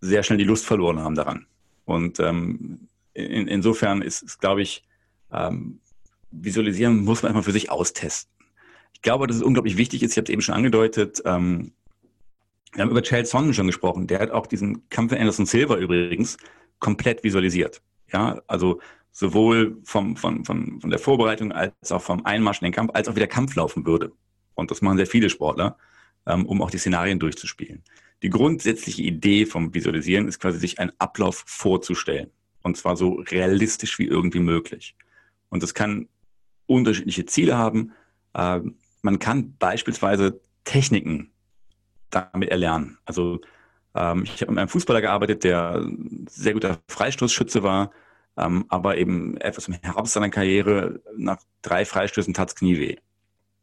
sehr 0.00 0.22
schnell 0.22 0.38
die 0.38 0.44
Lust 0.44 0.64
verloren 0.64 1.00
haben 1.00 1.16
daran. 1.16 1.46
Und 1.84 2.20
ähm, 2.20 2.88
in, 3.14 3.48
insofern 3.48 4.02
ist, 4.02 4.22
ist 4.22 4.40
glaube 4.40 4.62
ich, 4.62 4.84
ähm, 5.32 5.80
visualisieren 6.40 7.04
muss 7.04 7.22
man 7.22 7.30
einfach 7.30 7.44
für 7.44 7.52
sich 7.52 7.70
austesten. 7.70 8.32
Ich 8.94 9.02
glaube, 9.02 9.26
dass 9.26 9.36
es 9.36 9.42
unglaublich 9.42 9.76
wichtig 9.76 10.02
ist, 10.02 10.12
ich 10.12 10.16
habe 10.16 10.24
es 10.24 10.30
eben 10.30 10.42
schon 10.42 10.54
angedeutet, 10.54 11.22
ähm, 11.24 11.72
wir 12.72 12.82
haben 12.82 12.90
über 12.90 13.02
Charles 13.02 13.30
Sonnen 13.30 13.54
schon 13.54 13.66
gesprochen, 13.66 14.06
der 14.06 14.20
hat 14.20 14.30
auch 14.30 14.46
diesen 14.46 14.88
Kampf 14.90 15.12
in 15.12 15.18
Anderson 15.18 15.46
Silver 15.46 15.78
übrigens 15.78 16.36
komplett 16.78 17.24
visualisiert. 17.24 17.80
Ja, 18.12 18.40
also 18.46 18.80
sowohl 19.12 19.78
vom, 19.84 20.16
von, 20.16 20.44
von, 20.44 20.80
von 20.80 20.90
der 20.90 20.98
Vorbereitung 20.98 21.52
als 21.52 21.90
auch 21.90 22.02
vom 22.02 22.24
Einmarsch 22.26 22.60
in 22.60 22.66
den 22.66 22.74
Kampf, 22.74 22.90
als 22.94 23.08
auch 23.08 23.14
wie 23.14 23.20
der 23.20 23.28
Kampf 23.28 23.54
laufen 23.54 23.86
würde. 23.86 24.12
Und 24.54 24.70
das 24.70 24.82
machen 24.82 24.98
sehr 24.98 25.06
viele 25.06 25.30
Sportler, 25.30 25.78
ähm, 26.26 26.44
um 26.44 26.60
auch 26.60 26.70
die 26.70 26.78
Szenarien 26.78 27.18
durchzuspielen. 27.18 27.82
Die 28.22 28.30
grundsätzliche 28.30 29.02
Idee 29.02 29.46
vom 29.46 29.72
Visualisieren 29.74 30.28
ist 30.28 30.38
quasi, 30.38 30.58
sich 30.58 30.78
einen 30.78 30.92
Ablauf 30.98 31.44
vorzustellen. 31.46 32.30
Und 32.62 32.76
zwar 32.76 32.96
so 32.96 33.14
realistisch 33.14 33.98
wie 33.98 34.06
irgendwie 34.06 34.40
möglich. 34.40 34.96
Und 35.48 35.62
das 35.62 35.72
kann 35.72 36.08
unterschiedliche 36.66 37.26
Ziele 37.26 37.56
haben. 37.56 37.92
Äh, 38.34 38.60
man 39.02 39.18
kann 39.18 39.56
beispielsweise 39.58 40.40
Techniken 40.64 41.30
damit 42.10 42.50
erlernen. 42.50 42.98
Also 43.04 43.40
ähm, 43.94 44.24
ich 44.24 44.40
habe 44.42 44.52
mit 44.52 44.58
einem 44.58 44.68
Fußballer 44.68 45.00
gearbeitet, 45.00 45.44
der 45.44 45.86
sehr 46.28 46.52
guter 46.52 46.78
Freistoßschütze 46.88 47.62
war, 47.62 47.92
ähm, 48.36 48.66
aber 48.68 48.98
eben 48.98 49.36
etwas 49.38 49.68
im 49.68 49.74
Herbst 49.74 50.12
seiner 50.12 50.30
Karriere 50.30 51.00
nach 51.16 51.38
drei 51.62 51.84
Freistößen 51.84 52.34
tat 52.34 52.50
es 52.50 52.54
Knie 52.54 52.78
weh. 52.78 52.96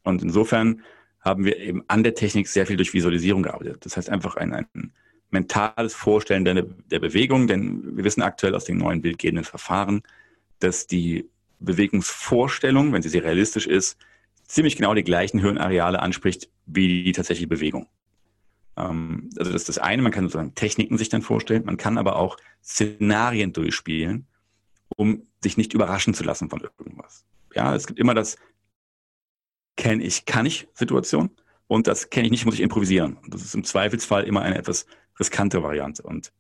Und 0.04 0.22
insofern 0.22 0.82
haben 1.20 1.46
wir 1.46 1.58
eben 1.58 1.84
an 1.88 2.04
der 2.04 2.16
Technik 2.16 2.48
sehr 2.48 2.66
viel 2.66 2.76
durch 2.76 2.94
Visualisierung 2.94 3.44
gearbeitet. 3.44 3.86
Das 3.86 3.96
heißt 3.96 4.10
einfach 4.10 4.36
ein, 4.36 4.54
ein 4.54 4.94
mentales 5.30 5.94
Vorstellen 5.94 6.44
der, 6.46 6.64
der 6.64 7.00
Bewegung, 7.00 7.48
denn 7.48 7.96
wir 7.96 8.04
wissen 8.04 8.22
aktuell 8.22 8.56
aus 8.56 8.66
den 8.66 8.78
neuen 8.78 9.02
bildgebenden 9.02 9.46
Verfahren, 9.46 10.04
dass 10.60 10.88
die 10.88 11.30
Bewegungsvorstellung, 11.66 12.94
wenn 12.94 13.02
sie 13.02 13.10
sehr 13.10 13.24
realistisch 13.24 13.68
ist, 13.68 13.98
ziemlich 14.46 14.76
genau 14.76 14.94
die 14.94 15.04
gleichen 15.04 15.40
Hirnareale 15.40 16.02
anspricht 16.02 16.50
wie 16.66 17.04
die 17.04 17.12
tatsächliche 17.12 17.48
Bewegung. 17.48 17.88
Ähm, 18.78 19.30
also 19.38 19.52
das 19.52 19.64
ist 19.64 19.70
das 19.70 19.78
eine, 19.78 20.02
man 20.02 20.12
kann 20.12 20.26
sozusagen 20.26 20.56
Techniken 20.56 20.98
sich 20.98 21.10
dann 21.10 21.22
vorstellen, 21.22 21.66
man 21.66 21.78
kann 21.78 21.98
aber 21.98 22.16
auch 22.18 22.38
Szenarien 22.64 23.54
durchspielen, 23.54 24.28
um 24.96 25.24
sich 25.42 25.58
nicht 25.58 25.74
überraschen 25.74 26.14
zu 26.14 26.24
lassen 26.24 26.50
von 26.50 26.62
irgendwas. 26.62 27.26
Ja, 27.56 27.76
es 27.76 27.88
gibt 27.88 28.00
immer 28.00 28.14
das 28.14 28.38
kenne 29.76 30.04
ich, 30.04 30.26
kann 30.26 30.46
ich 30.46 30.68
Situation 30.74 31.30
und 31.68 31.88
das 31.88 32.10
kenne 32.10 32.26
ich 32.26 32.32
nicht, 32.32 32.46
muss 32.46 32.56
ich 32.56 32.62
improvisieren. 32.62 33.18
Das 33.28 33.42
ist 33.42 33.56
im 33.56 33.64
Zweifelsfall 33.64 34.24
immer 34.24 34.42
eine 34.42 34.58
etwas 34.58 34.86
riskante 35.20 35.64
Variante. 35.64 36.04
Und 36.04 36.32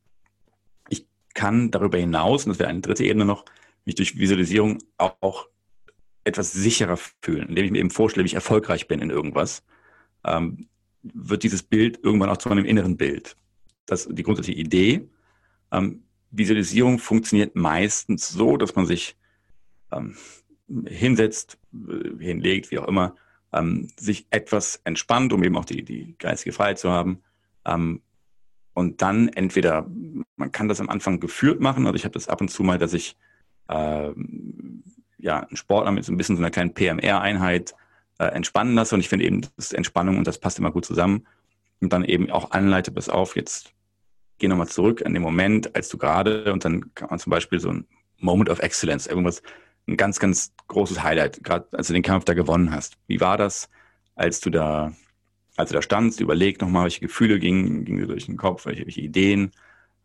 ich 0.90 1.08
kann 1.34 1.72
darüber 1.72 1.98
hinaus, 1.98 2.46
und 2.46 2.52
das 2.52 2.60
wäre 2.60 2.70
eine 2.70 2.82
dritte 2.82 3.04
Ebene 3.04 3.26
noch, 3.26 3.46
mich 3.86 3.96
durch 3.96 4.18
Visualisierung 4.18 4.80
auch 4.98 5.48
etwas 6.24 6.52
sicherer 6.54 6.98
fühlen, 7.22 7.50
indem 7.50 7.66
ich 7.66 7.72
mir 7.72 7.80
eben 7.80 7.90
vorstelle, 7.90 8.24
wie 8.24 8.28
ich 8.30 8.36
erfolgreich 8.36 8.88
bin 8.88 9.00
in 9.00 9.10
irgendwas. 9.10 9.64
Ähm, 10.26 10.68
wird 11.02 11.44
dieses 11.44 11.64
Bild 11.64 12.00
irgendwann 12.02 12.30
auch 12.30 12.38
zu 12.38 12.50
einem 12.50 12.66
inneren 12.66 12.96
Bild. 12.96 13.36
Das 13.86 14.06
ist 14.06 14.18
die 14.18 14.24
grundsätzliche 14.24 14.60
Idee. 14.60 15.10
Ähm, 15.72 16.04
Visualisierung 16.32 16.98
funktioniert 16.98 17.56
meistens 17.56 18.30
so, 18.30 18.58
dass 18.58 18.76
man 18.76 18.86
sich 18.86 19.18
ähm, 19.92 20.16
hinsetzt, 20.88 21.60
äh, 21.74 22.24
hinlegt, 22.24 22.72
wie 22.72 22.80
auch 22.80 22.88
immer, 22.88 23.16
ähm, 23.52 23.90
sich 24.00 24.28
etwas 24.30 24.82
entspannt, 24.86 25.34
um 25.34 25.44
eben 25.44 25.58
auch 25.58 25.66
die, 25.66 25.84
die 25.84 26.16
geistige 26.18 26.54
Freiheit 26.54 26.80
zu 26.80 26.90
haben. 26.90 27.22
Ähm, 27.66 28.02
und 28.74 29.02
dann 29.02 29.28
entweder, 29.28 29.88
man 30.36 30.52
kann 30.52 30.68
das 30.68 30.80
am 30.80 30.90
Anfang 30.90 31.20
geführt 31.20 31.60
machen, 31.60 31.86
also 31.86 31.96
ich 31.96 32.06
habe 32.06 32.14
das 32.14 32.28
ab 32.28 32.42
und 32.42 32.50
zu 32.50 32.64
mal, 32.64 32.80
dass 32.80 32.94
ich 32.94 33.18
äh, 33.70 34.10
ja, 35.18 35.40
einen 35.40 35.58
Sportler 35.58 35.92
mit 35.92 36.04
so 36.04 36.12
ein 36.12 36.18
bisschen 36.18 36.36
so 36.36 36.42
einer 36.42 36.52
kleinen 36.52 36.74
PMR-Einheit 36.74 37.74
äh, 38.20 38.26
entspannen 38.26 38.76
lasse. 38.76 38.96
Und 38.96 39.02
ich 39.02 39.10
finde 39.10 39.26
eben, 39.26 39.42
das 39.42 39.52
ist 39.58 39.74
Entspannung 39.74 40.18
und 40.18 40.28
das 40.28 40.40
passt 40.40 40.60
immer 40.60 40.72
gut 40.72 40.86
zusammen. 40.86 41.26
Und 41.80 41.94
dann 41.94 42.04
eben 42.04 42.30
auch 42.30 42.52
anleite, 42.52 42.92
bis 42.92 43.10
auf, 43.10 43.36
jetzt 43.36 43.74
geh 44.38 44.48
nochmal 44.48 44.68
zurück 44.68 45.06
an 45.06 45.14
den 45.14 45.22
Moment, 45.22 45.76
als 45.76 45.90
du 45.90 45.98
gerade, 45.98 46.52
und 46.52 46.66
dann 46.66 46.94
kann 46.96 47.10
man 47.10 47.20
zum 47.20 47.30
Beispiel 47.30 47.60
so 47.60 47.70
ein 47.70 47.88
Moment 48.18 48.50
of 48.50 48.60
Excellence, 48.60 49.08
irgendwas, 49.08 49.42
ein 49.88 49.98
ganz, 49.98 50.20
ganz 50.20 50.54
großes 50.68 51.04
Highlight, 51.04 51.44
gerade 51.44 51.68
als 51.74 51.88
du 51.88 51.94
den 51.94 52.04
Kampf 52.04 52.26
da 52.26 52.34
gewonnen 52.34 52.72
hast. 52.72 52.98
Wie 53.08 53.20
war 53.20 53.38
das, 53.38 53.70
als 54.16 54.40
du 54.40 54.50
da, 54.50 54.94
als 55.56 55.70
du 55.70 55.76
da 55.76 55.82
standst, 55.82 56.22
überleg 56.22 56.62
nochmal, 56.62 56.84
welche 56.84 57.02
Gefühle 57.02 57.40
gingen, 57.40 57.84
gingen 57.86 58.00
dir 58.00 58.08
durch 58.08 58.26
den 58.26 58.38
Kopf, 58.38 58.66
welche, 58.66 58.86
welche 58.86 59.02
Ideen, 59.02 59.52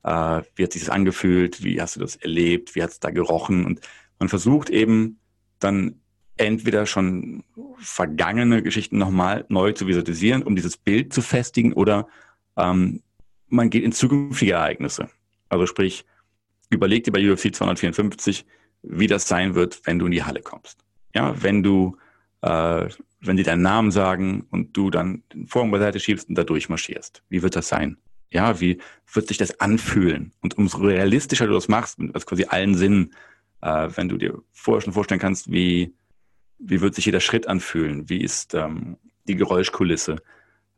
äh, 0.03 0.43
wie 0.55 0.65
hat 0.65 0.73
sich 0.73 0.83
das 0.83 0.91
angefühlt, 0.91 1.63
wie 1.63 1.81
hast 1.81 1.97
du 1.97 2.01
das 2.01 2.17
erlebt, 2.17 2.75
wie 2.75 2.83
hat 2.83 2.91
es 2.91 3.01
da 3.01 3.11
gerochen 3.11 3.65
und 3.65 3.81
man 4.19 4.29
versucht 4.29 4.71
eben 4.71 5.21
dann 5.59 6.01
entweder 6.37 6.87
schon 6.87 7.45
vergangene 7.79 8.63
Geschichten 8.63 8.99
nochmal 8.99 9.45
neu 9.49 9.73
zu 9.73 9.87
visualisieren, 9.87 10.43
um 10.43 10.57
dieses 10.57 10.77
Bild 10.77 11.13
zu 11.13 11.21
festigen, 11.21 11.73
oder 11.73 12.09
ähm, 12.57 13.03
man 13.49 13.71
geht 13.71 13.85
in 13.85 13.93
zukünftige 13.93 14.53
Ereignisse. 14.53 15.09
Also 15.49 15.67
sprich, 15.67 16.05
überleg 16.71 17.05
dir 17.05 17.13
bei 17.13 17.31
UFC 17.31 17.55
254, 17.55 18.47
wie 18.83 19.07
das 19.07 19.27
sein 19.27 19.55
wird, 19.55 19.81
wenn 19.85 19.99
du 19.99 20.07
in 20.07 20.13
die 20.13 20.25
Halle 20.25 20.43
kommst. 20.43 20.85
Ja, 21.15 21.41
wenn 21.43 21.63
du, 21.63 21.97
äh, 22.43 22.89
wenn 23.21 23.37
die 23.37 23.43
deinen 23.43 23.63
Namen 23.63 23.91
sagen 23.91 24.47
und 24.51 24.77
du 24.77 24.91
dann 24.91 25.23
den 25.33 25.47
Vorhang 25.47 25.71
beiseite 25.71 25.99
schiebst 25.99 26.29
und 26.29 26.37
da 26.37 26.45
durchmarschierst. 26.45 27.23
Wie 27.29 27.43
wird 27.43 27.57
das 27.57 27.69
sein? 27.69 27.97
Ja, 28.31 28.61
wie 28.61 28.79
wird 29.13 29.29
sich 29.29 29.39
das 29.39 29.61
anfühlen? 29.61 30.33
Und 30.41 30.59
umso 30.59 30.79
realistischer 30.79 31.47
du 31.47 31.55
das 31.55 31.69
machst, 31.69 31.99
mit 31.99 32.27
quasi 32.27 32.45
allen 32.45 32.75
Sinnen, 32.75 33.15
äh, 33.63 33.89
wenn 33.95 34.09
du 34.09 34.17
dir 34.17 34.43
vorher 34.53 34.83
schon 34.83 34.93
vorstellen 34.93 35.21
kannst, 35.21 35.51
wie 35.51 35.95
wie 36.59 36.81
wird 36.81 36.95
sich 36.95 37.07
jeder 37.07 37.21
Schritt 37.21 37.47
anfühlen? 37.47 38.09
Wie 38.09 38.21
ist 38.21 38.55
ähm, 38.55 38.97
die 39.27 39.37
Geräuschkulisse? 39.37 40.17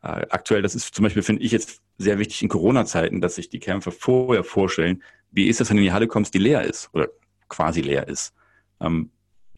Äh, 0.03 0.26
aktuell, 0.30 0.62
das 0.62 0.74
ist 0.74 0.94
zum 0.94 1.03
Beispiel, 1.03 1.22
finde 1.22 1.42
ich 1.42 1.53
jetzt 1.53 1.80
sehr 1.98 2.18
wichtig 2.18 2.42
in 2.42 2.48
Corona-Zeiten, 2.48 3.20
dass 3.20 3.34
sich 3.34 3.48
die 3.48 3.61
Kämpfer 3.61 3.92
vorher 3.92 4.44
vorstellen, 4.44 5.03
wie 5.30 5.46
ist 5.48 5.61
das, 5.61 5.70
wenn 5.70 5.76
du 5.76 5.82
in 5.82 5.86
die 5.86 5.92
Halle 5.92 6.07
kommst, 6.07 6.34
die 6.34 6.38
leer 6.38 6.62
ist 6.62 6.90
oder 6.92 7.09
quasi 7.48 7.80
leer 7.80 8.09
ist, 8.09 8.34
ähm, 8.80 9.11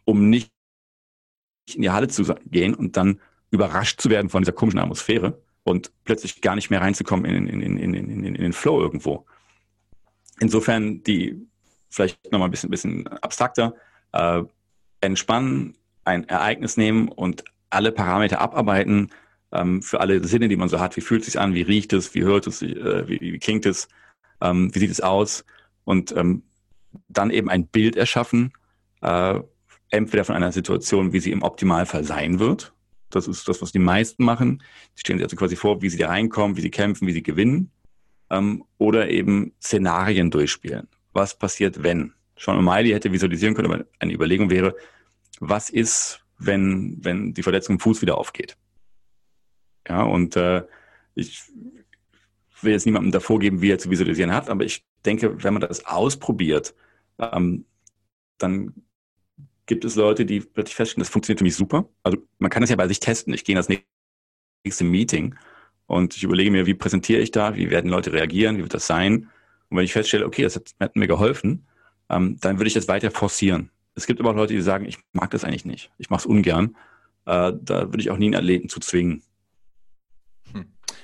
um 0.04 0.30
nicht 0.30 0.50
in 1.74 1.82
die 1.82 1.90
Halle 1.90 2.08
zu 2.08 2.24
gehen 2.46 2.74
und 2.74 2.96
dann 2.96 3.20
überrascht 3.50 4.00
zu 4.00 4.10
werden 4.10 4.30
von 4.30 4.42
dieser 4.42 4.52
komischen 4.52 4.80
Atmosphäre 4.80 5.40
und 5.64 5.92
plötzlich 6.04 6.40
gar 6.40 6.54
nicht 6.54 6.70
mehr 6.70 6.80
reinzukommen 6.80 7.24
in, 7.24 7.46
in, 7.46 7.62
in, 7.62 7.78
in, 7.78 7.94
in, 7.94 8.24
in 8.24 8.34
den 8.34 8.52
Flow 8.52 8.80
irgendwo. 8.80 9.26
Insofern 10.40 11.02
die 11.02 11.46
vielleicht 11.88 12.32
nochmal 12.32 12.48
ein 12.48 12.50
bisschen, 12.50 12.70
bisschen 12.70 13.06
abstrakter, 13.06 13.74
äh, 14.12 14.42
entspannen, 15.00 15.76
ein 16.04 16.28
Ereignis 16.28 16.76
nehmen 16.76 17.08
und 17.08 17.44
alle 17.70 17.92
Parameter 17.92 18.40
abarbeiten 18.40 19.10
ähm, 19.52 19.82
für 19.82 20.00
alle 20.00 20.24
Sinne, 20.26 20.48
die 20.48 20.56
man 20.56 20.68
so 20.68 20.80
hat. 20.80 20.96
Wie 20.96 21.00
fühlt 21.00 21.20
es 21.20 21.26
sich 21.26 21.38
an? 21.38 21.54
Wie 21.54 21.62
riecht 21.62 21.92
es? 21.92 22.14
Wie 22.14 22.22
hört 22.22 22.46
es? 22.46 22.62
Äh, 22.62 23.08
wie, 23.08 23.20
wie, 23.20 23.38
klingt 23.38 23.66
es? 23.66 23.88
Ähm, 24.40 24.74
wie 24.74 24.78
sieht 24.78 24.90
es 24.90 25.00
aus? 25.00 25.44
Und 25.84 26.14
ähm, 26.16 26.42
dann 27.08 27.30
eben 27.30 27.48
ein 27.48 27.66
Bild 27.66 27.96
erschaffen, 27.96 28.52
äh, 29.02 29.40
entweder 29.90 30.24
von 30.24 30.34
einer 30.34 30.52
Situation, 30.52 31.12
wie 31.12 31.20
sie 31.20 31.32
im 31.32 31.42
Optimalfall 31.42 32.04
sein 32.04 32.38
wird. 32.38 32.72
Das 33.14 33.28
ist 33.28 33.46
das, 33.46 33.62
was 33.62 33.72
die 33.72 33.78
meisten 33.78 34.24
machen. 34.24 34.62
Die 34.96 35.00
stellen 35.00 35.18
sich 35.18 35.24
also 35.24 35.36
quasi 35.36 35.56
vor, 35.56 35.82
wie 35.82 35.88
sie 35.88 35.98
da 35.98 36.08
reinkommen, 36.08 36.56
wie 36.56 36.62
sie 36.62 36.70
kämpfen, 36.70 37.06
wie 37.06 37.12
sie 37.12 37.22
gewinnen. 37.22 37.70
Ähm, 38.30 38.64
oder 38.78 39.10
eben 39.10 39.52
Szenarien 39.62 40.30
durchspielen. 40.30 40.88
Was 41.12 41.38
passiert, 41.38 41.82
wenn? 41.82 42.14
Sean 42.36 42.58
O'Malley 42.58 42.92
hätte 42.92 43.12
visualisieren 43.12 43.54
können, 43.54 43.70
aber 43.70 43.84
eine 43.98 44.12
Überlegung 44.12 44.50
wäre, 44.50 44.74
was 45.38 45.70
ist, 45.70 46.24
wenn, 46.38 46.96
wenn 47.02 47.34
die 47.34 47.42
Verletzung 47.42 47.76
im 47.76 47.80
Fuß 47.80 48.02
wieder 48.02 48.18
aufgeht. 48.18 48.56
Ja, 49.88 50.02
und 50.02 50.36
äh, 50.36 50.62
ich 51.14 51.42
will 52.62 52.72
jetzt 52.72 52.86
niemandem 52.86 53.12
davor 53.12 53.38
geben, 53.38 53.60
wie 53.60 53.70
er 53.70 53.78
zu 53.78 53.90
visualisieren 53.90 54.32
hat, 54.32 54.48
aber 54.48 54.64
ich 54.64 54.84
denke, 55.04 55.42
wenn 55.42 55.54
man 55.54 55.60
das 55.60 55.84
ausprobiert, 55.84 56.74
ähm, 57.18 57.66
dann 58.38 58.74
gibt 59.66 59.84
es 59.84 59.96
Leute, 59.96 60.24
die 60.24 60.40
plötzlich 60.40 60.74
feststellen, 60.74 61.02
das 61.02 61.10
funktioniert 61.10 61.38
für 61.38 61.44
mich 61.44 61.56
super. 61.56 61.88
Also 62.02 62.18
man 62.38 62.50
kann 62.50 62.62
es 62.62 62.70
ja 62.70 62.76
bei 62.76 62.88
sich 62.88 63.00
testen. 63.00 63.32
Ich 63.32 63.44
gehe 63.44 63.54
in 63.54 63.58
das 63.58 63.68
nächste 64.64 64.84
Meeting 64.84 65.34
und 65.86 66.16
ich 66.16 66.24
überlege 66.24 66.50
mir, 66.50 66.66
wie 66.66 66.74
präsentiere 66.74 67.20
ich 67.20 67.30
da, 67.30 67.56
wie 67.56 67.70
werden 67.70 67.90
Leute 67.90 68.12
reagieren, 68.12 68.58
wie 68.58 68.62
wird 68.62 68.74
das 68.74 68.86
sein. 68.86 69.28
Und 69.68 69.76
wenn 69.76 69.84
ich 69.84 69.92
feststelle, 69.92 70.26
okay, 70.26 70.42
das 70.42 70.56
hat, 70.56 70.74
hat 70.80 70.96
mir 70.96 71.06
geholfen, 71.06 71.66
ähm, 72.10 72.38
dann 72.40 72.58
würde 72.58 72.68
ich 72.68 72.74
das 72.74 72.88
weiter 72.88 73.10
forcieren. 73.10 73.70
Es 73.94 74.06
gibt 74.06 74.20
aber 74.20 74.30
auch 74.30 74.36
Leute, 74.36 74.54
die 74.54 74.60
sagen, 74.62 74.86
ich 74.86 74.98
mag 75.12 75.30
das 75.30 75.44
eigentlich 75.44 75.64
nicht. 75.64 75.90
Ich 75.98 76.10
mache 76.10 76.20
es 76.20 76.26
ungern. 76.26 76.76
Äh, 77.26 77.52
da 77.60 77.86
würde 77.86 78.00
ich 78.00 78.10
auch 78.10 78.16
nie 78.16 78.26
einen 78.26 78.36
Athleten 78.36 78.68
zu 78.68 78.80
zwingen. 78.80 79.22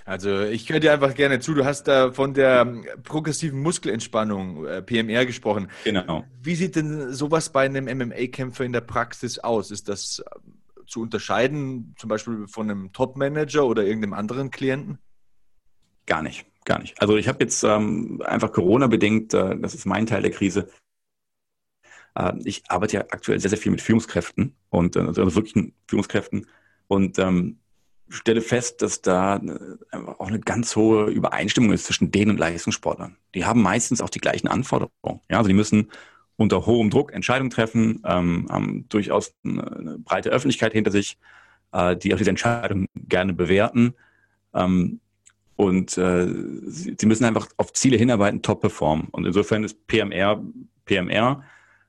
Also 0.08 0.40
ich 0.40 0.70
höre 0.70 0.80
dir 0.80 0.94
einfach 0.94 1.14
gerne 1.14 1.38
zu. 1.38 1.52
Du 1.52 1.66
hast 1.66 1.84
da 1.84 2.12
von 2.12 2.32
der 2.32 2.64
progressiven 3.02 3.60
Muskelentspannung, 3.60 4.64
äh, 4.64 4.80
PMR, 4.80 5.26
gesprochen. 5.26 5.68
Genau. 5.84 6.24
Wie 6.40 6.54
sieht 6.54 6.76
denn 6.76 7.12
sowas 7.12 7.52
bei 7.52 7.66
einem 7.66 7.84
MMA-Kämpfer 7.84 8.64
in 8.64 8.72
der 8.72 8.80
Praxis 8.80 9.38
aus? 9.38 9.70
Ist 9.70 9.86
das 9.90 10.20
äh, 10.20 10.84
zu 10.86 11.02
unterscheiden, 11.02 11.94
zum 11.98 12.08
Beispiel 12.08 12.46
von 12.48 12.70
einem 12.70 12.92
Top-Manager 12.94 13.66
oder 13.66 13.84
irgendeinem 13.84 14.14
anderen 14.14 14.50
Klienten? 14.50 14.98
Gar 16.06 16.22
nicht, 16.22 16.46
gar 16.64 16.78
nicht. 16.78 16.98
Also 17.02 17.18
ich 17.18 17.28
habe 17.28 17.44
jetzt 17.44 17.62
ähm, 17.62 18.22
einfach 18.24 18.50
Corona-bedingt, 18.50 19.34
äh, 19.34 19.58
das 19.58 19.74
ist 19.74 19.84
mein 19.84 20.06
Teil 20.06 20.22
der 20.22 20.30
Krise, 20.30 20.70
äh, 22.14 22.32
ich 22.44 22.62
arbeite 22.68 22.96
ja 22.96 23.00
aktuell 23.10 23.40
sehr, 23.40 23.50
sehr 23.50 23.58
viel 23.58 23.72
mit 23.72 23.82
Führungskräften 23.82 24.56
und 24.70 24.96
äh, 24.96 25.00
also 25.00 25.34
wirklichen 25.34 25.74
Führungskräften 25.86 26.46
und 26.86 27.18
ähm, 27.18 27.58
stelle 28.08 28.40
fest, 28.40 28.82
dass 28.82 29.02
da 29.02 29.40
auch 30.18 30.28
eine 30.28 30.40
ganz 30.40 30.76
hohe 30.76 31.10
Übereinstimmung 31.10 31.72
ist 31.72 31.84
zwischen 31.84 32.10
denen 32.10 32.32
und 32.32 32.38
Leistungssportlern. 32.38 33.16
Die 33.34 33.44
haben 33.44 33.62
meistens 33.62 34.00
auch 34.00 34.10
die 34.10 34.20
gleichen 34.20 34.48
Anforderungen. 34.48 35.20
Ja, 35.30 35.38
also 35.38 35.48
die 35.48 35.54
müssen 35.54 35.90
unter 36.36 36.66
hohem 36.66 36.90
Druck 36.90 37.12
Entscheidungen 37.12 37.50
treffen, 37.50 38.02
ähm, 38.04 38.46
haben 38.50 38.88
durchaus 38.88 39.34
eine, 39.44 39.76
eine, 39.76 39.98
breite 39.98 40.30
Öffentlichkeit 40.30 40.72
hinter 40.72 40.90
sich, 40.90 41.18
äh, 41.72 41.96
die 41.96 42.14
auch 42.14 42.18
diese 42.18 42.30
Entscheidungen 42.30 42.86
gerne 42.94 43.32
bewerten. 43.32 43.94
Ähm, 44.54 45.00
und 45.56 45.98
äh, 45.98 46.28
sie, 46.66 46.96
sie, 46.98 47.06
müssen 47.06 47.24
einfach 47.24 47.48
auf 47.56 47.72
Ziele 47.72 47.96
hinarbeiten, 47.96 48.42
top 48.42 48.60
performen. 48.60 49.08
Und 49.10 49.26
insofern 49.26 49.64
ist 49.64 49.86
PMR 49.88 50.40
PMR 50.84 51.42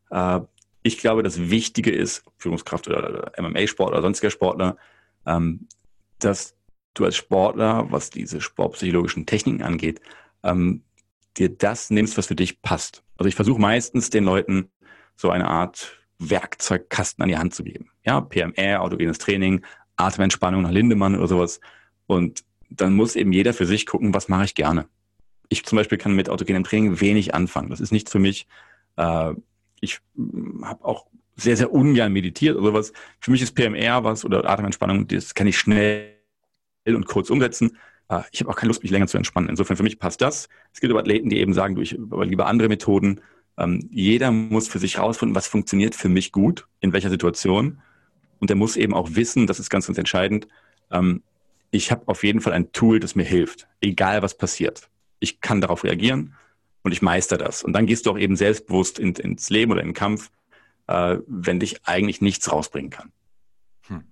äh, 0.09 0.39
ich 0.81 0.97
glaube, 0.97 1.23
das 1.23 1.49
Wichtige 1.49 1.91
ist, 1.91 2.23
Führungskraft 2.37 2.87
oder 2.87 3.31
MMA-Sportler 3.37 3.97
oder 3.97 4.01
sonstiger 4.01 4.31
Sportler, 4.31 4.77
ähm, 5.25 5.67
dass 6.19 6.55
du 6.93 7.05
als 7.05 7.15
Sportler, 7.15 7.87
was 7.91 8.09
diese 8.09 8.41
sportpsychologischen 8.41 9.25
Techniken 9.25 9.63
angeht, 9.63 10.01
ähm, 10.43 10.83
dir 11.37 11.49
das 11.49 11.89
nimmst, 11.89 12.17
was 12.17 12.27
für 12.27 12.35
dich 12.35 12.61
passt. 12.61 13.03
Also 13.17 13.27
ich 13.27 13.35
versuche 13.35 13.59
meistens 13.59 14.09
den 14.09 14.25
Leuten 14.25 14.69
so 15.15 15.29
eine 15.29 15.47
Art 15.47 15.99
Werkzeugkasten 16.19 17.21
an 17.21 17.29
die 17.29 17.37
Hand 17.37 17.53
zu 17.53 17.63
geben. 17.63 17.91
Ja, 18.05 18.21
PMR, 18.21 18.81
autogenes 18.81 19.17
Training, 19.17 19.65
Atementspannung 19.95 20.61
nach 20.61 20.71
Lindemann 20.71 21.15
oder 21.15 21.27
sowas. 21.27 21.59
Und 22.07 22.43
dann 22.69 22.93
muss 22.93 23.15
eben 23.15 23.31
jeder 23.31 23.53
für 23.53 23.65
sich 23.65 23.85
gucken, 23.85 24.13
was 24.13 24.27
mache 24.27 24.45
ich 24.45 24.55
gerne. 24.55 24.87
Ich 25.49 25.65
zum 25.65 25.77
Beispiel 25.77 25.97
kann 25.97 26.15
mit 26.15 26.29
autogenem 26.29 26.63
Training 26.63 27.01
wenig 27.01 27.33
anfangen. 27.33 27.69
Das 27.69 27.79
ist 27.79 27.91
nicht 27.91 28.09
für 28.09 28.19
mich. 28.19 28.47
Äh, 28.97 29.33
ich 29.81 29.99
habe 30.61 30.85
auch 30.85 31.07
sehr, 31.39 31.57
sehr 31.57 31.71
ungern 31.71 32.11
meditiert 32.11 32.55
oder 32.55 32.67
sowas. 32.67 32.93
Für 33.19 33.31
mich 33.31 33.41
ist 33.41 33.55
PMR 33.55 34.03
was 34.03 34.25
oder 34.25 34.47
Atementspannung, 34.49 35.07
das 35.07 35.33
kann 35.33 35.47
ich 35.47 35.57
schnell 35.57 36.15
und 36.85 37.05
kurz 37.05 37.29
umsetzen. 37.29 37.77
Ah, 38.07 38.23
ich 38.31 38.39
habe 38.39 38.49
auch 38.49 38.55
keine 38.55 38.69
Lust, 38.69 38.81
mich 38.81 38.91
länger 38.91 39.07
zu 39.07 39.17
entspannen. 39.17 39.49
Insofern 39.49 39.77
für 39.77 39.83
mich 39.83 39.99
passt 39.99 40.21
das. 40.21 40.49
Es 40.73 40.79
gibt 40.79 40.91
aber 40.91 40.99
Athleten, 40.99 41.29
die 41.29 41.39
eben 41.39 41.53
sagen, 41.53 41.75
du, 41.75 41.81
ich 41.81 41.91
lieber 41.91 42.47
andere 42.47 42.67
Methoden. 42.67 43.21
Ähm, 43.57 43.87
jeder 43.91 44.31
muss 44.31 44.67
für 44.67 44.79
sich 44.79 44.97
herausfinden, 44.97 45.35
was 45.35 45.47
funktioniert 45.47 45.93
für 45.93 46.09
mich 46.09 46.31
gut, 46.31 46.67
in 46.79 46.91
welcher 46.91 47.09
Situation. 47.09 47.81
Und 48.39 48.49
der 48.49 48.57
muss 48.57 48.77
eben 48.77 48.93
auch 48.93 49.09
wissen, 49.11 49.45
das 49.45 49.59
ist 49.59 49.69
ganz, 49.69 49.85
ganz 49.85 49.97
entscheidend, 49.97 50.47
ähm, 50.91 51.21
ich 51.71 51.91
habe 51.91 52.07
auf 52.07 52.23
jeden 52.23 52.41
Fall 52.41 52.53
ein 52.53 52.71
Tool, 52.71 52.99
das 52.99 53.15
mir 53.15 53.23
hilft, 53.23 53.67
egal 53.79 54.23
was 54.23 54.35
passiert. 54.35 54.89
Ich 55.19 55.39
kann 55.41 55.61
darauf 55.61 55.83
reagieren 55.83 56.33
und 56.81 56.91
ich 56.91 57.01
meister 57.01 57.37
das. 57.37 57.63
Und 57.63 57.73
dann 57.73 57.85
gehst 57.85 58.05
du 58.05 58.11
auch 58.11 58.17
eben 58.17 58.35
selbstbewusst 58.35 58.97
in, 58.97 59.13
ins 59.13 59.49
Leben 59.49 59.71
oder 59.71 59.81
in 59.81 59.89
den 59.89 59.93
Kampf, 59.93 60.31
äh, 60.89 61.19
wenn 61.27 61.59
dich 61.59 61.85
eigentlich 61.85 62.19
nichts 62.19 62.51
rausbringen 62.51 62.89
kann. 62.89 63.11
Hm. 63.87 64.03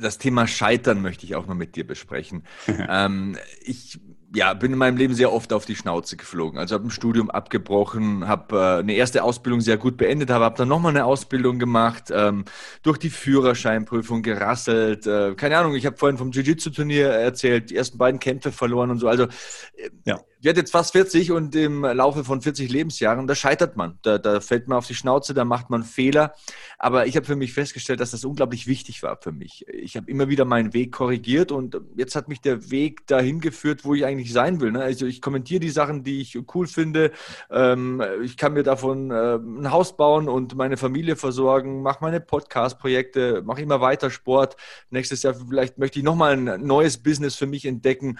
Das 0.00 0.16
Thema 0.16 0.46
Scheitern 0.46 1.02
möchte 1.02 1.26
ich 1.26 1.36
auch 1.36 1.46
noch 1.46 1.54
mit 1.54 1.76
dir 1.76 1.86
besprechen. 1.86 2.44
ähm, 2.88 3.36
ich 3.60 4.00
ja, 4.34 4.52
bin 4.54 4.72
in 4.72 4.78
meinem 4.78 4.96
Leben 4.96 5.14
sehr 5.14 5.32
oft 5.32 5.52
auf 5.52 5.64
die 5.64 5.76
Schnauze 5.76 6.16
geflogen. 6.16 6.58
Also 6.58 6.74
habe 6.74 6.86
ein 6.86 6.90
Studium 6.90 7.30
abgebrochen, 7.30 8.28
habe 8.28 8.56
äh, 8.56 8.78
eine 8.80 8.94
erste 8.94 9.22
Ausbildung 9.22 9.60
sehr 9.60 9.78
gut 9.78 9.96
beendet, 9.96 10.30
habe 10.30 10.44
hab 10.44 10.56
dann 10.56 10.68
nochmal 10.68 10.90
eine 10.90 11.06
Ausbildung 11.06 11.58
gemacht, 11.58 12.10
ähm, 12.12 12.44
durch 12.82 12.98
die 12.98 13.10
Führerscheinprüfung 13.10 14.22
gerasselt. 14.22 15.06
Äh, 15.06 15.34
keine 15.34 15.56
Ahnung, 15.56 15.74
ich 15.74 15.86
habe 15.86 15.96
vorhin 15.96 16.18
vom 16.18 16.30
Jiu-Jitsu-Turnier 16.30 17.08
erzählt, 17.08 17.70
die 17.70 17.76
ersten 17.76 17.96
beiden 17.96 18.20
Kämpfe 18.20 18.52
verloren 18.52 18.90
und 18.90 18.98
so. 18.98 19.08
Also 19.08 19.24
äh, 19.24 19.90
ja 20.04 20.20
werde 20.42 20.60
jetzt 20.60 20.70
fast 20.70 20.92
40 20.92 21.32
und 21.32 21.54
im 21.54 21.82
Laufe 21.82 22.24
von 22.24 22.40
40 22.40 22.70
Lebensjahren, 22.70 23.26
da 23.26 23.34
scheitert 23.34 23.76
man. 23.76 23.98
Da, 24.02 24.18
da 24.18 24.40
fällt 24.40 24.68
man 24.68 24.78
auf 24.78 24.86
die 24.86 24.94
Schnauze, 24.94 25.34
da 25.34 25.44
macht 25.44 25.70
man 25.70 25.82
Fehler. 25.82 26.34
Aber 26.78 27.06
ich 27.06 27.16
habe 27.16 27.26
für 27.26 27.36
mich 27.36 27.52
festgestellt, 27.52 28.00
dass 28.00 28.12
das 28.12 28.24
unglaublich 28.24 28.66
wichtig 28.66 29.02
war 29.02 29.18
für 29.20 29.32
mich. 29.32 29.66
Ich 29.68 29.96
habe 29.96 30.10
immer 30.10 30.28
wieder 30.28 30.44
meinen 30.44 30.74
Weg 30.74 30.92
korrigiert 30.92 31.50
und 31.50 31.80
jetzt 31.96 32.14
hat 32.14 32.28
mich 32.28 32.40
der 32.40 32.70
Weg 32.70 33.06
dahin 33.06 33.40
geführt, 33.40 33.84
wo 33.84 33.94
ich 33.94 34.04
eigentlich 34.04 34.17
sein 34.26 34.60
will. 34.60 34.72
Ne? 34.72 34.82
Also 34.82 35.06
ich 35.06 35.22
kommentiere 35.22 35.60
die 35.60 35.70
Sachen, 35.70 36.02
die 36.02 36.20
ich 36.20 36.38
cool 36.54 36.66
finde. 36.66 37.12
Ähm, 37.50 38.02
ich 38.22 38.36
kann 38.36 38.52
mir 38.52 38.62
davon 38.62 39.10
äh, 39.10 39.36
ein 39.36 39.70
Haus 39.70 39.96
bauen 39.96 40.28
und 40.28 40.56
meine 40.56 40.76
Familie 40.76 41.16
versorgen, 41.16 41.82
mache 41.82 41.98
meine 42.02 42.20
Podcast-Projekte, 42.20 43.42
mache 43.44 43.62
immer 43.62 43.80
weiter 43.80 44.10
Sport. 44.10 44.56
Nächstes 44.90 45.22
Jahr 45.22 45.34
vielleicht 45.34 45.78
möchte 45.78 45.98
ich 45.98 46.04
nochmal 46.04 46.32
ein 46.32 46.66
neues 46.66 46.98
Business 46.98 47.36
für 47.36 47.46
mich 47.46 47.64
entdecken. 47.64 48.18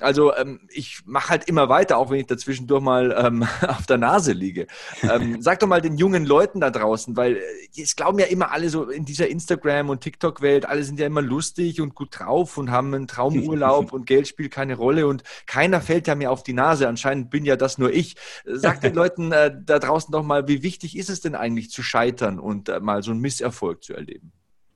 Also 0.00 0.34
ähm, 0.34 0.60
ich 0.70 1.00
mache 1.04 1.30
halt 1.30 1.48
immer 1.48 1.68
weiter, 1.68 1.98
auch 1.98 2.10
wenn 2.10 2.20
ich 2.20 2.26
dazwischendurch 2.26 2.82
mal 2.82 3.14
ähm, 3.18 3.46
auf 3.66 3.86
der 3.86 3.98
Nase 3.98 4.32
liege. 4.32 4.66
Ähm, 5.02 5.38
sag 5.42 5.60
doch 5.60 5.66
mal 5.66 5.80
den 5.80 5.96
jungen 5.96 6.24
Leuten 6.24 6.60
da 6.60 6.70
draußen, 6.70 7.16
weil 7.16 7.36
äh, 7.36 7.40
es 7.76 7.96
glauben 7.96 8.18
ja 8.18 8.26
immer 8.26 8.52
alle 8.52 8.68
so 8.68 8.88
in 8.88 9.04
dieser 9.04 9.28
Instagram- 9.28 9.90
und 9.90 10.00
TikTok-Welt, 10.00 10.66
alle 10.66 10.82
sind 10.82 10.98
ja 10.98 11.06
immer 11.06 11.22
lustig 11.22 11.80
und 11.80 11.94
gut 11.94 12.18
drauf 12.18 12.58
und 12.58 12.70
haben 12.70 12.94
einen 12.94 13.08
Traumurlaub 13.08 13.92
und 13.92 14.06
Geld 14.06 14.28
spielt 14.28 14.52
keine 14.52 14.76
Rolle 14.76 15.06
und 15.06 15.22
keiner 15.46 15.80
fällt 15.80 16.06
ja 16.06 16.14
mir 16.14 16.30
auf 16.30 16.42
die 16.42 16.52
Nase. 16.52 16.88
Anscheinend 16.88 17.30
bin 17.30 17.44
ja 17.44 17.56
das 17.56 17.78
nur 17.78 17.92
ich. 17.92 18.16
Sag 18.44 18.80
den 18.80 18.94
Leuten 18.94 19.32
äh, 19.32 19.54
da 19.64 19.78
draußen 19.78 20.12
doch 20.12 20.22
mal, 20.22 20.48
wie 20.48 20.62
wichtig 20.62 20.96
ist 20.96 21.10
es 21.10 21.20
denn 21.20 21.34
eigentlich 21.34 21.70
zu 21.70 21.82
scheitern 21.82 22.38
und 22.38 22.68
äh, 22.68 22.80
mal 22.80 23.02
so 23.02 23.10
einen 23.10 23.20
Misserfolg 23.20 23.82
zu 23.82 23.94
erleben? 23.94 24.32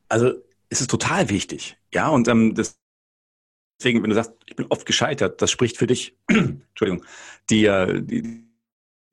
Also 0.08 0.32
es 0.68 0.80
ist 0.80 0.90
total 0.90 1.28
wichtig. 1.28 1.76
Ja, 1.92 2.08
und 2.08 2.28
ähm, 2.28 2.54
das 2.54 2.81
Deswegen, 3.82 4.00
wenn 4.00 4.10
du 4.10 4.14
sagst, 4.14 4.32
ich 4.46 4.54
bin 4.54 4.66
oft 4.68 4.86
gescheitert, 4.86 5.42
das 5.42 5.50
spricht 5.50 5.76
für 5.76 5.88
dich, 5.88 6.16
Entschuldigung, 6.28 7.04
die, 7.50 7.66
äh, 7.66 8.00
die, 8.00 8.44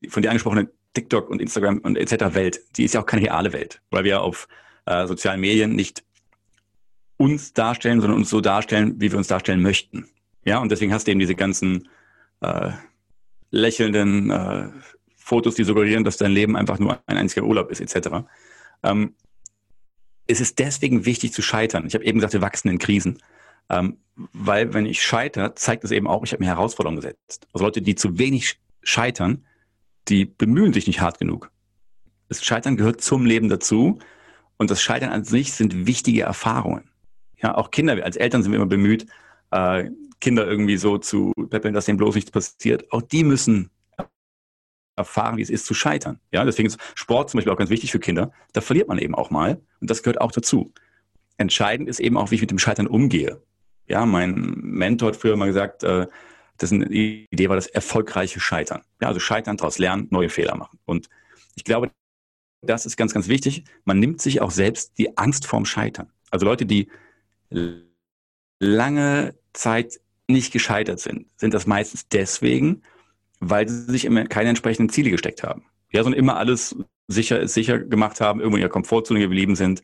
die 0.04 0.10
von 0.10 0.22
dir 0.22 0.30
angesprochene 0.30 0.70
TikTok 0.94 1.28
und 1.28 1.42
Instagram 1.42 1.80
und 1.80 1.98
etc. 1.98 2.36
Welt, 2.36 2.60
die 2.78 2.84
ist 2.84 2.94
ja 2.94 3.02
auch 3.02 3.06
keine 3.08 3.24
reale 3.24 3.52
Welt, 3.52 3.82
weil 3.90 4.04
wir 4.04 4.22
auf 4.22 4.48
äh, 4.86 5.08
sozialen 5.08 5.42
Medien 5.42 5.76
nicht 5.76 6.04
uns 7.18 7.54
darstellen, 7.54 8.00
sondern 8.00 8.20
uns 8.20 8.30
so 8.30 8.42
darstellen, 8.42 9.02
wie 9.02 9.12
wir 9.12 9.18
uns 9.18 9.28
darstellen 9.28 9.64
möchten. 9.64 10.08
Ja, 10.46 10.60
und 10.60 10.72
deswegen 10.72 10.94
hast 10.94 11.08
du 11.08 11.12
eben 11.12 11.20
diese 11.20 11.36
ganzen 11.36 11.90
äh, 12.42 12.72
lächelnden 13.50 14.30
äh, 14.30 14.70
Fotos, 15.16 15.56
die 15.56 15.64
suggerieren, 15.64 16.04
dass 16.04 16.18
dein 16.18 16.32
Leben 16.32 16.56
einfach 16.56 16.78
nur 16.78 17.02
ein 17.08 17.18
einziger 17.18 17.46
Urlaub 17.46 17.72
ist, 17.72 17.82
etc. 17.82 18.28
Ähm, 18.84 19.16
es 20.28 20.42
ist 20.42 20.60
deswegen 20.60 21.08
wichtig 21.08 21.34
zu 21.34 21.42
scheitern. 21.42 21.88
Ich 21.88 21.96
habe 21.96 22.06
eben 22.06 22.20
gesagt, 22.20 22.34
wir 22.34 22.42
wachsen 22.42 22.70
in 22.70 22.78
Krisen. 22.78 23.18
Ähm, 23.70 23.98
weil 24.34 24.74
wenn 24.74 24.86
ich 24.86 25.02
scheitere, 25.02 25.56
zeigt 25.56 25.84
es 25.84 25.92
eben 25.92 26.08
auch, 26.08 26.24
ich 26.24 26.34
habe 26.34 26.44
mir 26.44 26.50
Herausforderungen 26.50 27.02
gesetzt. 27.02 27.48
Also 27.54 27.66
Leute, 27.66 27.82
die 27.82 27.96
zu 27.96 28.18
wenig 28.18 28.60
scheitern, 28.82 29.46
die 30.08 30.26
bemühen 30.26 30.74
sich 30.74 30.88
nicht 30.88 31.02
hart 31.02 31.20
genug. 31.20 31.52
Das 32.28 32.44
Scheitern 32.44 32.78
gehört 32.78 33.02
zum 33.02 33.26
Leben 33.26 33.50
dazu 33.50 34.00
und 34.58 34.70
das 34.70 34.82
Scheitern 34.82 35.10
an 35.10 35.24
sich 35.24 35.54
sind 35.54 35.88
wichtige 35.88 36.24
Erfahrungen. 36.24 36.90
Ja, 37.42 37.56
auch 37.56 37.72
Kinder, 37.72 38.04
als 38.04 38.18
Eltern 38.18 38.44
sind 38.44 38.52
wir 38.52 38.58
immer 38.58 38.66
bemüht, 38.66 39.06
äh, 39.52 39.90
Kinder 40.20 40.46
irgendwie 40.46 40.78
so 40.78 40.98
zu 40.98 41.32
peppeln, 41.50 41.74
dass 41.74 41.86
denen 41.86 41.98
bloß 41.98 42.16
nichts 42.16 42.32
passiert. 42.32 42.92
Auch 42.92 43.02
die 43.02 43.24
müssen 43.24 43.70
erfahren, 44.98 45.38
wie 45.38 45.42
es 45.42 45.50
ist 45.50 45.66
zu 45.66 45.74
scheitern. 45.74 46.20
Ja, 46.32 46.44
deswegen 46.44 46.68
ist 46.68 46.78
Sport 46.94 47.30
zum 47.30 47.38
Beispiel 47.38 47.54
auch 47.54 47.58
ganz 47.58 47.70
wichtig 47.70 47.92
für 47.92 48.00
Kinder. 48.00 48.32
Da 48.52 48.60
verliert 48.60 48.90
man 48.90 49.00
eben 49.00 49.16
auch 49.16 49.30
mal 49.30 49.62
und 49.80 49.90
das 49.90 50.04
gehört 50.04 50.20
auch 50.20 50.34
dazu. 50.34 50.74
Entscheidend 51.38 51.88
ist 51.88 52.02
eben 52.02 52.18
auch, 52.18 52.32
wie 52.32 52.36
ich 52.36 52.42
mit 52.42 52.52
dem 52.52 52.60
Scheitern 52.60 52.86
umgehe. 52.86 53.42
Ja, 53.90 54.06
mein 54.06 54.36
Mentor 54.36 55.10
hat 55.10 55.16
früher 55.16 55.36
mal 55.36 55.48
gesagt, 55.48 55.84
äh, 55.84 56.08
das 56.58 56.72
eine 56.72 56.86
Idee 56.88 57.50
war 57.50 57.56
das 57.56 57.68
erfolgreiche 57.68 58.40
Scheitern. 58.40 58.84
Ja, 59.02 59.08
also 59.08 59.20
Scheitern, 59.20 59.58
daraus 59.58 59.80
lernen, 59.80 60.08
neue 60.12 60.30
Fehler 60.30 60.56
machen. 60.56 60.80
Und 60.86 61.10
ich 61.56 61.64
glaube, 61.64 61.92
das 62.62 62.86
ist 62.86 62.98
ganz, 62.98 63.14
ganz 63.14 63.28
wichtig. 63.28 63.64
Man 63.86 64.00
nimmt 64.00 64.22
sich 64.22 64.42
auch 64.42 64.52
selbst 64.52 64.98
die 64.98 65.18
Angst 65.18 65.48
vorm 65.48 65.66
Scheitern. 65.66 66.12
Also 66.30 66.46
Leute, 66.46 66.66
die 66.66 66.90
lange 68.60 69.36
Zeit 69.54 70.00
nicht 70.28 70.54
gescheitert 70.54 71.00
sind, 71.00 71.28
sind 71.38 71.54
das 71.54 71.66
meistens 71.66 72.08
deswegen, 72.08 72.84
weil 73.40 73.68
sie 73.68 73.86
sich 73.86 74.06
immer 74.06 74.26
keine 74.26 74.50
entsprechenden 74.50 74.90
Ziele 74.90 75.10
gesteckt 75.10 75.44
haben. 75.44 75.66
Ja, 75.92 76.04
sondern 76.04 76.20
immer 76.20 76.38
alles 76.38 76.76
sicher, 77.08 77.48
sicher 77.48 77.80
gemacht 77.80 78.22
haben, 78.22 78.40
irgendwo 78.40 78.58
in 78.58 78.62
ihrer 78.62 78.70
Komfortzone 78.70 79.20
geblieben 79.22 79.56
sind. 79.56 79.82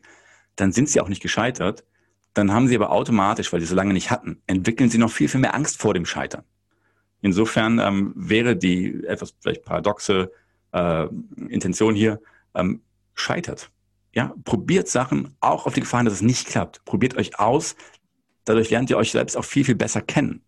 Dann 0.54 0.70
sind 0.72 0.88
sie 0.88 1.00
auch 1.00 1.08
nicht 1.08 1.22
gescheitert, 1.22 1.84
dann 2.36 2.52
haben 2.52 2.68
sie 2.68 2.76
aber 2.76 2.92
automatisch, 2.92 3.50
weil 3.52 3.60
sie 3.60 3.66
so 3.66 3.74
lange 3.74 3.94
nicht 3.94 4.10
hatten, 4.10 4.42
entwickeln 4.46 4.90
sie 4.90 4.98
noch 4.98 5.10
viel, 5.10 5.28
viel 5.28 5.40
mehr 5.40 5.54
Angst 5.54 5.80
vor 5.80 5.94
dem 5.94 6.04
Scheitern. 6.04 6.42
Insofern 7.22 7.78
ähm, 7.78 8.12
wäre 8.14 8.56
die 8.56 9.02
etwas 9.04 9.34
vielleicht 9.40 9.64
paradoxe 9.64 10.30
äh, 10.72 11.06
Intention 11.48 11.94
hier, 11.94 12.20
ähm, 12.54 12.82
scheitert. 13.14 13.70
Ja, 14.12 14.34
probiert 14.44 14.88
Sachen 14.88 15.34
auch 15.40 15.66
auf 15.66 15.72
die 15.72 15.80
Gefahren, 15.80 16.04
dass 16.04 16.14
es 16.14 16.22
nicht 16.22 16.46
klappt. 16.46 16.84
Probiert 16.84 17.16
euch 17.16 17.38
aus. 17.38 17.74
Dadurch 18.44 18.68
lernt 18.68 18.90
ihr 18.90 18.98
euch 18.98 19.12
selbst 19.12 19.36
auch 19.36 19.44
viel, 19.44 19.64
viel 19.64 19.74
besser 19.74 20.02
kennen. 20.02 20.42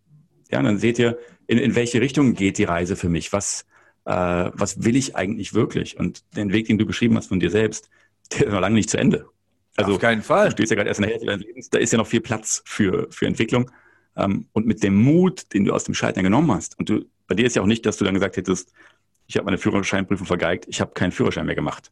Ja, 0.51 0.61
dann 0.61 0.77
seht 0.77 0.99
ihr, 0.99 1.17
in, 1.47 1.57
in 1.57 1.73
welche 1.73 2.01
Richtung 2.01 2.35
geht 2.35 2.59
die 2.59 2.65
Reise 2.65 2.95
für 2.95 3.09
mich? 3.09 3.33
Was, 3.33 3.65
äh, 4.05 4.11
was 4.53 4.83
will 4.83 4.95
ich 4.95 5.15
eigentlich 5.15 5.55
wirklich? 5.55 5.97
Und 5.97 6.23
den 6.35 6.53
Weg, 6.53 6.67
den 6.67 6.77
du 6.77 6.85
beschrieben 6.85 7.17
hast 7.17 7.27
von 7.27 7.39
dir 7.39 7.49
selbst, 7.49 7.89
der 8.31 8.45
ist 8.47 8.53
noch 8.53 8.61
lange 8.61 8.75
nicht 8.75 8.91
zu 8.91 8.97
Ende. 8.97 9.25
Also, 9.79 9.93
Auf 9.93 10.01
keinen 10.01 10.21
Fall. 10.21 10.47
Du 10.47 10.51
stehst 10.53 10.71
ja 10.71 10.75
gerade 10.75 10.89
erst 10.89 10.99
in 10.99 11.03
der 11.03 11.11
Hälfte 11.11 11.27
deines 11.27 11.45
Lebens, 11.45 11.69
da 11.69 11.79
ist 11.79 11.91
ja 11.91 11.97
noch 11.97 12.07
viel 12.07 12.21
Platz 12.21 12.61
für, 12.65 13.07
für 13.11 13.25
Entwicklung. 13.25 13.71
Ähm, 14.15 14.47
und 14.53 14.65
mit 14.65 14.83
dem 14.83 14.95
Mut, 14.95 15.53
den 15.53 15.65
du 15.65 15.73
aus 15.73 15.85
dem 15.85 15.93
Scheitern 15.93 16.23
genommen 16.23 16.51
hast, 16.51 16.77
und 16.77 16.89
du, 16.89 17.05
bei 17.27 17.35
dir 17.35 17.45
ist 17.45 17.55
ja 17.55 17.61
auch 17.61 17.67
nicht, 17.67 17.85
dass 17.85 17.97
du 17.97 18.05
dann 18.05 18.13
gesagt 18.13 18.37
hättest, 18.37 18.73
ich 19.27 19.37
habe 19.37 19.45
meine 19.45 19.57
Führerscheinprüfung 19.57 20.27
vergeigt, 20.27 20.65
ich 20.67 20.81
habe 20.81 20.91
keinen 20.91 21.11
Führerschein 21.11 21.45
mehr 21.45 21.55
gemacht. 21.55 21.91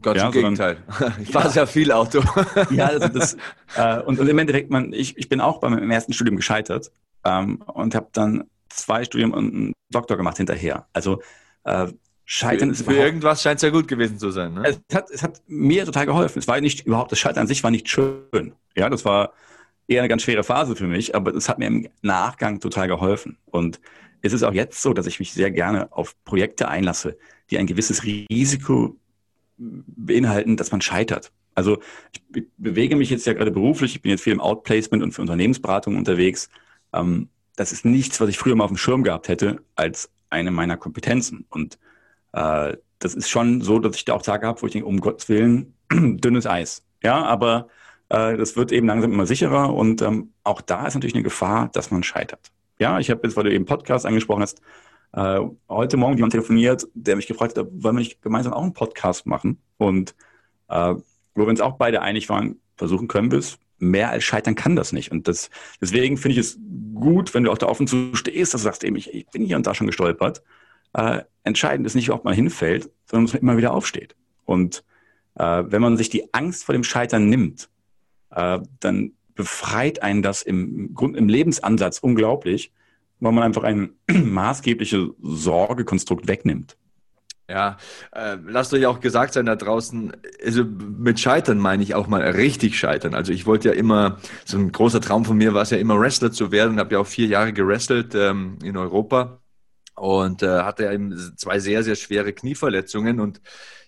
Ganz 0.00 0.18
ja, 0.18 0.26
im 0.26 0.32
Gegenteil. 0.32 0.78
ich 1.22 1.30
fahre 1.30 1.46
ja. 1.46 1.50
sehr 1.50 1.66
viel 1.66 1.92
Auto. 1.92 2.22
ja, 2.70 2.86
also 2.86 3.08
das, 3.08 3.36
äh, 3.76 4.00
und, 4.00 4.18
und, 4.18 4.26
im 4.26 4.38
Endeffekt, 4.38 4.70
man, 4.70 4.92
ich, 4.92 5.16
ich 5.16 5.28
bin 5.28 5.40
auch 5.40 5.60
beim 5.60 5.90
ersten 5.90 6.12
Studium 6.12 6.36
gescheitert 6.36 6.90
ähm, 7.24 7.62
und 7.62 7.94
habe 7.94 8.08
dann 8.12 8.44
zwei 8.68 9.04
Studien 9.04 9.32
und 9.32 9.54
einen 9.54 9.72
Doktor 9.90 10.16
gemacht 10.16 10.38
hinterher. 10.38 10.86
Also 10.92 11.22
äh, 11.64 11.88
Scheitern 12.24 12.74
für, 12.74 12.84
für 12.84 12.96
irgendwas 12.96 13.42
scheint 13.42 13.56
es 13.56 13.62
ja 13.62 13.70
gut 13.70 13.88
gewesen 13.88 14.18
zu 14.18 14.30
sein. 14.30 14.54
Ne? 14.54 14.62
Es, 14.64 14.96
hat, 14.96 15.10
es 15.10 15.22
hat 15.22 15.42
mir 15.46 15.84
total 15.84 16.06
geholfen. 16.06 16.38
Es 16.38 16.48
war 16.48 16.60
nicht 16.60 16.86
überhaupt 16.86 17.12
das 17.12 17.18
Scheitern 17.18 17.42
an 17.42 17.46
sich 17.46 17.62
war 17.62 17.70
nicht 17.70 17.88
schön. 17.88 18.54
Ja, 18.76 18.88
das 18.88 19.04
war 19.04 19.32
eher 19.88 20.00
eine 20.00 20.08
ganz 20.08 20.22
schwere 20.22 20.44
Phase 20.44 20.76
für 20.76 20.86
mich, 20.86 21.14
aber 21.14 21.34
es 21.34 21.48
hat 21.48 21.58
mir 21.58 21.66
im 21.66 21.88
Nachgang 22.00 22.60
total 22.60 22.88
geholfen. 22.88 23.38
Und 23.46 23.80
es 24.22 24.32
ist 24.32 24.42
auch 24.44 24.54
jetzt 24.54 24.80
so, 24.80 24.92
dass 24.92 25.06
ich 25.06 25.18
mich 25.18 25.32
sehr 25.32 25.50
gerne 25.50 25.92
auf 25.92 26.14
Projekte 26.24 26.68
einlasse, 26.68 27.18
die 27.50 27.58
ein 27.58 27.66
gewisses 27.66 28.04
Risiko 28.04 28.96
beinhalten, 29.58 30.56
dass 30.56 30.70
man 30.70 30.80
scheitert. 30.80 31.32
Also 31.54 31.80
ich 32.34 32.46
bewege 32.56 32.96
mich 32.96 33.10
jetzt 33.10 33.26
ja 33.26 33.34
gerade 33.34 33.50
beruflich, 33.50 33.96
ich 33.96 34.02
bin 34.02 34.10
jetzt 34.10 34.22
viel 34.22 34.32
im 34.32 34.40
Outplacement 34.40 35.02
und 35.02 35.12
für 35.12 35.20
Unternehmensberatung 35.20 35.96
unterwegs. 35.96 36.48
Ähm, 36.92 37.28
das 37.56 37.72
ist 37.72 37.84
nichts, 37.84 38.20
was 38.20 38.30
ich 38.30 38.38
früher 38.38 38.56
mal 38.56 38.64
auf 38.64 38.70
dem 38.70 38.78
Schirm 38.78 39.02
gehabt 39.02 39.28
hätte 39.28 39.60
als 39.74 40.10
eine 40.30 40.50
meiner 40.50 40.78
Kompetenzen. 40.78 41.44
Und 41.50 41.78
äh, 42.32 42.76
das 42.98 43.14
ist 43.14 43.28
schon 43.28 43.60
so, 43.60 43.78
dass 43.78 43.96
ich 43.96 44.04
da 44.04 44.14
auch 44.14 44.22
Tage 44.22 44.46
habe, 44.46 44.62
wo 44.62 44.66
ich 44.66 44.72
denke, 44.72 44.86
um 44.86 45.00
Gottes 45.00 45.28
Willen, 45.28 45.74
dünnes 45.92 46.46
Eis. 46.46 46.84
Ja, 47.02 47.24
aber 47.24 47.68
äh, 48.08 48.36
das 48.36 48.56
wird 48.56 48.72
eben 48.72 48.86
langsam 48.86 49.12
immer 49.12 49.26
sicherer 49.26 49.74
und 49.74 50.02
ähm, 50.02 50.32
auch 50.44 50.60
da 50.60 50.86
ist 50.86 50.94
natürlich 50.94 51.14
eine 51.14 51.24
Gefahr, 51.24 51.68
dass 51.72 51.90
man 51.90 52.02
scheitert. 52.02 52.52
Ja, 52.78 52.98
ich 52.98 53.10
habe 53.10 53.20
jetzt, 53.24 53.36
weil 53.36 53.44
du 53.44 53.52
eben 53.52 53.64
Podcast 53.64 54.06
angesprochen 54.06 54.42
hast, 54.42 54.60
äh, 55.12 55.40
heute 55.68 55.96
Morgen 55.96 56.16
jemand 56.16 56.32
telefoniert, 56.32 56.86
der 56.94 57.16
mich 57.16 57.26
gefragt 57.26 57.58
hat, 57.58 57.66
wollen 57.70 57.96
wir 57.96 58.00
nicht 58.00 58.22
gemeinsam 58.22 58.52
auch 58.52 58.62
einen 58.62 58.72
Podcast 58.72 59.26
machen? 59.26 59.60
Und 59.76 60.14
äh, 60.68 60.94
wo 61.34 61.42
wir 61.42 61.48
uns 61.48 61.60
auch 61.60 61.76
beide 61.76 62.02
einig 62.02 62.28
waren, 62.28 62.60
versuchen 62.76 63.08
können 63.08 63.30
wir 63.30 63.38
es. 63.38 63.58
Mehr 63.78 64.10
als 64.10 64.24
scheitern 64.24 64.54
kann 64.54 64.76
das 64.76 64.92
nicht. 64.92 65.10
Und 65.10 65.28
das, 65.28 65.50
deswegen 65.80 66.16
finde 66.16 66.40
ich 66.40 66.46
es 66.46 66.58
gut, 66.94 67.34
wenn 67.34 67.44
du 67.44 67.50
auch 67.50 67.58
da 67.58 67.66
offen 67.66 67.86
zu 67.86 68.14
stehst, 68.14 68.54
dass 68.54 68.62
du 68.62 68.64
sagst, 68.64 68.84
eben, 68.84 68.96
ich, 68.96 69.12
ich 69.12 69.26
bin 69.28 69.44
hier 69.44 69.56
und 69.56 69.66
da 69.66 69.74
schon 69.74 69.86
gestolpert. 69.86 70.42
Äh, 70.94 71.22
entscheidend 71.44 71.86
ist 71.86 71.94
nicht, 71.94 72.10
ob 72.10 72.24
man 72.24 72.34
hinfällt, 72.34 72.90
sondern 73.06 73.26
dass 73.26 73.34
man 73.34 73.42
immer 73.42 73.56
wieder 73.56 73.72
aufsteht. 73.72 74.14
Und 74.44 74.84
äh, 75.34 75.62
wenn 75.66 75.82
man 75.82 75.96
sich 75.96 76.10
die 76.10 76.32
Angst 76.34 76.64
vor 76.64 76.72
dem 76.72 76.84
Scheitern 76.84 77.28
nimmt, 77.28 77.68
äh, 78.30 78.60
dann 78.80 79.12
befreit 79.34 80.02
einen 80.02 80.22
das 80.22 80.42
im, 80.42 80.94
Grund, 80.94 81.16
im 81.16 81.28
Lebensansatz 81.28 81.98
unglaublich, 81.98 82.72
weil 83.20 83.32
man 83.32 83.44
einfach 83.44 83.62
ein 83.62 83.90
maßgebliches 84.10 85.10
Sorgekonstrukt 85.22 86.28
wegnimmt. 86.28 86.76
Ja, 87.48 87.76
äh, 88.12 88.36
lasst 88.46 88.72
euch 88.72 88.86
auch 88.86 89.00
gesagt 89.00 89.34
sein 89.34 89.46
da 89.46 89.56
draußen, 89.56 90.12
also 90.42 90.64
mit 90.64 91.20
Scheitern 91.20 91.58
meine 91.58 91.82
ich 91.82 91.94
auch 91.94 92.06
mal 92.06 92.22
richtig 92.22 92.78
scheitern. 92.78 93.14
Also 93.14 93.32
ich 93.32 93.46
wollte 93.46 93.68
ja 93.68 93.74
immer, 93.74 94.18
so 94.44 94.56
ein 94.56 94.72
großer 94.72 95.00
Traum 95.00 95.24
von 95.24 95.36
mir 95.36 95.52
war 95.52 95.62
es 95.62 95.70
ja 95.70 95.76
immer 95.76 95.98
Wrestler 95.98 96.32
zu 96.32 96.50
werden, 96.50 96.78
habe 96.78 96.94
ja 96.94 97.00
auch 97.00 97.06
vier 97.06 97.26
Jahre 97.26 97.52
gewrestelt 97.52 98.14
ähm, 98.14 98.58
in 98.62 98.76
Europa 98.76 99.41
und 99.94 100.42
äh, 100.42 100.62
hatte 100.62 100.90
eben 100.90 101.36
zwei 101.36 101.58
sehr, 101.58 101.82
sehr 101.82 101.96
schwere 101.96 102.32
Knieverletzungen 102.32 103.20
und 103.20 103.40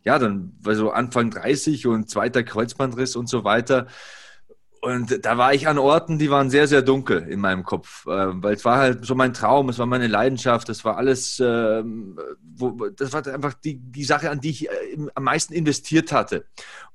ja, 0.02 0.18
dann 0.18 0.52
war 0.60 0.74
so 0.74 0.90
Anfang 0.90 1.30
30 1.30 1.86
und 1.86 2.10
zweiter 2.10 2.42
Kreuzbandriss 2.42 3.16
und 3.16 3.28
so 3.28 3.44
weiter. 3.44 3.86
Und 4.84 5.24
da 5.24 5.38
war 5.38 5.54
ich 5.54 5.66
an 5.66 5.78
Orten, 5.78 6.18
die 6.18 6.30
waren 6.30 6.50
sehr, 6.50 6.68
sehr 6.68 6.82
dunkel 6.82 7.22
in 7.22 7.40
meinem 7.40 7.62
Kopf, 7.62 8.04
äh, 8.06 8.10
weil 8.10 8.54
es 8.54 8.66
war 8.66 8.76
halt 8.76 9.06
so 9.06 9.14
mein 9.14 9.32
Traum, 9.32 9.70
es 9.70 9.78
war 9.78 9.86
meine 9.86 10.08
Leidenschaft, 10.08 10.68
das 10.68 10.84
war 10.84 10.98
alles, 10.98 11.40
äh, 11.40 11.82
wo, 11.82 12.90
das 12.90 13.14
war 13.14 13.26
einfach 13.26 13.54
die, 13.54 13.78
die 13.78 14.04
Sache, 14.04 14.30
an 14.30 14.40
die 14.40 14.50
ich 14.50 14.68
äh, 14.68 14.72
am 15.14 15.24
meisten 15.24 15.54
investiert 15.54 16.12
hatte. 16.12 16.44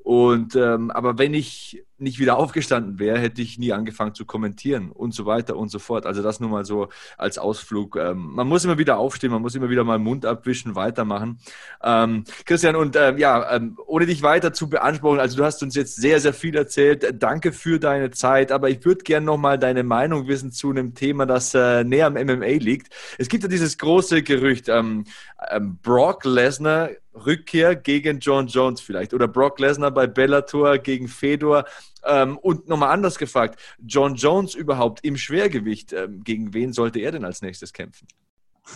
Und 0.03 0.55
ähm, 0.55 0.91
aber 0.91 1.17
wenn 1.17 1.33
ich 1.33 1.83
nicht 1.99 2.19
wieder 2.19 2.37
aufgestanden 2.37 2.99
wäre, 2.99 3.19
hätte 3.19 3.41
ich 3.41 3.57
nie 3.57 3.73
angefangen 3.73 4.15
zu 4.15 4.25
kommentieren 4.25 4.91
und 4.91 5.13
so 5.13 5.25
weiter 5.25 5.57
und 5.57 5.69
so 5.69 5.79
fort. 5.79 6.05
Also 6.05 6.23
das 6.23 6.39
nur 6.39 6.49
mal 6.49 6.65
so 6.65 6.87
als 7.17 7.37
Ausflug. 7.37 7.97
Ähm, 7.97 8.31
man 8.33 8.47
muss 8.47 8.63
immer 8.63 8.77
wieder 8.77 8.97
aufstehen, 8.97 9.31
man 9.31 9.41
muss 9.41 9.55
immer 9.55 9.69
wieder 9.69 9.83
mal 9.83 9.99
Mund 9.99 10.25
abwischen, 10.25 10.75
weitermachen. 10.75 11.39
Ähm, 11.83 12.23
Christian, 12.45 12.75
und 12.75 12.95
ähm, 12.95 13.17
ja, 13.17 13.55
ähm, 13.55 13.77
ohne 13.85 14.05
dich 14.05 14.23
weiter 14.23 14.53
zu 14.53 14.69
beanspruchen, 14.69 15.19
also 15.19 15.37
du 15.37 15.43
hast 15.43 15.61
uns 15.61 15.75
jetzt 15.75 15.95
sehr, 15.95 16.19
sehr 16.19 16.33
viel 16.33 16.55
erzählt. 16.55 17.15
Danke 17.21 17.51
für 17.51 17.79
deine 17.79 18.11
Zeit, 18.11 18.51
aber 18.51 18.69
ich 18.69 18.83
würde 18.85 19.03
gerne 19.03 19.25
nochmal 19.25 19.59
deine 19.59 19.83
Meinung 19.83 20.27
wissen 20.27 20.51
zu 20.51 20.69
einem 20.69 20.95
Thema, 20.95 21.25
das 21.25 21.53
äh, 21.53 21.83
näher 21.83 22.07
am 22.07 22.13
MMA 22.13 22.57
liegt. 22.59 22.93
Es 23.17 23.27
gibt 23.27 23.43
ja 23.43 23.49
dieses 23.49 23.77
große 23.77 24.23
Gerücht, 24.23 24.69
ähm, 24.69 25.03
ähm, 25.49 25.77
Brock 25.81 26.23
Lesnar 26.25 26.89
Rückkehr 27.25 27.75
gegen 27.75 28.19
John 28.19 28.47
Jones 28.47 28.81
vielleicht 28.81 29.13
oder 29.13 29.27
Brock 29.27 29.59
Lesnar 29.59 29.91
bei 29.91 30.07
Bellator 30.07 30.77
gegen 30.77 31.07
Fedor. 31.07 31.65
Ähm, 32.05 32.37
und 32.37 32.67
nochmal 32.67 32.91
anders 32.91 33.17
gefragt, 33.17 33.59
John 33.85 34.15
Jones 34.15 34.55
überhaupt 34.55 35.03
im 35.03 35.17
Schwergewicht, 35.17 35.93
ähm, 35.93 36.23
gegen 36.23 36.53
wen 36.53 36.73
sollte 36.73 36.99
er 36.99 37.11
denn 37.11 37.25
als 37.25 37.41
nächstes 37.41 37.73
kämpfen? 37.73 38.07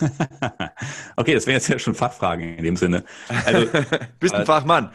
okay, 1.16 1.34
das 1.34 1.46
wären 1.46 1.56
jetzt 1.56 1.68
ja 1.68 1.78
schon 1.78 1.94
Fachfragen 1.94 2.56
in 2.56 2.64
dem 2.64 2.76
Sinne. 2.76 3.04
Also, 3.46 3.68
Bist 4.20 4.34
ein 4.34 4.42
äh, 4.42 4.46
Fachmann. 4.46 4.90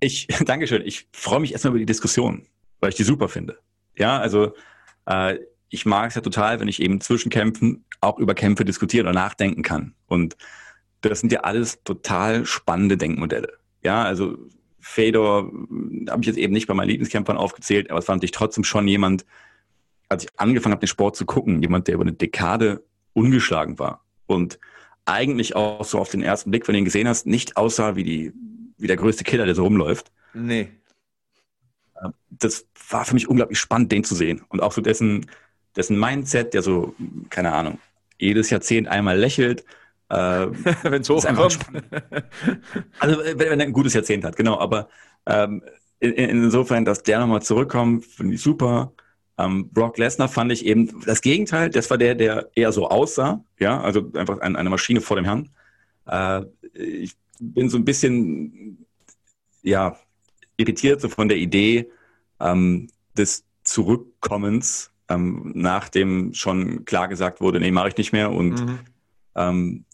Ich, 0.00 0.26
Dankeschön. 0.44 0.82
Ich 0.84 1.08
freue 1.12 1.40
mich 1.40 1.52
erstmal 1.52 1.72
über 1.72 1.78
die 1.78 1.86
Diskussion, 1.86 2.46
weil 2.80 2.90
ich 2.90 2.96
die 2.96 3.04
super 3.04 3.28
finde. 3.28 3.58
Ja, 3.96 4.18
also 4.18 4.54
äh, 5.06 5.38
ich 5.68 5.86
mag 5.86 6.08
es 6.08 6.14
ja 6.14 6.20
total, 6.20 6.60
wenn 6.60 6.68
ich 6.68 6.80
eben 6.80 7.00
zwischen 7.00 7.30
Kämpfen 7.30 7.84
auch 8.00 8.18
über 8.18 8.34
Kämpfe 8.34 8.64
diskutieren 8.64 9.06
oder 9.06 9.14
nachdenken 9.14 9.62
kann. 9.62 9.94
Und 10.06 10.36
das 11.00 11.20
sind 11.20 11.32
ja 11.32 11.40
alles 11.40 11.82
total 11.84 12.44
spannende 12.46 12.96
Denkmodelle. 12.96 13.58
Ja, 13.82 14.02
also 14.02 14.36
Fedor 14.80 15.50
äh, 15.50 16.10
habe 16.10 16.22
ich 16.22 16.26
jetzt 16.26 16.38
eben 16.38 16.52
nicht 16.52 16.66
bei 16.66 16.74
meinen 16.74 16.88
Lieblingskämpfern 16.88 17.36
aufgezählt, 17.36 17.90
aber 17.90 17.98
es 17.98 18.04
fand 18.04 18.22
ich 18.24 18.30
trotzdem 18.30 18.64
schon 18.64 18.86
jemand, 18.88 19.26
als 20.08 20.24
ich 20.24 20.30
angefangen 20.36 20.72
habe, 20.72 20.80
den 20.80 20.88
Sport 20.88 21.16
zu 21.16 21.26
gucken, 21.26 21.60
jemand, 21.60 21.88
der 21.88 21.94
über 21.94 22.04
eine 22.04 22.12
Dekade 22.12 22.84
ungeschlagen 23.12 23.78
war 23.78 24.04
und 24.26 24.58
eigentlich 25.04 25.56
auch 25.56 25.84
so 25.84 25.98
auf 25.98 26.10
den 26.10 26.22
ersten 26.22 26.50
Blick, 26.50 26.66
wenn 26.66 26.74
du 26.74 26.80
ihn 26.80 26.84
gesehen 26.84 27.08
hast, 27.08 27.26
nicht 27.26 27.56
aussah 27.56 27.96
wie, 27.96 28.04
die, 28.04 28.32
wie 28.78 28.86
der 28.86 28.96
größte 28.96 29.24
Killer, 29.24 29.46
der 29.46 29.54
so 29.54 29.64
rumläuft. 29.64 30.10
Nee. 30.34 30.68
Äh, 31.94 32.08
das 32.30 32.66
war 32.90 33.04
für 33.04 33.14
mich 33.14 33.28
unglaublich 33.28 33.58
spannend, 33.58 33.92
den 33.92 34.04
zu 34.04 34.14
sehen. 34.14 34.42
Und 34.48 34.62
auch 34.62 34.72
so 34.72 34.80
dessen, 34.80 35.26
dessen 35.74 35.98
Mindset, 35.98 36.54
der 36.54 36.62
so, 36.62 36.94
keine 37.30 37.52
Ahnung, 37.52 37.78
jedes 38.18 38.50
Jahrzehnt 38.50 38.88
einmal 38.88 39.18
lächelt, 39.18 39.64
äh, 40.10 40.46
wenn 40.82 41.02
es 41.02 41.10
hochkommt. 41.10 41.58
also 42.98 43.18
wenn, 43.24 43.38
wenn 43.38 43.60
er 43.60 43.66
ein 43.66 43.72
gutes 43.72 43.94
Jahrzehnt 43.94 44.24
hat, 44.24 44.36
genau. 44.36 44.58
Aber 44.58 44.88
ähm, 45.26 45.62
in, 45.98 46.12
insofern, 46.12 46.84
dass 46.84 47.02
der 47.02 47.20
nochmal 47.20 47.42
zurückkommt, 47.42 48.04
finde 48.04 48.34
ich 48.34 48.42
super. 48.42 48.92
Ähm, 49.38 49.68
Brock 49.70 49.98
Lesnar 49.98 50.28
fand 50.28 50.52
ich 50.52 50.64
eben 50.64 51.02
das 51.04 51.20
Gegenteil. 51.20 51.70
Das 51.70 51.90
war 51.90 51.98
der, 51.98 52.14
der 52.14 52.50
eher 52.54 52.72
so 52.72 52.88
aussah. 52.88 53.44
Ja, 53.58 53.80
also 53.80 54.10
einfach 54.14 54.38
ein, 54.40 54.56
eine 54.56 54.70
Maschine 54.70 55.00
vor 55.00 55.16
dem 55.16 55.24
Herrn. 55.24 55.50
Äh, 56.06 56.42
ich 56.72 57.14
bin 57.40 57.68
so 57.68 57.76
ein 57.76 57.84
bisschen, 57.84 58.86
ja, 59.62 59.96
irritiert 60.56 61.00
so 61.00 61.08
von 61.08 61.28
der 61.28 61.36
Idee 61.36 61.90
ähm, 62.40 62.88
des 63.16 63.44
Zurückkommens, 63.62 64.90
ähm, 65.08 65.52
nachdem 65.54 66.32
schon 66.32 66.84
klar 66.84 67.08
gesagt 67.08 67.40
wurde, 67.40 67.60
nee, 67.60 67.70
mache 67.70 67.88
ich 67.88 67.96
nicht 67.96 68.12
mehr. 68.12 68.30
Und 68.30 68.64
mhm. 68.64 68.78
ähm, 69.34 69.84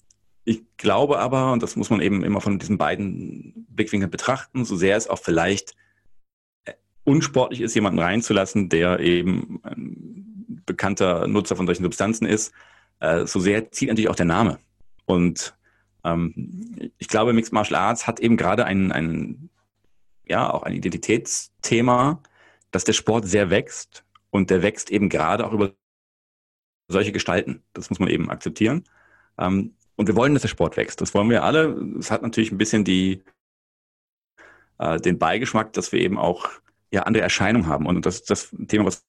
ich 0.44 0.62
glaube 0.76 1.18
aber, 1.18 1.52
und 1.52 1.62
das 1.62 1.76
muss 1.76 1.90
man 1.90 2.00
eben 2.00 2.24
immer 2.24 2.40
von 2.40 2.58
diesen 2.58 2.78
beiden 2.78 3.66
Blickwinkeln 3.68 4.10
betrachten, 4.10 4.64
so 4.64 4.76
sehr 4.76 4.96
es 4.96 5.08
auch 5.08 5.18
vielleicht 5.18 5.74
äh, 6.64 6.72
unsportlich 7.04 7.60
ist, 7.60 7.74
jemanden 7.74 8.00
reinzulassen, 8.00 8.68
der 8.68 8.98
eben 9.00 9.60
ein 9.62 10.62
bekannter 10.66 11.28
Nutzer 11.28 11.56
von 11.56 11.66
solchen 11.66 11.84
Substanzen 11.84 12.26
ist, 12.26 12.52
äh, 13.00 13.26
so 13.26 13.38
sehr 13.38 13.70
zieht 13.70 13.88
natürlich 13.88 14.08
auch 14.08 14.16
der 14.16 14.26
Name. 14.26 14.58
Und 15.06 15.56
ähm, 16.04 16.92
ich 16.98 17.08
glaube, 17.08 17.32
Mixed 17.32 17.52
Martial 17.52 17.80
Arts 17.80 18.06
hat 18.06 18.20
eben 18.20 18.36
gerade 18.36 18.64
ein, 18.64 18.90
ein, 18.90 19.50
ja, 20.26 20.52
auch 20.52 20.64
ein 20.64 20.74
Identitätsthema, 20.74 22.20
dass 22.72 22.84
der 22.84 22.94
Sport 22.94 23.26
sehr 23.26 23.50
wächst 23.50 24.04
und 24.30 24.50
der 24.50 24.62
wächst 24.62 24.90
eben 24.90 25.08
gerade 25.08 25.46
auch 25.46 25.52
über 25.52 25.72
solche 26.88 27.12
Gestalten. 27.12 27.62
Das 27.74 27.90
muss 27.90 28.00
man 28.00 28.08
eben 28.08 28.30
akzeptieren. 28.30 28.84
Ähm, 29.38 29.74
und 29.96 30.06
wir 30.06 30.16
wollen, 30.16 30.34
dass 30.34 30.42
der 30.42 30.48
Sport 30.48 30.76
wächst. 30.76 31.00
Das 31.00 31.14
wollen 31.14 31.30
wir 31.30 31.42
alle. 31.42 31.72
Es 31.98 32.10
hat 32.10 32.22
natürlich 32.22 32.52
ein 32.52 32.58
bisschen 32.58 32.84
die, 32.84 33.22
äh, 34.78 34.98
den 35.00 35.18
Beigeschmack, 35.18 35.72
dass 35.72 35.92
wir 35.92 36.00
eben 36.00 36.18
auch 36.18 36.48
ja, 36.90 37.02
andere 37.02 37.22
Erscheinungen 37.22 37.66
haben. 37.66 37.86
Und 37.86 38.04
das 38.06 38.16
ist 38.16 38.30
das 38.30 38.54
Thema, 38.68 38.86
was 38.86 39.04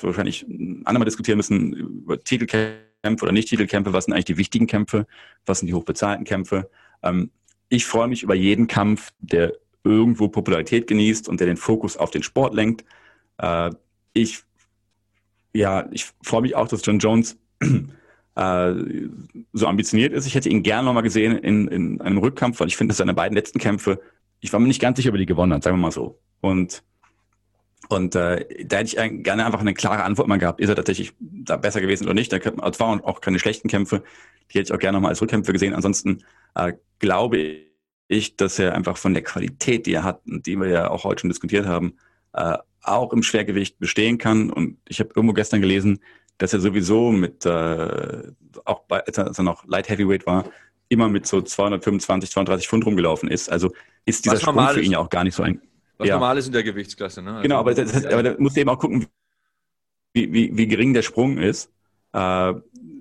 wir 0.00 0.04
wahrscheinlich 0.04 0.46
andermal 0.84 1.04
diskutieren 1.04 1.36
müssen, 1.36 1.72
über 1.72 2.18
Titelkämpfe 2.18 3.22
oder 3.22 3.32
Nicht-Titelkämpfe, 3.32 3.92
was 3.92 4.04
sind 4.06 4.14
eigentlich 4.14 4.26
die 4.26 4.38
wichtigen 4.38 4.66
Kämpfe, 4.66 5.06
was 5.44 5.58
sind 5.58 5.68
die 5.68 5.74
hochbezahlten 5.74 6.24
Kämpfe. 6.24 6.70
Ähm, 7.02 7.30
ich 7.68 7.86
freue 7.86 8.08
mich 8.08 8.22
über 8.22 8.34
jeden 8.34 8.66
Kampf, 8.66 9.12
der 9.18 9.52
irgendwo 9.84 10.28
Popularität 10.28 10.86
genießt 10.86 11.28
und 11.28 11.40
der 11.40 11.46
den 11.46 11.56
Fokus 11.56 11.96
auf 11.96 12.10
den 12.10 12.22
Sport 12.22 12.54
lenkt. 12.54 12.84
Äh, 13.38 13.70
ich, 14.12 14.42
ja, 15.52 15.88
ich 15.90 16.12
freue 16.22 16.42
mich 16.42 16.54
auch, 16.54 16.68
dass 16.68 16.84
John 16.84 16.98
Jones 16.98 17.38
äh, 18.34 18.74
so 19.52 19.66
ambitioniert 19.66 20.12
ist. 20.12 20.26
Ich 20.26 20.34
hätte 20.34 20.48
ihn 20.48 20.62
gerne 20.62 20.86
nochmal 20.86 21.02
gesehen 21.02 21.38
in, 21.38 21.68
in 21.68 22.00
einem 22.00 22.18
Rückkampf, 22.18 22.60
weil 22.60 22.68
ich 22.68 22.76
finde, 22.76 22.92
dass 22.92 22.98
seine 22.98 23.14
beiden 23.14 23.36
letzten 23.36 23.58
Kämpfe, 23.58 24.00
ich 24.40 24.52
war 24.52 24.60
mir 24.60 24.68
nicht 24.68 24.80
ganz 24.80 24.96
sicher, 24.96 25.10
ob 25.10 25.16
er 25.16 25.18
die 25.18 25.26
gewonnen 25.26 25.52
hat, 25.52 25.62
sagen 25.62 25.76
wir 25.76 25.82
mal 25.82 25.92
so. 25.92 26.18
Und 26.40 26.82
und 27.88 28.14
äh, 28.14 28.64
da 28.64 28.78
hätte 28.78 28.96
ich 28.96 29.22
gerne 29.22 29.44
einfach 29.44 29.60
eine 29.60 29.74
klare 29.74 30.02
Antwort 30.04 30.26
mal 30.26 30.38
gehabt. 30.38 30.60
Ist 30.60 30.70
er 30.70 30.76
tatsächlich 30.76 31.12
da 31.18 31.56
besser 31.58 31.80
gewesen 31.80 32.04
oder 32.04 32.14
nicht? 32.14 32.32
Da 32.32 32.38
es 32.38 32.80
waren 32.80 33.02
auch 33.02 33.20
keine 33.20 33.38
schlechten 33.38 33.68
Kämpfe. 33.68 34.02
Die 34.50 34.58
hätte 34.58 34.72
ich 34.72 34.74
auch 34.74 34.78
gerne 34.78 34.96
nochmal 34.96 35.10
als 35.10 35.20
Rückkämpfe 35.20 35.52
gesehen. 35.52 35.74
Ansonsten 35.74 36.24
äh, 36.54 36.72
glaube 37.00 37.66
ich, 38.08 38.36
dass 38.36 38.58
er 38.58 38.74
einfach 38.74 38.96
von 38.96 39.12
der 39.12 39.22
Qualität, 39.22 39.86
die 39.86 39.92
er 39.92 40.04
hat 40.04 40.22
und 40.26 40.46
die 40.46 40.56
wir 40.56 40.68
ja 40.68 40.90
auch 40.90 41.04
heute 41.04 41.20
schon 41.20 41.30
diskutiert 41.30 41.66
haben, 41.66 41.96
äh, 42.32 42.56
auch 42.82 43.12
im 43.12 43.22
Schwergewicht 43.22 43.78
bestehen 43.78 44.16
kann. 44.16 44.50
Und 44.50 44.78
ich 44.88 45.00
habe 45.00 45.10
irgendwo 45.14 45.34
gestern 45.34 45.60
gelesen, 45.60 46.00
dass 46.42 46.52
er 46.52 46.58
sowieso 46.58 47.12
mit, 47.12 47.46
äh, 47.46 48.22
auch 48.64 48.80
bei, 48.88 49.04
als 49.04 49.16
er 49.16 49.44
noch 49.44 49.64
Light 49.64 49.88
Heavyweight 49.88 50.26
war, 50.26 50.44
immer 50.88 51.08
mit 51.08 51.24
so 51.24 51.40
225, 51.40 52.32
32 52.32 52.68
Pfund 52.68 52.84
rumgelaufen 52.84 53.28
ist. 53.30 53.48
Also 53.48 53.72
ist 54.06 54.24
dieser 54.24 54.38
Sprung 54.38 54.68
für 54.70 54.80
ihn 54.80 54.90
ja 54.90 54.98
auch 54.98 55.08
gar 55.08 55.22
nicht 55.22 55.36
so 55.36 55.44
ein 55.44 55.62
was 55.98 56.08
ja. 56.08 56.14
normal 56.14 56.36
ist 56.38 56.48
in 56.48 56.52
der 56.52 56.64
Gewichtsklasse. 56.64 57.22
Ne? 57.22 57.30
Also 57.30 57.42
genau, 57.42 57.60
aber, 57.60 57.74
das, 57.74 58.04
aber 58.06 58.24
da 58.24 58.34
musst 58.38 58.56
du 58.56 58.60
eben 58.60 58.70
auch 58.70 58.78
gucken, 58.78 59.06
wie, 60.14 60.32
wie, 60.32 60.56
wie 60.56 60.66
gering 60.66 60.94
der 60.94 61.02
Sprung 61.02 61.38
ist. 61.38 61.70
Äh, 62.12 62.54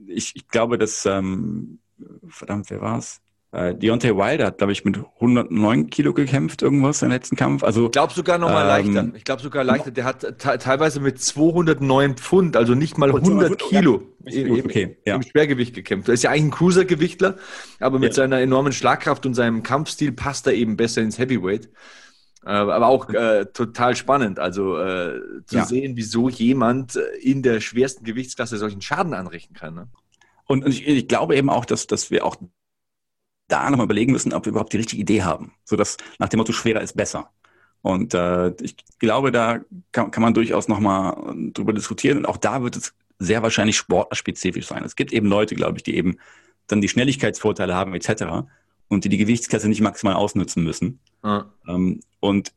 ich, 0.06 0.36
ich 0.36 0.48
glaube, 0.48 0.78
dass, 0.78 1.08
ähm, 1.08 1.80
verdammt, 2.28 2.70
wer 2.70 2.80
war's? 2.80 3.22
Äh, 3.54 3.76
Deontay 3.76 4.16
Wilder 4.16 4.46
hat, 4.46 4.60
glaube 4.60 4.72
ich, 4.72 4.86
mit 4.86 4.98
109 5.16 5.90
Kilo 5.90 6.14
gekämpft, 6.14 6.62
irgendwas 6.62 7.02
im 7.02 7.10
letzten 7.10 7.36
Kampf. 7.36 7.64
Also, 7.64 7.86
ich 7.86 7.92
glaube 7.92 8.14
sogar 8.14 8.38
noch 8.38 8.50
mal 8.50 8.62
ähm, 8.62 8.94
leichter. 8.94 9.18
Ich 9.18 9.26
glaube 9.26 9.42
sogar 9.42 9.66
leichter. 9.66 9.92
Der 9.92 10.06
hat 10.06 10.40
teilweise 10.40 11.02
mit 11.02 11.20
209 11.22 12.16
Pfund, 12.16 12.56
also 12.56 12.76
nicht 12.76 12.98
mal 12.98 13.14
100 13.14 13.60
Kilo 13.60 14.04
ja. 14.26 14.46
im, 14.46 14.66
okay, 14.66 14.98
ja. 15.06 15.16
im, 15.16 15.24
Schwergewicht 15.24 15.76
gekämpft. 15.76 16.08
Er 16.08 16.14
ist 16.14 16.24
ja 16.24 16.30
eigentlich 16.30 16.44
ein 16.44 16.52
Cruiser-Gewichtler, 16.52 17.36
aber 17.82 18.00
mit 18.00 18.12
ja. 18.12 18.16
seiner 18.16 18.40
enormen 18.40 18.72
Schlagkraft 18.72 19.26
und 19.26 19.34
seinem 19.34 19.64
Kampfstil 19.64 20.14
passt 20.14 20.48
er 20.48 20.54
eben 20.54 20.78
besser 20.78 21.02
ins 21.02 21.20
Heavyweight. 21.20 21.70
Äh, 22.46 22.52
aber 22.52 22.88
auch 22.88 23.10
äh, 23.10 23.48
total 23.48 23.98
spannend, 23.98 24.40
also 24.40 24.78
äh, 24.78 25.20
zu 25.46 25.62
sehen, 25.66 25.98
wieso 25.98 26.30
jemand 26.30 26.98
in 27.22 27.44
der 27.44 27.60
schwersten 27.60 28.06
Gewichtsklasse 28.06 28.58
solchen 28.58 28.82
Schaden 28.82 29.14
anrichten 29.14 29.56
kann. 29.56 29.76
Ne? 29.76 29.88
Und, 30.48 30.64
und 30.64 30.72
ich, 30.72 30.88
ich, 30.88 31.08
glaube 31.08 31.36
eben 31.36 31.50
auch, 31.50 31.66
dass, 31.66 31.86
dass 31.86 32.10
wir 32.10 32.26
auch 32.26 32.38
da 33.52 33.70
nochmal 33.70 33.86
überlegen 33.86 34.12
müssen, 34.12 34.34
ob 34.34 34.46
wir 34.46 34.52
überhaupt 34.52 34.74
die 34.74 34.78
richtige 34.78 35.02
Idee 35.02 35.24
haben. 35.24 35.54
So 35.66 35.76
dass 35.76 35.98
nach 36.20 36.30
dem 36.30 36.38
Motto, 36.38 36.54
schwerer 36.54 36.82
ist 36.82 36.96
besser. 36.96 37.30
Und 37.82 38.14
äh, 38.14 38.50
ich 38.62 38.76
glaube, 39.00 39.32
da 39.32 39.60
kann, 39.92 40.12
kann 40.12 40.22
man 40.22 40.34
durchaus 40.34 40.68
nochmal 40.68 41.16
drüber 41.54 41.74
diskutieren. 41.74 42.20
Und 42.20 42.26
auch 42.28 42.38
da 42.38 42.62
wird 42.62 42.76
es 42.76 42.94
sehr 43.20 43.42
wahrscheinlich 43.42 43.78
sportlerspezifisch 43.78 44.68
sein. 44.68 44.84
Es 44.84 44.96
gibt 44.96 45.14
eben 45.14 45.28
Leute, 45.28 45.56
glaube 45.56 45.78
ich, 45.78 45.84
die 45.84 45.96
eben 45.96 46.18
dann 46.68 46.82
die 46.82 46.90
Schnelligkeitsvorteile 46.90 47.76
haben 47.76 47.94
etc 47.94 48.46
und 48.92 49.06
die 49.06 49.10
die 49.10 49.18
Gewichtsklasse 49.18 49.70
nicht 49.70 49.80
maximal 49.80 50.16
ausnutzen 50.16 50.64
müssen. 50.64 51.00
Ja. 51.24 51.50
Ähm, 51.66 52.02
und 52.20 52.52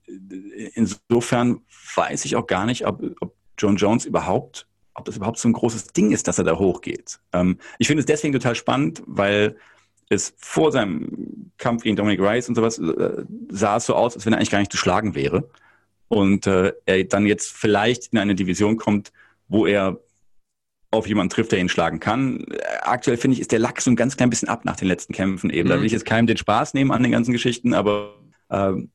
insofern 0.75 1.61
weiß 1.95 2.25
ich 2.25 2.35
auch 2.35 2.49
gar 2.49 2.67
nicht, 2.67 2.87
ob, 2.87 3.03
ob 3.21 3.37
John 3.57 3.77
Jones 3.77 4.05
überhaupt, 4.05 4.67
ob 4.95 5.05
das 5.05 5.17
überhaupt 5.17 5.39
so 5.39 5.49
ein 5.49 5.53
großes 5.53 5.89
Ding 5.89 6.11
ist, 6.11 6.27
dass 6.27 6.39
er 6.39 6.45
da 6.45 6.59
hochgeht. 6.59 7.21
Ähm, 7.33 7.59
ich 7.79 7.87
finde 7.87 8.01
es 8.01 8.07
deswegen 8.07 8.33
total 8.33 8.57
spannend, 8.57 9.01
weil 9.07 9.57
es 10.15 10.35
vor 10.37 10.73
seinem 10.73 11.51
Kampf 11.59 11.83
gegen 11.83 11.97
Dominic 11.97 12.21
Rice 12.21 12.49
und 12.49 12.55
sowas 12.55 12.79
äh, 12.79 13.25
sah 13.51 13.77
es 13.77 13.87
so 13.87 13.95
aus, 13.95 14.15
als 14.15 14.27
wenn 14.27 14.33
er 14.33 14.39
eigentlich 14.39 14.51
gar 14.51 14.59
nicht 14.59 14.73
zu 14.73 14.79
schlagen 14.79 15.15
wäre. 15.15 15.49
Und 16.09 16.47
äh, 16.47 16.73
er 16.87 17.05
dann 17.05 17.27
jetzt 17.27 17.53
vielleicht 17.53 18.13
in 18.13 18.19
eine 18.19 18.35
Division 18.35 18.77
kommt, 18.77 19.13
wo 19.49 19.67
er 19.67 19.99
auf 20.91 21.07
jemanden 21.07 21.31
trifft, 21.31 21.53
der 21.53 21.59
ihn 21.59 21.69
schlagen 21.69 22.01
kann. 22.01 22.45
Aktuell 22.83 23.17
finde 23.17 23.35
ich, 23.35 23.41
ist 23.41 23.53
der 23.53 23.59
Lack 23.59 23.81
so 23.81 23.91
ein 23.91 23.97
ganz 23.97 24.17
klein 24.17 24.31
bisschen 24.31 24.49
ab 24.49 24.65
nach 24.65 24.77
den 24.77 24.89
letzten 24.89 25.13
Kämpfen 25.13 25.51
eben. 25.51 25.69
Mhm. 25.69 25.73
Da 25.73 25.79
will 25.79 25.87
ich 25.87 25.93
jetzt 25.93 26.07
keinem 26.07 26.27
den 26.27 26.37
Spaß 26.37 26.75
nehmen 26.75 26.93
an 26.93 27.03
den 27.03 27.13
ganzen 27.13 27.33
Geschichten, 27.33 27.75
aber 27.75 28.15
ähm, 28.51 28.91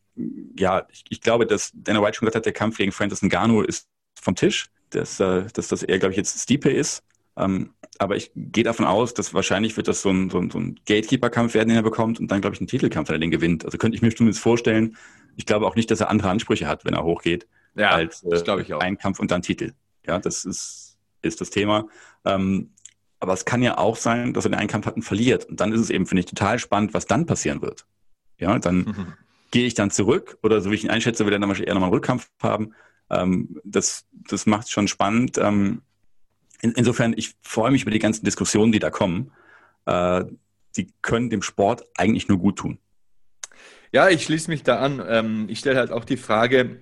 ja, 0.58 0.88
ich, 0.92 1.04
ich, 1.10 1.22
glaube, 1.22 1.46
dass 1.46 1.72
Dana 1.74 2.02
White 2.02 2.18
schon 2.18 2.26
gesagt 2.26 2.36
hat, 2.36 2.46
der 2.46 2.54
Kampf 2.54 2.78
gegen 2.78 2.92
Francis 2.92 3.22
Ngannou 3.22 3.62
ist 3.62 3.88
vom 4.20 4.36
Tisch, 4.36 4.70
dass, 4.90 5.20
äh, 5.20 5.44
dass 5.54 5.68
das 5.68 5.84
eher, 5.84 6.00
glaube 6.00 6.12
ich, 6.12 6.18
jetzt 6.18 6.40
Stipe 6.40 6.70
ist. 6.70 7.04
Ähm, 7.40 7.72
aber 7.98 8.16
ich 8.16 8.32
gehe 8.36 8.64
davon 8.64 8.86
aus, 8.86 9.14
dass 9.14 9.34
wahrscheinlich 9.34 9.76
wird 9.76 9.88
das 9.88 10.02
so 10.02 10.10
ein, 10.10 10.30
so 10.30 10.40
ein, 10.40 10.50
so 10.52 10.60
ein 10.60 10.80
Gatekeeper-Kampf 10.86 11.54
werden, 11.54 11.70
den 11.70 11.78
er 11.78 11.84
bekommt 11.84 12.20
und 12.20 12.30
dann, 12.30 12.42
glaube 12.42 12.56
ich, 12.56 12.62
ein 12.62 12.68
Titelkampf, 12.68 13.10
wenn 13.10 13.16
er 13.16 13.20
den 13.20 13.32
gewinnt. 13.32 13.66
Also 13.66 13.78
könnte 13.78 13.96
ich 13.96 14.02
mir 14.02 14.16
zumindest 14.16 14.42
vorstellen. 14.42 14.96
Ich 15.36 15.46
glaube 15.46 15.66
auch 15.66 15.76
nicht, 15.76 15.90
dass 15.92 16.00
er 16.00 16.10
andere 16.10 16.30
Ansprüche 16.30 16.68
hat, 16.68 16.86
wenn 16.86 16.94
er 16.94 17.04
hochgeht, 17.04 17.48
ja, 17.76 17.92
als 17.92 18.24
äh, 18.24 18.74
ein 18.80 18.98
Kampf 18.98 19.20
und 19.20 19.32
dann 19.32 19.42
Titel. 19.42 19.74
Ja, 20.06 20.20
das 20.20 20.46
ist 20.46 20.90
ist 21.22 21.42
das 21.42 21.50
Thema. 21.50 21.88
Ähm, 22.26 22.72
aber 23.20 23.34
es 23.34 23.46
kann 23.46 23.62
ja 23.62 23.78
auch 23.78 23.98
sein, 23.98 24.34
dass 24.34 24.46
er 24.46 24.52
den 24.52 24.60
einen 24.60 24.70
Kampf 24.70 24.86
hat 24.86 24.96
und 24.96 25.02
verliert. 25.02 25.46
Und 25.46 25.60
dann 25.60 25.74
ist 25.74 25.82
es 25.82 25.90
eben, 25.90 26.06
finde 26.06 26.22
ich, 26.22 26.26
total 26.26 26.60
spannend, 26.60 26.94
was 26.94 27.06
dann 27.06 27.26
passieren 27.26 27.62
wird. 27.62 27.86
Ja, 28.38 28.58
dann 28.60 28.78
mhm. 28.78 29.14
gehe 29.52 29.66
ich 29.66 29.74
dann 29.74 29.92
zurück 29.92 30.38
oder 30.42 30.62
so 30.62 30.72
wie 30.72 30.76
ich 30.76 30.86
ihn 30.86 30.90
einschätze, 30.90 31.26
will 31.26 31.34
er 31.34 31.40
dann 31.40 31.50
wahrscheinlich 31.50 31.68
eher 31.68 31.74
nochmal 31.74 31.90
einen 31.90 31.96
Rückkampf 31.96 32.30
haben. 32.42 32.74
Ähm, 33.10 33.60
das, 33.66 34.06
das 34.12 34.46
macht 34.46 34.66
es 34.66 34.72
schon 34.72 34.88
spannend. 34.88 35.38
Ähm, 35.38 35.82
in, 36.62 36.72
insofern, 36.72 37.14
ich 37.16 37.36
freue 37.42 37.72
mich 37.72 37.84
über 37.84 37.92
die 37.92 38.00
ganzen 38.00 38.26
Diskussionen, 38.26 38.72
die 38.72 38.80
da 38.80 38.90
kommen. 38.90 39.32
Äh, 39.86 40.26
die 40.76 40.94
können 41.02 41.30
dem 41.30 41.42
Sport 41.42 41.84
eigentlich 41.98 42.28
nur 42.28 42.38
gut 42.38 42.58
tun. 42.58 42.80
Ja, 43.92 44.10
ich 44.10 44.24
schließe 44.24 44.52
mich 44.52 44.64
da 44.64 44.80
an. 44.80 45.02
Ähm, 45.08 45.46
ich 45.50 45.60
stelle 45.60 45.80
halt 45.80 45.92
auch 45.92 46.06
die 46.06 46.18
Frage, 46.18 46.80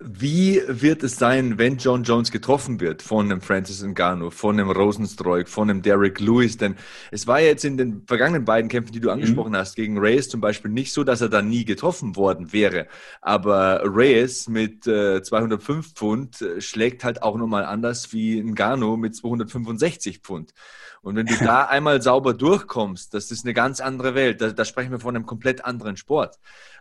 wie 0.00 0.62
wird 0.68 1.02
es 1.02 1.16
sein, 1.16 1.58
wenn 1.58 1.76
John 1.76 2.04
Jones 2.04 2.30
getroffen 2.30 2.78
wird 2.78 3.02
von 3.02 3.26
einem 3.26 3.40
Francis 3.40 3.82
Ngannou, 3.82 4.30
von 4.30 4.58
einem 4.58 4.70
Rosenstreuk, 4.70 5.48
von 5.48 5.68
einem 5.68 5.82
Derek 5.82 6.20
Lewis? 6.20 6.56
Denn 6.56 6.76
es 7.10 7.26
war 7.26 7.40
ja 7.40 7.48
jetzt 7.48 7.64
in 7.64 7.76
den 7.76 8.04
vergangenen 8.06 8.44
beiden 8.44 8.70
Kämpfen, 8.70 8.92
die 8.92 9.00
du 9.00 9.08
mhm. 9.08 9.14
angesprochen 9.14 9.52
mhm. 9.52 9.56
hast, 9.56 9.74
gegen 9.74 9.98
Reyes 9.98 10.28
zum 10.28 10.40
Beispiel 10.40 10.70
nicht 10.70 10.92
so, 10.92 11.02
dass 11.02 11.20
er 11.20 11.28
da 11.28 11.42
nie 11.42 11.64
getroffen 11.64 12.14
worden 12.14 12.52
wäre. 12.52 12.86
Aber 13.20 13.82
Reyes 13.84 14.48
mit 14.48 14.86
äh, 14.86 15.20
205 15.20 15.94
Pfund 15.94 16.42
äh, 16.42 16.60
schlägt 16.60 17.02
halt 17.02 17.24
auch 17.24 17.36
nochmal 17.36 17.64
anders 17.64 18.12
wie 18.12 18.40
Ngannou 18.40 18.96
mit 18.96 19.16
265 19.16 20.20
Pfund. 20.20 20.54
Und 21.02 21.16
wenn 21.16 21.26
du 21.26 21.34
da 21.44 21.64
einmal 21.64 22.02
sauber 22.02 22.34
durchkommst, 22.34 23.14
das 23.14 23.32
ist 23.32 23.44
eine 23.44 23.54
ganz 23.54 23.80
andere 23.80 24.14
Welt. 24.14 24.40
Da, 24.40 24.50
da 24.50 24.64
sprechen 24.64 24.92
wir 24.92 25.00
von 25.00 25.16
einem 25.16 25.26
komplett 25.26 25.64
anderen 25.64 25.96
Sport. 25.96 26.38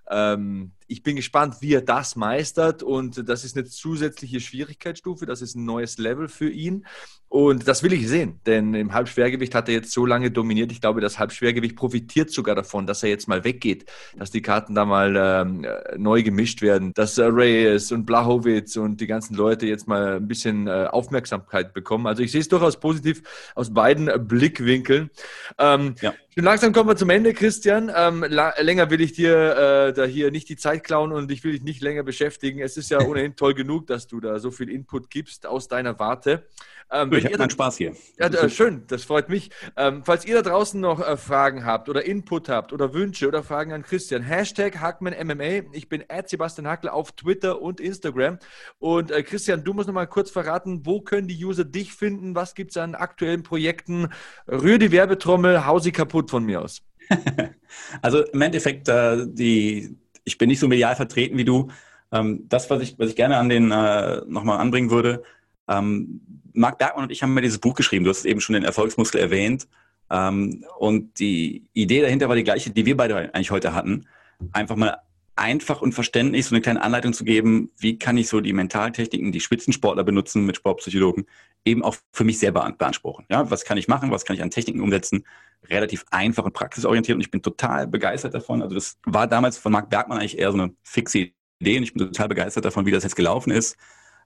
Ähm, 0.09 0.71
ich 0.87 1.03
bin 1.03 1.17
gespannt, 1.17 1.55
wie 1.59 1.73
er 1.73 1.81
das 1.81 2.15
meistert 2.15 2.81
und 2.81 3.27
das 3.27 3.43
ist 3.43 3.57
eine 3.57 3.65
zusätzliche 3.65 4.39
Schwierigkeitsstufe, 4.39 5.25
das 5.25 5.41
ist 5.41 5.55
ein 5.55 5.65
neues 5.65 5.97
Level 5.97 6.29
für 6.29 6.49
ihn 6.49 6.85
und 7.29 7.67
das 7.67 7.83
will 7.83 7.91
ich 7.91 8.07
sehen, 8.07 8.39
denn 8.45 8.73
im 8.73 8.93
Halbschwergewicht 8.93 9.53
hat 9.53 9.67
er 9.67 9.75
jetzt 9.75 9.91
so 9.91 10.05
lange 10.05 10.31
dominiert. 10.31 10.71
Ich 10.71 10.79
glaube, 10.79 11.01
das 11.01 11.19
Halbschwergewicht 11.19 11.75
profitiert 11.75 12.31
sogar 12.31 12.55
davon, 12.55 12.87
dass 12.87 13.03
er 13.03 13.09
jetzt 13.09 13.27
mal 13.27 13.43
weggeht, 13.43 13.85
dass 14.15 14.31
die 14.31 14.41
Karten 14.41 14.75
da 14.75 14.85
mal 14.85 15.15
ähm, 15.17 15.67
neu 15.97 16.23
gemischt 16.23 16.61
werden, 16.61 16.93
dass 16.93 17.17
äh, 17.17 17.25
Reyes 17.25 17.91
und 17.91 18.05
Blachowitz 18.05 18.77
und 18.77 19.01
die 19.01 19.07
ganzen 19.07 19.35
Leute 19.35 19.67
jetzt 19.67 19.89
mal 19.89 20.15
ein 20.15 20.27
bisschen 20.27 20.67
äh, 20.67 20.87
Aufmerksamkeit 20.89 21.73
bekommen. 21.73 22.07
Also 22.07 22.23
ich 22.23 22.31
sehe 22.31 22.41
es 22.41 22.47
durchaus 22.47 22.79
positiv 22.79 23.23
aus 23.55 23.73
beiden 23.73 24.09
Blickwinkeln. 24.25 25.09
Ähm, 25.57 25.95
ja. 25.99 26.13
Schon 26.37 26.45
langsam 26.45 26.71
kommen 26.71 26.87
wir 26.87 26.95
zum 26.95 27.09
Ende, 27.09 27.33
Christian. 27.33 27.91
Ähm, 27.95 28.23
länger 28.23 28.91
will 28.91 29.01
ich 29.01 29.13
dir 29.13 29.87
äh, 29.87 29.93
da 29.93 30.05
hier 30.05 30.29
nicht 30.29 30.47
die 30.49 30.55
Zeit 30.55 30.83
klauen 30.83 31.11
und 31.11 31.31
ich 31.31 31.43
will 31.43 31.53
dich 31.53 31.63
nicht 31.63 31.81
länger 31.81 32.03
beschäftigen. 32.03 32.59
Es 32.59 32.77
ist 32.77 32.91
ja 32.91 33.01
ohnehin 33.07 33.35
toll 33.35 33.55
genug, 33.55 33.87
dass 33.87 34.05
du 34.05 34.19
da 34.19 34.37
so 34.37 34.51
viel 34.51 34.69
Input 34.69 35.09
gibst 35.09 35.47
aus 35.47 35.67
deiner 35.67 35.97
Warte. 35.97 36.45
Ähm, 36.91 37.11
ich 37.13 37.25
habe 37.25 37.37
meinen 37.37 37.49
Spaß 37.49 37.77
hier. 37.77 37.93
Ja, 38.17 38.27
äh, 38.27 38.49
schön, 38.49 38.83
das 38.87 39.03
freut 39.03 39.29
mich. 39.29 39.49
Ähm, 39.75 40.03
falls 40.05 40.25
ihr 40.25 40.35
da 40.35 40.49
draußen 40.49 40.79
noch 40.79 41.05
äh, 41.05 41.17
Fragen 41.17 41.65
habt 41.65 41.89
oder 41.89 42.05
Input 42.05 42.47
habt 42.49 42.71
oder 42.71 42.93
Wünsche 42.93 43.27
oder 43.27 43.43
Fragen 43.43 43.73
an 43.73 43.83
Christian, 43.83 44.21
Hashtag 44.21 44.79
HackmanMMA. 44.79 45.73
Ich 45.73 45.89
bin 45.89 46.03
Sebastian 46.25 46.67
Hackler 46.67 46.93
auf 46.93 47.11
Twitter 47.11 47.61
und 47.61 47.81
Instagram. 47.81 48.39
Und 48.79 49.11
äh, 49.11 49.23
Christian, 49.23 49.63
du 49.63 49.73
musst 49.73 49.87
noch 49.87 49.93
mal 49.93 50.07
kurz 50.07 50.31
verraten, 50.31 50.85
wo 50.85 51.01
können 51.01 51.27
die 51.27 51.43
User 51.43 51.65
dich 51.65 51.93
finden? 51.93 52.35
Was 52.35 52.55
gibt 52.55 52.71
es 52.71 52.77
an 52.77 52.95
aktuellen 52.95 53.43
Projekten? 53.43 54.09
Rühr 54.47 54.77
die 54.77 54.91
Werbetrommel, 54.91 55.65
hau 55.65 55.79
sie 55.79 55.91
kaputt 55.91 56.31
von 56.31 56.45
mir 56.45 56.61
aus. 56.61 56.83
also 58.01 58.23
im 58.23 58.41
Endeffekt, 58.41 58.87
äh, 58.87 59.25
die, 59.27 59.97
ich 60.23 60.37
bin 60.37 60.49
nicht 60.49 60.59
so 60.59 60.67
medial 60.67 60.95
vertreten 60.95 61.37
wie 61.37 61.45
du. 61.45 61.69
Ähm, 62.11 62.45
das, 62.47 62.69
was 62.69 62.81
ich, 62.81 62.97
was 62.97 63.09
ich 63.09 63.15
gerne 63.15 63.37
an 63.37 63.49
den 63.49 63.71
äh, 63.71 64.21
nochmal 64.27 64.59
anbringen 64.59 64.89
würde, 64.89 65.23
ähm, 65.67 66.21
Marc 66.53 66.77
Bergmann 66.77 67.05
und 67.05 67.11
ich 67.11 67.23
haben 67.23 67.33
mal 67.33 67.41
dieses 67.41 67.59
Buch 67.59 67.75
geschrieben. 67.75 68.03
Du 68.03 68.09
hast 68.09 68.25
eben 68.25 68.41
schon 68.41 68.53
den 68.53 68.63
Erfolgsmuskel 68.63 69.21
erwähnt. 69.21 69.67
Ähm, 70.09 70.65
und 70.79 71.19
die 71.19 71.65
Idee 71.73 72.01
dahinter 72.01 72.29
war 72.29 72.35
die 72.35 72.43
gleiche, 72.43 72.71
die 72.71 72.85
wir 72.85 72.97
beide 72.97 73.33
eigentlich 73.33 73.51
heute 73.51 73.73
hatten. 73.73 74.07
Einfach 74.53 74.75
mal 74.75 74.97
einfach 75.37 75.81
und 75.81 75.93
verständlich 75.93 76.45
so 76.45 76.55
eine 76.55 76.61
kleine 76.61 76.81
Anleitung 76.81 77.13
zu 77.13 77.23
geben, 77.23 77.71
wie 77.77 77.97
kann 77.97 78.17
ich 78.17 78.27
so 78.27 78.41
die 78.41 78.53
Mentaltechniken, 78.53 79.31
die 79.31 79.39
Spitzensportler 79.39 80.03
benutzen 80.03 80.45
mit 80.45 80.57
Sportpsychologen, 80.57 81.25
eben 81.63 81.83
auch 81.83 81.95
für 82.11 82.23
mich 82.23 82.39
selber 82.39 82.69
beanspruchen. 82.77 83.25
Ja, 83.29 83.49
was 83.49 83.63
kann 83.63 83.77
ich 83.77 83.87
machen, 83.87 84.11
was 84.11 84.25
kann 84.25 84.35
ich 84.35 84.41
an 84.41 84.49
Techniken 84.49 84.81
umsetzen? 84.81 85.25
Relativ 85.69 86.05
einfach 86.11 86.43
und 86.45 86.53
praxisorientiert 86.53 87.15
und 87.15 87.21
ich 87.21 87.31
bin 87.31 87.41
total 87.41 87.87
begeistert 87.87 88.33
davon. 88.33 88.61
Also 88.61 88.75
das 88.75 88.97
war 89.05 89.27
damals 89.27 89.57
von 89.57 89.71
Marc 89.71 89.89
Bergmann 89.89 90.17
eigentlich 90.17 90.39
eher 90.39 90.51
so 90.51 90.57
eine 90.57 90.73
fixe 90.83 91.29
Idee 91.59 91.77
und 91.77 91.83
ich 91.83 91.93
bin 91.93 92.05
total 92.05 92.27
begeistert 92.27 92.65
davon, 92.65 92.85
wie 92.85 92.91
das 92.91 93.03
jetzt 93.03 93.15
gelaufen 93.15 93.51
ist, 93.51 93.77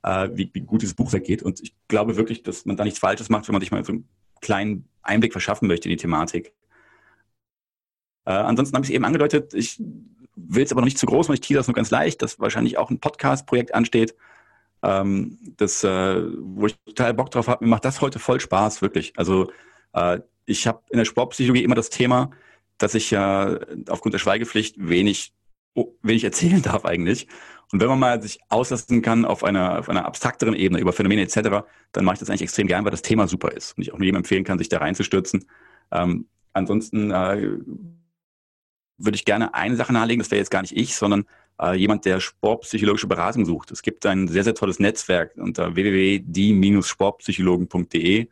äh, 0.03 0.29
wie, 0.33 0.49
wie 0.53 0.61
gut 0.61 0.81
dieses 0.81 0.95
Buch 0.95 1.13
weggeht 1.13 1.43
und 1.43 1.61
ich 1.61 1.75
glaube 1.87 2.17
wirklich, 2.17 2.43
dass 2.43 2.65
man 2.65 2.77
da 2.77 2.83
nichts 2.83 2.99
Falsches 2.99 3.29
macht, 3.29 3.47
wenn 3.47 3.53
man 3.53 3.61
sich 3.61 3.71
mal 3.71 3.83
so 3.83 3.93
einen 3.93 4.07
kleinen 4.41 4.89
Einblick 5.03 5.31
verschaffen 5.31 5.67
möchte 5.67 5.89
in 5.89 5.91
die 5.91 6.01
Thematik. 6.01 6.53
Äh, 8.25 8.31
ansonsten 8.31 8.75
habe 8.75 8.85
ich 8.85 8.91
es 8.91 8.95
eben 8.95 9.05
angedeutet, 9.05 9.53
ich 9.53 9.81
will 10.35 10.63
es 10.63 10.71
aber 10.71 10.81
noch 10.81 10.85
nicht 10.85 10.97
zu 10.97 11.05
groß 11.05 11.27
machen, 11.27 11.35
ich 11.35 11.41
tease 11.41 11.59
das 11.59 11.67
nur 11.67 11.75
ganz 11.75 11.91
leicht, 11.91 12.21
dass 12.21 12.39
wahrscheinlich 12.39 12.77
auch 12.77 12.89
ein 12.89 12.99
Podcast-Projekt 12.99 13.73
ansteht, 13.73 14.15
ähm, 14.83 15.37
das, 15.57 15.83
äh, 15.83 16.23
wo 16.39 16.67
ich 16.67 16.75
total 16.85 17.13
Bock 17.13 17.31
drauf 17.31 17.47
habe. 17.47 17.63
Mir 17.63 17.69
macht 17.69 17.85
das 17.85 18.01
heute 18.01 18.19
voll 18.19 18.39
Spaß, 18.39 18.81
wirklich. 18.81 19.13
Also 19.17 19.51
äh, 19.93 20.19
ich 20.45 20.67
habe 20.67 20.81
in 20.89 20.97
der 20.97 21.05
Sportpsychologie 21.05 21.63
immer 21.63 21.75
das 21.75 21.89
Thema, 21.89 22.31
dass 22.77 22.95
ich 22.95 23.11
ja 23.11 23.59
aufgrund 23.89 24.13
der 24.13 24.19
Schweigepflicht 24.19 24.75
wenig, 24.77 25.33
wenig 26.01 26.23
erzählen 26.23 26.61
darf 26.61 26.85
eigentlich. 26.85 27.27
Und 27.71 27.79
wenn 27.79 27.87
man 27.87 27.99
mal 27.99 28.21
sich 28.21 28.39
auslassen 28.49 29.01
kann 29.01 29.23
auf 29.23 29.43
einer, 29.43 29.79
auf 29.79 29.87
einer 29.87 30.05
abstrakteren 30.05 30.55
Ebene 30.55 30.81
über 30.81 30.91
Phänomene 30.91 31.21
etc., 31.21 31.65
dann 31.93 32.05
mache 32.05 32.15
ich 32.15 32.19
das 32.19 32.29
eigentlich 32.29 32.43
extrem 32.43 32.67
gern, 32.67 32.83
weil 32.83 32.91
das 32.91 33.01
Thema 33.01 33.27
super 33.27 33.51
ist 33.51 33.77
und 33.77 33.83
ich 33.83 33.93
auch 33.93 33.99
jedem 33.99 34.17
empfehlen 34.17 34.43
kann, 34.43 34.57
sich 34.57 34.67
da 34.67 34.79
reinzustürzen. 34.79 35.45
Ähm, 35.91 36.27
ansonsten 36.51 37.11
äh, 37.11 37.59
würde 38.97 39.15
ich 39.15 39.25
gerne 39.25 39.53
eine 39.53 39.77
Sache 39.77 39.93
nahelegen, 39.93 40.19
das 40.19 40.31
wäre 40.31 40.39
jetzt 40.39 40.51
gar 40.51 40.61
nicht 40.61 40.75
ich, 40.75 40.95
sondern 40.95 41.25
äh, 41.61 41.75
jemand, 41.75 42.03
der 42.05 42.19
sportpsychologische 42.19 43.07
Beratung 43.07 43.45
sucht. 43.45 43.71
Es 43.71 43.81
gibt 43.81 44.05
ein 44.05 44.27
sehr, 44.27 44.43
sehr 44.43 44.55
tolles 44.55 44.79
Netzwerk 44.79 45.31
unter 45.37 45.75
www.die-sportpsychologen.de. 45.75 48.21
Äh, 48.21 48.27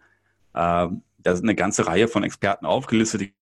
da 0.54 1.36
sind 1.36 1.46
eine 1.46 1.56
ganze 1.56 1.88
Reihe 1.88 2.08
von 2.08 2.24
Experten 2.24 2.66
aufgelistet, 2.66 3.22
die 3.22 3.34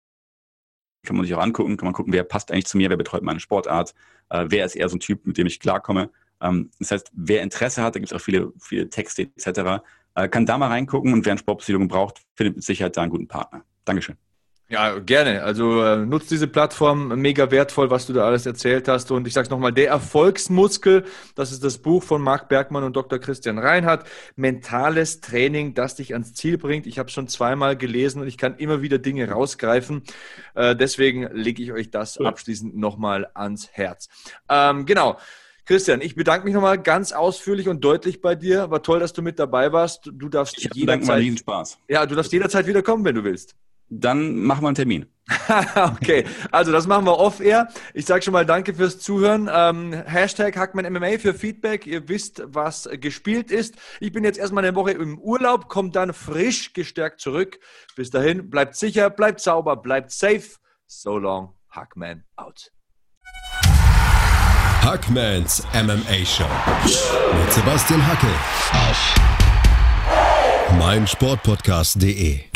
kann 1.06 1.16
man 1.16 1.24
sich 1.24 1.34
auch 1.34 1.42
angucken, 1.42 1.76
kann 1.76 1.86
man 1.86 1.94
gucken, 1.94 2.12
wer 2.12 2.24
passt 2.24 2.52
eigentlich 2.52 2.66
zu 2.66 2.76
mir, 2.76 2.90
wer 2.90 2.96
betreut 2.96 3.22
meine 3.22 3.40
Sportart, 3.40 3.94
äh, 4.30 4.44
wer 4.48 4.66
ist 4.66 4.76
eher 4.76 4.88
so 4.88 4.96
ein 4.96 5.00
Typ, 5.00 5.26
mit 5.26 5.38
dem 5.38 5.46
ich 5.46 5.60
klarkomme. 5.60 6.10
Ähm, 6.40 6.70
das 6.78 6.90
heißt, 6.90 7.10
wer 7.14 7.42
Interesse 7.42 7.82
hat, 7.82 7.94
da 7.94 8.00
gibt 8.00 8.12
es 8.12 8.16
auch 8.16 8.22
viele, 8.22 8.52
viele 8.58 8.90
Texte 8.90 9.22
etc., 9.22 9.82
äh, 10.14 10.28
kann 10.28 10.46
da 10.46 10.58
mal 10.58 10.68
reingucken 10.68 11.12
und 11.12 11.24
wer 11.24 11.32
einen 11.32 11.38
Sportpsychologen 11.38 11.88
braucht, 11.88 12.22
findet 12.34 12.56
mit 12.56 12.64
Sicherheit 12.64 12.96
da 12.96 13.02
einen 13.02 13.10
guten 13.10 13.28
Partner. 13.28 13.64
Dankeschön. 13.84 14.16
Ja, 14.68 14.98
gerne. 14.98 15.44
Also 15.44 15.80
äh, 15.84 16.04
nutzt 16.04 16.28
diese 16.32 16.48
Plattform, 16.48 17.20
mega 17.20 17.52
wertvoll, 17.52 17.88
was 17.88 18.06
du 18.06 18.12
da 18.12 18.26
alles 18.26 18.46
erzählt 18.46 18.88
hast. 18.88 19.12
Und 19.12 19.28
ich 19.28 19.32
sage 19.32 19.44
es 19.44 19.50
nochmal, 19.50 19.72
der 19.72 19.88
Erfolgsmuskel, 19.88 21.04
das 21.36 21.52
ist 21.52 21.62
das 21.62 21.78
Buch 21.78 22.02
von 22.02 22.20
Marc 22.20 22.48
Bergmann 22.48 22.82
und 22.82 22.96
Dr. 22.96 23.20
Christian 23.20 23.58
Reinhardt. 23.58 24.08
Mentales 24.34 25.20
Training, 25.20 25.74
das 25.74 25.94
dich 25.94 26.14
ans 26.14 26.34
Ziel 26.34 26.58
bringt. 26.58 26.88
Ich 26.88 26.98
habe 26.98 27.10
schon 27.10 27.28
zweimal 27.28 27.76
gelesen 27.76 28.22
und 28.22 28.26
ich 28.26 28.38
kann 28.38 28.56
immer 28.56 28.82
wieder 28.82 28.98
Dinge 28.98 29.30
rausgreifen. 29.30 30.02
Äh, 30.56 30.74
deswegen 30.74 31.28
lege 31.32 31.62
ich 31.62 31.70
euch 31.70 31.90
das 31.92 32.18
cool. 32.18 32.26
abschließend 32.26 32.76
nochmal 32.76 33.28
ans 33.34 33.68
Herz. 33.70 34.08
Ähm, 34.48 34.84
genau. 34.84 35.16
Christian, 35.64 36.00
ich 36.00 36.16
bedanke 36.16 36.44
mich 36.44 36.54
nochmal 36.54 36.78
ganz 36.78 37.12
ausführlich 37.12 37.68
und 37.68 37.84
deutlich 37.84 38.20
bei 38.20 38.34
dir. 38.34 38.68
War 38.70 38.82
toll, 38.82 38.98
dass 38.98 39.12
du 39.12 39.22
mit 39.22 39.38
dabei 39.38 39.72
warst. 39.72 40.10
Du 40.12 40.28
darfst 40.28 40.58
ich 40.58 40.70
jederzeit. 40.74 41.38
Spaß. 41.38 41.78
Ja, 41.88 42.04
du 42.04 42.16
darfst 42.16 42.32
jederzeit 42.32 42.66
wieder 42.66 42.82
kommen, 42.82 43.04
wenn 43.04 43.14
du 43.14 43.22
willst 43.22 43.54
dann 43.88 44.36
machen 44.36 44.62
wir 44.62 44.68
einen 44.68 44.74
Termin. 44.74 45.06
okay, 45.74 46.24
also 46.52 46.70
das 46.70 46.86
machen 46.86 47.04
wir 47.04 47.18
off-air. 47.18 47.68
Ich 47.94 48.06
sage 48.06 48.22
schon 48.22 48.32
mal 48.32 48.46
danke 48.46 48.74
fürs 48.74 49.00
Zuhören. 49.00 49.50
Ähm, 49.52 49.92
Hashtag 49.92 50.56
HackmanMMA 50.56 51.18
für 51.18 51.34
Feedback. 51.34 51.86
Ihr 51.86 52.08
wisst, 52.08 52.42
was 52.46 52.88
gespielt 53.00 53.50
ist. 53.50 53.74
Ich 53.98 54.12
bin 54.12 54.22
jetzt 54.22 54.38
erstmal 54.38 54.64
eine 54.64 54.76
Woche 54.76 54.92
im 54.92 55.18
Urlaub, 55.18 55.68
komme 55.68 55.90
dann 55.90 56.12
frisch 56.12 56.72
gestärkt 56.74 57.20
zurück. 57.20 57.58
Bis 57.96 58.10
dahin, 58.10 58.50
bleibt 58.50 58.76
sicher, 58.76 59.10
bleibt 59.10 59.40
sauber, 59.40 59.76
bleibt 59.76 60.12
safe. 60.12 60.58
So 60.86 61.18
long, 61.18 61.54
Hackman 61.70 62.22
out. 62.36 62.70
Hackmans 64.82 65.64
MMA 65.74 66.24
Show 66.24 66.44
mit 66.84 67.52
Sebastian 67.52 68.06
Hacke 68.06 68.28
auf 68.70 69.14
meinsportpodcast.de 70.78 72.55